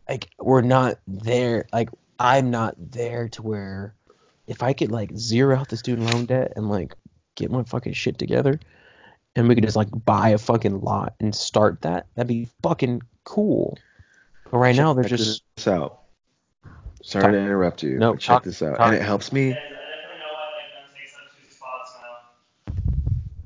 like 0.09 0.27
we're 0.39 0.61
not 0.61 0.99
there. 1.07 1.65
Like 1.71 1.89
I'm 2.19 2.49
not 2.51 2.75
there 2.77 3.29
to 3.29 3.41
where 3.41 3.95
if 4.47 4.63
I 4.63 4.73
could 4.73 4.91
like 4.91 5.11
zero 5.15 5.57
out 5.57 5.69
the 5.69 5.77
student 5.77 6.11
loan 6.13 6.25
debt 6.25 6.53
and 6.55 6.69
like 6.69 6.95
get 7.35 7.51
my 7.51 7.63
fucking 7.63 7.93
shit 7.93 8.17
together 8.17 8.59
and 9.35 9.47
we 9.47 9.55
could 9.55 9.63
just 9.63 9.75
like 9.75 9.89
buy 10.05 10.29
a 10.29 10.37
fucking 10.37 10.81
lot 10.81 11.13
and 11.19 11.33
start 11.35 11.81
that, 11.81 12.07
that'd 12.15 12.27
be 12.27 12.47
fucking 12.63 13.01
cool. 13.23 13.77
But 14.49 14.57
right 14.57 14.75
now 14.75 14.93
they're 14.93 15.03
Check 15.03 15.17
just 15.19 15.43
this 15.55 15.67
out. 15.67 16.01
Sorry 17.03 17.23
Talk- 17.23 17.31
to 17.33 17.37
interrupt 17.39 17.83
you. 17.83 17.97
No, 17.99 18.15
check 18.15 18.27
talk- 18.27 18.43
this 18.43 18.61
out. 18.61 18.77
talk. 18.77 18.87
And 18.87 18.95
it 18.95 19.01
helps 19.03 19.31
me. 19.31 19.51
Guys, 19.51 19.57
I 19.57 19.61
definitely 19.61 20.19
know 20.19 20.33
why 20.33 20.49
they've 20.57 20.73
done 20.73 20.89
takes 20.97 21.13
up 21.15 21.21
two 21.39 21.53
spots 21.53 21.93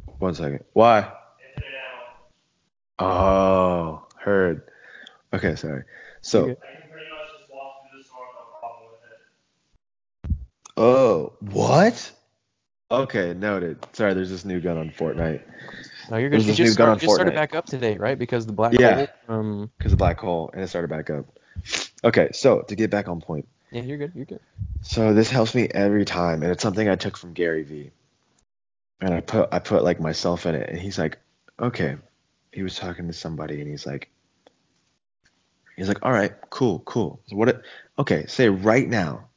now. 0.08 0.14
One 0.20 0.34
second. 0.36 0.64
Why? 0.74 1.12
Oh, 3.00 4.06
heard. 4.20 4.62
Okay, 5.34 5.56
sorry. 5.56 5.84
So, 6.22 6.42
Okay. 6.44 6.52
I 6.52 6.54
can 6.82 6.90
pretty 6.92 7.08
much 7.10 7.40
just 7.40 7.52
walk 7.52 7.90
through 7.90 7.98
the 8.00 8.04
store 8.06 8.26
no 8.36 8.60
problem 8.60 8.92
with 8.92 10.30
it. 10.30 10.36
Oh, 10.78 11.34
what? 11.40 12.12
Okay, 12.90 13.34
noted. 13.34 13.78
Sorry, 13.94 14.14
there's 14.14 14.30
this 14.30 14.44
new 14.44 14.60
gun 14.60 14.78
on 14.78 14.90
Fortnite. 14.90 15.42
No, 16.10 16.18
you're 16.18 16.30
There's 16.30 16.44
good. 16.46 16.50
You 16.50 16.52
this 16.52 16.60
new 16.60 16.66
just, 16.66 16.78
gun 16.78 16.86
start, 16.86 16.90
on 16.90 17.00
just 17.00 17.14
started 17.14 17.34
back 17.34 17.56
up 17.56 17.66
today, 17.66 17.98
right? 17.98 18.20
Because 18.20 18.46
the 18.46 18.52
black 18.52 18.74
Yeah. 18.78 18.96
hole. 18.96 19.08
Um, 19.30 19.72
because 19.78 19.94
of 19.94 19.98
black 20.00 20.20
hole, 20.20 20.50
and 20.54 20.62
it 20.62 20.68
started 20.68 20.90
back 20.90 21.10
up. 21.10 21.26
Okay, 22.04 22.30
so 22.34 22.62
to 22.62 22.76
get 22.76 22.90
back 22.90 23.08
on 23.08 23.22
point, 23.22 23.48
yeah, 23.72 23.82
you're 23.84 23.98
good. 23.98 24.12
You're 24.14 24.26
good. 24.26 24.42
so 24.82 25.14
this 25.14 25.30
helps 25.30 25.56
me 25.56 25.68
every 25.70 26.04
time, 26.04 26.44
and 26.44 26.52
it's 26.52 26.64
something 26.64 26.90
I 26.90 26.96
took 26.96 27.16
from 27.16 27.32
Gary 27.34 27.64
Vee, 27.64 27.92
and 29.00 29.14
I 29.14 29.22
put 29.22 29.50
I 29.54 29.60
put 29.60 29.84
like 29.84 30.02
myself 30.02 30.46
in 30.46 30.56
it, 30.56 30.70
and 30.70 30.78
he's 30.78 30.98
like, 31.00 31.18
okay, 31.60 31.96
he 32.52 32.64
was 32.64 32.76
talking 32.76 33.08
to 33.08 33.14
somebody, 33.14 33.62
and 33.62 33.70
he's 33.70 33.86
like, 33.86 34.10
he's 35.78 35.88
like, 35.88 36.04
all 36.04 36.12
right, 36.12 36.34
cool, 36.50 36.80
cool. 36.80 37.22
So 37.28 37.38
what? 37.38 37.48
It, 37.50 37.62
okay, 38.00 38.26
say 38.28 38.50
right 38.50 38.88
now. 38.88 39.30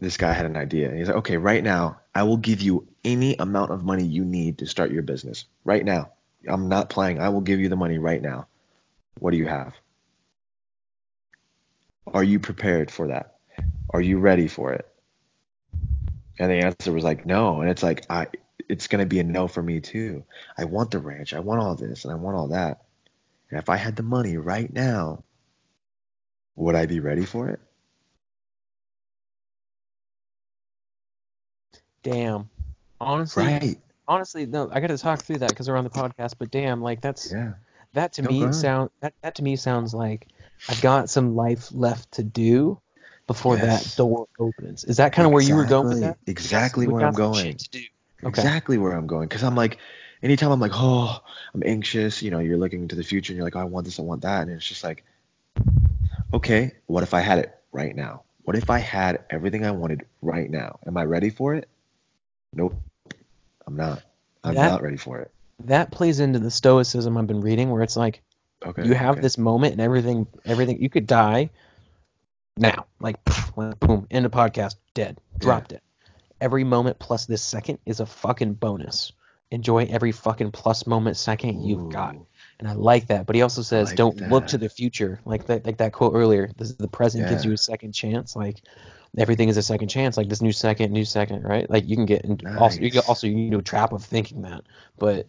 This 0.00 0.16
guy 0.16 0.32
had 0.32 0.46
an 0.46 0.56
idea, 0.56 0.88
and 0.88 0.98
he's 0.98 1.08
like, 1.08 1.16
okay, 1.18 1.36
right 1.36 1.62
now, 1.62 2.00
I 2.14 2.22
will 2.22 2.36
give 2.36 2.62
you 2.62 2.86
any 3.04 3.34
amount 3.36 3.72
of 3.72 3.84
money 3.84 4.04
you 4.04 4.24
need 4.24 4.58
to 4.58 4.66
start 4.66 4.92
your 4.92 5.02
business. 5.02 5.46
Right 5.64 5.84
now, 5.84 6.12
I'm 6.46 6.68
not 6.68 6.88
playing. 6.88 7.20
I 7.20 7.30
will 7.30 7.40
give 7.40 7.58
you 7.58 7.68
the 7.68 7.76
money 7.76 7.98
right 7.98 8.22
now. 8.22 8.46
What 9.18 9.32
do 9.32 9.36
you 9.36 9.46
have? 9.46 9.74
Are 12.06 12.24
you 12.24 12.38
prepared 12.38 12.90
for 12.90 13.08
that? 13.08 13.36
Are 13.90 14.00
you 14.00 14.18
ready 14.18 14.48
for 14.48 14.72
it? 14.72 14.88
And 16.38 16.50
the 16.50 16.64
answer 16.64 16.92
was 16.92 17.04
like, 17.04 17.26
no. 17.26 17.60
And 17.60 17.70
it's 17.70 17.82
like, 17.82 18.06
I, 18.08 18.28
it's 18.68 18.86
going 18.86 19.00
to 19.00 19.06
be 19.06 19.18
a 19.18 19.24
no 19.24 19.48
for 19.48 19.62
me 19.62 19.80
too. 19.80 20.24
I 20.56 20.64
want 20.64 20.90
the 20.90 20.98
ranch. 21.00 21.34
I 21.34 21.40
want 21.40 21.60
all 21.60 21.74
this 21.74 22.04
and 22.04 22.12
I 22.12 22.16
want 22.16 22.36
all 22.36 22.48
that. 22.48 22.82
And 23.50 23.58
if 23.58 23.68
I 23.68 23.76
had 23.76 23.96
the 23.96 24.02
money 24.02 24.36
right 24.36 24.72
now, 24.72 25.24
would 26.54 26.74
I 26.74 26.86
be 26.86 27.00
ready 27.00 27.24
for 27.24 27.48
it? 27.48 27.60
Damn. 32.02 32.48
Honestly, 33.00 33.44
Right. 33.44 33.78
honestly, 34.06 34.46
no. 34.46 34.68
I 34.72 34.80
got 34.80 34.88
to 34.88 34.98
talk 34.98 35.20
through 35.20 35.38
that 35.38 35.50
because 35.50 35.68
we're 35.68 35.76
on 35.76 35.84
the 35.84 35.90
podcast. 35.90 36.34
But 36.38 36.50
damn, 36.50 36.80
like 36.82 37.00
that's 37.00 37.32
Yeah. 37.32 37.52
that 37.94 38.12
to 38.14 38.22
No, 38.22 38.28
me 38.30 38.52
sound 38.52 38.90
that 39.00 39.14
that 39.22 39.34
to 39.36 39.42
me 39.42 39.56
sounds 39.56 39.94
like 39.94 40.28
I've 40.68 40.80
got 40.80 41.10
some 41.10 41.34
life 41.36 41.68
left 41.72 42.12
to 42.12 42.22
do 42.22 42.80
before 43.26 43.56
Yes. 43.56 43.84
that 43.84 43.96
door 43.96 44.26
opens. 44.38 44.84
Is 44.84 44.96
that 44.96 45.12
kind 45.12 45.26
of 45.26 45.32
where 45.32 45.42
you 45.42 45.54
were 45.54 45.64
going 45.64 45.88
with 45.88 46.00
that? 46.00 46.16
Exactly. 46.26 46.86
Exactly 46.86 46.86
where 46.88 47.06
I'm 47.06 47.14
going. 47.14 47.44
shit 47.44 47.58
to 47.60 47.70
do. 47.70 47.84
Okay. 48.24 48.28
Exactly 48.28 48.78
where 48.78 48.92
I'm 48.92 49.06
going. 49.06 49.28
Because 49.28 49.44
I'm 49.44 49.54
like, 49.54 49.78
anytime 50.22 50.50
I'm 50.50 50.60
like, 50.60 50.72
oh, 50.74 51.20
I'm 51.54 51.62
anxious, 51.64 52.20
you 52.22 52.30
know, 52.32 52.40
you're 52.40 52.56
looking 52.56 52.82
into 52.82 52.96
the 52.96 53.04
future 53.04 53.32
and 53.32 53.36
you're 53.36 53.44
like, 53.44 53.54
oh, 53.54 53.60
I 53.60 53.64
want 53.64 53.84
this, 53.84 53.98
I 54.00 54.02
want 54.02 54.22
that. 54.22 54.42
And 54.42 54.50
it's 54.50 54.66
just 54.66 54.82
like, 54.82 55.04
okay, 56.34 56.72
what 56.86 57.02
if 57.02 57.14
I 57.14 57.20
had 57.20 57.38
it 57.38 57.54
right 57.70 57.94
now? 57.94 58.22
What 58.42 58.56
if 58.56 58.70
I 58.70 58.78
had 58.78 59.24
everything 59.30 59.64
I 59.64 59.70
wanted 59.70 60.04
right 60.22 60.50
now? 60.50 60.78
Am 60.86 60.96
I 60.96 61.04
ready 61.04 61.30
for 61.30 61.54
it? 61.54 61.68
Nope. 62.52 62.74
I'm 63.66 63.76
not. 63.76 64.02
I'm 64.44 64.54
That- 64.54 64.70
not 64.70 64.82
ready 64.82 64.96
for 64.96 65.18
it. 65.20 65.30
That 65.64 65.90
plays 65.90 66.20
into 66.20 66.38
the 66.38 66.50
stoicism 66.50 67.16
I've 67.16 67.26
been 67.26 67.40
reading, 67.40 67.70
where 67.70 67.82
it's 67.82 67.96
like 67.96 68.22
Okay. 68.64 68.86
you 68.86 68.94
have 68.94 69.12
okay. 69.12 69.20
this 69.20 69.38
moment 69.38 69.72
and 69.72 69.80
everything 69.80 70.26
everything 70.44 70.82
you 70.82 70.88
could 70.90 71.06
die 71.06 71.50
now 72.56 72.86
like, 72.98 73.16
boom 73.78 74.04
end 74.10 74.26
of 74.26 74.32
podcast 74.32 74.74
dead 74.94 75.16
drop 75.38 75.70
it. 75.70 75.80
every 76.40 76.64
moment 76.64 76.98
plus 76.98 77.26
this 77.26 77.40
second 77.40 77.78
is 77.86 78.00
a 78.00 78.06
fucking 78.06 78.54
bonus 78.54 79.12
enjoy 79.52 79.84
every 79.84 80.10
fucking 80.10 80.50
plus 80.50 80.88
moment 80.88 81.16
second 81.16 81.62
you've 81.62 81.88
got 81.92 82.16
and 82.58 82.66
i 82.68 82.72
like 82.72 83.06
that 83.06 83.26
but 83.26 83.36
he 83.36 83.42
also 83.42 83.62
says 83.62 83.90
like 83.90 83.96
don't 83.96 84.20
look 84.28 84.48
to 84.48 84.58
the 84.58 84.68
future 84.68 85.20
like 85.24 85.46
that 85.46 85.64
like 85.64 85.76
that 85.76 85.92
quote 85.92 86.14
earlier 86.14 86.50
this 86.56 86.70
is 86.70 86.76
the 86.78 86.88
present 86.88 87.28
gives 87.28 87.44
you 87.44 87.52
a 87.52 87.56
second 87.56 87.92
chance 87.92 88.34
like 88.34 88.60
everything 89.18 89.48
is 89.48 89.56
a 89.56 89.62
second 89.62 89.88
chance 89.88 90.16
like 90.16 90.28
this 90.28 90.40
new 90.42 90.52
second 90.52 90.92
new 90.92 91.04
second 91.04 91.42
right 91.42 91.68
like 91.70 91.88
you 91.88 91.96
can 91.96 92.06
get 92.06 92.22
in, 92.24 92.38
also 92.56 92.80
you 92.80 92.90
Nice. 92.90 93.08
also 93.08 93.26
you 93.26 93.36
into 93.36 93.58
a 93.58 93.62
trap 93.62 93.92
of 93.92 94.04
thinking 94.04 94.42
that 94.42 94.62
but 94.98 95.26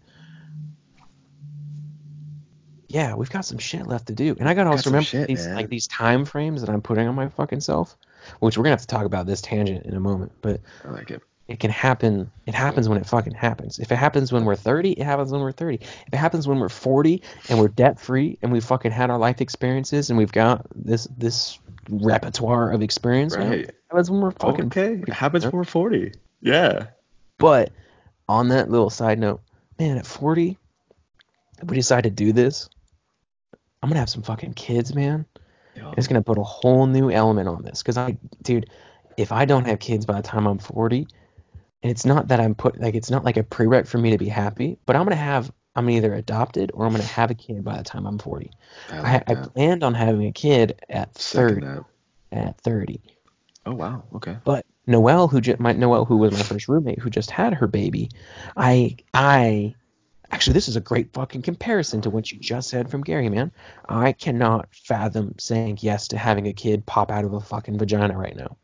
yeah, 2.92 3.14
we've 3.14 3.30
got 3.30 3.46
some 3.46 3.60
shit 3.60 3.86
left 3.86 4.08
to 4.08 4.14
do, 4.14 4.36
and 4.40 4.50
I 4.50 4.56
gotta 4.56 4.70
Got 4.72 4.78
also 4.78 4.90
remember 4.90 5.06
shit, 5.06 5.28
these 5.28 5.46
man. 5.46 5.56
like 5.56 5.70
these 5.70 5.86
time 5.86 6.26
frames 6.26 6.62
that 6.62 6.72
I'm 6.72 6.82
putting 6.82 7.08
on 7.08 7.14
my 7.14 7.30
fucking 7.30 7.60
self, 7.60 7.96
which 8.40 8.58
we're 8.58 8.64
gonna 8.64 8.72
have 8.74 8.82
to 8.82 8.88
talk 8.88 9.06
about 9.06 9.28
this 9.28 9.42
tangent 9.42 9.86
in 9.86 9.94
a 9.94 10.00
moment. 10.00 10.32
But 10.42 10.60
I 10.84 10.90
like 10.90 11.12
it. 11.12 11.22
It 11.50 11.60
can 11.60 11.72
happen. 11.72 12.30
It 12.46 12.54
happens 12.54 12.88
when 12.88 13.00
it 13.00 13.08
fucking 13.08 13.34
happens. 13.34 13.80
If 13.80 13.92
it 13.92 13.96
happens 13.96 14.32
when 14.32 14.46
we're 14.46 14.56
30, 14.56 14.92
it 14.92 15.04
happens 15.04 15.32
when 15.32 15.42
we're 15.42 15.52
30. 15.52 15.76
If 15.82 16.14
it 16.14 16.16
happens 16.16 16.48
when 16.48 16.60
we're 16.60 16.70
40 16.70 17.24
and 17.50 17.60
we're 17.60 17.70
debt 17.70 18.00
free 18.00 18.38
and 18.44 18.52
we 18.52 18.60
fucking 18.62 18.92
had 18.92 19.10
our 19.10 19.18
life 19.18 19.42
experiences 19.42 20.10
and 20.12 20.18
we've 20.18 20.32
got 20.32 20.66
this 20.76 21.08
this 21.18 21.58
repertoire 21.90 22.72
of 22.72 22.84
experience, 22.84 23.36
Right. 23.36 23.62
it 23.62 23.76
happens 23.90 24.12
when 24.12 24.22
we're 24.22 24.32
fucking. 24.32 24.68
Okay. 24.68 24.94
It 25.08 25.10
happens 25.10 25.44
when 25.44 25.54
we're 25.54 25.64
40. 25.64 26.14
Yeah. 26.42 26.88
But 27.40 27.72
on 28.28 28.50
that 28.50 28.70
little 28.70 28.92
side 28.92 29.18
note, 29.18 29.42
man, 29.80 29.98
at 29.98 30.06
40, 30.06 30.56
if 31.64 31.68
we 31.70 31.76
decide 31.76 32.04
to 32.04 32.12
do 32.12 32.32
this, 32.32 32.70
I'm 33.82 33.90
gonna 33.90 34.00
have 34.02 34.10
some 34.10 34.22
fucking 34.24 34.54
kids, 34.54 34.94
man. 34.94 35.26
Yo, 35.76 35.94
It's 35.98 36.06
gonna 36.08 36.22
put 36.22 36.38
a 36.38 36.44
whole 36.44 36.86
new 36.86 37.10
element 37.10 37.48
on 37.48 37.64
this. 37.64 37.82
Cause 37.82 37.98
I, 37.98 38.18
dude, 38.44 38.70
if 39.18 39.32
I 39.32 39.46
don't 39.46 39.66
have 39.66 39.80
kids 39.80 40.06
by 40.06 40.14
the 40.22 40.28
time 40.28 40.46
I'm 40.46 40.60
40, 40.60 41.08
and 41.84 41.92
it's 41.92 42.06
not 42.06 42.28
that 42.28 42.40
I'm 42.40 42.56
put 42.56 42.80
like 42.80 42.96
it's 42.96 43.10
not 43.10 43.24
like 43.24 43.38
a 43.38 43.44
prereq 43.44 43.88
for 43.88 43.98
me 43.98 44.12
to 44.12 44.18
be 44.18 44.28
happy, 44.28 44.78
but 44.86 44.96
I'm 44.96 45.04
gonna 45.04 45.16
have 45.16 45.52
I'm 45.76 45.90
either 45.90 46.14
adopted 46.14 46.72
or 46.74 46.86
I'm 46.86 46.92
gonna 46.92 47.04
have 47.04 47.32
a 47.32 47.36
kid 47.36 47.64
by 47.64 47.78
the 47.78 47.84
time 47.84 48.06
I'm 48.06 48.18
40. 48.18 48.52
I 48.92 48.98
I, 48.98 49.02
like 49.02 49.30
I 49.30 49.34
that. 49.36 49.54
planned 49.54 49.84
on 49.84 49.94
having 49.94 50.26
a 50.26 50.32
kid 50.32 50.82
at 50.90 51.18
Second 51.18 51.62
30. 51.62 51.84
At 52.32 52.62
30. 52.62 53.02
Oh, 53.66 53.74
wow. 53.74 54.04
Okay. 54.16 54.38
But 54.44 54.66
Noelle, 54.88 55.28
who 55.28 55.42
just 55.42 55.60
my 55.60 55.74
Noelle, 55.74 56.06
who 56.06 56.18
was 56.18 56.32
my 56.32 56.42
first 56.44 56.68
roommate, 56.68 57.00
who 57.00 57.10
just 57.10 57.32
had 57.32 57.54
her 57.54 57.68
baby, 57.68 58.10
I 58.58 58.98
I 59.14 59.76
actually 60.32 60.54
this 60.54 60.68
is 60.68 60.76
a 60.76 60.82
great 60.82 61.14
fucking 61.14 61.44
comparison 61.44 62.02
to 62.02 62.10
what 62.10 62.32
you 62.32 62.40
just 62.40 62.70
said 62.70 62.90
from 62.90 63.04
Gary, 63.04 63.30
man. 63.30 63.52
I 63.88 64.12
cannot 64.14 64.70
fathom 64.74 65.36
saying 65.40 65.80
yes 65.82 66.08
to 66.10 66.18
having 66.18 66.48
a 66.48 66.54
kid 66.54 66.86
pop 66.86 67.12
out 67.12 67.26
of 67.26 67.34
a 67.34 67.40
fucking 67.40 67.78
vagina 67.78 68.18
right 68.18 68.36
now. 68.36 68.58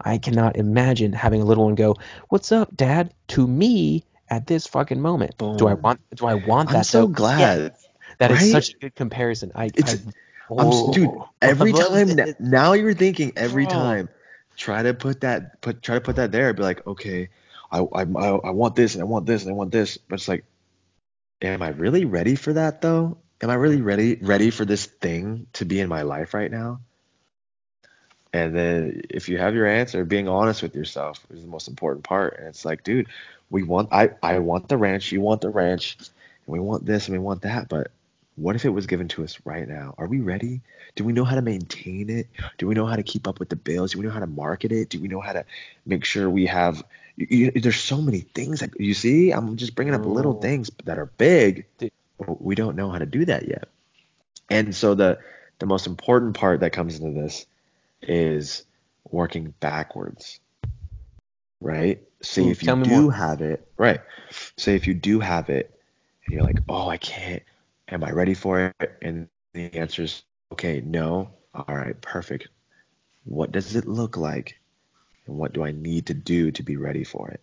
I 0.00 0.18
cannot 0.18 0.56
imagine 0.56 1.12
having 1.12 1.40
a 1.42 1.44
little 1.44 1.64
one 1.64 1.74
go, 1.74 1.96
"What's 2.28 2.52
up, 2.52 2.74
Dad?" 2.76 3.12
to 3.28 3.46
me 3.46 4.04
at 4.28 4.46
this 4.46 4.66
fucking 4.66 5.00
moment. 5.00 5.34
Do 5.56 5.66
I 5.66 5.74
want? 5.74 6.00
Do 6.14 6.26
I 6.26 6.34
want 6.34 6.70
that? 6.70 6.78
I'm 6.78 6.82
so 6.82 7.06
though? 7.06 7.08
glad. 7.08 7.38
Yeah, 7.38 7.70
that 8.18 8.30
is 8.30 8.38
right? 8.38 8.50
such 8.50 8.70
a 8.70 8.78
good 8.78 8.94
comparison. 8.94 9.52
I, 9.54 9.66
It's- 9.74 9.96
I 9.96 10.00
I'm, 10.58 10.68
s- 10.68 10.84
dude, 10.88 11.10
oh, 11.10 11.28
every 11.40 11.72
time 11.72 12.10
it. 12.18 12.36
now 12.38 12.72
you're 12.74 12.94
thinking 12.94 13.32
every 13.36 13.66
Bro. 13.66 13.70
time, 13.70 14.08
try 14.56 14.82
to 14.82 14.94
put 14.94 15.20
that 15.22 15.60
put 15.60 15.82
try 15.82 15.96
to 15.96 16.00
put 16.00 16.16
that 16.16 16.32
there. 16.32 16.52
Be 16.52 16.62
like, 16.62 16.86
okay, 16.86 17.30
I, 17.70 17.80
I 17.80 18.02
I 18.02 18.28
I 18.30 18.50
want 18.50 18.76
this 18.76 18.94
and 18.94 19.02
I 19.02 19.06
want 19.06 19.26
this 19.26 19.42
and 19.42 19.50
I 19.52 19.54
want 19.54 19.72
this, 19.72 19.98
but 19.98 20.16
it's 20.16 20.28
like, 20.28 20.44
am 21.42 21.62
I 21.62 21.68
really 21.68 22.04
ready 22.04 22.34
for 22.36 22.52
that 22.54 22.80
though? 22.82 23.18
Am 23.42 23.50
I 23.50 23.54
really 23.54 23.80
ready 23.82 24.16
ready 24.16 24.50
for 24.50 24.64
this 24.64 24.86
thing 24.86 25.46
to 25.54 25.64
be 25.64 25.80
in 25.80 25.88
my 25.88 26.02
life 26.02 26.34
right 26.34 26.50
now? 26.50 26.80
And 28.32 28.54
then 28.54 29.02
if 29.10 29.28
you 29.28 29.38
have 29.38 29.54
your 29.54 29.66
answer, 29.66 30.04
being 30.04 30.28
honest 30.28 30.62
with 30.62 30.74
yourself 30.74 31.24
is 31.30 31.42
the 31.42 31.48
most 31.48 31.68
important 31.68 32.04
part. 32.04 32.38
And 32.38 32.48
it's 32.48 32.64
like, 32.64 32.82
dude, 32.84 33.08
we 33.50 33.62
want 33.62 33.90
I 33.92 34.10
I 34.22 34.38
want 34.38 34.68
the 34.68 34.76
ranch, 34.78 35.12
you 35.12 35.20
want 35.20 35.40
the 35.42 35.50
ranch, 35.50 35.96
and 35.98 36.08
we 36.52 36.60
want 36.60 36.86
this 36.86 37.08
and 37.08 37.16
we 37.16 37.22
want 37.22 37.42
that, 37.42 37.68
but 37.68 37.90
what 38.36 38.56
if 38.56 38.64
it 38.64 38.70
was 38.70 38.86
given 38.86 39.08
to 39.08 39.24
us 39.24 39.38
right 39.44 39.68
now? 39.68 39.94
Are 39.98 40.06
we 40.06 40.20
ready? 40.20 40.62
Do 40.94 41.04
we 41.04 41.12
know 41.12 41.24
how 41.24 41.34
to 41.36 41.42
maintain 41.42 42.08
it? 42.08 42.28
Do 42.58 42.66
we 42.66 42.74
know 42.74 42.86
how 42.86 42.96
to 42.96 43.02
keep 43.02 43.28
up 43.28 43.38
with 43.38 43.50
the 43.50 43.56
bills? 43.56 43.92
Do 43.92 43.98
we 43.98 44.04
know 44.06 44.10
how 44.10 44.20
to 44.20 44.26
market 44.26 44.72
it? 44.72 44.88
Do 44.88 45.00
we 45.00 45.08
know 45.08 45.20
how 45.20 45.32
to 45.34 45.44
make 45.84 46.04
sure 46.04 46.28
we 46.30 46.46
have? 46.46 46.82
You, 47.16 47.26
you, 47.30 47.50
there's 47.52 47.80
so 47.80 48.00
many 48.00 48.20
things 48.20 48.60
that 48.60 48.78
you 48.80 48.94
see. 48.94 49.32
I'm 49.32 49.56
just 49.56 49.74
bringing 49.74 49.94
up 49.94 50.06
little 50.06 50.34
Oh. 50.34 50.40
things 50.40 50.70
that 50.84 50.98
are 50.98 51.06
big, 51.06 51.66
but 52.18 52.40
we 52.42 52.54
don't 52.54 52.76
know 52.76 52.90
how 52.90 52.98
to 52.98 53.06
do 53.06 53.24
that 53.26 53.46
yet. 53.48 53.68
And 54.50 54.74
so 54.74 54.94
the 54.94 55.18
the 55.58 55.66
most 55.66 55.86
important 55.86 56.34
part 56.36 56.60
that 56.60 56.72
comes 56.72 56.98
into 56.98 57.12
this 57.20 57.46
is 58.02 58.64
working 59.10 59.54
backwards, 59.60 60.40
right? 61.60 62.02
Say 62.22 62.48
if 62.48 62.62
you 62.62 62.66
tell 62.66 62.76
do 62.76 62.90
more. 63.02 63.12
have 63.12 63.40
it, 63.40 63.66
right? 63.76 64.00
Say 64.56 64.74
if 64.74 64.86
you 64.86 64.94
do 64.94 65.20
have 65.20 65.48
it, 65.48 65.78
and 66.24 66.34
you're 66.34 66.44
like, 66.44 66.60
oh, 66.68 66.88
I 66.88 66.96
can't. 66.98 67.42
Am 67.88 68.04
I 68.04 68.10
ready 68.10 68.34
for 68.34 68.72
it? 68.80 68.98
And 69.02 69.28
the 69.54 69.72
answer 69.74 70.02
is, 70.02 70.22
okay, 70.52 70.80
no. 70.80 71.30
All 71.54 71.74
right, 71.76 72.00
perfect. 72.00 72.48
What 73.24 73.52
does 73.52 73.76
it 73.76 73.86
look 73.86 74.16
like? 74.16 74.58
And 75.26 75.36
what 75.36 75.52
do 75.52 75.62
I 75.64 75.72
need 75.72 76.06
to 76.06 76.14
do 76.14 76.50
to 76.52 76.62
be 76.62 76.76
ready 76.76 77.04
for 77.04 77.28
it? 77.30 77.40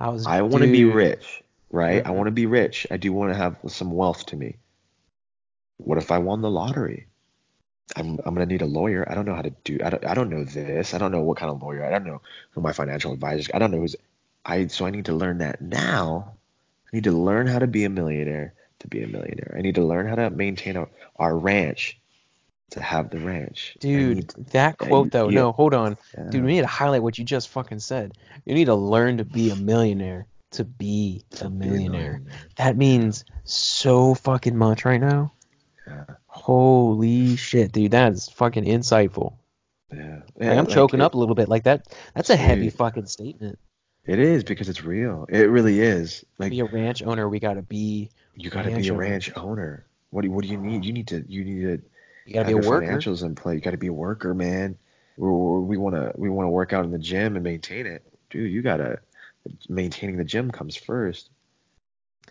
I 0.00 0.08
was. 0.08 0.26
I 0.26 0.42
want 0.42 0.64
to 0.64 0.72
be 0.72 0.84
rich, 0.84 1.42
right? 1.70 2.04
I 2.04 2.10
Mhm. 2.10 2.14
want 2.16 2.26
to 2.26 2.32
be 2.32 2.46
rich. 2.46 2.86
I 2.90 2.96
do 2.96 3.12
want 3.12 3.32
to 3.32 3.36
have 3.36 3.56
some 3.68 3.92
wealth 3.92 4.26
to 4.26 4.36
me. 4.36 4.56
What 5.78 5.98
if 5.98 6.10
I 6.10 6.18
won 6.18 6.42
the 6.42 6.50
lottery? 6.50 7.06
I'm 7.96 8.18
I'm 8.24 8.34
gonna 8.34 8.46
need 8.46 8.62
a 8.62 8.66
lawyer. 8.66 9.06
I 9.10 9.14
don't 9.14 9.26
know 9.26 9.34
how 9.34 9.42
to 9.42 9.50
do. 9.64 9.78
I 9.84 9.90
don't 9.90 10.04
I 10.06 10.14
don't 10.14 10.30
know 10.30 10.44
this. 10.44 10.94
I 10.94 10.98
don't 10.98 11.12
know 11.12 11.20
what 11.22 11.36
kind 11.36 11.50
of 11.50 11.62
lawyer. 11.62 11.84
I 11.84 11.90
don't 11.90 12.04
know 12.04 12.20
who 12.50 12.60
my 12.60 12.72
financial 12.72 13.12
advisors. 13.12 13.50
I 13.52 13.58
don't 13.58 13.70
know 13.70 13.78
who's. 13.78 13.96
I 14.44 14.66
so 14.68 14.86
I 14.86 14.90
need 14.90 15.04
to 15.06 15.12
learn 15.14 15.38
that 15.38 15.60
now. 15.60 16.32
I 16.92 16.96
need 16.96 17.04
to 17.04 17.12
learn 17.12 17.46
how 17.46 17.58
to 17.58 17.66
be 17.66 17.84
a 17.84 17.90
millionaire 17.90 18.54
to 18.80 18.88
be 18.88 19.02
a 19.02 19.06
millionaire. 19.06 19.54
I 19.56 19.60
need 19.62 19.74
to 19.76 19.84
learn 19.84 20.06
how 20.08 20.16
to 20.16 20.30
maintain 20.30 20.76
our, 20.76 20.88
our 21.16 21.36
ranch 21.36 21.98
to 22.70 22.80
have 22.80 23.10
the 23.10 23.18
ranch. 23.20 23.76
Dude, 23.80 24.28
that 24.52 24.78
quote 24.78 25.10
though. 25.12 25.28
yeah. 25.28 25.40
No, 25.40 25.52
hold 25.52 25.74
on, 25.74 25.96
yeah. 26.16 26.30
dude. 26.30 26.44
We 26.44 26.52
need 26.54 26.62
to 26.62 26.66
highlight 26.66 27.02
what 27.02 27.18
you 27.18 27.24
just 27.24 27.48
fucking 27.50 27.80
said. 27.80 28.12
You 28.44 28.54
need 28.54 28.64
to 28.66 28.74
learn 28.74 29.18
to 29.18 29.24
be 29.24 29.50
a 29.50 29.56
millionaire. 29.56 30.26
to 30.52 30.64
be 30.64 31.24
a 31.32 31.36
Be 31.36 31.46
a 31.46 31.50
millionaire. 31.50 32.00
millionaire. 32.18 32.22
That 32.56 32.76
means 32.76 33.24
so 33.44 34.14
fucking 34.14 34.56
much 34.56 34.84
right 34.84 35.00
now. 35.00 35.32
Yeah. 35.86 36.04
Holy 36.26 37.36
shit, 37.36 37.72
dude, 37.72 37.90
that 37.92 38.12
is 38.12 38.28
fucking 38.28 38.64
insightful. 38.64 39.34
Yeah. 39.92 40.20
Like, 40.36 40.48
I'm 40.50 40.64
like, 40.64 40.68
choking 40.68 41.00
it- 41.00 41.04
up 41.04 41.14
a 41.14 41.18
little 41.18 41.34
bit. 41.34 41.48
Like 41.48 41.64
that 41.64 41.94
that's 42.14 42.30
a 42.30 42.36
heavy 42.36 42.70
fucking 42.70 43.06
statement. 43.06 43.58
It 44.04 44.18
is 44.18 44.42
because 44.42 44.68
it's 44.68 44.82
real. 44.82 45.26
It 45.28 45.48
really 45.50 45.80
is. 45.80 46.20
To 46.20 46.26
Like 46.38 46.50
be 46.50 46.60
a 46.60 46.64
ranch 46.64 47.02
owner, 47.02 47.28
we 47.28 47.38
gotta 47.38 47.62
be 47.62 48.10
you 48.34 48.50
got 48.50 48.62
to 48.62 48.70
ranch 48.70 48.82
be 48.82 48.88
a 48.88 48.94
ranch 48.94 49.36
owner. 49.36 49.84
What 50.10 50.22
do 50.22 50.28
you, 50.28 50.32
what 50.32 50.42
do 50.44 50.50
you 50.50 50.58
need? 50.58 50.84
You 50.84 50.92
need 50.92 51.08
to 51.08 51.24
you 51.28 51.44
need 51.44 51.62
to 51.62 51.82
you 52.26 52.34
gotta 52.34 52.50
have 52.50 52.60
be 52.60 52.66
a 52.66 52.70
worker. 52.70 52.86
financials 52.86 53.22
in 53.22 53.34
play. 53.34 53.54
You 53.54 53.60
got 53.60 53.72
to 53.72 53.76
be 53.76 53.86
a 53.88 53.92
worker, 53.92 54.34
man. 54.34 54.76
We're, 55.16 55.60
we 55.60 55.76
want 55.76 55.94
to 55.94 56.12
we 56.16 56.30
want 56.30 56.46
to 56.46 56.50
work 56.50 56.72
out 56.72 56.84
in 56.84 56.90
the 56.90 56.98
gym 56.98 57.36
and 57.36 57.44
maintain 57.44 57.86
it, 57.86 58.02
dude. 58.30 58.50
You 58.50 58.62
gotta 58.62 58.98
maintaining 59.68 60.16
the 60.16 60.24
gym 60.24 60.50
comes 60.50 60.76
first. 60.76 61.30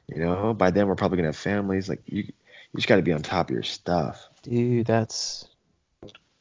You 0.08 0.22
know, 0.22 0.54
by 0.54 0.72
then 0.72 0.88
we're 0.88 0.96
probably 0.96 1.18
gonna 1.18 1.30
have 1.30 1.38
families. 1.38 1.88
Like 1.88 2.02
you, 2.06 2.32
you 2.74 2.78
just 2.78 2.88
got 2.88 2.98
to 2.98 3.02
be 3.02 3.14
on 3.14 3.22
top 3.22 3.50
of 3.50 3.54
your 3.54 3.64
stuff. 3.64 4.28
Dude, 4.44 4.86
that's 4.88 5.48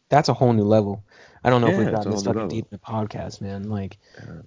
that's 0.09 0.28
a 0.28 0.35
whole 0.35 0.53
new 0.53 0.64
level. 0.64 1.05
I 1.45 1.51
don't 1.51 1.61
know 1.61 1.68
if 1.68 1.78
we've 1.78 1.91
gotten 1.91 2.11
this 2.11 2.24
whole 2.24 2.35
new 2.35 2.41
fucking 2.41 2.43
level. 2.43 2.49
deep 2.51 2.66
in 2.70 2.70
the 2.72 2.78
podcast, 2.78 3.41
man. 3.41 3.70
Like 3.70 3.99
Yeah. 4.18 4.43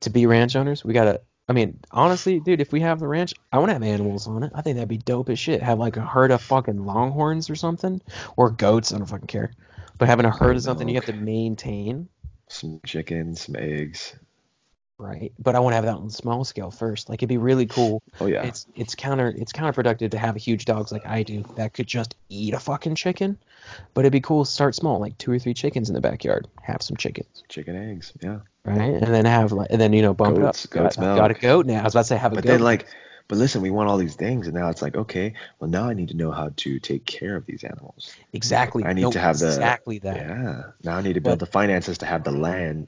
to 0.00 0.10
be 0.10 0.26
ranch 0.26 0.56
owners, 0.56 0.84
we 0.84 0.92
gotta. 0.92 1.20
I 1.48 1.52
mean, 1.52 1.78
honestly, 1.92 2.40
dude, 2.40 2.60
if 2.60 2.72
we 2.72 2.80
have 2.80 2.98
the 2.98 3.06
ranch, 3.06 3.32
I 3.52 3.58
want 3.58 3.68
to 3.68 3.74
have 3.74 3.82
animals 3.84 4.26
on 4.26 4.42
it. 4.42 4.50
I 4.52 4.62
think 4.62 4.74
that'd 4.76 4.88
be 4.88 4.98
dope 4.98 5.28
as 5.28 5.38
shit. 5.38 5.62
Have 5.62 5.78
like 5.78 5.96
a 5.96 6.00
herd 6.00 6.32
of 6.32 6.42
fucking 6.42 6.84
longhorns 6.84 7.48
or 7.48 7.54
something, 7.54 8.00
or 8.36 8.50
goats. 8.50 8.92
I 8.92 8.98
don't 8.98 9.06
fucking 9.06 9.28
care. 9.28 9.52
But 9.98 10.08
having 10.08 10.26
a 10.26 10.30
herd 10.30 10.56
of 10.56 10.62
something 10.62 10.88
you 10.88 10.96
have 10.96 11.06
to 11.06 11.12
maintain, 11.12 12.08
Some 12.48 12.80
chickens, 12.84 13.42
some 13.42 13.56
eggs. 13.56 14.16
Right? 14.98 15.32
But 15.38 15.54
I 15.54 15.60
want 15.60 15.72
to 15.72 15.76
have 15.76 15.84
that 15.84 15.96
on 15.96 16.06
a 16.06 16.10
small 16.10 16.44
scale 16.44 16.70
first. 16.70 17.08
Like 17.08 17.18
it'd 17.20 17.28
be 17.28 17.36
really 17.38 17.66
cool. 17.66 18.02
Oh 18.20 18.26
yeah, 18.26 18.42
It's 18.44 18.66
it's 18.74 18.94
counter 18.94 19.32
it's 19.36 19.52
counterproductive 19.52 20.10
to 20.12 20.18
have 20.18 20.36
a 20.36 20.38
huge 20.38 20.64
dogs 20.64 20.92
like 20.92 21.06
I 21.06 21.22
do 21.22 21.44
that 21.56 21.74
could 21.74 21.86
just 21.86 22.14
eat 22.28 22.54
a 22.54 22.60
fucking 22.60 22.94
chicken. 22.94 23.38
But 23.94 24.02
it'd 24.02 24.12
be 24.12 24.20
cool 24.20 24.44
to 24.44 24.50
start 24.50 24.74
small, 24.74 25.00
like 25.00 25.18
two 25.18 25.32
or 25.32 25.38
three 25.38 25.54
chickens 25.54 25.88
in 25.88 25.94
the 25.94 26.00
backyard. 26.00 26.46
Have 26.62 26.82
some 26.82 26.96
chickens. 26.96 27.42
chicken 27.48 27.74
eggs. 27.76 28.12
Yeah. 28.22 28.38
right? 28.64 28.78
And 28.78 29.12
then 29.14 29.24
have 29.24 29.50
like, 29.52 29.68
and 29.70 29.80
then 29.80 29.92
you 29.92 30.02
know 30.02 30.14
bump 30.14 30.36
Goats- 30.36 30.64
it 30.64 30.68
up. 30.76 30.84
goat's 30.84 30.96
got, 30.96 31.16
got 31.16 31.30
a 31.30 31.34
goat 31.34 31.66
now. 31.66 31.80
I 31.80 31.84
was 31.84 31.94
about 31.94 32.02
to 32.02 32.08
say 32.08 32.16
have 32.16 32.32
a 32.32 32.36
But 32.36 32.44
goat. 32.44 32.50
then 32.52 32.60
like, 32.60 32.86
but 33.28 33.38
listen, 33.38 33.60
we 33.60 33.70
want 33.70 33.88
all 33.88 33.96
these 33.96 34.14
things, 34.14 34.46
and 34.46 34.54
now 34.54 34.68
it's 34.70 34.82
like, 34.82 34.94
okay, 34.96 35.34
well 35.58 35.68
now 35.68 35.88
I 35.88 35.94
need 35.94 36.08
to 36.10 36.16
know 36.16 36.30
how 36.30 36.50
to 36.58 36.78
take 36.78 37.04
care 37.06 37.34
of 37.34 37.44
these 37.44 37.64
animals. 37.64 38.14
exactly. 38.32 38.84
I 38.84 38.92
need 38.92 39.02
No, 39.02 39.10
to 39.10 39.18
have 39.18 39.38
the- 39.40 39.48
exactly 39.48 39.98
that. 39.98 40.16
Yeah. 40.16 40.62
Now 40.84 40.96
I 40.96 41.00
need 41.02 41.14
to 41.14 41.20
build 41.20 41.40
the 41.40 41.46
finances 41.46 41.98
to 41.98 42.06
have 42.06 42.22
the 42.22 42.30
land, 42.30 42.86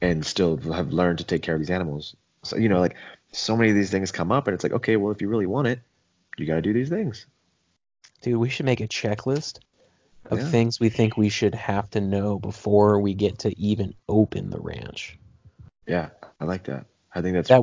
and 0.00 0.24
still 0.24 0.56
have 0.72 0.92
learned 0.92 1.18
to 1.18 1.24
take 1.24 1.42
care 1.42 1.54
of 1.54 1.60
these 1.60 1.70
animals. 1.70 2.14
So 2.42 2.56
you 2.56 2.68
know, 2.68 2.80
like 2.80 2.96
so 3.32 3.56
many 3.56 3.70
of 3.70 3.76
these 3.76 3.90
things 3.90 4.12
come 4.12 4.32
up, 4.32 4.46
and 4.46 4.54
it's 4.54 4.62
like, 4.62 4.72
okay, 4.72 4.96
well 4.96 5.12
if 5.12 5.20
you 5.20 5.28
really 5.28 5.46
want 5.46 5.66
it, 5.68 5.80
you 6.36 6.46
got 6.46 6.54
to 6.54 6.62
do 6.62 6.72
these 6.72 6.88
things. 6.88 7.26
Dude, 8.22 8.36
we 8.38 8.48
should 8.48 8.66
make 8.66 8.80
a 8.80 8.88
checklist 8.88 9.60
of 10.26 10.38
Yeah. 10.38 10.48
things 10.50 10.80
we 10.80 10.88
think 10.88 11.16
we 11.16 11.28
should 11.28 11.54
have 11.54 11.88
to 11.90 12.00
know 12.00 12.38
before 12.38 13.00
we 13.00 13.14
get 13.14 13.38
to 13.40 13.58
even 13.58 13.94
open 14.08 14.50
the 14.50 14.60
ranch. 14.60 15.18
Yeah, 15.86 16.10
I 16.40 16.44
like 16.44 16.64
that. 16.64 16.86
I 17.14 17.22
think 17.22 17.34
that's. 17.34 17.48
That- 17.48 17.62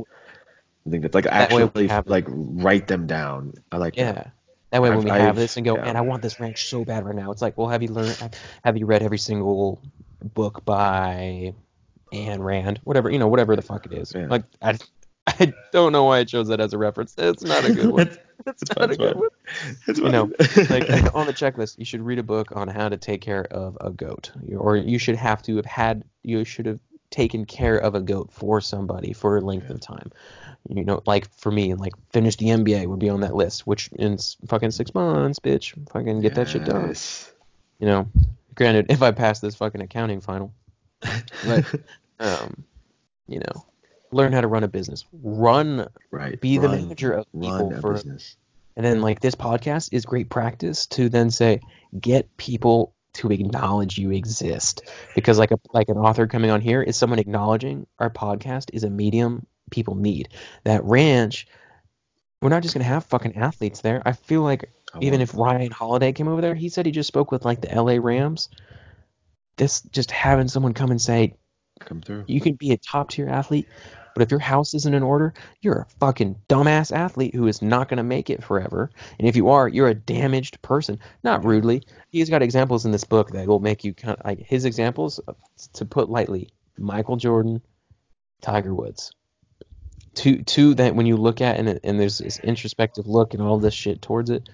I 0.88 0.90
think 0.92 1.02
that's 1.02 1.16
like 1.16 1.24
that 1.24 1.52
actually 1.52 1.88
have- 1.88 2.08
like 2.08 2.26
write 2.28 2.88
them 2.88 3.08
down. 3.08 3.54
I 3.72 3.78
like 3.78 3.98
Yeah. 3.98 4.12
that. 4.12 4.32
That 4.70 4.82
way, 4.84 4.90
when 4.90 5.00
I've- 5.00 5.06
we 5.06 5.12
have 5.12 5.30
I've- 5.30 5.40
this 5.40 5.58
and 5.58 5.66
go, 5.66 5.76
yeah. 5.78 5.86
man, 5.86 5.96
I 5.96 6.02
want 6.02 6.22
this 6.22 6.40
ranch 6.40 6.70
so 6.70 6.86
bad 6.86 7.06
right 7.06 7.16
now. 7.16 7.32
It's 7.32 7.42
like, 7.42 7.58
well, 7.58 7.70
have 7.70 7.82
you 7.82 7.90
learned? 7.90 8.18
Have 8.64 8.78
you 8.78 8.86
read 8.86 9.02
every 9.02 9.18
single 9.18 9.82
book 10.36 10.64
by 10.64 11.56
Ayn 12.14 12.40
Rand? 12.40 12.80
Whatever 12.84 13.10
you 13.10 13.20
know, 13.20 13.28
whatever 13.28 13.56
the 13.56 13.62
fuck 13.62 13.86
it 13.86 13.94
is. 13.94 14.14
Yeah. 14.16 14.28
Like, 14.28 14.44
I, 14.62 14.78
I 15.28 15.54
don't 15.72 15.92
know 15.92 16.04
why 16.06 16.20
I 16.20 16.24
chose 16.24 16.48
that 16.50 16.60
as 16.60 16.74
a 16.74 16.78
reference. 16.78 17.16
It's 17.18 17.44
not 17.44 17.66
a 17.66 17.74
good 17.74 17.90
one. 17.92 18.18
It's 18.46 18.64
not 18.70 18.78
fine, 18.78 18.92
a 18.92 18.96
good 18.96 19.14
fine. 19.14 19.20
one. 19.20 19.30
It's 19.88 20.00
You 20.00 20.10
know, 20.10 20.32
like 20.70 20.90
on 21.16 21.26
the 21.26 21.34
checklist, 21.34 21.80
you 21.80 21.86
should 21.86 22.02
read 22.02 22.20
a 22.20 22.24
book 22.24 22.56
on 22.56 22.68
how 22.68 22.90
to 22.90 22.98
take 22.98 23.22
care 23.22 23.46
of 23.46 23.78
a 23.82 23.90
goat, 23.90 24.32
or 24.56 24.76
you 24.76 25.00
should 25.00 25.16
have 25.16 25.42
to 25.44 25.56
have 25.56 25.66
had, 25.66 26.04
you 26.24 26.44
should 26.44 26.66
have 26.66 26.80
taken 27.10 27.46
care 27.46 27.78
of 27.78 27.96
a 27.96 28.02
goat 28.02 28.32
for 28.32 28.60
somebody 28.60 29.14
for 29.14 29.38
a 29.38 29.42
length 29.42 29.70
of 29.70 29.80
time. 29.80 30.12
You 30.68 30.84
know, 30.84 31.02
like 31.06 31.34
for 31.38 31.52
me, 31.52 31.74
like 31.76 31.94
finish 32.12 32.36
the 32.36 32.48
MBA 32.48 32.88
would 32.88 33.00
be 33.00 33.10
on 33.10 33.22
that 33.22 33.36
list, 33.36 33.66
which 33.66 33.90
in 33.94 34.18
fucking 34.48 34.72
six 34.72 34.94
months, 34.94 35.40
bitch, 35.40 35.74
fucking 35.90 36.22
get 36.22 36.36
that 36.36 36.50
shit 36.50 36.66
done. 36.66 36.94
You 37.80 37.88
know, 37.88 38.08
granted, 38.56 38.88
if 38.90 39.02
I 39.02 39.12
pass 39.12 39.40
this 39.40 39.56
fucking 39.56 39.82
accounting 39.82 40.22
final, 40.22 40.54
Um, 42.20 42.64
you 43.28 43.40
know, 43.40 43.66
learn 44.12 44.32
how 44.32 44.40
to 44.42 44.48
run 44.48 44.64
a 44.64 44.68
business, 44.70 45.04
run, 45.22 45.88
Right. 46.12 46.40
be 46.40 46.58
the 46.58 46.70
manager 46.70 47.12
of 47.12 47.26
people 47.34 47.52
Run 47.70 47.74
a 47.74 47.82
for 47.82 47.94
business. 47.94 48.38
and 48.78 48.86
then 48.86 49.02
like 49.02 49.20
this 49.20 49.36
podcast 49.36 49.90
is 49.92 50.06
great 50.06 50.30
practice 50.30 50.86
to 50.88 51.10
then 51.10 51.30
say 51.32 51.60
get 52.00 52.36
people 52.38 52.94
to 53.16 53.32
acknowledge 53.32 53.98
you 53.98 54.12
exist 54.12 54.84
because 55.14 55.38
like 55.40 55.52
a 55.52 55.60
like 55.74 55.90
an 55.90 55.98
author 55.98 56.26
coming 56.28 56.52
on 56.52 56.62
here 56.62 56.82
is 56.82 56.96
someone 56.96 57.20
acknowledging 57.20 57.86
our 58.00 58.10
podcast 58.10 58.70
is 58.74 58.84
a 58.86 58.90
medium 58.90 59.46
people 59.72 59.96
need. 59.96 60.30
That 60.64 60.84
ranch 60.86 61.48
we're 62.42 62.50
not 62.50 62.62
just 62.62 62.74
going 62.76 62.84
to 62.84 62.90
have 62.90 63.06
fucking 63.06 63.36
athletes 63.38 63.82
there. 63.82 64.02
I 64.06 64.12
feel 64.12 64.42
like 64.42 64.70
even 65.02 65.20
if 65.20 65.34
Ryan 65.34 65.72
Holiday 65.72 66.12
came 66.14 66.28
over 66.28 66.42
there, 66.42 66.54
he 66.56 66.70
said 66.70 66.86
he 66.86 66.92
just 66.92 67.08
spoke 67.08 67.32
with 67.32 67.44
like 67.44 67.60
the 67.62 67.74
LA 67.82 67.98
Rams. 68.00 68.50
This 69.58 69.82
just 69.82 70.12
having 70.12 70.48
someone 70.48 70.74
come 70.74 70.92
and 70.92 71.02
say 71.02 71.36
come 71.80 72.02
through. 72.02 72.26
you 72.28 72.42
can 72.42 72.56
be 72.56 72.72
a 72.72 72.78
top 72.78 73.10
tier 73.10 73.28
athlete, 73.30 73.68
but 74.14 74.22
if 74.22 74.32
your 74.32 74.40
house 74.40 74.74
isn't 74.74 74.94
in 74.94 75.04
order, 75.04 75.34
you're 75.62 75.80
a 75.90 76.00
fucking 76.00 76.36
dumbass 76.50 76.92
athlete 76.96 77.34
who 77.36 77.48
is 77.48 77.62
not 77.62 77.88
going 77.90 77.98
to 77.98 78.04
make 78.04 78.30
it 78.30 78.44
forever. 78.44 78.90
And 79.20 79.28
if 79.28 79.36
you 79.36 79.50
are, 79.50 79.68
you're 79.68 79.88
a 79.90 79.94
damaged 79.94 80.62
person. 80.62 81.00
Not 81.24 81.44
rudely. 81.46 81.84
He's 82.12 82.30
got 82.30 82.42
examples 82.42 82.86
in 82.86 82.92
this 82.92 83.04
book 83.04 83.32
that 83.32 83.48
will 83.48 83.60
make 83.60 83.84
you 83.84 83.94
kind 83.94 84.18
of 84.18 84.26
like 84.26 84.40
his 84.40 84.66
examples, 84.66 85.20
to 85.74 85.86
put 85.86 86.10
lightly, 86.10 86.50
Michael 86.78 87.18
Jordan, 87.18 87.62
Tiger 88.42 88.74
Woods. 88.74 89.12
Two, 90.14 90.44
two 90.44 90.74
that 90.76 90.96
when 90.96 91.06
you 91.06 91.18
look 91.18 91.42
at 91.42 91.58
and, 91.60 91.68
it- 91.68 91.82
and 91.84 92.00
there's 92.00 92.20
this 92.20 92.40
introspective 92.40 93.06
look 93.08 93.34
and 93.34 93.44
all 93.44 93.60
this 93.60 93.74
shit 93.74 94.02
towards 94.02 94.30
it, 94.30 94.48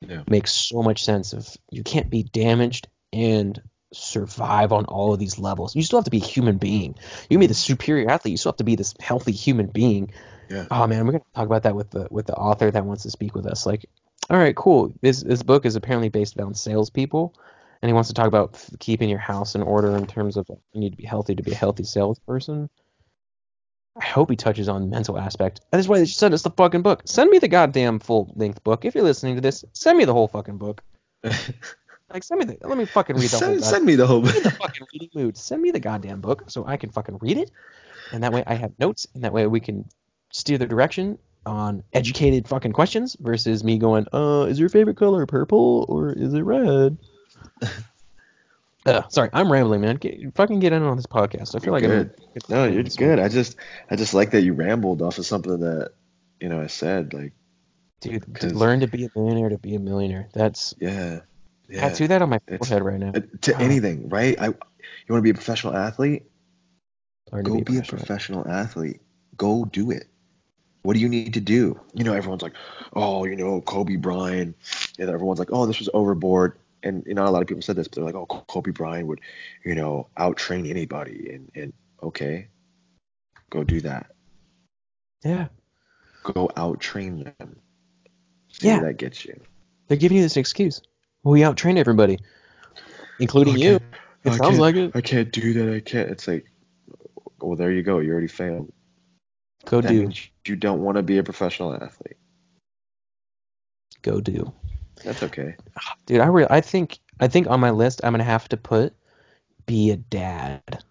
Yeah. 0.00 0.22
makes 0.28 0.52
so 0.52 0.82
much 0.82 1.04
sense 1.04 1.32
of 1.34 1.48
you 1.70 1.82
can't 1.82 2.08
be 2.08 2.22
damaged 2.22 2.88
and 3.12 3.60
survive 3.92 4.72
on 4.72 4.84
all 4.86 5.12
of 5.12 5.18
these 5.18 5.38
levels. 5.38 5.74
You 5.76 5.82
still 5.82 5.98
have 5.98 6.04
to 6.04 6.10
be 6.10 6.18
a 6.18 6.24
human 6.24 6.58
being. 6.58 6.94
You 7.28 7.36
can 7.36 7.40
be 7.40 7.46
the 7.46 7.54
superior 7.54 8.10
athlete. 8.10 8.32
You 8.32 8.36
still 8.36 8.52
have 8.52 8.58
to 8.58 8.64
be 8.64 8.76
this 8.76 8.94
healthy 9.00 9.32
human 9.32 9.66
being. 9.66 10.12
Yeah. 10.48 10.66
Oh 10.70 10.86
man, 10.86 11.06
we're 11.06 11.12
gonna 11.12 11.24
talk 11.34 11.46
about 11.46 11.64
that 11.64 11.74
with 11.74 11.90
the 11.90 12.08
with 12.10 12.26
the 12.26 12.34
author 12.34 12.70
that 12.70 12.84
wants 12.84 13.04
to 13.04 13.10
speak 13.10 13.34
with 13.34 13.46
us. 13.46 13.66
Like, 13.66 13.86
all 14.30 14.38
right, 14.38 14.54
cool. 14.54 14.92
This 15.00 15.22
this 15.22 15.42
book 15.42 15.66
is 15.66 15.76
apparently 15.76 16.08
based 16.08 16.38
on 16.40 16.54
salespeople, 16.54 17.34
and 17.80 17.88
he 17.88 17.92
wants 17.92 18.08
to 18.08 18.14
talk 18.14 18.26
about 18.26 18.50
f- 18.54 18.70
keeping 18.78 19.08
your 19.08 19.18
house 19.18 19.54
in 19.54 19.62
order 19.62 19.96
in 19.96 20.06
terms 20.06 20.36
of 20.36 20.46
you 20.48 20.80
need 20.80 20.90
to 20.90 20.96
be 20.96 21.06
healthy 21.06 21.34
to 21.34 21.42
be 21.42 21.52
a 21.52 21.56
healthy 21.56 21.84
salesperson. 21.84 22.68
I 24.00 24.06
hope 24.06 24.30
he 24.30 24.36
touches 24.36 24.68
on 24.70 24.80
the 24.80 24.86
mental 24.86 25.18
aspect. 25.18 25.60
That's 25.70 25.86
why 25.86 25.98
they 25.98 26.06
should 26.06 26.16
send 26.16 26.32
us 26.32 26.42
the 26.42 26.50
fucking 26.50 26.80
book. 26.80 27.02
Send 27.04 27.28
me 27.28 27.38
the 27.38 27.48
goddamn 27.48 27.98
full 27.98 28.32
length 28.34 28.64
book. 28.64 28.86
If 28.86 28.94
you're 28.94 29.04
listening 29.04 29.34
to 29.34 29.42
this, 29.42 29.64
send 29.74 29.98
me 29.98 30.06
the 30.06 30.14
whole 30.14 30.28
fucking 30.28 30.56
book. 30.56 30.82
Like, 32.12 32.24
send 32.24 32.40
me 32.40 32.44
the. 32.44 32.68
Let 32.68 32.76
me 32.76 32.84
fucking 32.84 33.16
read 33.16 33.30
the 33.30 33.30
whole. 33.30 33.40
send, 33.40 33.54
goddamn- 33.54 33.70
send 33.70 33.84
me 33.84 33.96
the 33.96 34.06
whole. 34.06 34.20
The 34.20 34.50
fucking 34.58 34.86
reading 34.92 35.10
mood. 35.14 35.36
Send 35.36 35.62
me 35.62 35.70
the 35.70 35.80
goddamn 35.80 36.20
book 36.20 36.44
so 36.48 36.66
I 36.66 36.76
can 36.76 36.90
fucking 36.90 37.18
read 37.20 37.38
it, 37.38 37.50
and 38.12 38.22
that 38.22 38.32
way 38.32 38.44
I 38.46 38.54
have 38.54 38.72
notes, 38.78 39.06
and 39.14 39.24
that 39.24 39.32
way 39.32 39.46
we 39.46 39.60
can 39.60 39.88
steer 40.30 40.58
the 40.58 40.66
direction 40.66 41.18
on 41.46 41.82
educated 41.92 42.48
fucking 42.48 42.72
questions 42.72 43.16
versus 43.20 43.64
me 43.64 43.78
going, 43.78 44.06
uh, 44.12 44.46
is 44.48 44.58
your 44.58 44.68
favorite 44.68 44.96
color 44.96 45.26
purple 45.26 45.84
or 45.88 46.12
is 46.12 46.34
it 46.34 46.42
red? 46.42 46.96
uh, 48.86 49.02
sorry, 49.08 49.30
I'm 49.32 49.50
rambling, 49.50 49.80
man. 49.80 49.96
Get, 49.96 50.34
fucking 50.34 50.60
get 50.60 50.72
in 50.72 50.82
on 50.82 50.96
this 50.96 51.06
podcast. 51.06 51.54
I 51.54 51.58
feel 51.58 51.72
like 51.72 51.82
good. 51.82 52.14
I'm. 52.18 52.40
No, 52.48 52.64
you're 52.64 52.82
good. 52.82 53.18
I 53.18 53.28
just, 53.28 53.56
I 53.90 53.96
just 53.96 54.14
like 54.14 54.30
that 54.32 54.42
you 54.42 54.52
rambled 54.52 55.02
off 55.02 55.18
of 55.18 55.26
something 55.26 55.58
that, 55.60 55.92
you 56.40 56.48
know, 56.48 56.60
I 56.60 56.68
said. 56.68 57.12
Like, 57.12 57.32
dude. 58.00 58.34
To 58.36 58.48
learn 58.48 58.80
to 58.80 58.86
be 58.86 59.04
a 59.04 59.10
millionaire 59.14 59.48
to 59.48 59.58
be 59.58 59.74
a 59.74 59.80
millionaire. 59.80 60.28
That's 60.32 60.74
yeah, 60.78 61.20
yeah. 61.72 61.80
tattoo 61.88 62.08
that 62.08 62.22
on 62.22 62.28
my 62.30 62.38
forehead 62.58 62.82
right 62.82 62.98
now. 63.00 63.12
Uh, 63.14 63.20
To 63.42 63.54
Ah. 63.54 63.60
anything, 63.60 64.08
right? 64.08 64.38
I, 64.40 64.46
you 64.48 64.54
want 65.08 65.20
to 65.20 65.22
be 65.22 65.30
a 65.30 65.34
professional 65.34 65.74
athlete? 65.76 66.24
Learn 67.32 67.44
Go 67.44 67.54
be 67.54 67.60
a 67.60 67.64
professional. 67.64 67.98
professional 67.98 68.48
athlete. 68.48 69.00
Go 69.36 69.64
do 69.64 69.90
it. 69.90 70.06
What 70.82 70.94
do 70.94 71.00
you 71.00 71.08
need 71.08 71.34
to 71.34 71.40
do? 71.40 71.78
You 71.94 72.04
know, 72.04 72.12
everyone's 72.12 72.42
like, 72.42 72.54
oh, 72.94 73.24
you 73.24 73.36
know, 73.36 73.60
Kobe 73.60 73.96
Bryant, 73.96 74.56
and 74.98 75.08
everyone's 75.08 75.38
like, 75.38 75.52
oh, 75.52 75.64
this 75.66 75.78
was 75.78 75.88
overboard. 75.94 76.58
And 76.82 77.04
you 77.06 77.14
know, 77.14 77.24
a 77.24 77.30
lot 77.30 77.40
of 77.40 77.46
people 77.48 77.62
said 77.62 77.76
this, 77.76 77.86
but 77.86 77.94
they're 77.96 78.04
like, 78.04 78.16
oh, 78.16 78.26
Kobe 78.26 78.72
Bryant 78.72 79.06
would, 79.06 79.20
you 79.64 79.74
know, 79.76 80.08
out 80.16 80.36
train 80.36 80.66
anybody. 80.66 81.30
And 81.32 81.50
and 81.54 81.72
okay, 82.02 82.48
go 83.50 83.62
do 83.62 83.80
that. 83.82 84.10
Yeah, 85.24 85.46
Go 86.24 86.50
out 86.56 86.80
train 86.80 87.32
them. 87.38 87.56
See 88.48 88.66
Yeah. 88.66 88.80
where 88.80 88.88
that 88.88 88.96
gets 88.98 89.24
you. 89.24 89.40
they're 89.86 89.96
giving 89.96 90.16
you 90.16 90.22
this 90.24 90.36
excuse. 90.36 90.82
We 91.24 91.44
out 91.44 91.56
trained 91.56 91.78
everybody, 91.78 92.18
including 93.20 93.58
you. 93.58 93.76
It 93.76 93.82
I 94.24 94.30
sounds 94.30 94.40
can't- 94.40 94.58
like 94.58 94.74
it. 94.76 94.92
I 94.94 95.00
can't 95.00 95.32
do 95.32 95.52
that. 95.54 95.74
I 95.74 95.80
can't. 95.80 96.10
It's 96.10 96.26
like, 96.28 96.46
well, 97.40 97.56
there 97.56 97.70
you 97.72 97.82
go. 97.82 97.98
You 97.98 98.12
already 98.12 98.28
failed. 98.28 98.72
Go 99.64 99.80
that 99.80 99.88
do. 99.88 100.10
you 100.46 100.56
don't 100.56 100.80
want 100.82 100.96
to 100.96 101.02
be 101.02 101.18
a 101.18 101.22
professional 101.22 101.74
athlete. 101.74 102.16
Go 104.02 104.20
do. 104.20 104.52
That's 105.04 105.22
okay. 105.22 105.54
Dude, 106.06 106.20
I 106.20 106.26
re- 106.26 106.46
I 106.50 106.60
think 106.60 106.98
I 107.20 107.28
think 107.28 107.46
on 107.48 107.60
my 107.60 107.70
list 107.70 108.00
I'm 108.02 108.12
gonna 108.12 108.24
have 108.24 108.48
to 108.48 108.56
put 108.56 108.92
be 109.66 109.90
a 109.90 109.96
dad. 109.96 110.82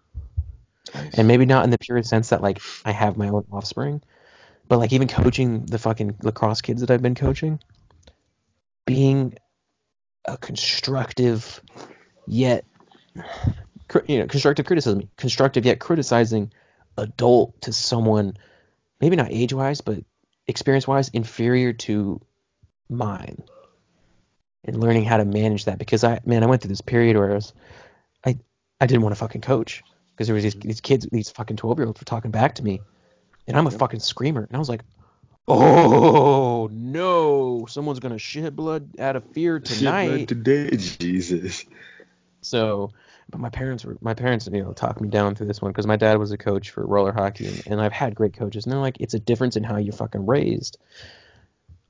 Nice. 0.94 1.14
And 1.14 1.28
maybe 1.28 1.44
not 1.46 1.64
in 1.64 1.70
the 1.70 1.78
purest 1.78 2.08
sense 2.10 2.30
that 2.30 2.42
like 2.42 2.60
I 2.84 2.92
have 2.92 3.16
my 3.16 3.28
own 3.28 3.44
offspring, 3.52 4.02
but 4.68 4.78
like 4.78 4.92
even 4.92 5.08
coaching 5.08 5.64
the 5.66 5.78
fucking 5.78 6.16
lacrosse 6.22 6.60
kids 6.62 6.80
that 6.80 6.90
I've 6.90 7.02
been 7.02 7.14
coaching, 7.14 7.60
being 8.86 9.34
a 10.24 10.36
constructive 10.36 11.60
yet 12.26 12.64
you 14.06 14.18
know 14.18 14.26
constructive 14.26 14.66
criticism, 14.66 15.08
constructive 15.16 15.66
yet 15.66 15.80
criticizing 15.80 16.52
adult 16.96 17.60
to 17.62 17.72
someone, 17.72 18.36
maybe 19.00 19.16
not 19.16 19.30
age 19.30 19.52
wise, 19.52 19.80
but 19.80 19.98
experience 20.46 20.86
wise 20.86 21.08
inferior 21.10 21.72
to 21.72 22.20
mine, 22.88 23.42
and 24.64 24.80
learning 24.80 25.04
how 25.04 25.16
to 25.16 25.24
manage 25.24 25.66
that. 25.66 25.78
Because 25.78 26.04
I 26.04 26.20
man 26.24 26.42
I 26.42 26.46
went 26.46 26.62
through 26.62 26.70
this 26.70 26.80
period 26.80 27.16
where 27.16 27.32
I 27.32 27.34
was 27.34 27.52
I 28.24 28.38
I 28.80 28.86
didn't 28.86 29.02
want 29.02 29.14
to 29.14 29.18
fucking 29.18 29.42
coach. 29.42 29.82
Because 30.12 30.26
there 30.26 30.34
was 30.34 30.44
these, 30.44 30.54
these 30.54 30.80
kids 30.80 31.06
these 31.10 31.30
fucking 31.30 31.56
12 31.56 31.78
year 31.78 31.86
olds 31.86 32.00
were 32.00 32.04
talking 32.04 32.30
back 32.30 32.56
to 32.56 32.64
me. 32.64 32.80
And 33.46 33.56
I'm 33.56 33.66
a 33.66 33.70
fucking 33.70 34.00
screamer. 34.00 34.44
And 34.44 34.54
I 34.54 34.58
was 34.58 34.68
like 34.68 34.82
oh 35.48 36.68
no. 36.72 37.66
Someone's 37.66 38.00
gonna 38.00 38.18
shit 38.18 38.54
blood 38.56 38.88
out 38.98 39.16
of 39.16 39.24
fear 39.32 39.58
tonight. 39.60 40.28
today, 40.28 40.70
Jesus. 40.76 41.64
so 42.42 42.90
but 43.30 43.40
my 43.40 43.48
parents 43.48 43.84
were 43.84 43.96
my 44.00 44.14
parents 44.14 44.48
you 44.52 44.62
know 44.62 44.72
talked 44.72 45.00
me 45.00 45.08
down 45.08 45.34
through 45.34 45.46
this 45.46 45.62
one 45.62 45.70
because 45.72 45.86
my 45.86 45.96
dad 45.96 46.18
was 46.18 46.32
a 46.32 46.36
coach 46.38 46.70
for 46.70 46.84
roller 46.84 47.12
hockey 47.12 47.46
and, 47.46 47.62
and 47.66 47.80
I've 47.80 47.92
had 47.92 48.14
great 48.14 48.34
coaches 48.34 48.64
and 48.64 48.72
they're 48.72 48.80
like 48.80 49.00
it's 49.00 49.14
a 49.14 49.18
difference 49.20 49.56
in 49.56 49.64
how 49.64 49.76
you're 49.76 49.92
fucking 49.92 50.26
raised. 50.26 50.78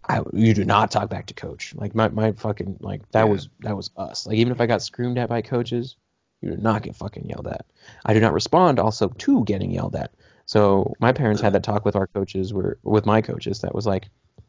I, 0.09 0.20
you 0.32 0.53
do 0.53 0.64
not 0.64 0.90
talk 0.90 1.09
back 1.11 1.26
to 1.26 1.34
coach. 1.34 1.74
Like 1.76 1.94
my, 1.94 2.09
my 2.09 2.32
fucking 2.32 2.78
like 2.80 3.09
that 3.12 3.24
Yeah. 3.24 3.30
was 3.30 3.48
that 3.61 3.76
was 3.76 3.90
us. 3.96 4.26
Like 4.26 4.36
even 4.36 4.53
if 4.53 4.61
I 4.61 4.66
got 4.66 4.82
screamed 4.82 5.16
at 5.18 5.28
by 5.28 5.42
coaches 5.42 5.96
you 6.40 6.50
do 6.50 6.57
not 6.57 6.82
get 6.82 6.96
fucking 6.96 7.28
yelled 7.28 7.46
at. 7.46 7.64
I 8.05 8.14
do 8.14 8.20
not 8.20 8.32
respond 8.32 8.78
also 8.80 9.09
to 9.09 9.44
getting 9.44 9.70
yelled 9.70 9.94
at 9.96 10.12
so 10.47 10.95
my 11.01 11.12
parents 11.12 11.40
had 11.40 11.53
that 11.53 11.62
talk 11.62 11.84
with 11.84 11.97
our 11.97 12.07
coaches 12.07 12.53
where 12.53 12.76
with 12.82 13.07
my 13.07 13.20
coaches 13.20 13.61
that 13.61 13.74
was 13.74 13.86
like 13.86 14.09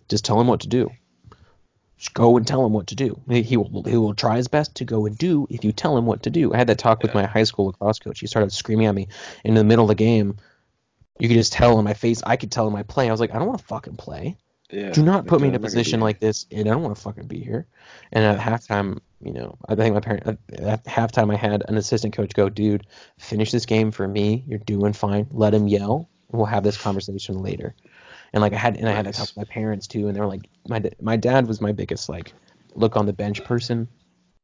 just 0.10 0.26
tell 0.26 0.40
him 0.40 0.48
what 0.48 0.62
to 0.62 0.68
do 0.68 0.90
just 2.04 2.14
go 2.14 2.36
and 2.36 2.46
tell 2.46 2.66
him 2.66 2.74
what 2.74 2.88
to 2.88 2.96
do. 2.96 3.18
He 3.30 3.56
will, 3.56 3.84
he 3.84 3.96
will 3.96 4.14
try 4.14 4.36
his 4.36 4.50
best 4.50 4.76
to 4.76 4.84
go 4.84 5.06
and 5.06 5.18
do 5.18 5.48
if 5.50 5.64
you 5.64 5.72
tell 5.72 5.98
him 5.98 6.06
what 6.06 6.24
to 6.24 6.30
do. 6.30 6.54
I 6.54 6.58
had 6.58 6.68
that 6.68 6.78
talk 6.78 7.02
with 7.02 7.14
my 7.14 7.26
high 7.26 7.44
school 7.44 7.68
lacrosse 7.68 8.00
coach. 8.00 8.20
He 8.20 8.28
started 8.28 8.52
screaming 8.52 8.88
at 8.88 8.96
me 8.96 9.08
in 9.46 9.54
the 9.54 9.64
middle 9.64 9.86
of 9.86 9.88
the 9.88 9.96
game. 9.96 10.36
You 11.18 11.30
could 11.30 11.38
just 11.38 11.54
tell 11.54 11.80
in 11.80 11.86
my 11.86 11.94
face. 11.94 12.22
I 12.26 12.36
could 12.36 12.52
tell 12.52 12.68
in 12.68 12.74
my 12.74 12.84
play. 12.84 13.08
I 13.08 13.12
was 13.12 13.22
like, 13.22 13.34
I 13.34 13.38
don't 13.38 13.48
want 13.48 13.60
to 13.60 13.66
fucking 13.66 13.96
play. 13.96 14.36
Yeah. 14.74 14.92
Do 14.92 15.04
not 15.04 15.28
put 15.28 15.40
me 15.40 15.48
in 15.48 15.54
a 15.54 15.58
I'm 15.58 15.62
not 15.62 15.68
gonna 15.68 15.68
position 15.68 16.00
like 16.00 16.20
this, 16.20 16.46
and 16.52 16.68
I 16.68 16.72
don't 16.72 16.82
want 16.84 16.96
to 16.96 17.02
fucking 17.02 17.28
be 17.28 17.40
here. 17.44 17.68
And 18.12 18.24
at 18.26 18.40
halftime, 18.40 19.00
you 19.22 19.32
know, 19.32 19.56
I 19.70 19.76
think 19.76 19.94
my 19.94 20.00
parent 20.02 20.24
at- 20.26 20.62
uh, 20.62 20.66
at 20.68 20.84
halftime 20.86 21.32
I 21.32 21.38
had 21.38 21.64
an 21.68 21.78
assistant 21.78 22.14
coach 22.16 22.34
go, 22.34 22.50
dude, 22.50 22.88
finish 23.20 23.52
this 23.52 23.66
game 23.66 23.92
for 23.92 24.08
me. 24.08 24.44
You're 24.48 24.60
doing 24.60 24.94
fine. 24.94 25.28
Let 25.32 25.54
him 25.54 25.68
yell. 25.68 26.10
We'll 26.32 26.48
have 26.48 26.64
this 26.64 26.78
conversation 26.78 27.38
later. 27.44 27.76
And 28.34 28.42
like 28.42 28.54
I 28.54 28.58
had, 28.58 28.78
and 28.78 28.90
I 28.90 28.94
had 28.94 29.06
to 29.06 29.12
talk 29.12 29.28
to 29.28 29.38
my 29.38 29.44
parents 29.44 29.86
too, 29.86 30.08
and 30.08 30.16
they 30.16 30.20
were 30.20 30.26
like, 30.28 30.50
my 30.68 30.84
my 31.00 31.16
dad 31.18 31.48
was 31.48 31.62
my 31.62 31.72
biggest 31.72 32.10
like 32.10 32.34
look 32.74 32.98
on 32.98 33.06
the 33.06 33.14
bench 33.14 33.44
person, 33.44 33.88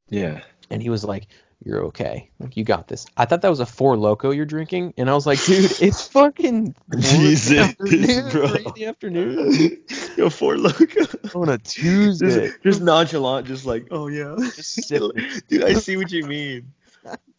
Yeah. 0.10 0.42
and 0.70 0.84
he 0.84 0.92
was 0.92 1.04
like, 1.04 1.26
"You're 1.64 1.86
okay. 1.86 2.30
Like 2.40 2.58
you 2.58 2.64
got 2.64 2.88
this." 2.88 3.06
I 3.18 3.26
thought 3.26 3.42
that 3.42 3.50
was 3.50 3.60
a 3.60 3.66
Four 3.66 3.96
Loko 3.96 4.36
you're 4.36 4.46
drinking, 4.46 4.94
and 4.98 5.10
I 5.10 5.14
was 5.14 5.26
like, 5.26 5.44
"Dude, 5.44 5.72
it's 5.82 6.08
fucking 6.08 6.76
Jesus, 6.98 7.58
afternoon, 7.58 8.32
bro. 8.32 8.48
three 8.48 8.66
in 8.66 8.74
the 8.76 8.86
afternoon 8.86 9.84
Yo, 10.18 10.30
Four 10.30 10.56
Loko. 10.56 11.36
on 11.36 11.50
a 11.50 11.58
Tuesday." 11.58 12.48
Just, 12.48 12.64
just 12.64 12.82
nonchalant, 12.82 13.48
just 13.48 13.66
like, 13.66 13.88
oh 13.92 14.08
yeah. 14.08 14.36
Just. 14.56 14.90
Dude, 14.90 15.64
I 15.64 15.74
see 15.74 15.98
what 15.98 16.12
you 16.12 16.26
mean. 16.26 16.74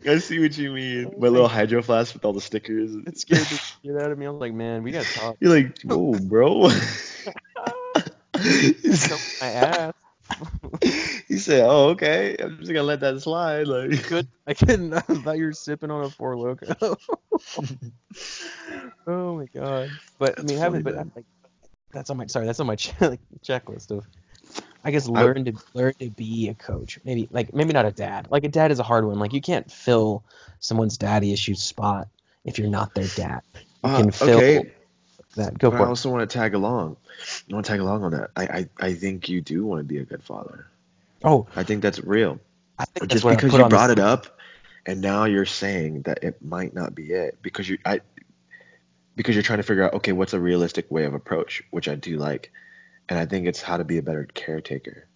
I 0.06 0.18
see 0.18 0.38
what 0.38 0.56
you 0.56 0.72
mean. 0.72 1.14
My 1.18 1.28
little 1.28 1.48
hydro 1.48 1.82
flask 1.82 2.14
with 2.14 2.24
all 2.24 2.32
the 2.32 2.40
stickers. 2.40 2.94
It 3.06 3.18
scared 3.18 3.40
the 3.40 3.58
shit 3.84 4.00
out 4.00 4.10
of 4.10 4.18
me. 4.18 4.26
I 4.26 4.30
was 4.30 4.40
like, 4.40 4.54
"Man, 4.54 4.82
we 4.82 4.92
gotta 4.92 5.12
talk." 5.12 5.36
You're 5.40 5.54
like, 5.54 5.78
whoa, 5.82 6.18
bro. 6.18 6.68
My 9.40 9.48
ass. 9.48 9.92
He 11.28 11.39
said, 11.39 11.64
"Oh, 11.64 11.91
okay. 11.91 12.37
I'm 12.41 12.59
just 12.59 12.72
gonna 12.72 12.83
let 12.83 13.01
that 13.01 13.20
slide." 13.20 13.68
Like, 13.68 14.09
Good. 14.09 14.26
I 14.47 14.55
couldn't. 14.55 14.93
I 14.93 15.01
thought 15.01 15.39
you 15.39 15.45
were 15.45 15.53
sipping 15.53 15.91
on 15.91 16.05
a 16.05 16.11
Four 16.11 16.35
Loko. 16.35 16.97
oh 19.07 19.37
my 19.37 19.47
god. 19.55 19.91
But 20.18 20.39
I 20.39 20.43
mean, 20.43 20.59
having 20.59 20.83
but 20.83 20.97
like 21.14 21.24
that's 21.93 22.11
on 22.11 22.16
my 22.16 22.26
sorry. 22.26 22.47
That's 22.47 22.61
on 22.61 22.66
my 22.66 22.76
like, 23.01 23.20
checklist 23.45 23.91
of. 23.91 24.07
I 24.83 24.91
guess 24.91 25.09
I- 25.09 25.22
learn 25.22 25.45
to 25.45 25.53
learn 25.74 25.95
to 26.01 26.11
be 26.11 26.49
a 26.49 26.55
coach. 26.55 26.99
Maybe 27.05 27.28
like 27.31 27.55
maybe 27.55 27.72
not 27.72 27.87
a 27.87 27.93
dad. 27.93 28.28
Like 28.31 28.45
a 28.45 28.49
dad 28.49 28.72
is 28.72 28.78
a 28.78 28.83
hard 28.85 29.05
one. 29.07 29.18
Like 29.18 29.33
you 29.33 29.41
can't 29.41 29.70
fill 29.70 30.24
someone's 30.59 30.97
daddy 30.99 31.33
issues 31.33 31.62
spot 31.62 32.09
if 32.45 32.59
you're 32.59 32.68
not 32.68 32.95
their 32.95 33.07
dad. 33.14 33.43
You 33.55 33.61
Uh, 33.85 33.97
can 34.03 34.11
fill 34.11 34.39
okay. 34.39 34.72
That. 35.37 35.59
Go 35.59 35.70
but 35.70 35.76
I 35.76 35.78
for 35.81 35.85
it. 35.87 35.89
also 35.89 36.11
want 36.11 36.28
to 36.28 36.39
tag 36.39 36.55
along. 36.55 36.97
I 37.51 37.55
want 37.55 37.66
to 37.66 37.72
tag 37.72 37.81
along 37.81 38.05
on 38.05 38.12
that. 38.12 38.31
I, 38.37 38.43
I, 38.45 38.68
I 38.89 38.95
think 38.95 39.28
you 39.28 39.41
do 39.41 39.64
want 39.64 39.81
to 39.81 39.85
be 39.85 39.99
a 39.99 40.05
good 40.05 40.22
father. 40.22 40.66
Oh, 41.24 41.47
I 41.55 41.62
think 41.62 41.83
that's 41.83 41.99
real. 42.03 42.41
I 42.78 42.85
think 42.87 43.11
Just 43.11 43.26
because 43.26 43.53
you 43.53 43.68
brought 43.68 43.91
it 43.91 43.99
up, 43.99 44.39
and 44.87 45.01
now 45.01 45.24
you're 45.24 45.45
saying 45.47 46.03
that 46.03 46.24
it 46.24 46.43
might 46.43 46.72
not 46.74 46.95
be 46.95 47.12
it 47.12 47.39
because 47.43 47.68
you 47.68 47.78
I 47.85 48.01
because 49.16 49.35
you're 49.35 49.43
trying 49.43 49.59
to 49.59 49.62
figure 49.62 49.85
out 49.85 49.93
okay 49.95 50.12
what's 50.12 50.33
a 50.33 50.41
realistic 50.41 50.91
way 50.91 51.05
of 51.05 51.12
approach, 51.12 51.62
which 51.70 51.89
I 51.89 51.95
do 51.95 52.16
like, 52.16 52.51
and 53.09 53.18
I 53.18 53.26
think 53.26 53.47
it's 53.47 53.61
how 53.61 53.76
to 53.76 53.85
be 53.85 53.99
a 53.99 54.03
better 54.03 54.26
caretaker. 54.33 55.07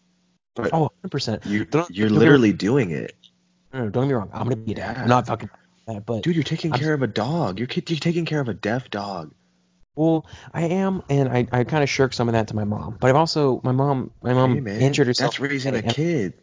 But 0.54 0.74
Oh, 0.74 0.82
100 1.02 1.10
percent. 1.10 1.46
you 1.46 1.64
don't- 1.64 1.90
you're 1.90 2.08
don't 2.08 2.14
me- 2.16 2.18
literally 2.20 2.52
doing 2.52 2.90
it, 2.90 3.16
No, 3.72 3.88
don't 3.88 4.04
get 4.04 4.08
me 4.08 4.12
wrong. 4.14 4.30
I'm 4.34 4.44
gonna 4.44 4.56
be 4.56 4.72
a 4.72 4.74
dad. 4.76 4.96
Yeah. 4.96 5.02
I'm 5.04 5.08
not 5.08 5.26
fucking 5.26 5.48
that, 5.86 6.04
but 6.04 6.22
dude. 6.22 6.34
You're 6.34 6.44
taking 6.44 6.72
I'm- 6.72 6.80
care 6.80 6.92
of 6.92 7.02
a 7.02 7.06
dog. 7.06 7.58
You're, 7.58 7.68
you're 7.74 7.98
taking 7.98 8.26
care 8.26 8.40
of 8.40 8.48
a 8.48 8.54
deaf 8.54 8.90
dog. 8.90 9.32
Well, 9.96 10.26
I 10.52 10.62
am, 10.64 11.02
and 11.08 11.28
I, 11.28 11.46
I 11.52 11.64
kind 11.64 11.82
of 11.82 11.88
shirk 11.88 12.12
some 12.12 12.28
of 12.28 12.32
that 12.32 12.48
to 12.48 12.56
my 12.56 12.64
mom. 12.64 12.96
But 13.00 13.10
I've 13.10 13.16
also 13.16 13.60
my 13.62 13.72
mom 13.72 14.10
my 14.22 14.34
mom 14.34 14.54
hey 14.54 14.60
man, 14.60 14.80
injured 14.80 15.06
herself. 15.06 15.32
that's 15.32 15.40
raising 15.40 15.74
a 15.74 15.82
kid. 15.82 16.34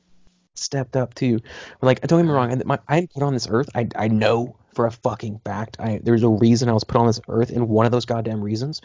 Stepped 0.56 0.96
up 0.96 1.14
too. 1.14 1.40
Like, 1.82 2.02
don't 2.02 2.20
get 2.20 2.28
me 2.28 2.34
wrong. 2.34 2.52
And 2.52 2.66
my, 2.66 2.80
I 2.88 3.08
put 3.14 3.24
on 3.24 3.34
this 3.34 3.48
earth. 3.50 3.70
I 3.76 3.88
I 3.96 4.08
know 4.08 4.56
for 4.74 4.86
a 4.86 4.92
fucking 4.92 5.42
fact. 5.44 5.78
I 5.80 6.00
there's 6.02 6.24
a 6.24 6.30
reason 6.30 6.70
I 6.70 6.74
was 6.74 6.84
put 6.84 6.98
on 6.98 7.08
this 7.08 7.22
earth, 7.28 7.50
and 7.50 7.68
one 7.68 7.86
of 7.86 7.92
those 7.92 8.06
goddamn 8.06 8.42
reasons 8.42 8.82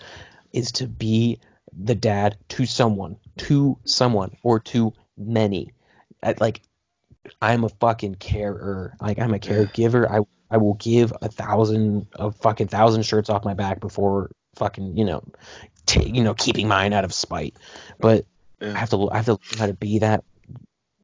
is 0.52 0.72
to 0.72 0.88
be 0.88 1.40
the 1.72 1.94
dad 1.94 2.36
to 2.48 2.66
someone, 2.66 3.16
to 3.36 3.78
someone, 3.84 4.36
or 4.42 4.60
to 4.60 4.92
many. 5.16 5.72
I, 6.22 6.34
like, 6.40 6.62
I'm 7.40 7.64
a 7.64 7.68
fucking 7.68 8.16
carer. 8.16 8.96
Like 9.00 9.18
I'm 9.18 9.34
a 9.34 9.38
caregiver. 9.38 10.10
I 10.10 10.20
I 10.50 10.58
will 10.58 10.74
give 10.74 11.12
a 11.22 11.28
thousand 11.28 12.06
a 12.14 12.30
fucking 12.30 12.68
thousand 12.68 13.02
shirts 13.04 13.30
off 13.30 13.44
my 13.44 13.54
back 13.54 13.80
before 13.80 14.30
fucking 14.56 14.96
you 14.96 15.04
know, 15.04 15.22
ta 15.86 16.00
you 16.00 16.22
know, 16.22 16.34
keeping 16.34 16.68
mine 16.68 16.92
out 16.92 17.04
of 17.04 17.12
spite. 17.14 17.56
But 18.00 18.26
Yeah. 18.60 18.72
I 18.74 18.78
have 18.78 18.90
to 18.90 19.10
I 19.10 19.16
have 19.16 19.26
to 19.26 19.32
learn 19.32 19.58
how 19.58 19.66
to 19.66 19.74
be 19.74 19.98
that 20.00 20.24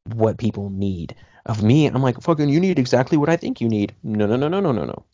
what 0.05 0.37
people 0.37 0.69
need 0.69 1.15
of 1.45 1.63
me. 1.63 1.87
I'm 1.87 2.01
like 2.01 2.21
fucking 2.21 2.49
you 2.49 2.59
need 2.59 2.79
exactly 2.79 3.17
what 3.17 3.29
I 3.29 3.37
think 3.37 3.61
you 3.61 3.69
need. 3.69 3.95
No 4.03 4.25
no 4.25 4.35
no 4.35 4.47
no 4.47 4.59
no 4.59 4.71
no 4.71 4.85
no. 4.85 5.05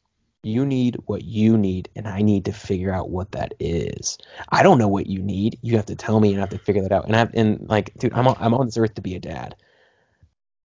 You 0.42 0.66
need 0.66 0.96
what 1.06 1.26
you 1.26 1.58
need, 1.58 1.90
and 1.98 2.08
I 2.08 2.22
need 2.22 2.46
to 2.46 2.54
figure 2.54 2.94
out 2.94 3.10
what 3.10 3.34
that 3.34 3.56
is. 3.60 4.18
I 4.48 4.64
don't 4.64 4.78
know 4.78 4.88
what 4.88 5.08
you 5.08 5.22
need. 5.22 5.60
You 5.62 5.76
have 5.76 5.88
to 5.88 5.96
tell 5.98 6.18
me, 6.18 6.30
and 6.30 6.38
I 6.38 6.44
have 6.44 6.52
to 6.52 6.60
figure 6.60 6.82
that 6.84 6.94
out. 6.94 7.06
And 7.06 7.14
I 7.14 7.20
have, 7.20 7.32
and 7.34 7.68
like, 7.68 7.92
dude, 7.98 8.14
I'm 8.14 8.26
on, 8.26 8.38
I'm 8.40 8.54
on 8.54 8.68
this 8.68 8.78
earth 8.78 8.94
to 8.94 9.02
be 9.02 9.16
a 9.16 9.20
dad, 9.20 9.58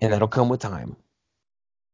and 0.00 0.12
that'll 0.12 0.28
come 0.28 0.48
with 0.48 0.60
time. 0.60 0.94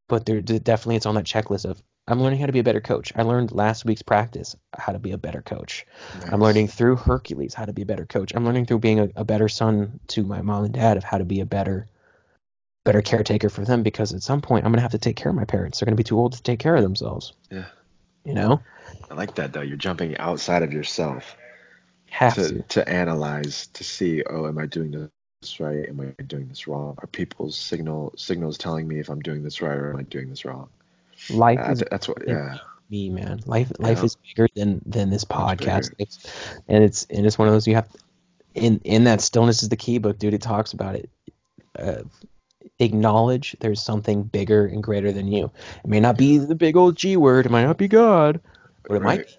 But 0.09 0.26
there- 0.26 0.43
definitely 0.43 0.97
it's 0.97 1.07
on 1.07 1.14
that 1.14 1.24
checklist 1.24 1.64
of 1.64 1.83
I'm 2.11 2.21
learning 2.21 2.41
how 2.41 2.47
to 2.47 2.53
be 2.53 2.59
a 2.59 2.65
better 2.65 2.81
coach. 2.81 3.13
I 3.15 3.23
learned 3.23 3.53
last 3.53 3.85
week's 3.85 4.03
practice 4.03 4.57
how 4.77 4.93
to 4.93 4.99
be 4.99 5.13
a 5.13 5.19
better 5.19 5.43
coach. 5.43 5.87
I'm 6.31 6.41
learning 6.41 6.69
through 6.69 6.97
Hercules 6.97 7.55
how 7.55 7.65
to 7.65 7.73
be 7.73 7.83
a 7.83 7.87
better 7.87 8.07
coach. 8.07 8.33
I'm 8.35 8.45
learning 8.45 8.67
through 8.67 8.81
being 8.81 8.99
a, 9.01 9.09
a 9.17 9.25
better 9.25 9.49
son 9.49 10.01
to 10.09 10.25
my 10.25 10.43
mom 10.43 10.65
and 10.65 10.75
dad 10.75 10.97
of 10.97 11.05
how 11.05 11.19
to 11.19 11.25
be 11.25 11.41
a 11.41 11.47
better 11.47 11.87
better 12.85 13.03
caretaker 13.03 13.51
for 13.51 13.65
them 13.65 13.83
because 13.83 14.13
at 14.13 14.23
some 14.23 14.41
point 14.41 14.65
I'm 14.65 14.73
gonna 14.73 14.83
have 14.83 14.93
to 14.93 14.99
take 14.99 15.17
care 15.17 15.31
of 15.31 15.37
my 15.37 15.45
parents. 15.45 15.79
They're 15.79 15.87
gonna 15.87 15.97
be 15.97 16.03
too 16.03 16.19
old 16.19 16.33
to 16.33 16.43
take 16.43 16.59
care 16.59 16.75
of 16.75 16.83
themselves. 16.83 17.33
Yeah. 17.51 17.67
You 18.25 18.35
know? 18.35 18.61
I 19.11 19.15
like 19.15 19.37
that 19.37 19.53
though. 19.53 19.61
You're 19.61 19.77
jumping 19.77 20.17
outside 20.19 20.63
of 20.63 20.73
yourself 20.73 21.37
Have 22.11 22.35
to, 22.35 22.49
to. 22.49 22.63
to 22.63 22.89
analyze 22.89 23.69
to 23.69 23.85
see, 23.85 24.23
oh, 24.25 24.47
am 24.47 24.59
I 24.59 24.67
doing 24.67 24.91
this 25.43 25.61
right? 25.61 25.89
Am 25.89 26.01
I 26.01 26.23
doing 26.25 26.49
this 26.49 26.67
wrong? 26.67 26.97
Are 26.99 27.07
people's 27.07 27.57
signal 27.57 28.13
signals 28.17 28.59
telling 28.59 28.89
me 28.89 28.99
if 28.99 29.09
I'm 29.09 29.21
doing 29.21 29.43
this 29.43 29.63
right 29.63 29.77
or 29.77 29.93
am 29.93 30.01
I 30.01 30.03
doing 30.03 30.29
this 30.29 30.45
wrong? 30.45 30.69
Life 31.29 31.59
Uh, 31.61 31.73
is 31.73 31.83
that's 31.91 32.09
what. 32.09 32.18
Yeah. 32.27 32.59
me, 32.91 33.09
man. 33.11 33.41
Life 33.47 33.71
life 33.79 33.99
Yeah. 33.99 34.05
is 34.05 34.16
bigger 34.16 34.49
than 34.57 34.81
than 34.87 35.11
this 35.11 35.25
podcast. 35.25 35.93
It's, 35.99 36.18
and 36.68 36.83
it's 36.83 37.07
and 37.11 37.25
it's 37.27 37.39
one 37.39 37.47
of 37.49 37.55
those 37.55 37.66
you 37.66 37.75
have 37.77 37.89
in 38.55 38.81
in 38.85 39.05
that 39.05 39.21
stillness 39.21 39.62
is 39.62 39.68
the 39.68 39.77
key 39.77 39.99
book, 39.99 40.18
dude. 40.18 40.35
It 40.35 40.43
talks 40.43 40.73
about 40.73 40.97
it. 40.97 41.09
Uh, 41.79 42.03
acknowledge 42.79 43.57
there's 43.61 43.83
something 43.83 44.23
bigger 44.23 44.66
and 44.66 44.83
greater 44.83 45.12
than 45.12 45.29
you. 45.29 45.51
It 45.85 45.89
may 45.91 46.01
not 46.01 46.16
be 46.16 46.39
the 46.39 46.55
big 46.55 46.77
old 46.77 46.97
G 46.97 47.16
word. 47.16 47.47
It 47.47 47.53
might 47.53 47.64
not 47.64 47.79
be 47.79 47.89
God, 47.89 48.41
but 48.87 48.97
it 48.97 49.03
might. 49.03 49.27
Be. 49.27 49.33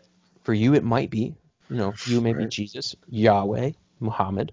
For 0.44 0.54
you, 0.54 0.74
it 0.74 0.84
might 0.84 1.10
be. 1.12 1.36
You 1.70 1.78
know, 1.78 1.94
you 2.08 2.20
may 2.20 2.34
be 2.34 2.46
Jesus, 2.48 2.96
Yahweh, 3.08 3.72
Muhammad, 4.00 4.52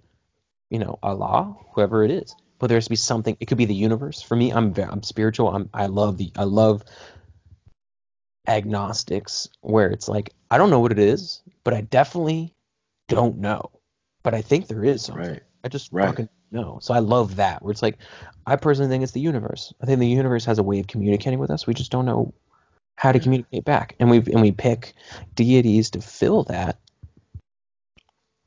you 0.71 0.79
know, 0.79 0.99
Allah, 1.03 1.57
whoever 1.73 2.05
it 2.05 2.11
is. 2.11 2.35
But 2.59 2.67
there 2.67 2.77
has 2.77 2.85
to 2.85 2.91
be 2.91 2.97
something. 2.97 3.37
It 3.41 3.47
could 3.47 3.59
be 3.59 3.65
the 3.65 3.75
universe. 3.75 4.21
For 4.21 4.37
me, 4.37 4.53
I'm 4.53 4.75
I'm 4.77 5.03
spiritual. 5.03 5.49
I'm 5.49 5.71
I 5.73 5.87
love 5.87 6.17
the 6.19 6.31
I 6.37 6.45
love 6.45 6.85
agnostics 8.49 9.49
where 9.61 9.91
it's 9.91 10.09
like 10.09 10.33
I 10.51 10.59
don't 10.59 10.71
know 10.71 10.81
what 10.81 10.93
it 10.93 10.99
is, 10.99 11.43
but 11.65 11.75
I 11.75 11.83
definitely 11.83 12.55
don't 13.09 13.39
know. 13.39 13.71
But 14.23 14.35
I 14.35 14.43
think 14.43 14.67
there 14.67 14.85
is 14.85 15.05
something. 15.05 15.33
Right. 15.33 15.43
I 15.65 15.69
just 15.69 15.93
Right. 15.93 16.09
fucking 16.09 16.29
know. 16.51 16.79
So 16.81 16.95
I 16.95 16.99
love 16.99 17.37
that. 17.37 17.63
Where 17.63 17.71
it's 17.71 17.83
like 17.83 17.99
I 18.47 18.57
personally 18.57 18.91
think 18.91 19.03
it's 19.03 19.13
the 19.13 19.21
universe. 19.21 19.73
I 19.83 19.87
think 19.87 20.01
the 20.01 20.07
universe 20.07 20.45
has 20.47 20.59
a 20.59 20.63
way 20.63 20.81
of 20.81 20.87
communicating 20.87 21.39
with 21.39 21.51
us. 21.51 21.67
We 21.67 21.75
just 21.75 21.93
don't 21.93 22.07
know 22.07 22.33
how 22.97 23.13
to 23.13 23.21
communicate 23.21 23.65
back. 23.65 23.95
And 24.01 24.11
we 24.11 24.19
and 24.19 24.41
we 24.41 24.53
pick 24.53 24.95
deities 25.35 25.91
to 25.91 26.01
fill 26.01 26.45
that. 26.45 26.79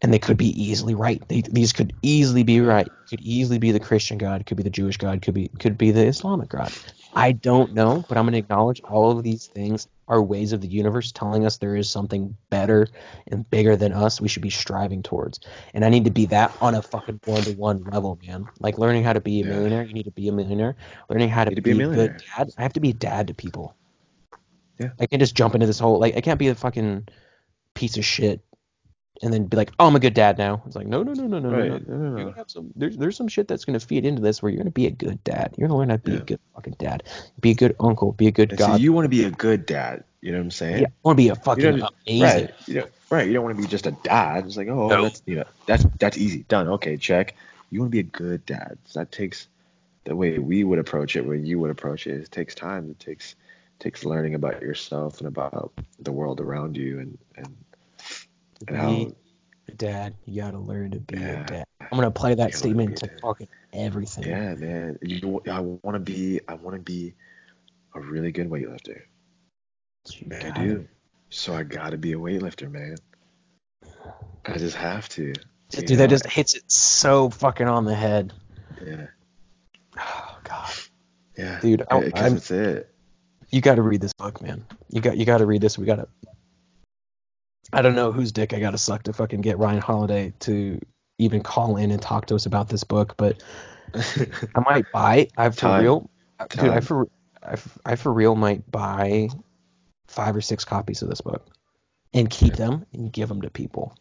And 0.04 0.12
they 0.12 0.20
could 0.20 0.38
be 0.38 0.50
easily 0.62 0.96
right. 0.96 1.22
They, 1.28 1.42
these 1.42 1.74
could 1.74 1.94
easily 2.02 2.42
be 2.42 2.60
right. 2.60 2.88
Could 3.08 3.22
easily 3.22 3.60
be 3.60 3.72
the 3.72 3.80
Christian 3.80 4.18
God. 4.18 4.48
Could 4.48 4.58
be 4.58 4.64
the 4.64 4.72
Jewish 4.72 4.98
God. 4.98 5.22
Could 5.22 5.36
be 5.36 5.50
could 5.60 5.78
be 5.78 5.92
the 5.92 6.06
Islamic 6.08 6.50
God. 6.50 6.74
I 7.14 7.34
don't 7.34 7.74
know, 7.74 8.06
but 8.08 8.18
I'm 8.18 8.26
going 8.26 8.34
to 8.34 8.40
acknowledge 8.40 8.82
all 8.82 9.12
of 9.12 9.24
these 9.24 9.48
things 9.48 9.88
are 10.08 10.22
ways 10.22 10.54
of 10.54 10.62
the 10.62 10.68
universe 10.68 11.12
telling 11.12 11.46
us 11.46 11.58
there 11.58 11.76
is 11.76 11.90
something 11.90 12.36
better 12.50 12.88
and 13.28 13.50
bigger 13.50 13.76
than 13.76 13.94
us 13.94 14.20
we 14.20 14.28
should 14.28 14.42
be 14.42 14.50
striving 14.50 15.04
towards. 15.04 15.40
And 15.74 15.86
I 15.86 15.90
need 15.90 16.06
to 16.06 16.12
be 16.12 16.26
that 16.28 16.56
on 16.62 16.76
a 16.76 16.82
fucking 16.82 17.22
one 17.26 17.42
to 17.44 17.54
one 17.54 17.84
level, 17.86 18.20
man. 18.26 18.48
Like 18.60 18.78
learning 18.78 19.04
how 19.04 19.14
to 19.14 19.22
be 19.22 19.42
a 19.42 19.46
millionaire, 19.46 19.84
you 19.84 19.94
need 19.94 20.04
to 20.04 20.12
be 20.12 20.28
a 20.28 20.32
millionaire. 20.32 20.76
Learning 21.10 21.30
how 21.30 21.44
to, 21.44 21.50
Need 21.50 21.56
to 21.56 21.62
be, 21.62 21.74
be 21.74 21.84
a 21.84 21.88
good 21.88 22.24
dad, 22.38 22.52
I 22.58 22.62
have 22.62 22.74
to 22.74 22.80
be 22.80 22.90
a 22.90 22.94
dad 22.94 23.28
to 23.28 23.34
people. 23.34 23.76
Yeah. 24.80 24.90
I 25.00 25.06
can't 25.06 25.22
just 25.22 25.36
jump 25.36 25.54
into 25.54 25.68
this 25.68 25.80
whole 25.80 26.00
like 26.00 26.18
I 26.18 26.22
can't 26.22 26.40
be 26.40 26.48
a 26.48 26.56
fucking 26.56 27.08
piece 27.74 27.98
of 27.98 28.06
shit 28.06 28.42
and 29.22 29.32
then 29.34 29.46
be 29.46 29.58
like, 29.58 29.72
oh, 29.80 29.88
I'm 29.88 29.96
a 29.96 30.00
good 30.00 30.14
dad 30.14 30.38
now. 30.38 30.64
It's 30.66 30.76
like, 30.76 30.88
no, 30.88 31.04
no, 31.04 31.14
no, 31.14 31.28
no, 31.28 31.40
no, 31.40 31.50
no, 31.50 31.58
Right. 31.58 31.88
no. 31.88 31.96
No, 31.96 32.10
no, 32.10 32.18
You're 32.18 32.26
gonna 32.26 32.38
have 32.38 32.50
some. 32.50 32.72
There's 32.76 32.98
there's 32.98 33.16
some 33.18 33.28
shit 33.28 33.48
that's 33.48 33.66
gonna 33.66 33.80
feed 33.80 34.06
into 34.06 34.22
this 34.22 34.42
where 34.42 34.52
you're 34.52 34.58
gonna 34.60 34.72
be 34.72 34.88
a 34.88 34.92
good 34.92 35.24
dad. 35.24 35.54
You're 35.58 35.68
gonna 35.68 35.78
learn 35.78 35.90
how 35.90 35.98
to 35.98 36.02
be 36.02 36.16
a 36.16 36.20
good 36.22 36.40
fucking 36.56 36.76
dad, 36.80 37.04
be 37.40 37.52
a 37.52 37.56
good 37.56 37.76
uncle, 37.80 38.14
be 38.14 38.28
a 38.28 38.32
good 38.32 38.50
And 38.52 38.58
god. 38.60 38.78
see, 38.78 38.84
you 38.84 38.94
want 38.94 39.06
to 39.06 39.10
be 39.10 39.24
a 39.26 39.32
good 39.32 39.66
dad. 39.66 40.04
You 40.22 40.32
know 40.32 40.38
what 40.38 40.44
I'm 40.46 40.52
saying? 40.52 40.82
yeah, 40.82 40.88
I 40.88 40.92
want 41.04 41.18
to 41.18 41.24
be 41.24 41.30
a 41.30 41.36
fucking 41.36 41.64
You 41.64 41.72
don't, 41.78 41.94
amazing. 42.08 42.22
Right. 42.46 42.54
You 42.68 42.74
don't, 42.76 42.92
right. 43.10 43.28
You 43.28 43.34
don't 43.34 43.44
want 43.44 43.58
to 43.58 43.62
be 43.62 43.68
just 43.68 43.88
a 43.88 43.92
dad. 44.04 44.46
It's 44.46 44.56
like, 44.56 44.68
oh, 44.68 44.88
No. 44.88 45.04
that's 45.04 45.22
you 45.26 45.36
know, 45.36 45.46
that's 45.66 45.84
that's 46.00 46.18
easy. 46.18 46.44
Done. 46.48 46.68
Okay, 46.68 46.96
check. 46.98 47.36
You 47.72 47.80
want 47.80 47.92
to 47.92 47.96
be 47.96 48.00
a 48.00 48.04
good 48.04 48.46
dad. 48.46 48.78
So 48.86 49.00
that 49.00 49.12
takes 49.12 49.48
the 50.04 50.16
way 50.16 50.38
we 50.40 50.64
would 50.64 50.80
approach 50.80 51.16
it, 51.16 51.26
where 51.26 51.36
you 51.36 51.60
would 51.60 51.72
approach 51.72 52.06
it. 52.08 52.22
It 52.22 52.32
takes 52.32 52.54
time. 52.56 52.90
It 52.92 53.00
takes 53.00 53.36
takes 53.80 54.06
learning 54.06 54.36
about 54.36 54.62
yourself 54.62 55.18
and 55.20 55.28
about 55.28 55.72
the 56.00 56.12
world 56.12 56.40
around 56.40 56.78
you, 56.78 57.00
and 57.00 57.18
and 57.36 57.56
To 58.68 58.74
be 58.74 59.16
a 59.68 59.72
dad, 59.76 60.16
you 60.26 60.42
gotta 60.42 60.60
learn 60.60 60.92
to 60.92 61.00
be 61.00 61.20
Yeah. 61.20 61.42
a 61.42 61.46
dad. 61.46 61.66
I'm 61.80 61.90
gonna 61.98 62.12
play 62.12 62.36
that 62.36 62.38
gotta 62.38 62.44
learn 62.44 62.52
to 62.52 62.58
statement 62.58 62.98
to 62.98 63.10
fucking 63.22 63.48
everything. 63.74 64.24
yeah, 64.26 64.54
man. 64.56 64.98
You, 65.02 65.42
I 65.50 65.60
want 65.60 65.94
to 65.96 66.00
be. 66.00 66.40
I 66.48 66.54
want 66.56 66.76
to 66.76 66.82
be 66.82 67.14
a 67.96 68.00
really 68.00 68.32
good 68.32 68.50
weightlifter. 68.50 69.02
You 70.10 70.28
I 70.32 70.52
do. 70.52 70.88
So 71.30 71.54
I 71.54 71.64
gotta 71.64 71.98
be 71.98 72.14
a 72.14 72.18
weightlifter, 72.18 72.70
man. 72.72 72.96
I 74.46 74.58
just 74.58 74.76
have 74.76 75.08
to. 75.10 75.34
Dude, 75.70 75.90
know? 75.92 75.96
that 75.98 76.10
just 76.10 76.26
hits 76.28 76.56
it 76.56 76.64
so 76.72 77.30
fucking 77.30 77.68
on 77.68 77.86
the 77.86 77.96
head. 77.96 78.34
Yeah. 78.86 79.08
Oh 79.98 80.38
god, 80.44 80.72
Yeah. 81.38 81.60
Dude, 81.62 81.84
I- 81.90 82.00
Because 82.02 82.22
I'm- 82.22 82.34
that's 82.34 82.52
it. 82.52 82.94
you 83.50 83.62
got 83.62 83.76
to 83.76 83.82
read 83.82 84.02
this 84.02 84.14
book, 84.14 84.42
man. 84.42 84.66
You 84.90 85.02
got 85.02 85.18
you 85.18 85.26
got 85.26 85.38
to 85.40 85.46
read 85.46 85.62
this. 85.62 85.78
We 85.78 85.86
got 85.86 85.98
to. 85.98 86.08
I 87.74 87.82
don't 87.82 87.96
know 87.96 88.12
whose 88.12 88.32
dick 88.32 88.54
I 88.54 88.60
got 88.60 88.72
to 88.72 88.78
suck 88.78 89.04
to 89.04 89.14
fucking 89.14 89.42
get 89.42 89.58
Ryan 89.58 89.82
Holiday 89.82 90.34
to 90.42 90.80
even 91.18 91.42
call 91.42 91.78
in 91.78 91.92
and 91.92 92.02
talk 92.02 92.28
to 92.28 92.36
us 92.36 92.46
about 92.46 92.70
this 92.70 92.84
book, 92.84 93.16
but 93.18 93.42
I 93.96 94.60
might 94.60 94.92
buy. 94.92 95.28
I 95.38 95.50
for 95.50 95.62
Time. 95.62 95.82
real, 95.82 96.10
dude. 96.50 96.60
I 96.60 96.70
Time. 96.72 96.82
for 96.82 97.08
I, 97.44 97.58
I 97.86 97.96
for 97.96 98.12
real 98.12 98.36
might 98.36 98.70
buy 98.70 99.30
five 100.08 100.36
or 100.36 100.42
six 100.42 100.66
copies 100.66 101.02
of 101.02 101.10
this 101.10 101.22
book 101.22 101.48
and 102.14 102.30
keep 102.30 102.56
them 102.56 102.86
and 102.94 103.12
give 103.12 103.30
them 103.30 103.42
to 103.42 103.50
people. 103.50 103.96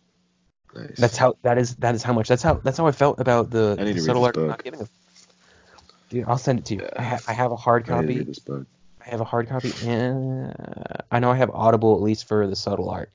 nice. 0.74 0.96
That's 0.96 1.16
how 1.16 1.36
that 1.42 1.58
is 1.58 1.76
that 1.76 1.94
is 1.94 2.02
how 2.02 2.12
much 2.12 2.28
that's 2.28 2.42
how 2.42 2.54
that's 2.54 2.78
how 2.78 2.86
I 2.86 2.92
felt 2.92 3.20
about 3.20 3.50
the, 3.50 3.76
I 3.78 3.84
the 3.84 4.00
subtle 4.00 4.24
art 4.24 4.36
not 4.36 4.62
giving 4.64 4.80
a. 4.80 4.88
Dude, 6.08 6.24
I'll 6.26 6.38
send 6.38 6.58
it 6.58 6.64
to 6.66 6.74
you. 6.74 6.88
I, 6.96 7.02
ha- 7.02 7.20
I 7.28 7.32
have 7.32 7.52
a 7.52 7.56
hard 7.56 7.84
I 7.84 7.86
copy. 7.86 8.24
book. 8.44 8.66
I 9.00 9.10
have 9.10 9.20
a 9.20 9.24
hard 9.24 9.48
copy, 9.48 9.72
and 9.86 10.52
I 11.10 11.20
know 11.20 11.30
I 11.30 11.36
have 11.36 11.50
Audible 11.50 11.94
at 11.94 12.02
least 12.02 12.26
for 12.26 12.46
the 12.48 12.56
subtle 12.56 12.90
art. 12.90 13.12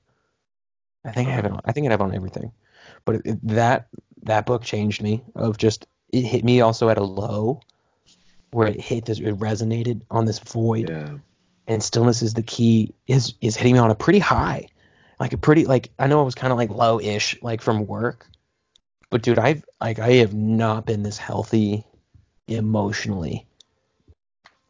I 1.05 1.11
think 1.11 1.29
I 1.29 1.31
have 1.33 1.45
it. 1.45 1.51
On, 1.51 1.61
I 1.63 1.71
think 1.71 1.87
I 1.87 1.91
have 1.91 2.01
it 2.01 2.03
on 2.03 2.15
everything, 2.15 2.51
but 3.05 3.15
it, 3.15 3.21
it- 3.25 3.47
that 3.49 3.87
that 4.23 4.45
book 4.45 4.63
changed 4.63 5.01
me. 5.03 5.23
Of 5.35 5.57
just 5.57 5.85
it 6.11 6.21
hit 6.23 6.43
me 6.43 6.61
also 6.61 6.89
at 6.89 6.97
a 6.97 7.03
low, 7.03 7.61
where 8.51 8.67
it 8.67 8.79
hit 8.81 9.05
this. 9.05 9.19
It 9.19 9.37
resonated 9.37 10.01
on 10.09 10.25
this 10.25 10.39
void, 10.39 10.89
Yeah. 10.89 11.17
and 11.67 11.83
stillness 11.83 12.21
is 12.21 12.33
the 12.33 12.43
key. 12.43 12.93
Is 13.07 13.35
is 13.41 13.55
hitting 13.55 13.73
me 13.73 13.79
on 13.79 13.91
a 13.91 13.95
pretty 13.95 14.19
high, 14.19 14.67
like 15.19 15.33
a 15.33 15.37
pretty 15.37 15.65
like 15.65 15.91
I 15.99 16.07
know 16.07 16.19
I 16.19 16.23
was 16.23 16.35
kind 16.35 16.51
of 16.51 16.57
like 16.57 16.71
low-ish 16.71 17.41
like 17.43 17.61
from 17.61 17.85
work, 17.85 18.25
but 19.11 19.21
dude, 19.21 19.37
I've 19.39 19.63
like 19.79 19.99
I 19.99 20.13
have 20.13 20.33
not 20.33 20.85
been 20.87 21.03
this 21.03 21.17
healthy 21.19 21.85
emotionally 22.47 23.45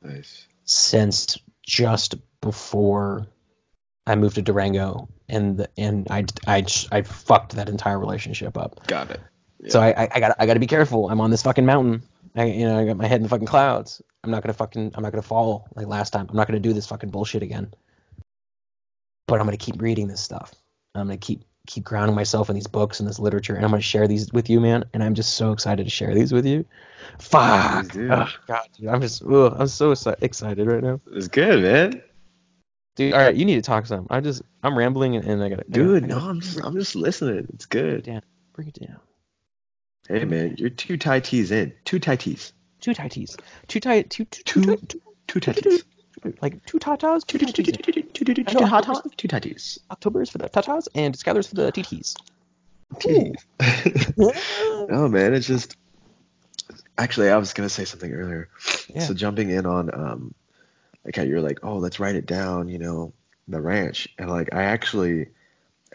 Nice. 0.01 0.47
since 0.65 1.37
just 1.63 2.15
before 2.41 3.27
I 4.07 4.15
moved 4.15 4.35
to 4.35 4.41
Durango, 4.41 5.07
and 5.29 5.67
and 5.77 6.07
I 6.09 6.25
I 6.47 6.65
I 6.91 7.01
fucked 7.01 7.55
that 7.55 7.69
entire 7.69 7.99
relationship 7.99 8.57
up. 8.57 8.85
Got 8.87 9.11
it. 9.11 9.21
So 9.67 9.81
I 9.81 10.07
I, 10.13 10.19
got 10.19 10.35
I 10.39 10.45
got 10.45 10.53
to 10.53 10.59
be 10.59 10.67
careful. 10.67 11.09
I'm 11.09 11.21
on 11.21 11.31
this 11.31 11.41
fucking 11.41 11.65
mountain. 11.65 12.03
I 12.35 12.45
you 12.45 12.65
know 12.65 12.79
I 12.79 12.85
got 12.85 12.97
my 12.97 13.07
head 13.07 13.17
in 13.17 13.23
the 13.23 13.29
fucking 13.29 13.47
clouds. 13.47 14.01
I'm 14.23 14.31
not 14.31 14.43
gonna 14.43 14.53
fucking 14.53 14.91
I'm 14.95 15.03
not 15.03 15.11
gonna 15.11 15.21
fall 15.21 15.67
like 15.75 15.87
last 15.87 16.11
time. 16.11 16.27
I'm 16.29 16.35
not 16.35 16.47
gonna 16.47 16.59
do 16.59 16.73
this 16.73 16.85
fucking 16.87 17.09
bullshit 17.09 17.41
again. 17.41 17.73
But 19.27 19.39
I'm 19.39 19.47
gonna 19.47 19.57
keep 19.57 19.81
reading 19.81 20.07
this 20.07 20.21
stuff. 20.21 20.53
I'm 20.93 21.07
gonna 21.07 21.17
keep 21.17 21.43
keep 21.65 21.83
grounding 21.83 22.15
myself 22.15 22.49
in 22.49 22.55
these 22.55 22.67
books 22.67 22.99
and 22.99 23.09
this 23.09 23.17
literature, 23.17 23.55
and 23.55 23.65
I'm 23.65 23.71
gonna 23.71 23.81
share 23.81 24.07
these 24.07 24.31
with 24.31 24.49
you, 24.51 24.59
man. 24.59 24.85
And 24.93 25.03
I'm 25.03 25.15
just 25.15 25.33
so 25.33 25.51
excited 25.51 25.83
to 25.83 25.89
share 25.89 26.13
these 26.13 26.31
with 26.31 26.45
you. 26.45 26.63
Fuck. 27.17 27.95
Ugh, 27.95 28.29
God, 28.47 28.67
dude, 28.77 28.87
I'm 28.87 29.01
just 29.01 29.23
ugh, 29.23 29.55
I'm 29.57 29.67
so 29.67 29.91
excited 30.21 30.67
right 30.67 30.83
now. 30.83 31.01
It's 31.11 31.27
good, 31.27 31.63
man. 31.63 32.03
Dude, 32.95 33.13
all 33.13 33.19
right, 33.19 33.35
you 33.35 33.43
need 33.45 33.55
to 33.55 33.61
talk 33.61 33.85
some. 33.85 34.07
I 34.09 34.21
just 34.21 34.41
I'm 34.63 34.77
rambling 34.77 35.17
and, 35.17 35.25
and 35.25 35.43
I 35.43 35.49
gotta 35.49 35.65
I 35.67 35.71
Dude, 35.71 36.07
gotta, 36.07 36.19
no, 36.19 36.29
I'm 36.29 36.39
just 36.39 36.59
I'm 36.63 36.73
just 36.75 36.95
listening. 36.95 37.47
It's 37.53 37.65
good. 37.65 38.03
down. 38.03 38.21
bring 38.53 38.69
it 38.69 38.79
down. 38.79 38.97
Hey 40.07 40.23
man, 40.23 40.55
you're 40.57 40.69
two 40.69 40.97
tie 40.97 41.19
tees 41.19 41.51
in. 41.51 41.73
Two 41.83 41.99
tie 41.99 42.15
tees. 42.15 42.53
Two 42.79 42.93
tie 42.93 43.09
tees. 43.09 43.35
Two 43.67 43.79
tie 43.79 44.03
two 44.03 44.23
two 44.25 44.43
Two 44.43 44.75
two, 44.77 45.01
two, 45.27 45.39
tie 45.41 45.51
tees. 45.53 45.83
like 46.41 46.65
two 46.65 46.79
tatas, 46.79 47.25
two 47.25 47.37
tees. 47.37 47.53
two 48.13 48.43
I 48.47 48.53
know, 48.53 48.65
hot 48.65 48.85
hot 48.85 49.05
two. 49.17 49.27
October 49.91 50.21
is 50.21 50.29
for 50.29 50.37
the 50.37 50.47
tatas 50.49 50.87
and 50.95 51.15
Skylar's 51.15 51.47
for 51.47 51.55
the 51.55 51.71
TTs. 51.71 52.15
No 54.87 55.09
man, 55.09 55.33
it's 55.33 55.47
just 55.47 55.75
actually 56.97 57.29
I 57.29 57.37
was 57.37 57.51
gonna 57.53 57.67
say 57.69 57.83
something 57.83 58.11
earlier. 58.13 58.47
Yeah. 58.87 59.01
So 59.01 59.13
jumping 59.13 59.49
in 59.49 59.65
on 59.65 59.93
um 59.93 60.35
like 61.05 61.15
how 61.15 61.23
you're 61.23 61.41
like, 61.41 61.59
oh 61.63 61.77
let's 61.77 61.99
write 61.99 62.15
it 62.15 62.25
down, 62.25 62.67
you 62.67 62.79
know, 62.79 63.13
the 63.47 63.61
ranch. 63.61 64.07
And 64.17 64.29
like 64.29 64.53
I 64.53 64.63
actually 64.63 65.27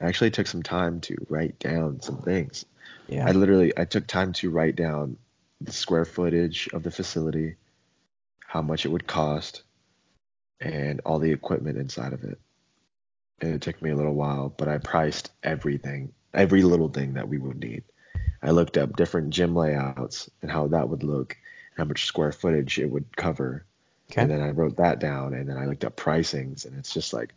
I 0.01 0.07
actually 0.07 0.31
took 0.31 0.47
some 0.47 0.63
time 0.63 1.01
to 1.03 1.17
write 1.29 1.59
down 1.59 2.01
some 2.01 2.19
things. 2.19 2.65
Yeah. 3.09 3.27
I 3.27 3.33
literally 3.33 3.77
I 3.77 3.85
took 3.85 4.07
time 4.07 4.33
to 4.35 4.51
write 4.51 4.77
down 4.77 5.17
the 5.61 5.73
square 5.73 6.05
footage 6.05 6.69
of 6.73 6.83
the 6.83 6.91
facility, 6.91 7.57
how 8.47 8.63
much 8.63 8.87
it 8.87 8.89
would 8.89 9.07
cost, 9.07 9.63
and 10.61 11.01
all 11.05 11.19
the 11.19 11.33
equipment 11.33 11.77
inside 11.77 12.13
of 12.13 12.25
it. 12.25 12.39
And 13.41 13.55
it 13.55 13.63
took 13.63 13.81
me 13.83 13.91
a 13.91 13.97
little 13.97 14.15
while, 14.15 14.53
but 14.57 14.69
I 14.69 14.79
priced 14.79 15.33
everything, 15.43 16.13
every 16.33 16.63
little 16.63 16.89
thing 16.89 17.15
that 17.15 17.29
we 17.29 17.39
would 17.39 17.59
need. 17.59 17.85
I 18.43 18.53
looked 18.53 18.79
up 18.79 18.97
different 18.97 19.31
gym 19.31 19.55
layouts 19.55 20.31
and 20.41 20.51
how 20.51 20.69
that 20.69 20.89
would 20.89 21.03
look, 21.03 21.37
how 21.77 21.85
much 21.85 22.07
square 22.07 22.33
footage 22.33 22.79
it 22.79 22.91
would 22.91 23.17
cover. 23.17 23.67
Okay. 24.11 24.23
And 24.23 24.31
then 24.31 24.43
I 24.43 24.51
wrote 24.51 24.77
that 24.79 24.99
down 24.99 25.35
and 25.35 25.49
then 25.49 25.57
I 25.57 25.67
looked 25.67 25.85
up 25.85 25.97
pricings 25.97 26.65
and 26.67 26.77
it's 26.77 26.93
just 26.93 27.13
like 27.13 27.33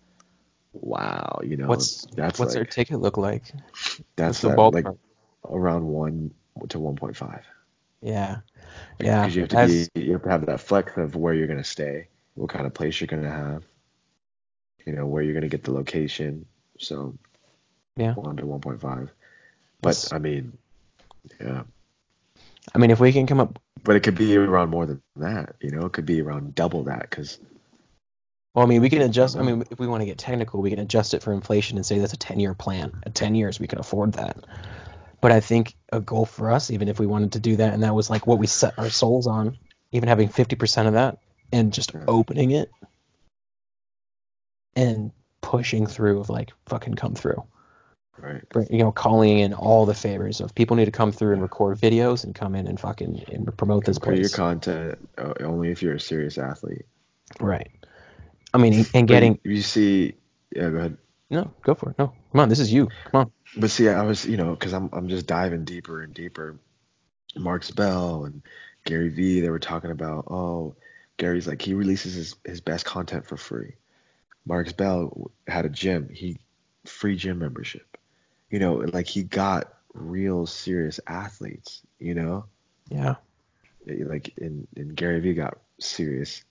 wow, 0.74 1.39
you 1.43 1.55
know, 1.55 1.67
What's 1.67 2.05
that's 2.15 2.39
what's 2.39 2.55
their 2.55 2.65
ticket 2.65 2.99
look 2.99 3.15
like? 3.17 3.43
that's 4.15 4.41
the 4.41 4.49
that, 4.49 4.57
like 4.57 4.88
around 5.47 5.86
1 5.86 6.32
to 6.69 6.80
1.5. 6.80 7.43
Yeah. 8.01 8.38
Yeah. 8.99 9.21
because 9.21 9.36
you 9.36 9.41
have 9.43 9.49
to 9.49 9.57
As- 9.59 9.89
be 9.89 10.01
you 10.01 10.13
have 10.13 10.24
to 10.24 10.30
have 10.30 10.45
that 10.47 10.61
flex 10.61 10.97
of 10.97 11.15
where 11.15 11.36
you're 11.36 11.47
gonna 11.47 11.63
stay, 11.63 12.07
what 12.34 12.49
kind 12.49 12.65
of 12.65 12.74
place 12.74 12.99
you're 12.99 13.07
gonna 13.07 13.30
have, 13.30 13.63
you 14.86 14.93
know, 14.93 15.05
where 15.05 15.21
you're 15.21 15.36
gonna 15.36 15.47
get 15.47 15.63
the 15.63 15.71
location. 15.74 16.45
So 16.80 17.13
Yeah. 17.95 18.15
one 18.15 18.38
to 18.38 18.45
one 18.47 18.61
point 18.61 18.82
five. 18.82 19.13
But 19.82 20.09
I 20.11 20.17
mean, 20.17 20.57
yeah. 21.39 21.63
I 22.74 22.78
mean, 22.78 22.91
if 22.91 22.99
we 22.99 23.11
can 23.11 23.28
come 23.28 23.39
up, 23.39 23.59
But 23.84 23.95
it 23.95 24.01
could 24.01 24.16
be 24.16 24.38
around 24.38 24.70
more 24.70 24.86
than 24.86 25.01
that, 25.18 25.55
you 25.59 25.72
know. 25.72 25.86
It 25.86 25.93
could 25.93 26.05
be 26.05 26.22
around 26.22 26.55
double 26.55 26.84
that 26.86 27.01
because 27.01 27.39
Well, 28.53 28.66
I 28.66 28.70
mean, 28.70 28.82
we 28.82 28.89
can 28.89 29.01
adjust. 29.01 29.38
I 29.38 29.41
mean, 29.41 29.64
if 29.70 29.80
we 29.80 29.88
want 29.88 30.01
to 30.01 30.05
get 30.05 30.18
technical, 30.18 30.61
we 30.61 30.70
can 30.70 30.80
adjust 30.80 31.14
it 31.14 31.24
for 31.24 31.34
inflation 31.34 31.78
and 31.78 31.86
say 31.86 31.99
that's 31.99 32.14
a 32.14 32.18
10 32.18 32.39
year 32.39 32.53
plan. 32.53 33.01
At 33.05 33.16
10 33.16 33.36
years, 33.36 33.59
we 33.59 33.68
can 33.68 33.80
afford 33.80 34.14
that. 34.14 34.38
But 35.22 35.32
I 35.32 35.39
think 35.39 35.76
a 35.91 36.01
goal 36.01 36.26
for 36.26 36.51
us, 36.51 36.70
even 36.70 36.89
if 36.89 36.99
we 36.99 37.05
wanted 37.05 37.34
to 37.34 37.39
do 37.39 37.55
that, 37.55 37.74
and 37.74 37.84
that 37.84 37.95
was 37.95 38.09
like 38.09 38.28
what 38.28 38.39
we 38.39 38.47
set 38.47 38.78
our 38.78 38.89
souls 38.89 39.26
on, 39.28 39.57
even 39.91 40.09
having 40.09 40.30
50% 40.30 40.88
of 40.88 40.93
that 40.93 41.20
and 41.51 41.72
just 41.72 41.93
opening 42.07 42.51
it 42.51 42.72
and 44.76 45.11
pushing 45.41 45.88
through 45.88 46.20
of 46.20 46.30
like 46.30 46.51
fucking 46.66 46.95
come 46.95 47.16
through. 47.16 47.43
Right. 48.20 48.43
You 48.70 48.78
know, 48.78 48.91
calling 48.91 49.39
in 49.39 49.53
all 49.53 49.86
the 49.86 49.93
favors 49.93 50.39
of 50.39 50.53
people 50.53 50.76
need 50.76 50.86
to 50.86 50.91
come 50.91 51.11
through 51.11 51.34
and 51.34 51.41
record 51.41 51.78
videos 51.80 52.24
and 52.24 52.36
come 52.36 52.53
in 52.55 52.68
and 52.68 52.80
fucking 52.80 53.26
and 53.28 53.57
promote 53.57 53.86
this 53.86 53.97
Create 53.97 54.20
your 54.22 54.30
content 54.30 54.97
uh, 55.18 55.34
only 55.39 55.72
if 55.72 55.82
you're 55.82 55.95
a 55.95 55.99
serious 55.99 56.38
athlete. 56.38 56.86
Right. 57.39 57.72
I 58.53 58.59
mean, 58.59 58.86
and 58.93 59.07
getting 59.07 59.39
you, 59.43 59.53
you 59.55 59.61
see, 59.64 60.14
yeah, 60.55 60.70
go 60.70 60.78
ahead. 60.78 60.97
no, 61.32 61.51
go 61.64 61.74
for 61.74 61.89
it. 61.89 61.97
No, 61.97 62.14
come 62.32 62.41
on, 62.41 62.49
this 62.49 62.59
is 62.59 62.72
you. 62.72 62.88
Come 63.11 63.22
on. 63.22 63.32
But 63.57 63.72
see, 63.72 63.89
I 63.89 64.03
was, 64.03 64.26
you 64.26 64.38
know, 64.38 64.51
because 64.51 64.74
I'm 64.74 64.89
I'm 64.93 65.09
just 65.09 65.26
diving 65.26 65.66
deeper 65.66 66.01
and 66.01 66.14
deeper. 66.14 66.59
Mark 67.36 67.64
Bell 67.76 68.26
and 68.26 68.43
Gary 68.86 69.09
Vee, 69.09 69.39
they 69.39 69.49
were 69.49 69.59
talking 69.59 69.89
about, 69.89 70.26
oh, 70.30 70.76
Gary's 71.18 71.47
like 71.47 71.61
he 71.61 71.74
releases 71.74 72.14
his, 72.14 72.36
his 72.45 72.61
best 72.61 72.86
content 72.86 73.26
for 73.26 73.38
free. 73.38 73.74
Mark 74.45 74.76
Bell 74.78 75.32
had 75.47 75.66
a 75.66 75.70
gym, 75.70 76.09
he 76.09 76.39
free 76.86 77.16
gym 77.16 77.39
membership. 77.39 77.92
You 78.54 78.60
know, 78.60 78.76
like 78.76 79.08
he 79.08 79.24
got 79.24 79.74
real 79.95 80.45
serious 80.45 80.99
athletes, 81.08 81.82
you 81.97 82.14
know? 82.14 82.45
Yeah. 82.88 83.16
Eh, 83.89 84.04
like 84.06 84.38
in, 84.38 84.68
in 84.76 84.89
Gary 84.89 85.20
Vee 85.22 85.34
got 85.34 85.58
serious 85.80 86.43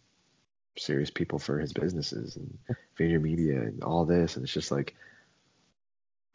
serious 0.76 1.10
people 1.10 1.38
for 1.38 1.60
his 1.60 1.72
businesses 1.72 2.36
and 2.36 2.58
Media 2.98 3.60
and 3.60 3.84
all 3.84 4.04
this 4.04 4.34
and 4.34 4.44
it's 4.44 4.52
just 4.52 4.72
like 4.72 4.96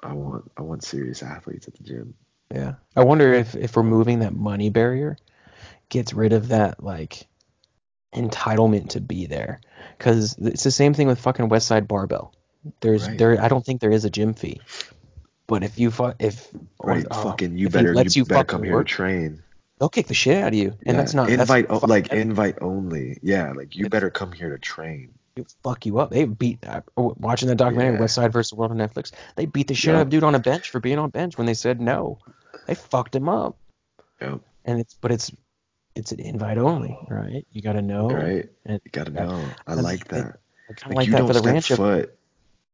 I 0.01 0.13
want 0.13 0.49
I 0.55 0.61
want 0.61 0.85
serious 0.85 1.21
athletes 1.21 1.67
at 1.67 1.73
the 1.75 1.83
gym. 1.83 2.13
Yeah. 2.53 2.75
I 2.95 3.03
wonder 3.03 3.33
if 3.33 3.53
if 3.53 3.75
removing 3.75 4.19
that 4.19 4.33
money 4.33 4.69
barrier 4.69 5.17
gets 5.89 6.13
rid 6.13 6.31
of 6.31 6.47
that 6.47 6.81
like 6.81 7.27
entitlement 8.15 8.91
to 8.91 9.01
be 9.01 9.25
there 9.25 9.59
cuz 9.99 10.37
it's 10.37 10.63
the 10.63 10.71
same 10.71 10.93
thing 10.93 11.07
with 11.07 11.19
fucking 11.19 11.49
Westside 11.49 11.89
Barbell. 11.89 12.33
There's 12.79 13.05
Right. 13.05 13.17
there 13.17 13.41
I 13.41 13.49
don't 13.49 13.65
think 13.65 13.81
there 13.81 13.91
is 13.91 14.05
a 14.05 14.09
gym 14.09 14.33
fee. 14.33 14.61
But 15.47 15.63
if 15.63 15.79
you 15.79 15.91
fu- 15.91 16.13
if 16.19 16.49
Right, 16.83 17.05
oh, 17.09 17.23
fucking 17.23 17.57
you 17.57 17.67
if 17.67 17.73
better 17.73 17.93
you, 17.93 18.03
you 18.09 18.25
better 18.25 18.43
come 18.43 18.63
here 18.63 18.73
work, 18.73 18.87
to 18.87 18.93
train. 18.93 19.41
they'll 19.79 19.89
kick 19.89 20.07
the 20.07 20.13
shit 20.13 20.37
out 20.43 20.49
of 20.49 20.53
you. 20.55 20.69
And 20.69 20.79
Yeah, 20.87 20.93
that's 20.93 21.13
not 21.13 21.27
that's 21.29 21.41
invite 21.41 21.67
o- 21.69 21.77
like 21.85 22.11
invite 22.11 22.57
only. 22.61 23.17
Yeah, 23.23 23.53
like 23.53 23.75
you 23.75 23.89
better 23.89 24.09
come 24.09 24.31
here 24.33 24.49
to 24.49 24.57
train. 24.59 25.13
They 25.35 25.45
fuck 25.63 25.85
you 25.85 25.99
up. 25.99 26.09
They 26.11 26.25
beat 26.25 26.65
uh, 26.65 26.81
watching 26.97 27.47
that 27.49 27.55
documentary 27.57 27.93
Yeah. 27.95 28.01
Westside 28.01 28.33
versus 28.33 28.53
World 28.53 28.71
on 28.71 28.77
Netflix. 28.77 29.11
They 29.35 29.45
beat 29.45 29.67
the 29.67 29.73
shit 29.75 29.89
Yep. 29.93 29.95
out 29.95 30.01
of 30.01 30.09
dude 30.09 30.23
on 30.23 30.35
a 30.35 30.39
bench 30.39 30.69
for 30.71 30.79
being 30.79 30.97
on 30.99 31.09
bench 31.11 31.37
when 31.37 31.45
they 31.47 31.53
said 31.53 31.79
no. 31.79 32.17
They 32.65 32.75
fucked 32.75 33.15
him 33.15 33.29
up. 33.29 33.57
Yep. 34.19 34.39
And 34.65 34.79
it's 34.79 34.95
but 34.95 35.11
it's 35.11 35.31
it's 35.95 36.11
an 36.11 36.19
invite 36.19 36.57
only, 36.57 36.97
right? 37.09 37.45
You 37.51 37.61
got 37.61 37.73
to 37.73 37.81
know. 37.81 38.09
Right. 38.09 38.49
And 38.65 38.81
You 38.83 38.91
gotta 38.91 39.11
know. 39.11 39.45
I 39.65 39.75
like 39.75 40.07
that. 40.09 40.39
I 40.69 40.73
kind 40.73 40.91
of 40.91 40.97
Like, 40.97 40.97
like 40.97 41.07
you 41.07 41.13
that 41.13 41.27
for 41.27 41.33
the 41.33 41.41
ranch. 41.41 41.71
foot. 41.71 42.13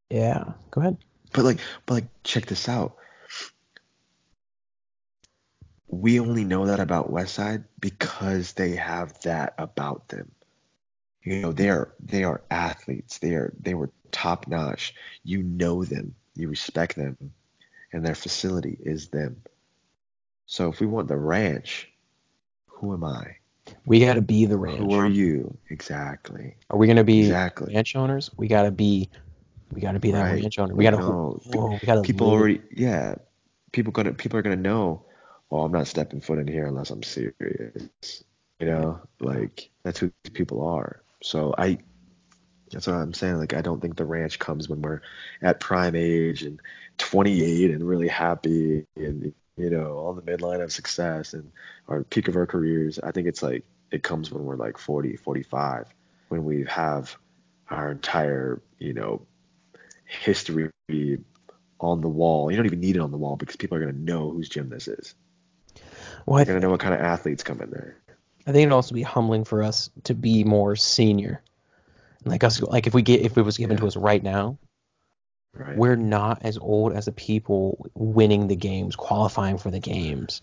Yeah. 0.10 0.54
Go 0.72 0.82
ahead. 0.82 0.98
But 1.34 1.46
like 1.46 1.60
but 1.86 1.96
like 1.96 2.08
check 2.24 2.46
this 2.46 2.70
out. 2.70 2.96
We 5.88 6.20
only 6.20 6.44
know 6.44 6.66
that 6.66 6.80
about 6.80 7.12
Westside 7.12 7.66
because 7.80 8.54
they 8.54 8.76
have 8.76 9.20
that 9.22 9.54
about 9.58 10.08
them. 10.08 10.32
You 11.24 11.42
know, 11.42 11.52
they 11.52 11.70
are 11.70 11.94
they 12.00 12.24
are 12.24 12.42
athletes. 12.52 13.20
They 13.20 13.34
are 13.34 13.54
they 13.60 13.74
were 13.74 13.92
top 14.12 14.48
notch. 14.48 14.96
You 15.24 15.44
know 15.44 15.84
them. 15.84 16.16
You 16.36 16.50
respect 16.50 16.96
them. 16.96 17.18
And 17.92 18.06
their 18.06 18.16
facility 18.16 18.78
is 18.82 19.10
them. 19.10 19.42
So 20.46 20.70
if 20.70 20.80
we 20.80 20.88
want 20.88 21.08
the 21.08 21.18
ranch, 21.18 21.92
who 22.68 22.94
am 22.94 23.04
I? 23.04 23.38
We 23.86 24.00
got 24.00 24.16
to 24.16 24.22
be 24.22 24.46
the 24.46 24.58
ranch. 24.58 24.80
Who 24.80 24.94
are 24.94 25.08
you? 25.08 25.58
Exactly. 25.70 26.56
Are 26.70 26.78
we 26.78 26.88
going 26.88 26.98
to 26.98 27.04
be 27.04 27.20
Exactly. 27.20 27.74
ranch 27.74 27.96
owners? 27.96 28.30
We 28.36 28.48
got 28.48 28.64
to 28.64 28.72
be 28.72 29.10
we 29.74 29.82
got 29.82 29.94
to 29.94 30.00
be 30.00 30.12
that 30.12 30.22
Right. 30.22 30.42
ranch 30.42 30.60
owner. 30.60 30.76
We 30.76 30.84
got 30.84 30.92
to 30.92 30.98
No, 30.98 31.42
oh, 31.56 31.80
we 31.82 31.86
got 31.86 31.96
to 31.96 32.02
People 32.02 32.30
already 32.30 32.62
yeah. 32.72 33.16
People 33.72 33.92
gonna 33.92 34.14
people 34.14 34.38
are 34.38 34.44
gonna 34.44 34.56
know, 34.56 35.06
well, 35.50 35.66
I'm 35.66 35.72
not 35.72 35.88
stepping 35.88 36.22
foot 36.22 36.40
in 36.40 36.48
here 36.48 36.66
unless 36.66 36.92
I'm 36.92 37.04
serious. 37.04 38.24
You 38.60 38.68
know? 38.68 39.02
Like 39.20 39.70
that's 39.84 40.00
who 40.00 40.12
these 40.24 40.34
people 40.34 40.68
are. 40.68 41.02
So 41.22 41.54
I 41.58 41.80
that's 42.72 42.88
what 42.88 42.96
I'm 42.96 43.14
saying. 43.14 43.38
Like 43.38 43.54
I 43.54 43.62
don't 43.62 43.82
think 43.82 43.96
the 43.96 44.06
ranch 44.06 44.40
comes 44.40 44.68
when 44.68 44.82
we're 44.82 45.02
at 45.42 45.60
prime 45.60 45.96
age 45.96 46.44
and 46.44 46.60
28 46.98 47.72
and 47.72 47.84
really 47.84 48.08
happy 48.08 48.86
and 48.96 49.34
you 49.58 49.70
know 49.70 49.98
all 49.98 50.14
the 50.14 50.22
midline 50.22 50.62
of 50.62 50.72
success 50.72 51.34
and 51.34 51.52
our 51.88 52.04
peak 52.04 52.28
of 52.28 52.36
our 52.36 52.46
careers. 52.48 53.00
I 53.00 53.12
think 53.12 53.28
it's 53.28 53.44
like 53.44 53.64
it 53.92 54.04
comes 54.04 54.32
when 54.32 54.44
we're 54.44 54.56
like 54.56 54.78
40, 54.78 55.18
45, 55.18 55.94
when 56.30 56.46
we 56.46 56.66
have 56.66 57.16
our 57.70 57.92
entire 57.92 58.62
you 58.80 58.94
know 58.94 59.26
history 60.14 60.70
on 61.80 62.02
the 62.02 62.08
wall. 62.08 62.50
You 62.50 62.58
don't 62.58 62.66
even 62.66 62.80
need 62.80 62.96
it 62.96 63.00
on 63.00 63.12
the 63.12 63.18
wall 63.18 63.36
because 63.36 63.56
people 63.56 63.78
are 63.78 63.80
gonna 63.80 63.94
know 63.94 64.32
whose 64.32 64.50
gym 64.50 64.70
this 64.70 64.88
is. 64.88 65.16
well, 66.26 66.38
They're 66.38 66.56
gonna 66.56 66.60
know 66.60 66.72
what 66.72 66.80
kind 66.80 66.94
of 66.94 67.02
athletes 67.02 67.44
come 67.44 67.62
in 67.62 67.70
there. 67.72 67.98
I 68.46 68.52
think 68.52 68.64
it'd 68.64 68.74
also 68.74 68.94
be 68.94 69.04
humbling 69.04 69.46
for 69.46 69.64
us 69.64 69.90
to 70.04 70.14
be 70.14 70.44
more 70.44 70.76
senior. 70.76 71.42
Like 72.26 72.44
us 72.44 72.62
like 72.62 72.88
if 72.88 72.94
we 72.94 73.02
get 73.02 73.22
if 73.22 73.38
it 73.38 73.42
was 73.42 73.58
given 73.58 73.78
to 73.78 73.88
us 73.88 73.96
right 73.98 74.24
now, 74.24 74.58
Right. 75.56 75.78
we're 75.78 75.96
not 75.96 76.42
as 76.44 76.58
old 76.58 76.94
as 76.94 77.06
the 77.06 77.12
people 77.12 77.86
winning 77.94 78.48
the 78.48 78.56
games, 78.56 78.96
qualifying 78.96 79.60
for 79.60 79.70
the 79.70 79.80
games, 79.80 80.42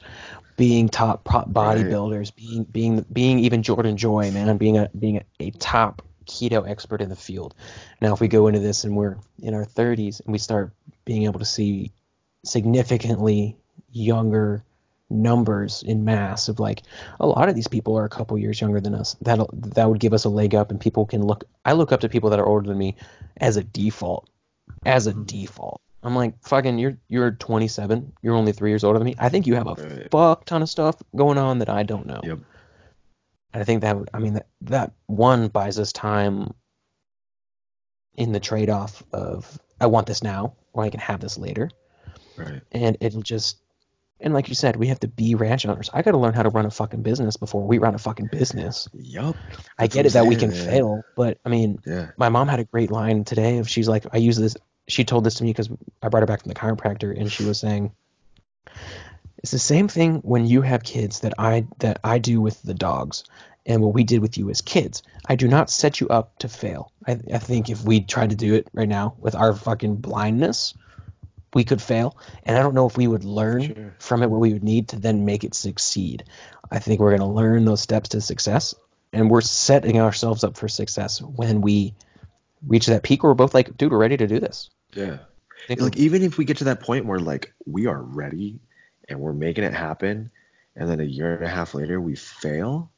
being 0.57 0.89
top 0.89 1.25
bodybuilders, 1.25 2.33
being 2.35 2.62
being 2.64 3.05
being 3.12 3.41
even 3.41 3.62
Jordan 3.64 3.97
Joy, 3.97 4.31
man, 4.31 4.57
being 4.57 4.79
a 4.79 4.89
being 4.97 5.16
a, 5.16 5.25
a 5.41 5.51
top 5.51 6.03
keto 6.27 6.68
expert 6.68 7.01
in 7.01 7.09
the 7.09 7.16
field. 7.16 7.55
Now, 8.01 8.12
if 8.12 8.21
we 8.21 8.29
go 8.29 8.47
into 8.47 8.61
this 8.61 8.85
and 8.85 8.97
we're 8.97 9.16
in 9.41 9.55
our 9.55 9.64
30s 9.64 10.21
and 10.25 10.33
we 10.33 10.39
start 10.39 10.73
being 11.05 11.25
able 11.25 11.39
to 11.41 11.45
see 11.45 11.93
significantly 12.45 13.57
younger 13.93 14.64
numbers 15.12 15.83
in 15.83 16.05
mass 16.05 16.49
of 16.49 16.61
like 16.61 16.83
a 17.18 17.27
lot 17.27 17.49
of 17.49 17.57
these 17.57 17.66
people 17.66 17.99
are 17.99 18.05
a 18.05 18.09
couple 18.09 18.39
years 18.39 18.61
younger 18.61 18.81
than 18.81 18.95
us 18.95 19.16
that 19.23 19.45
that 19.53 19.89
would 19.89 19.99
give 19.99 20.12
us 20.12 20.25
a 20.25 20.29
leg 20.29 20.55
up 20.55 20.71
and 20.71 20.81
people 20.81 21.05
can 21.05 21.21
look 21.21 21.43
i 21.64 21.73
look 21.73 21.91
up 21.91 21.99
to 21.99 22.09
people 22.09 22.31
that 22.31 22.39
are 22.39 22.47
older 22.47 22.68
than 22.68 22.79
me 22.79 22.95
as 23.39 23.57
a 23.57 23.64
default 23.64 24.31
as 24.85 25.07
a 25.07 25.12
mm-hmm. 25.12 25.25
default. 25.25 25.81
I'm 26.03 26.16
like, 26.16 26.35
fucking, 26.47 26.79
you're 26.79 26.97
you're 27.09 27.33
27. 27.33 28.12
You're 28.23 28.35
only 28.35 28.53
three 28.53 28.71
years 28.71 28.85
older 28.85 28.99
than 28.99 29.07
me. 29.07 29.14
I 29.18 29.29
think 29.29 29.47
you 29.47 29.55
have 29.55 29.66
a 29.66 29.75
Right. 29.75 30.11
fuck 30.11 30.47
ton 30.47 30.62
of 30.62 30.68
stuff 30.68 30.97
going 31.14 31.37
on 31.37 31.59
that 31.59 31.68
I 31.68 31.83
don't 31.83 32.07
know. 32.07 32.21
Yep. 32.23 32.39
And 33.53 33.61
I 33.61 33.65
think 33.65 33.83
that 33.83 33.97
I 34.15 34.19
mean, 34.19 34.35
that, 34.35 34.47
that 34.63 34.93
one 35.07 35.49
buys 35.49 35.79
us 35.79 35.93
time 35.93 36.55
in 38.17 38.33
the 38.33 38.41
trade 38.41 38.71
off 38.71 39.03
of 39.13 39.59
I 39.81 39.87
want 39.87 40.07
this 40.07 40.23
now 40.23 40.55
or 40.73 40.85
I 40.85 40.91
can 40.91 41.01
have 41.01 41.21
this 41.21 41.39
later. 41.39 41.71
Right. 42.37 42.61
And 42.73 42.97
it'll 43.01 43.23
just, 43.23 43.59
and 44.21 44.35
like 44.35 44.49
you 44.49 44.55
said, 44.55 44.77
we 44.77 44.87
have 44.89 45.01
to 45.01 45.09
be 45.09 45.35
ranch 45.35 45.65
owners. 45.67 45.89
I 45.93 46.03
got 46.03 46.13
to 46.13 46.19
learn 46.19 46.35
how 46.35 46.43
to 46.43 46.51
run 46.51 46.67
a 46.67 46.71
fucking 46.71 47.03
business 47.03 47.37
before 47.37 47.67
we 47.67 47.79
run 47.79 47.95
a 47.95 47.99
fucking 47.99 48.29
business. 48.31 48.89
Yup. 48.93 49.37
I 49.79 49.87
get 49.87 50.07
it 50.07 50.13
that 50.13 50.27
we 50.27 50.37
can 50.37 50.51
man. 50.51 50.67
fail, 50.67 51.03
but 51.17 51.39
I 51.45 51.49
mean, 51.49 51.79
Yeah. 51.87 52.11
my 52.19 52.29
mom 52.29 52.47
had 52.47 52.61
a 52.61 52.65
great 52.65 52.91
line 52.91 53.25
today 53.25 53.59
of 53.59 53.69
she's 53.69 53.89
like 53.89 54.05
i 54.13 54.19
use 54.19 54.37
this 54.37 54.57
she 54.89 55.05
told 55.05 55.25
this 55.25 55.35
to 55.37 55.45
me 55.45 55.51
because 55.51 55.69
i 56.03 56.09
brought 56.09 56.21
her 56.23 56.27
back 56.27 56.43
from 56.43 56.49
the 56.51 56.55
chiropractor 56.55 57.19
and 57.19 57.31
she 57.33 57.45
was 57.45 57.59
saying 57.61 57.93
it's 59.41 59.51
the 59.51 59.59
same 59.59 59.88
thing 59.88 60.16
when 60.16 60.47
you 60.47 60.62
have 60.62 60.82
kids 60.82 61.20
that 61.20 61.34
i 61.38 61.66
that 61.78 61.99
i 62.05 62.18
do 62.18 62.41
with 62.41 62.62
the 62.62 62.74
dogs 62.74 63.24
and 63.66 63.82
what 63.82 63.95
we 63.95 64.05
did 64.05 64.20
with 64.20 64.38
you 64.38 64.51
as 64.51 64.61
kids 64.61 65.03
i 65.26 65.34
do 65.34 65.49
not 65.49 65.70
set 65.70 66.01
you 66.01 66.09
up 66.09 66.38
to 66.38 66.49
fail 66.49 66.93
i, 67.07 67.18
I 67.32 67.38
think 67.38 67.68
if 67.68 67.82
we 67.84 68.01
tried 68.01 68.30
to 68.30 68.36
do 68.36 68.55
it 68.55 68.68
right 68.72 68.88
now 68.88 69.14
with 69.18 69.34
our 69.34 69.55
fucking 69.55 69.97
blindness 69.97 70.74
we 71.55 71.64
could 71.64 71.82
fail 71.82 72.16
and 72.45 72.57
i 72.57 72.62
don't 72.62 72.74
know 72.74 72.86
if 72.86 72.97
we 72.97 73.07
would 73.09 73.24
learn 73.24 73.74
Sure. 73.74 73.95
from 73.99 74.22
it 74.22 74.30
what 74.30 74.41
we 74.41 74.53
would 74.53 74.64
need 74.64 74.88
to 74.88 74.99
then 74.99 75.24
make 75.24 75.45
it 75.45 75.55
succeed 75.55 76.24
i 76.70 76.78
think 76.78 77.01
we're 77.01 77.16
going 77.16 77.20
to 77.20 77.26
learn 77.26 77.64
those 77.64 77.80
steps 77.80 78.11
to 78.11 78.20
success 78.20 78.74
and 79.12 79.28
we're 79.28 79.41
setting 79.41 80.01
ourselves 80.01 80.45
up 80.45 80.57
for 80.57 80.68
success 80.68 81.20
when 81.20 81.61
we 81.61 81.95
reach 82.66 82.86
that 82.86 83.03
peak 83.03 83.22
where 83.22 83.30
we're 83.30 83.34
both 83.34 83.55
like, 83.55 83.76
dude, 83.76 83.91
we're 83.91 83.99
ready 83.99 84.16
to 84.16 84.26
do 84.26 84.38
this. 84.38 84.70
Yeah. 84.95 85.18
Like 85.68 85.97
even 85.97 86.22
if 86.22 86.38
we 86.38 86.45
get 86.45 86.59
to 86.59 86.64
that 86.64 86.80
point 86.80 87.07
where 87.07 87.18
like 87.18 87.53
we 87.66 87.86
are 87.86 88.01
ready 88.01 88.61
and 89.11 89.21
we're 89.21 89.33
making 89.33 89.65
it 89.65 89.75
happen, 89.75 90.31
and 90.77 90.89
then 90.89 91.01
a 91.01 91.05
year 91.05 91.35
and 91.35 91.45
a 91.45 91.49
half 91.49 91.75
later 91.75 92.01
we 92.01 92.17
fail, 92.17 92.91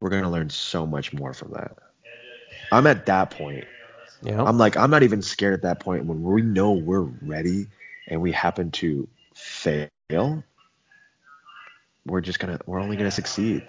we're 0.00 0.10
gonna 0.10 0.30
learn 0.30 0.48
so 0.48 0.86
much 0.86 1.12
more 1.12 1.34
from 1.34 1.52
that. 1.52 1.76
I'm 2.72 2.86
at 2.86 3.06
that 3.06 3.30
point. 3.30 3.64
you 4.22 4.32
know, 4.32 4.46
I'm 4.46 4.58
like 4.58 4.76
I'm 4.76 4.90
not 4.90 5.02
even 5.02 5.20
scared 5.20 5.54
at 5.54 5.62
that 5.62 5.80
point 5.80 6.06
when 6.06 6.22
we 6.22 6.42
know 6.42 6.72
we're 6.72 7.02
ready 7.02 7.66
and 8.08 8.22
we 8.22 8.32
happen 8.32 8.70
to 8.72 9.08
fail. 9.34 10.44
We're 12.06 12.20
just 12.20 12.38
gonna 12.38 12.58
we're 12.66 12.80
only 12.80 12.96
gonna 12.96 13.10
succeed. 13.10 13.66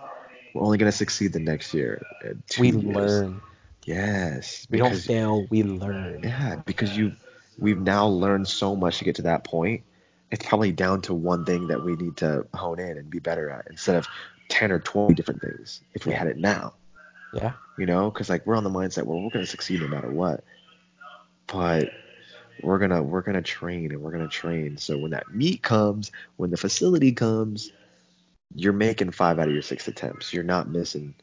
We're 0.53 0.63
only 0.63 0.77
gonna 0.77 0.91
succeed 0.91 1.33
the 1.33 1.39
next 1.39 1.73
year. 1.73 2.01
uh, 2.25 2.33
we 2.59 2.71
years. 2.71 2.83
learn. 2.83 3.41
Yes. 3.85 4.67
We 4.69 4.77
don't 4.77 4.95
fail, 4.95 5.47
we 5.49 5.63
learn. 5.63 6.21
Yeah, 6.23 6.57
because 6.65 6.95
you 6.95 7.13
we've 7.57 7.79
now 7.79 8.07
learned 8.07 8.47
so 8.47 8.75
much 8.75 8.99
to 8.99 9.05
get 9.05 9.15
to 9.15 9.23
that 9.23 9.43
point. 9.43 9.83
It's 10.31 10.45
probably 10.45 10.71
down 10.71 11.01
to 11.03 11.13
one 11.13 11.45
thing 11.45 11.67
that 11.67 11.83
we 11.83 11.95
need 11.95 12.17
to 12.17 12.47
hone 12.53 12.79
in 12.79 12.97
and 12.97 13.09
be 13.09 13.19
better 13.19 13.49
at 13.49 13.67
instead 13.69 13.97
of 13.97 14.07
10 14.49 14.71
or 14.71 14.79
20 14.79 15.13
different 15.13 15.41
things 15.41 15.81
if 15.93 16.05
we 16.05 16.13
had 16.13 16.27
it 16.27 16.37
now. 16.37 16.73
Yeah. 17.33 17.53
You 17.77 17.85
know, 17.85 18.09
because 18.09 18.29
like 18.29 18.45
we're 18.45 18.55
on 18.55 18.63
the 18.63 18.69
mindset 18.69 19.03
where 19.03 19.17
we're 19.17 19.29
going 19.29 19.45
to 19.45 19.51
succeed 19.51 19.81
no 19.81 19.87
matter 19.87 20.11
what. 20.11 20.43
But 21.47 21.91
we're 22.61 22.77
going 22.77 22.91
to 22.91 23.01
we're 23.01 23.21
going 23.21 23.35
to 23.35 23.41
train 23.41 23.91
and 23.91 24.01
we're 24.01 24.11
going 24.11 24.27
to 24.27 24.29
train. 24.29 24.77
So 24.77 24.97
when 24.97 25.11
that 25.11 25.33
meet 25.33 25.61
comes, 25.61 26.11
when 26.37 26.49
the 26.49 26.57
facility 26.57 27.11
comes, 27.11 27.71
you're 28.55 28.73
making 28.73 29.11
5 29.11 29.39
out 29.39 29.47
of 29.47 29.53
your 29.53 29.61
6 29.61 29.87
attempts. 29.87 30.33
You're 30.33 30.43
not 30.43 30.69
missing 30.69 31.15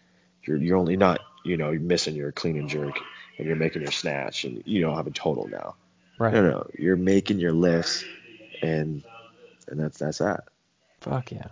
you're 0.49 0.57
you're 0.57 0.77
only 0.77 0.97
not, 0.97 1.21
you 1.45 1.57
know, 1.57 1.71
you're 1.71 1.81
missing 1.81 2.17
your 2.17 2.33
clean 2.33 2.59
and 2.59 2.69
jerk 2.69 2.99
and 3.37 3.47
you're 3.47 3.57
making 3.57 3.83
your 3.83 3.93
snatch 3.93 4.45
and 4.45 4.63
you 4.67 4.81
don't 4.81 4.97
have 4.97 5.07
a 5.07 5.13
total 5.13 5.47
now. 5.49 5.77
Right. 6.19 6.35
No, 6.35 6.43
no, 6.43 6.67
you're 6.77 6.97
making 6.97 7.39
your 7.39 7.53
lifts, 7.53 8.05
and 8.63 9.03
and 9.69 9.81
that's 9.81 9.99
that's 9.99 10.19
that. 10.19 10.45
Fuck 11.01 11.33
yeah. 11.33 11.47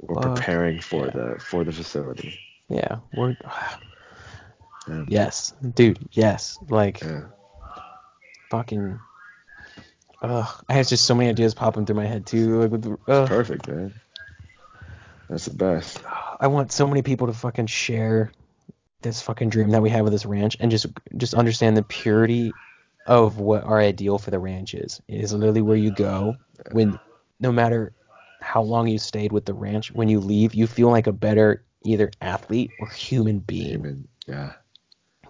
We're 0.00 0.20
Fuck 0.22 0.36
preparing 0.36 0.80
for 0.80 1.06
yeah. 1.06 1.12
the 1.12 1.36
for 1.40 1.64
the 1.64 1.72
facility. 1.72 2.38
Yeah. 2.68 2.98
We're 3.16 3.36
Yeah. 3.42 3.76
Um, 4.86 5.06
yes. 5.08 5.54
Dude, 5.74 5.98
yes. 6.12 6.58
Like 6.68 7.00
Yeah. 7.00 7.22
fucking 8.50 9.00
Ugh. 10.20 10.64
I 10.68 10.72
have 10.74 10.88
just 10.88 11.06
so 11.06 11.14
many 11.14 11.30
ideas 11.30 11.54
popping 11.54 11.86
through 11.86 11.96
my 11.96 12.04
head 12.04 12.26
too. 12.26 12.60
Like 12.60 12.70
with 12.70 12.98
ugh. 13.08 13.28
Perfect, 13.28 13.66
man. 13.66 13.94
That's 15.28 15.46
the 15.46 15.54
best. 15.54 16.00
I 16.38 16.48
want 16.48 16.70
so 16.70 16.86
many 16.86 17.00
people 17.02 17.28
to 17.28 17.32
fucking 17.32 17.66
share 17.66 18.30
this 19.00 19.22
fucking 19.22 19.50
dream 19.50 19.70
that 19.70 19.82
we 19.82 19.90
have 19.90 20.02
with 20.04 20.12
this 20.12 20.26
ranch 20.26 20.56
and 20.60 20.70
just 20.70 20.86
just 21.16 21.34
understand 21.34 21.76
the 21.76 21.82
purity 21.82 22.52
of 23.06 23.38
what 23.38 23.64
our 23.64 23.80
ideal 23.80 24.18
for 24.18 24.30
the 24.30 24.38
ranch 24.38 24.74
is. 24.74 25.00
It 25.08 25.20
is 25.20 25.32
literally 25.32 25.62
where 25.62 25.76
you 25.76 25.90
go 25.92 26.36
when 26.72 26.98
no 27.40 27.52
matter 27.52 27.92
how 28.40 28.62
long 28.62 28.88
you 28.88 28.98
stayed 28.98 29.32
with 29.32 29.46
the 29.46 29.54
ranch, 29.54 29.92
when 29.92 30.08
you 30.08 30.20
leave, 30.20 30.54
you 30.54 30.66
feel 30.66 30.90
like 30.90 31.06
a 31.06 31.12
better 31.12 31.64
either 31.84 32.10
athlete 32.20 32.70
or 32.80 32.88
human 32.88 33.40
being. 33.40 33.68
Human. 33.68 34.08
Yeah. 34.26 34.52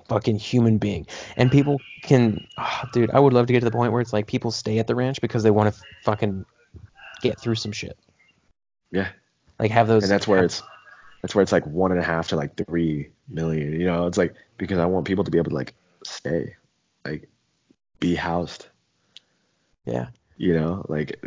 Fucking 0.09 0.39
human 0.39 0.79
being. 0.79 1.07
And 1.37 1.51
people 1.51 1.81
can 2.03 2.47
ah, 2.59 2.89
dude, 2.93 3.11
I 3.11 3.21
would 3.21 3.33
love 3.33 3.47
to 3.47 3.53
get 3.53 3.61
to 3.61 3.65
the 3.65 3.71
point 3.71 3.93
where 3.93 4.01
it's 4.01 4.13
like 4.13 4.27
people 4.27 4.51
stay 4.51 4.79
at 4.79 4.87
the 4.87 4.95
ranch 4.95 5.21
because 5.21 5.43
they 5.43 5.51
want 5.51 5.75
to 5.75 5.81
fucking 6.05 6.45
get 7.23 7.41
through 7.41 7.55
some 7.57 7.73
shit. 7.73 7.99
Yeah. 8.91 9.09
Like 9.59 9.71
have 9.71 9.89
those 9.89 10.03
And 10.03 10.13
that's 10.13 10.29
where 10.29 10.45
it's 10.45 10.63
that's 11.23 11.35
where 11.35 11.43
it's 11.43 11.53
like 11.53 11.67
one 11.67 11.91
and 11.91 12.01
a 12.01 12.05
half 12.05 12.29
to 12.29 12.37
like 12.37 12.55
three 12.57 13.09
million. 13.29 13.73
You 13.73 13.87
know, 13.87 14.07
it's 14.07 14.19
like 14.19 14.35
because 14.59 14.79
I 14.79 14.85
want 14.85 15.07
people 15.07 15.25
to 15.25 15.31
be 15.31 15.39
able 15.39 15.51
to 15.51 15.57
like 15.57 15.75
stay, 16.05 16.55
like 17.07 17.29
be 18.09 18.15
housed. 18.15 18.67
Yeah. 19.87 20.09
You 20.37 20.55
know, 20.55 20.85
like 20.89 21.25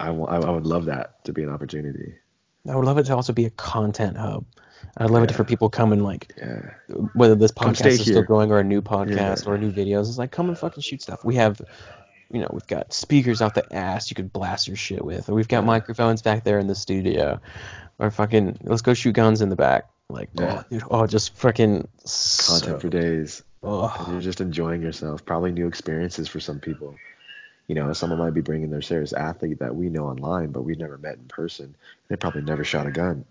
I 0.00 0.08
I, 0.08 0.36
I 0.36 0.50
would 0.50 0.66
love 0.66 0.86
that 0.86 1.24
to 1.24 1.32
be 1.32 1.42
an 1.42 1.50
opportunity. 1.50 2.14
I 2.68 2.74
would 2.74 2.84
love 2.84 2.98
it 2.98 3.04
to 3.06 3.14
also 3.14 3.32
be 3.32 3.44
a 3.44 3.50
content 3.50 4.16
hub. 4.16 4.44
I'd 4.96 5.10
love 5.10 5.24
it 5.24 5.32
for 5.32 5.44
people 5.44 5.68
come 5.68 5.92
and 5.92 6.02
like 6.02 6.32
Yeah. 6.38 6.70
whether 7.14 7.34
this 7.34 7.52
podcast 7.52 7.86
is 7.86 8.02
still 8.02 8.22
going 8.22 8.50
or 8.50 8.58
a 8.58 8.64
new 8.64 8.80
podcast 8.82 9.44
Yeah. 9.44 9.50
or 9.52 9.58
new 9.58 9.70
videos. 9.72 10.08
It's 10.08 10.18
like 10.18 10.30
come 10.30 10.48
and 10.48 10.58
fucking 10.58 10.82
shoot 10.82 11.02
stuff. 11.02 11.24
We 11.24 11.34
have, 11.36 11.60
you 12.32 12.40
know, 12.40 12.48
we've 12.50 12.66
got 12.66 12.92
speakers 12.94 13.42
out 13.42 13.54
the 13.54 13.70
ass 13.74 14.10
you 14.10 14.14
could 14.14 14.32
blast 14.32 14.68
your 14.68 14.76
shit 14.76 15.04
with, 15.04 15.28
or 15.28 15.34
we've 15.34 15.48
got 15.48 15.60
Yeah. 15.60 15.66
microphones 15.66 16.22
back 16.22 16.44
there 16.44 16.58
in 16.58 16.66
the 16.66 16.74
studio, 16.74 17.40
or 17.98 18.10
fucking 18.10 18.58
let's 18.62 18.82
go 18.82 18.94
shoot 18.94 19.12
guns 19.12 19.42
in 19.42 19.48
the 19.50 19.56
back. 19.56 19.88
Like 20.08 20.30
Yeah. 20.34 20.62
oh, 20.62 20.64
dude, 20.70 20.82
oh, 20.90 21.06
just 21.06 21.34
fucking 21.34 21.76
Content 21.76 21.98
so, 22.06 22.78
for 22.78 22.88
days. 22.88 23.42
Oh, 23.66 24.06
you're 24.12 24.20
just 24.20 24.40
enjoying 24.40 24.82
yourself. 24.82 25.24
Probably 25.24 25.52
new 25.52 25.66
experiences 25.66 26.28
for 26.28 26.40
some 26.40 26.60
people. 26.60 26.96
You 27.68 27.74
know, 27.74 27.92
someone 27.92 28.18
might 28.20 28.34
be 28.34 28.40
bringing 28.42 28.70
their 28.70 28.82
serious 28.82 29.12
athlete 29.12 29.58
that 29.58 29.74
we 29.74 29.88
know 29.88 30.06
online, 30.06 30.52
but 30.52 30.62
we've 30.62 30.78
never 30.78 30.98
met 30.98 31.16
in 31.16 31.24
person. 31.24 31.74
They 32.08 32.16
probably 32.16 32.42
never 32.42 32.64
shot 32.64 32.86
a 32.86 32.90
gun. 32.92 33.24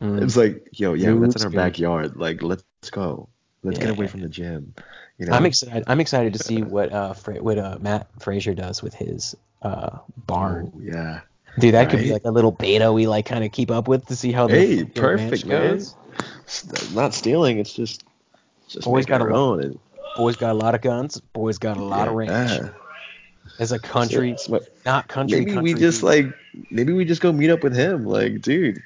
mm, 0.00 0.22
It's 0.22 0.36
like, 0.36 0.68
yo, 0.72 0.94
yeah, 0.94 1.10
New 1.10 1.20
that's 1.20 1.36
in 1.36 1.42
our 1.42 1.50
backyard. 1.50 2.16
Like, 2.16 2.42
let's 2.42 2.64
go. 2.90 3.28
Let's 3.64 3.78
get 3.78 3.90
away 3.90 4.06
Yeah. 4.06 4.10
from 4.10 4.20
the 4.20 4.28
gym. 4.28 4.74
You 5.18 5.26
know, 5.26 5.32
I'm 5.32 5.46
excited. 5.46 5.84
I'm 5.86 6.00
excited 6.00 6.32
to 6.32 6.38
see 6.38 6.62
what 6.62 6.92
uh 6.92 7.12
Fra- 7.14 7.42
what 7.42 7.58
uh 7.58 7.78
Mat 7.80 8.06
Fraser 8.20 8.54
does 8.54 8.82
with 8.82 8.94
his 8.94 9.36
uh 9.62 9.98
barn. 10.26 10.72
Oh, 10.74 10.80
yeah. 10.80 11.20
Dude, 11.58 11.74
that 11.74 11.90
could 11.90 12.00
be 12.00 12.12
like 12.12 12.24
a 12.24 12.30
little 12.30 12.50
beta 12.52 12.92
we 12.92 13.06
like 13.06 13.26
kind 13.26 13.44
of 13.44 13.52
keep 13.52 13.70
up 13.70 13.86
with 13.88 14.06
to 14.06 14.16
see 14.16 14.32
how 14.32 14.48
Hey, 14.48 14.84
perfect, 14.84 15.46
man. 15.46 15.78
goes. 15.78 15.94
Not 16.94 17.14
stealing. 17.14 17.58
It's 17.58 17.72
just, 17.72 18.04
just 18.72 18.86
Always 18.86 19.08
making 19.08 19.18
got 19.26 19.30
a 19.30 19.34
lot- 19.34 19.40
own. 19.40 19.62
And, 19.62 19.78
Boys 20.16 20.36
got 20.36 20.50
a 20.50 20.54
lot 20.54 20.74
of 20.74 20.82
guns. 20.82 21.20
Boys 21.32 21.56
got 21.58 21.78
a 21.78 21.82
lot 21.82 22.06
of 22.08 22.14
ranch. 22.14 22.50
yeah. 22.60 22.68
As 23.58 23.72
a 23.72 23.78
country, 23.78 24.34
So- 24.38 24.58
so 24.58 24.64
not 24.84 25.08
country. 25.08 25.40
maybe 25.40 25.52
country 25.52 25.74
we 25.74 25.80
just 25.80 26.00
dude. 26.00 26.04
like, 26.08 26.26
maybe 26.70 26.92
we 26.92 27.04
just 27.06 27.20
go 27.22 27.32
meet 27.32 27.48
up 27.50 27.62
with 27.62 27.74
him. 27.74 28.04
Like, 28.04 28.40
dude, 28.42 28.82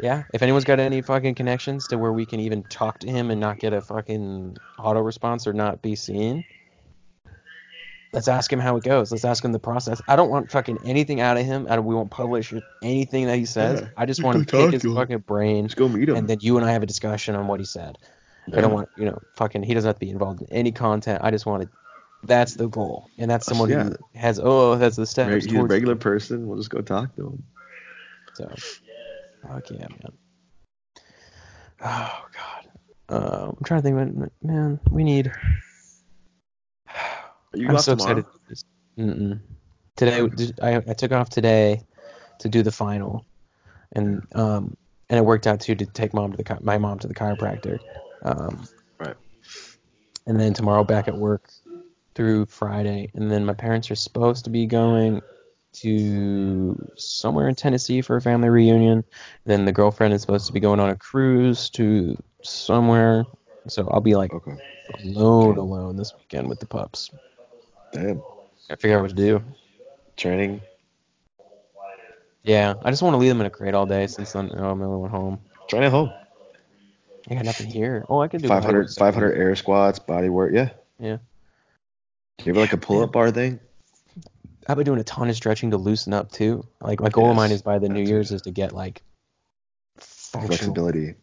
yeah. 0.00 0.22
If 0.32 0.42
anyone's 0.42 0.64
got 0.64 0.78
any 0.80 1.02
fucking 1.02 1.34
connections 1.34 1.86
to 1.88 1.98
where 1.98 2.12
we 2.12 2.24
can 2.24 2.38
even 2.40 2.62
talk 2.64 3.00
to 3.00 3.08
him 3.08 3.30
and 3.30 3.40
not 3.40 3.58
get 3.58 3.72
a 3.72 3.80
fucking 3.80 4.56
auto 4.78 5.00
response 5.00 5.46
or 5.46 5.52
not 5.52 5.82
be 5.82 5.94
seen, 5.96 6.44
let's 8.12 8.28
ask 8.28 8.52
him 8.52 8.58
how 8.60 8.76
it 8.76 8.84
goes. 8.84 9.10
Let's 9.12 9.24
ask 9.24 9.44
him 9.44 9.52
the 9.52 9.58
process. 9.58 10.00
I 10.08 10.16
don't 10.16 10.30
want 10.30 10.50
fucking 10.50 10.78
anything 10.84 11.20
out 11.20 11.36
of 11.36 11.44
him. 11.44 11.66
I 11.68 11.76
don't, 11.76 11.84
we 11.84 11.94
won't 11.94 12.10
publish 12.10 12.52
anything 12.82 13.26
that 13.26 13.36
he 13.38 13.44
says. 13.44 13.80
Yeah, 13.80 13.88
I 13.96 14.06
just 14.06 14.18
just 14.20 14.24
want 14.24 14.48
to 14.48 14.56
pick 14.64 14.72
his 14.72 14.82
to 14.82 14.88
him. 14.90 14.94
fucking 14.96 15.18
brain, 15.18 15.66
just 15.66 15.76
go 15.76 15.88
meet 15.88 16.08
him. 16.08 16.16
and 16.16 16.28
then 16.28 16.38
you 16.40 16.56
and 16.56 16.66
I 16.66 16.72
have 16.72 16.82
a 16.82 16.86
discussion 16.86 17.34
on 17.36 17.46
what 17.46 17.60
he 17.60 17.66
said. 17.66 17.98
I 18.52 18.60
don't 18.60 18.72
want, 18.72 18.88
you 18.96 19.04
know, 19.04 19.18
fucking. 19.36 19.62
He 19.62 19.74
doesn't 19.74 19.88
have 19.88 19.96
to 19.96 20.00
be 20.00 20.10
involved 20.10 20.42
in 20.42 20.48
any 20.50 20.72
content. 20.72 21.20
I 21.22 21.30
just 21.30 21.46
want 21.46 21.62
to. 21.62 21.68
That's 22.22 22.54
the 22.54 22.68
goal, 22.68 23.08
and 23.16 23.30
that's 23.30 23.46
someone 23.46 23.70
yeah. 23.70 23.84
who 23.84 23.96
has. 24.14 24.40
Oh, 24.42 24.76
that's 24.76 24.96
the 24.96 25.06
steps 25.06 25.30
Reg- 25.30 25.44
he's 25.44 25.54
a 25.54 25.62
regular 25.64 25.96
person. 25.96 26.46
We'll 26.46 26.58
just 26.58 26.70
go 26.70 26.80
talk 26.80 27.14
to 27.16 27.28
him. 27.28 27.42
So, 28.34 28.48
fuck 29.42 29.70
yeah, 29.70 29.86
man. 29.88 30.12
Oh 31.82 32.24
god. 32.36 32.68
Uh, 33.08 33.52
I'm 33.56 33.64
trying 33.64 33.80
to 33.80 33.82
think. 33.82 33.96
About, 33.96 34.32
man, 34.42 34.80
we 34.90 35.04
need. 35.04 35.32
You 37.54 37.68
I'm 37.68 37.78
so 37.78 37.96
tomorrow? 37.96 38.24
excited. 38.96 39.40
Today, 39.96 40.54
I, 40.62 40.76
I 40.76 40.94
took 40.94 41.12
off 41.12 41.30
today 41.30 41.82
to 42.38 42.48
do 42.48 42.62
the 42.62 42.70
final, 42.70 43.24
and 43.92 44.26
um, 44.34 44.76
and 45.08 45.18
it 45.18 45.22
worked 45.22 45.46
out 45.46 45.60
too 45.60 45.74
to 45.74 45.86
take 45.86 46.14
mom 46.14 46.32
to 46.32 46.36
the 46.42 46.58
my 46.62 46.78
mom 46.78 46.98
to 47.00 47.08
the 47.08 47.14
chiropractor. 47.14 47.78
Um, 48.22 48.66
Right. 48.98 49.16
And 50.26 50.38
then 50.38 50.52
tomorrow 50.52 50.84
back 50.84 51.08
at 51.08 51.16
work 51.16 51.48
through 52.14 52.46
Friday, 52.46 53.10
and 53.14 53.30
then 53.30 53.44
my 53.44 53.54
parents 53.54 53.90
are 53.90 53.94
supposed 53.96 54.44
to 54.44 54.50
be 54.50 54.66
going 54.66 55.22
to 55.72 56.76
somewhere 56.96 57.48
in 57.48 57.54
Tennessee 57.54 58.00
for 58.02 58.16
a 58.16 58.20
family 58.20 58.48
reunion. 58.48 59.04
Then 59.46 59.64
the 59.64 59.72
girlfriend 59.72 60.12
is 60.12 60.20
supposed 60.20 60.46
to 60.46 60.52
be 60.52 60.60
going 60.60 60.80
on 60.80 60.90
a 60.90 60.96
cruise 60.96 61.70
to 61.70 62.16
somewhere. 62.42 63.24
So 63.68 63.88
I'll 63.88 64.00
be 64.00 64.14
like 64.16 64.32
Okay. 64.32 64.56
alone, 64.94 65.58
alone 65.58 65.96
this 65.96 66.12
weekend 66.16 66.48
with 66.48 66.58
the 66.58 66.66
pups. 66.66 67.10
Damn. 67.92 68.22
I 68.68 68.76
figure 68.76 68.96
out 68.96 69.02
what 69.02 69.10
to 69.10 69.16
do. 69.16 69.42
Training. 70.16 70.60
Yeah, 72.42 72.74
I 72.82 72.90
just 72.90 73.02
want 73.02 73.14
to 73.14 73.18
leave 73.18 73.30
them 73.30 73.40
in 73.40 73.46
a 73.46 73.50
crate 73.50 73.74
all 73.74 73.86
day 73.86 74.06
since 74.06 74.34
I'm, 74.34 74.50
oh, 74.56 74.70
I'm 74.70 74.78
the 74.78 74.86
only 74.86 74.98
one 74.98 75.10
home. 75.10 75.40
Train 75.68 75.82
at 75.84 75.90
home. 75.92 76.10
I 77.30 77.34
got 77.34 77.44
nothing 77.44 77.68
here. 77.68 78.04
Oh, 78.08 78.20
I 78.20 78.28
could 78.28 78.42
do 78.42 78.48
500, 78.48 78.90
500 78.90 79.34
air 79.36 79.54
squats, 79.54 80.00
body 80.00 80.28
work. 80.28 80.52
Yeah. 80.52 80.70
Yeah. 80.98 81.18
Do 82.38 82.44
you 82.44 82.52
have 82.52 82.56
like 82.56 82.72
a 82.72 82.76
pull 82.76 83.02
up 83.02 83.12
bar 83.12 83.30
thing? 83.30 83.60
I've 84.66 84.76
been 84.76 84.84
doing 84.84 85.00
a 85.00 85.04
ton 85.04 85.28
of 85.28 85.36
stretching 85.36 85.70
to 85.70 85.76
loosen 85.76 86.12
up 86.12 86.32
too. 86.32 86.66
Like 86.80 87.00
my 87.00 87.08
goal 87.08 87.30
of 87.30 87.36
mine 87.36 87.50
is 87.52 87.62
by 87.62 87.78
the 87.78 87.88
New. 87.88 88.02
Year's 88.02 88.32
is 88.32 88.42
to 88.42 88.50
get 88.50 88.72
like 88.72 89.02
functional. 89.96 90.48
Flexibility 90.48 91.14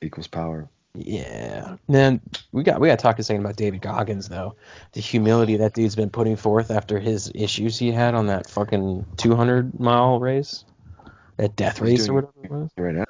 equals 0.00 0.26
power. 0.26 0.68
Yeah. 0.94 1.76
Then 1.88 2.20
we 2.52 2.62
got 2.62 2.80
we 2.80 2.88
got 2.88 2.98
to 2.98 3.02
talk 3.02 3.18
a 3.18 3.22
second 3.22 3.42
about 3.42 3.56
David 3.56 3.82
Goggins 3.82 4.28
though. 4.28 4.56
The 4.92 5.00
humility 5.00 5.56
that 5.56 5.74
dude's 5.74 5.96
been 5.96 6.10
putting 6.10 6.36
forth 6.36 6.70
after 6.70 6.98
his 6.98 7.32
issues 7.34 7.78
he 7.78 7.90
had 7.90 8.14
on 8.14 8.26
that 8.26 8.48
fucking 8.48 9.06
200 9.16 9.78
mile 9.78 10.20
race, 10.20 10.64
that 11.36 11.56
death 11.56 11.78
He's 11.78 12.00
race 12.00 12.08
or 12.08 12.14
whatever 12.14 12.32
it 12.44 12.50
was. 12.50 12.70
Right 12.76 12.94
now. 12.94 13.04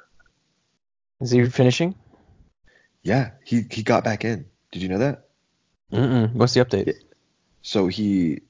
Is 1.21 1.31
he 1.31 1.45
finishing? 1.45 1.95
Yeah. 3.03 3.31
He 3.43 3.63
he 3.69 3.83
got 3.83 4.03
back 4.03 4.25
in. 4.25 4.45
Did 4.71 4.81
you 4.81 4.89
know 4.89 4.99
that? 4.99 5.27
Mm-mm. 5.91 6.33
What's 6.33 6.53
the 6.53 6.63
update? 6.63 6.93
So 7.61 7.87
he 7.87 8.41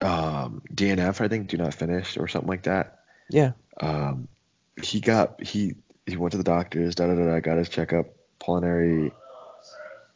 um 0.00 0.62
DNF 0.72 1.20
I 1.20 1.28
think 1.28 1.48
do 1.48 1.56
not 1.56 1.74
finish 1.74 2.16
or 2.16 2.28
something 2.28 2.48
like 2.48 2.64
that. 2.64 3.00
Yeah. 3.30 3.52
Um 3.80 4.28
he 4.82 5.00
got 5.00 5.42
he 5.42 5.74
he 6.06 6.16
went 6.16 6.32
to 6.32 6.38
the 6.38 6.44
doctors, 6.44 6.94
da 6.94 7.06
da 7.06 7.14
da 7.14 7.24
da, 7.26 7.40
got 7.40 7.58
his 7.58 7.68
checkup, 7.68 8.06
pulmonary 8.38 9.12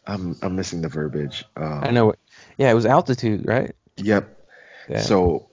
I'm 0.08 0.36
I'm 0.42 0.56
missing 0.56 0.80
the 0.80 0.88
verbiage. 0.88 1.44
Um, 1.54 1.84
I 1.84 1.90
know. 1.90 2.14
Yeah, 2.56 2.70
it 2.70 2.74
was 2.74 2.86
altitude, 2.86 3.46
right? 3.46 3.74
Yep. 3.98 4.36
Yeah. 4.88 5.02
So 5.02 5.50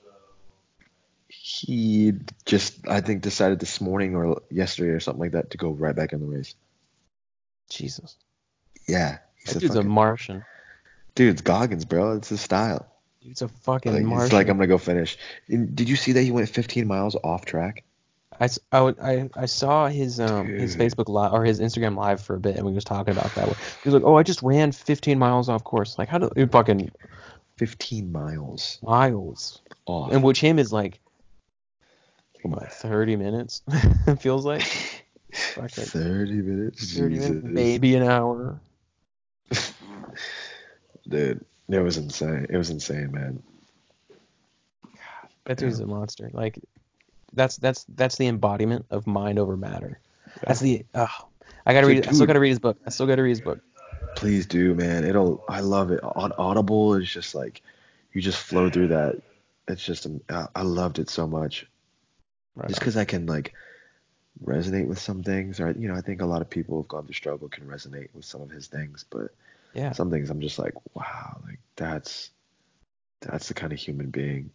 he 1.28 2.14
just 2.46 2.88
I 2.88 3.02
think 3.02 3.22
decided 3.22 3.60
this 3.60 3.82
morning 3.82 4.16
or 4.16 4.42
yesterday 4.50 4.92
or 4.92 5.02
something 5.02 5.20
like 5.20 5.34
that 5.34 5.52
to 5.52 5.58
go 5.58 5.72
right 5.72 5.96
back 5.96 6.14
in 6.14 6.22
the 6.22 6.26
race. 6.26 6.56
Jesus. 7.70 8.18
Yeah. 8.88 9.18
He's 9.36 9.54
That 9.54 9.58
a 9.58 9.60
dude's 9.60 9.76
a 9.76 9.84
Martian. 9.84 10.44
dude, 11.16 11.30
it's 11.30 11.42
Goggins, 11.42 11.86
bro. 11.86 12.18
It's 12.18 12.30
his 12.30 12.42
style. 12.42 12.88
Dude's 13.22 13.42
a 13.42 13.48
fucking 13.48 13.94
Like, 13.94 14.04
Martian. 14.04 14.26
he's 14.26 14.34
like, 14.34 14.50
I'm 14.50 14.58
gonna 14.58 14.68
go 14.68 14.78
finish. 14.78 15.18
And 15.48 15.76
did 15.76 15.90
you 15.90 15.96
see 15.96 16.12
that 16.14 16.22
he 16.22 16.32
went 16.32 16.50
15 16.50 16.88
miles 16.88 17.16
off 17.24 17.46
track? 17.46 17.84
I, 18.40 18.50
I, 18.72 19.30
I, 19.34 19.46
saw 19.46 19.88
his 19.88 20.20
um 20.20 20.48
his 20.48 20.76
Facebook 20.76 21.08
live 21.08 21.32
or 21.32 21.46
his 21.46 21.62
Instagram 21.62 21.96
live 21.96 22.22
for 22.22 22.36
a 22.36 22.40
bit, 22.40 22.58
and 22.58 22.66
we 22.66 22.74
was 22.74 22.84
talking 22.84 23.14
about 23.14 23.34
that. 23.36 23.48
He 23.48 23.90
was 23.90 23.94
like, 23.94 24.04
"Oh, 24.04 24.16
I 24.16 24.24
just 24.24 24.42
ran 24.42 24.74
15 24.74 25.18
miles 25.18 25.48
off 25.48 25.64
course. 25.64 25.98
Like, 25.98 26.10
how 26.10 26.18
do 26.18 26.30
you 26.36 26.46
fucking 26.48 26.92
15 27.56 28.12
miles 28.12 28.80
miles?" 28.84 29.62
off. 29.86 30.12
And 30.12 30.22
which 30.22 30.42
him 30.42 30.60
is 30.60 30.74
like, 30.74 31.00
what, 32.44 32.72
30 32.72 33.16
minutes? 33.16 33.62
it 34.08 34.22
feels 34.22 34.46
like 34.46 34.64
fucking 35.36 35.84
30 35.86 36.32
minutes. 36.34 36.98
30 36.98 37.20
minutes, 37.20 37.44
maybe 37.44 37.96
an 37.96 38.04
hour. 38.04 38.60
Dude, 41.08 41.46
it 41.70 41.80
was 41.80 41.98
insane. 41.98 42.48
It 42.50 42.58
was 42.58 42.70
insane, 42.70 43.12
man. 43.12 43.42
That 45.46 45.58
dude's 45.58 45.80
a 45.80 45.86
monster. 45.86 46.32
Like, 46.34 46.60
that's 47.34 47.58
that's 47.58 47.86
that's 47.96 48.18
the 48.18 48.28
embodiment 48.28 48.86
of 48.90 49.06
mind 49.06 49.38
over 49.38 49.56
matter. 49.56 50.00
That's 50.42 50.60
the. 50.60 50.86
Oh, 50.96 51.08
I 51.66 51.74
gotta 51.74 51.86
So, 51.86 51.90
read. 51.90 52.08
I 52.08 52.12
still 52.12 52.26
gotta 52.26 52.40
read 52.40 52.50
his 52.50 52.60
book. 52.60 52.78
I 52.86 52.90
still 52.90 53.06
gotta 53.06 53.22
read 53.22 53.30
his 53.30 53.42
book. 53.42 53.60
Please 54.16 54.46
do, 54.48 54.74
man. 54.74 55.04
It'll. 55.04 55.44
I 55.48 55.60
love 55.60 55.92
it. 55.92 56.00
On 56.04 56.32
Audible, 56.38 56.96
it's 56.96 57.12
just 57.12 57.36
like 57.36 57.62
you 58.14 58.22
just 58.22 58.40
flow 58.40 58.70
through 58.70 58.88
that. 58.88 59.22
It's 59.68 59.86
just. 59.86 60.08
I 60.30 60.48
I 60.56 60.62
loved 60.64 60.98
it 60.98 61.10
so 61.10 61.28
much. 61.28 61.68
Right 62.56 62.70
Just 62.70 62.80
because 62.80 62.98
I 62.98 63.06
can 63.06 63.26
like 63.26 63.54
resonate 64.44 64.88
with 64.88 65.00
some 65.00 65.24
things, 65.24 65.60
or 65.60 65.72
you 65.72 65.88
know, 65.88 65.96
I 65.96 66.02
think 66.02 66.22
a 66.22 66.26
lot 66.26 66.42
of 66.42 66.50
people 66.50 66.78
who've 66.78 66.88
gone 66.88 67.06
through 67.06 67.14
struggle 67.14 67.50
can 67.50 67.66
resonate 67.68 68.10
with 68.14 68.26
some 68.26 68.42
of 68.42 68.50
his 68.50 68.68
things, 68.68 69.06
but 69.10 69.32
Yeah. 69.74 69.94
some 69.94 70.12
things 70.12 70.30
I'm 70.30 70.42
just 70.42 70.60
like, 70.60 70.74
wow, 70.96 71.40
like 71.46 71.60
that's 71.76 72.32
that's 73.22 73.48
the 73.48 73.54
kind 73.54 73.74
of 73.74 73.80
human 73.80 74.10
being 74.10 74.52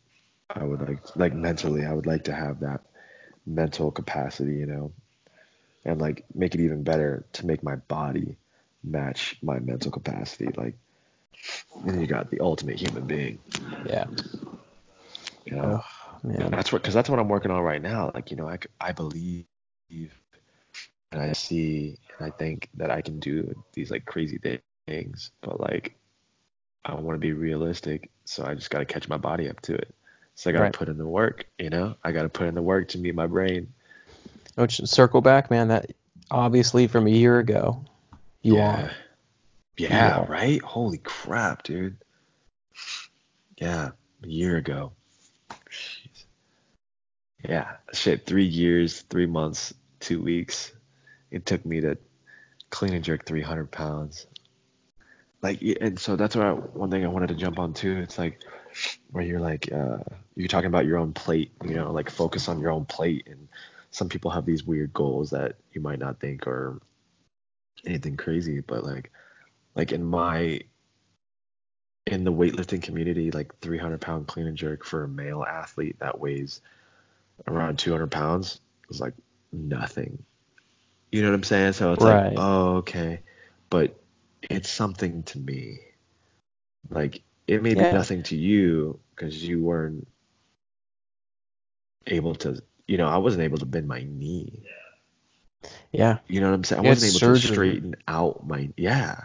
I 0.54 0.64
would 0.64 0.80
like 0.86 1.16
like 1.16 1.34
mentally 1.34 1.84
I 1.86 1.92
would 1.92 2.06
like 2.06 2.24
to 2.24 2.34
have 2.34 2.60
that 2.60 2.82
mental 3.46 3.90
capacity, 3.90 4.54
you 4.56 4.66
know, 4.66 4.92
and 5.84 6.00
like 6.00 6.24
make 6.34 6.54
it 6.54 6.60
even 6.60 6.82
better 6.82 7.24
to 7.34 7.46
make 7.46 7.62
my 7.62 7.76
body 7.76 8.36
match 8.84 9.36
my 9.42 9.58
mental 9.60 9.90
capacity. 9.90 10.48
Like 10.56 10.76
then 11.84 12.00
you 12.00 12.06
got 12.06 12.30
the 12.30 12.40
ultimate 12.40 12.80
human 12.80 13.06
being, 13.06 13.38
Yeah. 13.86 14.06
you 15.44 15.56
know. 15.56 15.80
Oh 15.80 15.84
man. 16.22 16.50
That's 16.50 16.72
what 16.72 16.82
because 16.82 16.94
that's 16.94 17.08
what 17.08 17.18
I'm 17.18 17.28
working 17.28 17.50
on 17.50 17.62
right 17.62 17.82
now. 17.82 18.10
Like, 18.14 18.30
you 18.30 18.36
know, 18.36 18.48
i, 18.48 18.58
I 18.80 18.92
believe 18.92 19.46
and 21.12 21.20
I 21.22 21.32
see 21.32 21.98
and 22.18 22.26
I 22.26 22.30
think 22.30 22.68
that 22.74 22.90
I 22.90 23.00
can 23.00 23.18
do 23.18 23.54
these 23.72 23.90
like 23.90 24.04
crazy 24.04 24.38
things, 24.86 25.30
but 25.40 25.60
like 25.60 25.94
I 26.84 26.94
want 26.94 27.16
to 27.16 27.20
be 27.20 27.32
realistic, 27.32 28.10
so 28.24 28.44
I 28.44 28.54
just 28.54 28.70
got 28.70 28.78
to 28.78 28.84
catch 28.84 29.08
my 29.08 29.18
body 29.18 29.48
up 29.48 29.60
to 29.62 29.74
it. 29.74 29.94
So 30.34 30.48
I 30.48 30.52
got 30.52 30.58
to 30.60 30.64
Right. 30.64 30.72
put 30.72 30.88
in 30.88 30.96
the 30.96 31.06
work, 31.06 31.46
you 31.58 31.68
know? 31.68 31.96
I 32.02 32.12
got 32.12 32.22
to 32.22 32.28
put 32.28 32.46
in 32.46 32.54
the 32.54 32.62
work 32.62 32.88
to 32.88 32.98
meet 32.98 33.14
my 33.14 33.26
brain. 33.26 33.72
Oh, 34.56 34.62
Which 34.62 34.80
circle 34.86 35.20
back, 35.20 35.50
man. 35.50 35.68
That 35.68 35.92
obviously 36.30 36.86
from 36.86 37.06
a 37.06 37.10
year 37.10 37.38
ago, 37.38 37.84
you 38.42 38.56
yeah. 38.56 38.84
are. 38.84 38.90
Yeah, 39.76 40.18
are. 40.20 40.26
right? 40.26 40.62
Holy 40.62 40.98
crap, 40.98 41.62
dude. 41.62 41.96
Yeah, 43.58 43.90
a 44.22 44.26
year 44.26 44.56
ago. 44.56 44.92
Jeez. 45.70 46.24
Yeah, 47.46 47.76
shit, 47.92 48.26
three 48.26 48.44
years, 48.44 49.02
three 49.02 49.26
months, 49.26 49.72
two 50.00 50.20
weeks. 50.20 50.72
It 51.30 51.46
took 51.46 51.64
me 51.64 51.80
to 51.82 51.96
clean 52.70 52.94
and 52.94 53.04
jerk 53.04 53.24
300 53.26 53.70
pounds. 53.70 54.26
Like, 55.42 55.62
and 55.80 55.98
so 55.98 56.16
that's 56.16 56.36
what 56.36 56.46
I, 56.46 56.52
one 56.52 56.90
thing 56.90 57.04
I 57.04 57.08
wanted 57.08 57.28
to 57.28 57.34
jump 57.34 57.58
on 57.58 57.72
too. 57.72 57.98
It's 57.98 58.18
like 58.18 58.40
where 59.10 59.24
you're 59.24 59.40
like, 59.40 59.70
uh, 59.72 59.98
you're 60.36 60.48
talking 60.48 60.68
about 60.68 60.86
your 60.86 60.98
own 60.98 61.12
plate, 61.12 61.52
you 61.64 61.74
know, 61.74 61.92
like 61.92 62.10
focus 62.10 62.48
on 62.48 62.60
your 62.60 62.70
own 62.70 62.84
plate. 62.84 63.26
And 63.30 63.48
some 63.90 64.08
people 64.08 64.30
have 64.30 64.44
these 64.44 64.64
weird 64.64 64.92
goals 64.92 65.30
that 65.30 65.56
you 65.72 65.80
might 65.80 65.98
not 65.98 66.20
think 66.20 66.46
are 66.46 66.80
anything 67.86 68.16
crazy, 68.16 68.60
but 68.60 68.84
like, 68.84 69.10
like 69.74 69.92
in 69.92 70.04
my, 70.04 70.60
in 72.06 72.24
the 72.24 72.32
weightlifting 72.32 72.82
community, 72.82 73.30
like 73.30 73.58
300 73.60 74.00
pound 74.00 74.26
clean 74.26 74.46
and 74.46 74.56
jerk 74.56 74.84
for 74.84 75.04
a 75.04 75.08
male 75.08 75.42
athlete 75.42 75.96
that 76.00 76.20
weighs 76.20 76.60
around 77.46 77.78
200 77.78 78.10
pounds 78.10 78.60
is 78.90 79.00
like 79.00 79.14
nothing. 79.52 80.24
You 81.12 81.22
know 81.22 81.30
what 81.30 81.36
I'm 81.36 81.42
saying? 81.44 81.72
So 81.72 81.92
it's 81.92 82.04
Right. 82.04 82.30
like, 82.30 82.38
oh, 82.38 82.76
okay. 82.76 83.20
But 83.68 83.96
it's 84.42 84.70
something 84.70 85.22
to 85.24 85.38
me. 85.38 85.80
Like, 86.88 87.22
it 87.46 87.62
may 87.62 87.74
be 87.74 87.80
nothing 87.80 88.22
to 88.24 88.36
you 88.36 88.98
because 89.14 89.42
you 89.46 89.62
weren't 89.62 90.06
able 92.06 92.34
to, 92.36 92.62
you 92.86 92.96
know, 92.96 93.08
I 93.08 93.18
wasn't 93.18 93.42
able 93.44 93.58
to 93.58 93.66
bend 93.66 93.88
my 93.88 94.02
knee. 94.02 94.62
Yeah. 95.92 96.18
You 96.28 96.40
know 96.40 96.48
what 96.50 96.54
I'm 96.54 96.64
saying? 96.64 96.84
I 96.84 96.88
wasn't 96.88 97.10
able 97.10 97.34
to 97.34 97.40
straighten 97.40 97.96
out 98.06 98.46
my, 98.46 98.70
yeah. 98.76 99.24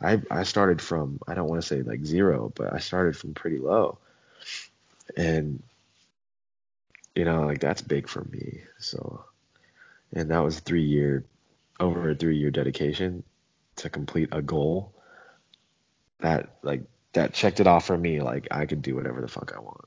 I, 0.00 0.22
I 0.30 0.44
started 0.44 0.80
from, 0.80 1.20
I 1.26 1.34
don't 1.34 1.48
want 1.48 1.60
to 1.60 1.66
say 1.66 1.82
like 1.82 2.04
zero, 2.04 2.52
but 2.54 2.72
I 2.72 2.78
started 2.78 3.16
from 3.16 3.34
pretty 3.34 3.58
low. 3.58 3.98
And, 5.16 5.62
you 7.14 7.24
know, 7.24 7.42
like 7.46 7.60
that's 7.60 7.82
big 7.82 8.08
for 8.08 8.24
me. 8.24 8.62
So, 8.78 9.24
and 10.12 10.30
that 10.30 10.44
was 10.44 10.60
three 10.60 10.82
year, 10.82 11.24
over 11.80 12.10
a 12.10 12.14
three 12.14 12.36
year 12.36 12.50
dedication 12.50 13.22
to 13.76 13.88
complete 13.88 14.28
a 14.32 14.42
goal 14.42 14.92
that 16.20 16.56
like 16.62 16.82
that 17.12 17.32
checked 17.32 17.60
it 17.60 17.66
off 17.66 17.86
for 17.86 17.96
me 17.96 18.20
like 18.20 18.48
i 18.50 18.66
could 18.66 18.82
do 18.82 18.94
whatever 18.94 19.20
the 19.20 19.28
fuck 19.28 19.52
i 19.56 19.60
want. 19.60 19.80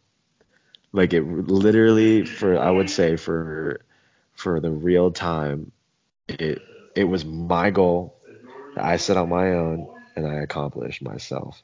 Like 0.94 1.14
it 1.14 1.22
literally 1.22 2.26
for 2.26 2.58
i 2.58 2.70
would 2.70 2.90
say 2.90 3.16
for 3.16 3.82
for 4.34 4.60
the 4.60 4.72
real 4.72 5.12
time 5.12 5.72
it 6.28 6.62
it 6.96 7.04
was 7.06 7.26
my 7.26 7.72
goal 7.72 8.18
that 8.76 8.84
i 8.84 8.98
set 8.98 9.18
on 9.18 9.30
my 9.30 9.52
own 9.52 9.88
and 10.16 10.28
i 10.28 10.36
accomplished 10.36 11.02
myself. 11.02 11.62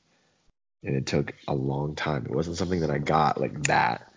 And 0.84 0.96
it 0.96 1.06
took 1.06 1.34
a 1.48 1.56
long 1.56 1.96
time. 1.96 2.26
It 2.26 2.32
wasn't 2.32 2.58
something 2.58 2.82
that 2.82 2.92
i 2.92 2.98
got 2.98 3.42
like 3.42 3.64
that. 3.64 4.12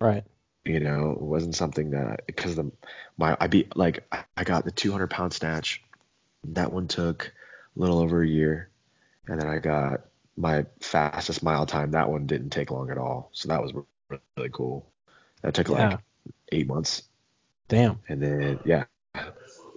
Right. 0.00 0.24
You 0.64 0.78
know 0.80 1.12
it 1.12 1.20
wasn't 1.22 1.54
something 1.54 1.90
that 1.90 2.26
because 2.26 2.54
the 2.56 2.70
my 3.16 3.36
i 3.40 3.46
beat 3.46 3.74
like 3.76 4.04
I- 4.36 4.44
got 4.44 4.64
the 4.64 4.70
200 4.70 5.08
pound 5.08 5.32
snatch. 5.32 5.82
That 6.44 6.72
one 6.72 6.88
took 6.88 7.32
a 7.76 7.80
little 7.80 7.98
over 7.98 8.22
a 8.22 8.26
year. 8.26 8.68
And 9.28 9.40
then 9.40 9.46
i 9.48 9.58
got 9.58 10.00
my 10.36 10.64
fastest 10.80 11.42
mile 11.42 11.66
time. 11.66 11.90
That 11.90 12.10
one 12.10 12.26
didn't 12.26 12.50
take 12.50 12.70
long 12.70 12.90
at 12.90 12.96
all. 12.98 13.28
So 13.32 13.48
that 13.48 13.62
was 13.62 13.72
really 14.08 14.48
cool. 14.50 14.86
That 15.42 15.52
took 15.54 15.68
Yeah. 15.68 15.88
like 15.90 16.00
eight 16.52 16.66
months. 16.66 17.02
Damn. 17.68 17.98
and 18.08 18.20
then 18.22 18.58
yeah. 18.64 18.84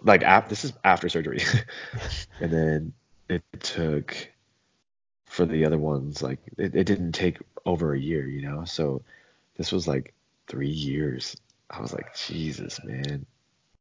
Like 0.03 0.23
after 0.23 0.49
this 0.49 0.65
is 0.65 0.73
after 0.83 1.07
surgery. 1.09 1.41
And 2.39 2.51
then 2.51 2.93
it 3.29 3.43
took 3.61 4.15
for 5.25 5.45
the 5.45 5.65
other 5.65 5.77
ones 5.77 6.21
like 6.21 6.39
it, 6.57 6.75
it 6.75 6.83
didn't 6.85 7.11
take 7.13 7.39
over 7.65 7.93
a 7.93 7.99
year 7.99 8.27
you 8.27 8.41
know? 8.41 8.63
So 8.65 9.01
this 9.57 9.71
was 9.71 9.87
like 9.87 10.13
three 10.47 10.69
years 10.69 11.35
i 11.69 11.79
was 11.81 11.93
like 11.93 12.15
jesus 12.15 12.79
man 12.83 13.25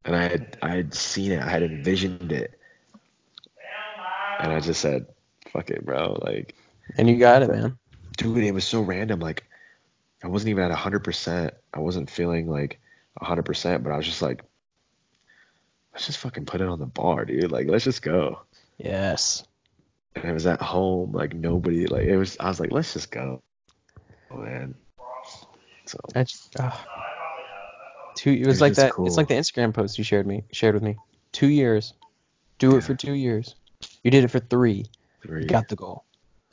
and 0.05 0.17
i 0.17 0.23
had 0.23 0.57
i 0.63 0.71
had 0.75 0.95
seen 0.95 1.33
it 1.33 1.43
i 1.43 1.49
had 1.49 1.63
envisioned 1.63 2.33
it 2.33 2.59
and 4.41 4.53
i 4.53 4.61
just 4.61 4.81
said 4.81 5.07
fuck 5.53 5.71
it 5.71 5.85
bro 5.85 6.19
like 6.23 6.55
And 6.97 7.09
you 7.09 7.19
got 7.19 7.43
it, 7.43 7.51
man. 7.51 7.77
dude 8.17 8.45
it 8.45 8.53
was 8.53 8.65
so 8.65 8.81
random 8.81 9.21
like 9.21 9.45
i 10.25 10.29
wasn't 10.29 10.51
even 10.51 10.65
at 10.65 10.77
100% 10.77 11.51
i 11.75 11.81
wasn't 11.81 12.11
feeling 12.11 12.49
like 12.49 12.79
100% 13.21 13.83
but 13.83 13.93
i 13.93 13.97
was 13.97 14.07
just 14.07 14.23
like 14.23 14.43
let's 15.93 16.07
just 16.07 16.19
fucking 16.19 16.47
put 16.47 16.61
it 16.61 16.69
on 16.69 16.79
the 16.79 16.87
bar 16.87 17.25
dude 17.25 17.53
like 17.53 17.69
let's 17.69 17.85
just 17.85 18.03
go 18.03 18.41
Yes. 18.79 19.45
and 20.17 20.27
I 20.27 20.33
was 20.33 20.47
at 20.47 20.61
home, 20.61 21.13
like 21.13 21.35
nobody, 21.35 21.87
like 21.87 22.05
it 22.05 22.17
was. 22.17 22.37
I 22.41 22.49
was 22.49 22.59
like, 22.59 22.73
let's 22.73 22.93
just 22.95 23.11
go, 23.13 23.41
oh, 24.31 24.37
man. 24.39 24.75
So 25.87 25.99
ah. 26.59 26.87
two. 28.17 28.31
It 28.31 28.47
was 28.47 28.61
like 28.61 28.75
that. 28.75 28.93
cool. 28.93 29.07
It's 29.07 29.17
like 29.17 29.29
the 29.29 29.35
Instagram 29.35 29.75
post 29.75 29.99
you 29.99 30.05
shared 30.05 30.27
me 30.27 30.45
shared 30.53 30.75
with 30.75 30.83
me. 30.83 30.97
Two 31.33 31.49
years. 31.49 31.95
Do 32.59 32.73
Yeah. 32.73 32.79
it 32.79 32.85
for 32.85 32.95
two 32.95 33.15
years. 33.15 33.55
You 34.05 34.11
did 34.11 34.25
it 34.25 34.29
for 34.29 34.39
three. 34.39 34.87
three, 35.23 35.43
You 35.43 35.49
got 35.49 35.69
the 35.69 35.77
goal. 35.77 36.05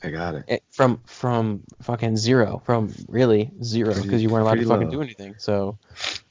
I 0.02 0.10
got 0.10 0.34
it. 0.34 0.44
It, 0.48 0.62
from 0.70 1.00
from 1.06 1.62
fucking 1.82 2.16
zero. 2.16 2.62
From 2.64 2.92
really 3.08 3.50
zero 3.62 3.94
because 3.94 4.22
you 4.22 4.30
weren't 4.30 4.42
allowed 4.42 4.58
to 4.58 4.66
fucking 4.66 4.86
low. 4.88 4.92
do 4.92 5.02
anything. 5.02 5.34
So 5.38 5.78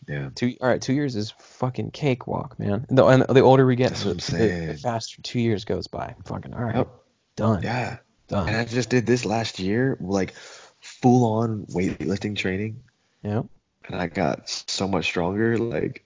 Yeah, 0.08 0.30
two. 0.34 0.56
All 0.60 0.68
right, 0.68 0.82
two 0.82 0.94
years 0.94 1.16
is 1.16 1.32
fucking 1.38 1.92
cakewalk, 1.92 2.58
man. 2.60 2.86
And 2.90 2.98
the, 2.98 3.06
and 3.06 3.24
the 3.24 3.42
older 3.42 3.66
we 3.66 3.76
get, 3.76 3.94
the, 3.94 4.16
the, 4.16 4.80
faster 4.82 5.22
two 5.22 5.40
years 5.40 5.66
goes 5.66 5.88
by. 5.88 6.16
Fucking 6.26 6.54
all 6.54 6.64
right. 6.64 6.88
Done. 7.36 7.62
yeah. 7.64 7.98
Done. 8.28 8.48
And 8.48 8.58
I 8.58 8.66
just 8.66 8.90
did 8.90 9.06
this 9.06 9.26
last 9.26 9.60
year, 9.60 9.98
like 10.00 10.34
full 10.80 11.26
on 11.26 11.66
weightlifting 11.68 12.36
training, 12.36 12.82
yeah. 13.24 13.42
and 13.88 13.96
I 13.96 14.08
got 14.08 14.48
so 14.50 14.88
much 14.88 15.06
stronger. 15.06 15.58
Like, 15.58 16.06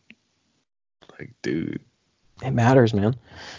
like 1.19 1.33
dude, 1.41 1.81
It 2.41 2.51
matters, 2.51 2.93
man. 2.93 3.15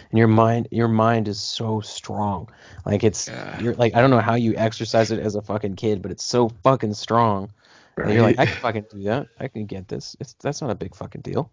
And 0.09 0.17
your 0.17 0.27
mind, 0.27 0.67
your 0.71 0.87
mind 0.87 1.27
is 1.27 1.39
so 1.39 1.81
strong. 1.81 2.49
Like 2.85 3.03
it's, 3.03 3.27
Yeah. 3.27 3.59
you're 3.59 3.75
like, 3.75 3.95
I 3.95 4.01
don't 4.01 4.09
know 4.09 4.19
how 4.19 4.35
you 4.35 4.55
exercise 4.55 5.11
it 5.11 5.19
as 5.19 5.35
a 5.35 5.41
fucking 5.41 5.75
kid, 5.75 6.01
but 6.01 6.11
it's 6.11 6.23
so 6.23 6.49
fucking 6.63 6.93
strong. 6.93 7.51
And 7.97 8.11
you're 8.13 8.23
like, 8.23 8.39
I 8.39 8.45
can 8.45 8.55
fucking 8.57 8.85
do 8.91 9.03
that. 9.03 9.27
I 9.39 9.47
can 9.47 9.65
get 9.65 9.87
this. 9.87 10.17
It's 10.19 10.33
that's 10.41 10.61
not 10.61 10.69
a 10.69 10.75
big 10.75 10.95
fucking 10.95 11.21
deal. 11.21 11.49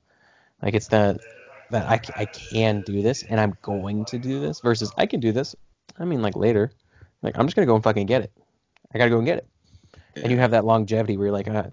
Like 0.60 0.74
it's 0.74 0.88
that 0.88 1.20
that 1.70 1.88
I, 1.88 2.00
I 2.20 2.24
can 2.26 2.82
do 2.82 3.00
this 3.00 3.22
and 3.22 3.40
I'm 3.40 3.56
going 3.62 4.04
to 4.06 4.18
do 4.18 4.40
this 4.40 4.60
versus 4.60 4.92
I 4.98 5.06
can 5.06 5.20
do 5.20 5.32
this. 5.32 5.54
I 5.98 6.04
mean, 6.04 6.20
like 6.20 6.36
later, 6.36 6.72
like 7.22 7.38
I'm 7.38 7.46
just 7.46 7.54
gonna 7.54 7.66
go 7.66 7.76
and 7.76 7.84
fucking 7.84 8.06
get 8.06 8.22
it. 8.22 8.32
I 8.92 8.98
gotta 8.98 9.10
go 9.10 9.18
and 9.18 9.26
get 9.26 9.38
it. 9.38 9.46
And 10.16 10.30
you 10.30 10.38
have 10.38 10.50
that 10.50 10.64
longevity 10.64 11.16
where 11.16 11.28
you're 11.28 11.32
like, 11.32 11.48
ah, 11.48 11.66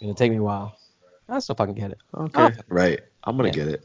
gonna 0.00 0.14
take 0.14 0.30
me 0.30 0.38
a 0.38 0.42
while. 0.42 0.76
I 1.28 1.38
still 1.38 1.54
fucking 1.54 1.74
get 1.74 1.92
it. 1.92 1.98
Okay. 2.14 2.32
Ah, 2.42 2.52
right. 2.68 3.00
I'm 3.24 3.36
gonna 3.36 3.48
Yeah. 3.48 3.54
get 3.54 3.68
it. 3.68 3.84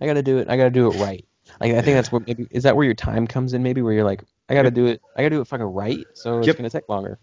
I 0.00 0.06
gotta 0.06 0.22
do 0.22 0.38
it. 0.38 0.48
I 0.48 0.56
gotta 0.56 0.70
do 0.70 0.90
it 0.90 0.96
right. 1.00 1.24
Like 1.60 1.72
I 1.72 1.76
think 1.76 1.88
Yeah. 1.88 1.94
that's 1.94 2.12
where 2.12 2.20
maybe 2.26 2.46
is 2.50 2.62
that 2.64 2.76
where 2.76 2.84
your 2.84 2.94
time 2.94 3.26
comes 3.26 3.54
in 3.54 3.62
maybe 3.62 3.82
where 3.82 3.92
you're 3.92 4.04
like, 4.04 4.22
I 4.48 4.54
gotta 4.54 4.70
do 4.70 4.86
it. 4.86 5.02
I 5.16 5.22
gotta 5.22 5.36
do 5.36 5.40
it 5.40 5.48
fucking 5.48 5.66
right. 5.66 6.06
So 6.14 6.38
it's 6.38 6.46
Yep. 6.46 6.56
gonna 6.56 6.70
take 6.70 6.88
longer. 6.88 7.18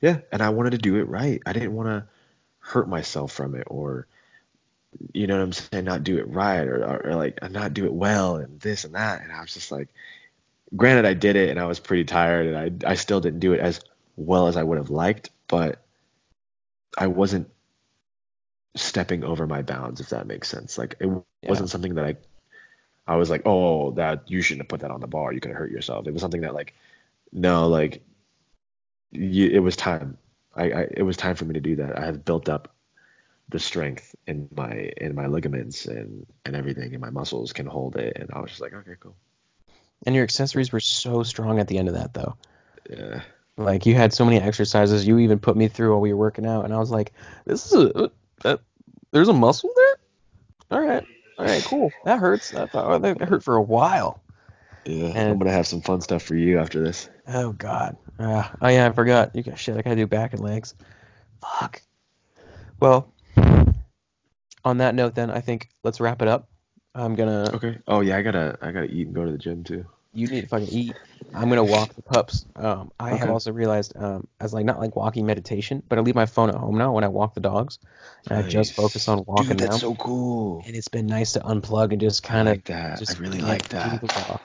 Yeah. 0.00 0.18
And 0.32 0.42
I 0.42 0.50
wanted 0.50 0.70
to 0.70 0.78
do 0.78 0.96
it 0.96 1.08
right. 1.08 1.40
I 1.46 1.52
didn't 1.52 1.74
want 1.74 1.88
to 1.88 2.04
hurt 2.58 2.88
myself 2.88 3.32
from 3.32 3.54
it 3.54 3.64
or, 3.68 4.06
you 5.12 5.26
know 5.26 5.36
what 5.36 5.42
I'm 5.44 5.52
saying, 5.52 5.84
not 5.84 6.04
do 6.04 6.18
it 6.18 6.28
right 6.28 6.66
or, 6.66 6.84
or, 6.84 7.06
or 7.06 7.14
like 7.14 7.38
not 7.50 7.72
do 7.72 7.86
it 7.86 7.92
well 7.92 8.36
and 8.36 8.60
this 8.60 8.84
and 8.84 8.94
that. 8.94 9.22
And 9.22 9.32
I 9.32 9.40
was 9.40 9.54
just 9.54 9.70
like, 9.70 9.88
granted, 10.76 11.04
I 11.04 11.14
did 11.14 11.36
it 11.36 11.50
and 11.50 11.60
I 11.60 11.66
was 11.66 11.78
pretty 11.80 12.04
tired 12.04 12.46
and 12.46 12.84
I, 12.84 12.90
I 12.90 12.94
still 12.94 13.20
didn't 13.20 13.40
do 13.40 13.52
it 13.52 13.60
as 13.60 13.80
well 14.16 14.48
as 14.48 14.56
I 14.56 14.62
would 14.62 14.78
have 14.78 14.90
liked, 14.90 15.30
but 15.46 15.81
I 16.98 17.06
wasn't 17.06 17.48
stepping 18.74 19.24
over 19.24 19.46
my 19.46 19.62
bounds, 19.62 20.00
if 20.00 20.10
that 20.10 20.26
makes 20.26 20.48
sense. 20.48 20.78
Like 20.78 20.96
it 21.00 21.06
Yeah. 21.42 21.48
wasn't 21.48 21.70
something 21.70 21.94
that 21.94 22.04
I, 22.04 22.16
I 23.06 23.16
was 23.16 23.30
like, 23.30 23.42
oh, 23.44 23.92
that 23.92 24.30
you 24.30 24.42
shouldn't 24.42 24.62
have 24.62 24.68
put 24.68 24.80
that 24.80 24.90
on 24.90 25.00
the 25.00 25.06
bar. 25.06 25.32
You 25.32 25.40
could 25.40 25.50
have 25.50 25.58
hurt 25.58 25.70
yourself. 25.70 26.06
It 26.06 26.12
was 26.12 26.22
something 26.22 26.42
that 26.42 26.54
like, 26.54 26.74
no, 27.32 27.68
like, 27.68 28.02
you, 29.10 29.48
it 29.50 29.58
was 29.58 29.76
time. 29.76 30.18
I, 30.54 30.70
I, 30.70 30.88
it 30.90 31.02
was 31.02 31.16
time 31.16 31.36
for 31.36 31.44
me 31.44 31.54
to 31.54 31.60
do 31.60 31.76
that. 31.76 31.98
I 31.98 32.04
have 32.04 32.24
built 32.24 32.48
up 32.48 32.74
the 33.48 33.58
strength 33.58 34.14
in 34.26 34.48
my 34.56 34.92
in 34.96 35.14
my 35.14 35.26
ligaments 35.26 35.86
and 35.86 36.26
and 36.46 36.56
everything, 36.56 36.92
and 36.92 37.00
my 37.00 37.10
muscles 37.10 37.52
can 37.52 37.66
hold 37.66 37.96
it. 37.96 38.16
And 38.16 38.30
I 38.32 38.40
was 38.40 38.50
just 38.50 38.60
like, 38.60 38.72
okay, 38.72 38.94
cool. 39.00 39.16
And 40.06 40.14
your 40.14 40.24
accessories 40.24 40.72
were 40.72 40.80
so 40.80 41.22
strong 41.22 41.58
at 41.58 41.68
the 41.68 41.78
end 41.78 41.88
of 41.88 41.94
that 41.94 42.14
though. 42.14 42.36
Yeah, 42.88 43.22
Like 43.56 43.84
you 43.86 43.94
had 43.94 44.12
so 44.12 44.24
many 44.24 44.40
exercises. 44.40 45.06
You 45.06 45.18
even 45.18 45.38
put 45.38 45.56
me 45.56 45.68
through 45.68 45.90
while 45.90 46.00
we 46.00 46.12
were 46.12 46.18
working 46.18 46.46
out, 46.46 46.64
and 46.64 46.72
I 46.72 46.78
was 46.78 46.90
like, 46.90 47.12
"This 47.44 47.66
is 47.66 47.72
a 47.72 48.10
uh, 48.44 48.56
there's 49.10 49.28
a 49.28 49.32
muscle 49.32 49.70
there. 49.76 49.96
All 50.70 50.86
right, 50.86 51.04
all 51.38 51.44
right, 51.44 51.62
cool. 51.64 51.92
That 52.04 52.18
hurts. 52.18 52.54
I 52.54 52.66
thought 52.66 52.90
oh, 52.90 52.98
that 52.98 53.20
hurt 53.20 53.44
for 53.44 53.56
a 53.56 53.62
while. 53.62 54.22
yeah. 54.86 55.12
And- 55.14 55.30
I'm 55.32 55.38
gonna 55.38 55.52
have 55.52 55.66
some 55.66 55.82
fun 55.82 56.00
stuff 56.00 56.22
for 56.22 56.34
you 56.34 56.58
after 56.58 56.82
this. 56.82 57.10
Oh 57.28 57.52
God. 57.52 57.96
Uh, 58.18 58.48
oh 58.60 58.68
yeah, 58.68 58.88
I 58.88 58.92
forgot. 58.92 59.36
You 59.36 59.42
got 59.42 59.58
shit. 59.58 59.76
I 59.76 59.82
gotta 59.82 59.96
do 59.96 60.06
back 60.06 60.32
and 60.32 60.42
legs. 60.42 60.74
Fuck. 61.40 61.82
Well, 62.80 63.12
on 64.64 64.78
that 64.78 64.94
note, 64.94 65.14
then 65.14 65.30
I 65.30 65.40
think 65.40 65.68
let's 65.82 66.00
wrap 66.00 66.22
it 66.22 66.28
up. 66.28 66.48
I'm 66.94 67.14
gonna. 67.14 67.50
Okay. 67.54 67.78
Oh 67.86 68.00
yeah, 68.00 68.16
I 68.16 68.22
gotta 68.22 68.58
I 68.62 68.72
gotta 68.72 68.86
eat 68.86 69.06
and 69.06 69.14
go 69.14 69.24
to 69.24 69.32
the 69.32 69.38
gym 69.38 69.62
too. 69.62 69.84
You 70.14 70.26
need 70.28 70.42
to 70.42 70.46
fucking 70.48 70.68
eat. 70.68 70.96
I'm 71.34 71.48
gonna 71.48 71.64
walk 71.64 71.94
the 71.94 72.02
pups. 72.02 72.44
Um, 72.56 72.90
I 73.00 73.12
have 73.12 73.30
also 73.30 73.52
realized 73.52 73.96
um, 73.96 74.26
as 74.40 74.52
like 74.52 74.66
not 74.66 74.78
like 74.78 74.94
walking 74.94 75.24
meditation, 75.24 75.82
but 75.88 75.98
I 75.98 76.02
leave 76.02 76.14
my 76.14 76.26
phone 76.26 76.50
at 76.50 76.54
home 76.56 76.76
now 76.76 76.92
when 76.92 77.04
I 77.04 77.08
walk 77.08 77.34
the 77.34 77.40
dogs, 77.40 77.78
and 78.28 78.38
I 78.38 78.48
just 78.48 78.74
focus 78.74 79.08
on 79.08 79.24
walking 79.26 79.48
Dude, 79.50 79.60
that's 79.60 79.76
now. 79.76 79.88
so 79.88 79.94
cool. 79.94 80.62
and 80.66 80.76
it's 80.76 80.88
been 80.88 81.06
nice 81.06 81.32
to 81.32 81.40
unplug 81.40 81.92
and 81.92 82.00
just 82.00 82.22
kind 82.22 82.48
of 82.48 82.56
like 82.56 82.64
that. 82.64 82.98
just 82.98 83.16
I 83.16 83.22
really 83.22 83.40
like 83.40 83.68
that. 83.70 84.40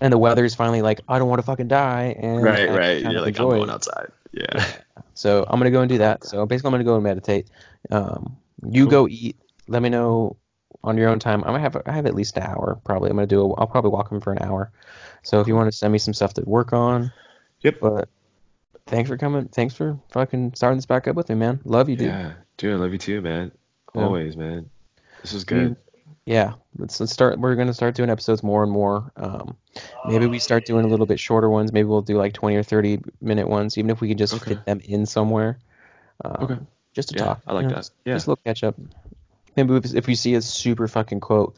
And 0.00 0.12
the 0.12 0.18
weather's 0.18 0.54
finally 0.54 0.82
like 0.82 1.00
I 1.08 1.18
don't 1.18 1.28
want 1.30 1.38
to 1.40 1.46
fucking 1.46 1.68
die, 1.68 2.14
and 2.18 2.42
Right, 2.44 2.68
I 2.68 2.76
right. 2.76 3.02
You're 3.02 3.20
like, 3.22 3.38
I'm 3.40 3.48
going 3.48 3.70
outside. 3.70 4.08
Yeah. 4.32 4.72
So 5.14 5.44
I'm 5.48 5.58
gonna 5.58 5.70
go 5.70 5.80
and 5.80 5.88
do 5.88 5.98
that. 5.98 6.20
that. 6.20 6.28
So 6.28 6.44
basically, 6.44 6.68
I'm 6.68 6.72
gonna 6.74 6.84
go 6.84 6.94
and 6.94 7.04
meditate. 7.04 7.48
Um, 7.90 8.36
you 8.70 8.84
Cool. 8.84 8.90
go 8.90 9.08
eat. 9.08 9.36
Let 9.66 9.82
me 9.82 9.88
know 9.88 10.36
on 10.88 10.96
your 10.96 11.08
own 11.10 11.18
time. 11.18 11.40
I'm 11.44 11.50
gonna 11.50 11.60
have 11.60 11.76
I 11.86 11.92
have 11.92 12.06
at 12.06 12.14
least 12.14 12.36
an 12.36 12.42
hour 12.44 12.80
probably. 12.84 13.10
I'm 13.10 13.16
gonna 13.16 13.26
do. 13.26 13.42
A, 13.42 13.54
I'll 13.54 13.66
probably 13.66 13.90
walk 13.90 14.10
him 14.10 14.20
for 14.20 14.32
an 14.32 14.42
hour. 14.42 14.72
So 15.22 15.40
if 15.40 15.46
you 15.46 15.54
want 15.54 15.70
to 15.70 15.76
send 15.76 15.92
me 15.92 15.98
some 15.98 16.14
stuff 16.14 16.34
to 16.34 16.42
work 16.42 16.72
on, 16.72 17.12
Yep. 17.60 17.80
but 17.80 18.08
thanks 18.86 19.08
for 19.08 19.16
coming. 19.16 19.46
Thanks 19.48 19.74
for 19.74 19.98
fucking 20.10 20.54
starting 20.54 20.78
this 20.78 20.86
back 20.86 21.06
up 21.06 21.16
with 21.16 21.28
me, 21.28 21.34
man. 21.34 21.60
Love 21.64 21.88
you, 21.88 21.96
dude. 21.96 22.08
Yeah, 22.08 22.32
dude, 22.56 22.74
I 22.74 22.76
love 22.76 22.92
you 22.92 22.98
too, 22.98 23.20
man. 23.20 23.52
Always, 23.94 24.36
man. 24.36 24.70
This 25.22 25.32
is 25.32 25.44
good. 25.44 25.76
Yeah, 26.24 26.54
let's 26.78 26.98
let's 27.00 27.12
start. 27.12 27.38
We're 27.38 27.54
gonna 27.54 27.74
start 27.74 27.94
doing 27.94 28.10
episodes 28.10 28.42
more 28.42 28.62
and 28.62 28.72
more. 28.72 29.12
Um, 29.16 29.56
maybe 30.06 30.26
we 30.26 30.38
start 30.38 30.64
doing 30.66 30.84
a 30.84 30.88
little 30.88 31.06
bit 31.06 31.18
shorter 31.20 31.48
ones. 31.50 31.72
Maybe 31.72 31.84
we'll 31.88 32.02
do 32.02 32.16
like 32.18 32.32
20 32.34 32.56
or 32.56 32.62
30 32.62 33.00
minute 33.20 33.48
ones, 33.48 33.76
even 33.78 33.90
if 33.90 34.00
we 34.00 34.08
can 34.08 34.18
just 34.18 34.34
Okay. 34.34 34.50
fit 34.54 34.64
them 34.66 34.80
in 34.84 35.04
somewhere. 35.06 35.58
Um, 36.24 36.36
Okay. 36.42 36.58
Just 36.94 37.10
to 37.10 37.14
Yeah, 37.18 37.24
talk. 37.24 37.40
I 37.46 37.52
like 37.52 37.62
you 37.64 37.68
know, 37.68 37.74
that. 37.76 37.90
Yeah. 38.04 38.14
just 38.14 38.26
a 38.26 38.30
little 38.30 38.42
catch 38.44 38.64
up 38.64 38.74
maybe 39.66 39.76
if, 39.76 39.94
if 39.94 40.06
we 40.06 40.14
see 40.14 40.34
a 40.34 40.42
super 40.42 40.88
fucking 40.88 41.20
quote. 41.20 41.56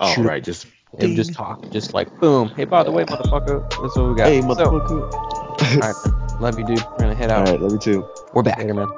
Oh 0.00 0.12
shoot, 0.12 0.26
right, 0.26 0.42
just 0.42 0.66
and 0.98 1.16
just 1.16 1.34
talk, 1.34 1.70
just 1.70 1.92
like 1.92 2.08
boom. 2.20 2.48
Hey, 2.50 2.64
by 2.64 2.82
the 2.82 2.92
way, 2.92 3.04
motherfucker, 3.04 3.68
that's 3.68 3.96
what 3.96 4.08
we 4.08 4.14
got. 4.16 4.28
Hey, 4.28 4.40
motherfucker. 4.40 5.10
So, 5.12 5.74
all 5.74 5.80
right, 5.80 6.40
love 6.40 6.58
you, 6.58 6.64
dude. 6.64 6.80
We're 6.92 6.98
gonna 6.98 7.14
head 7.14 7.30
out. 7.30 7.46
All 7.46 7.52
right, 7.54 7.60
love 7.60 7.72
you 7.72 7.78
too. 7.78 8.08
We're 8.32 8.42
back. 8.42 8.58
Later, 8.58 8.74
man. 8.74 8.88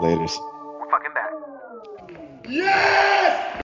Laters. 0.00 0.36
We're 0.80 0.90
fucking 0.90 1.14
back. 1.14 1.30
Yeah. 2.48 2.97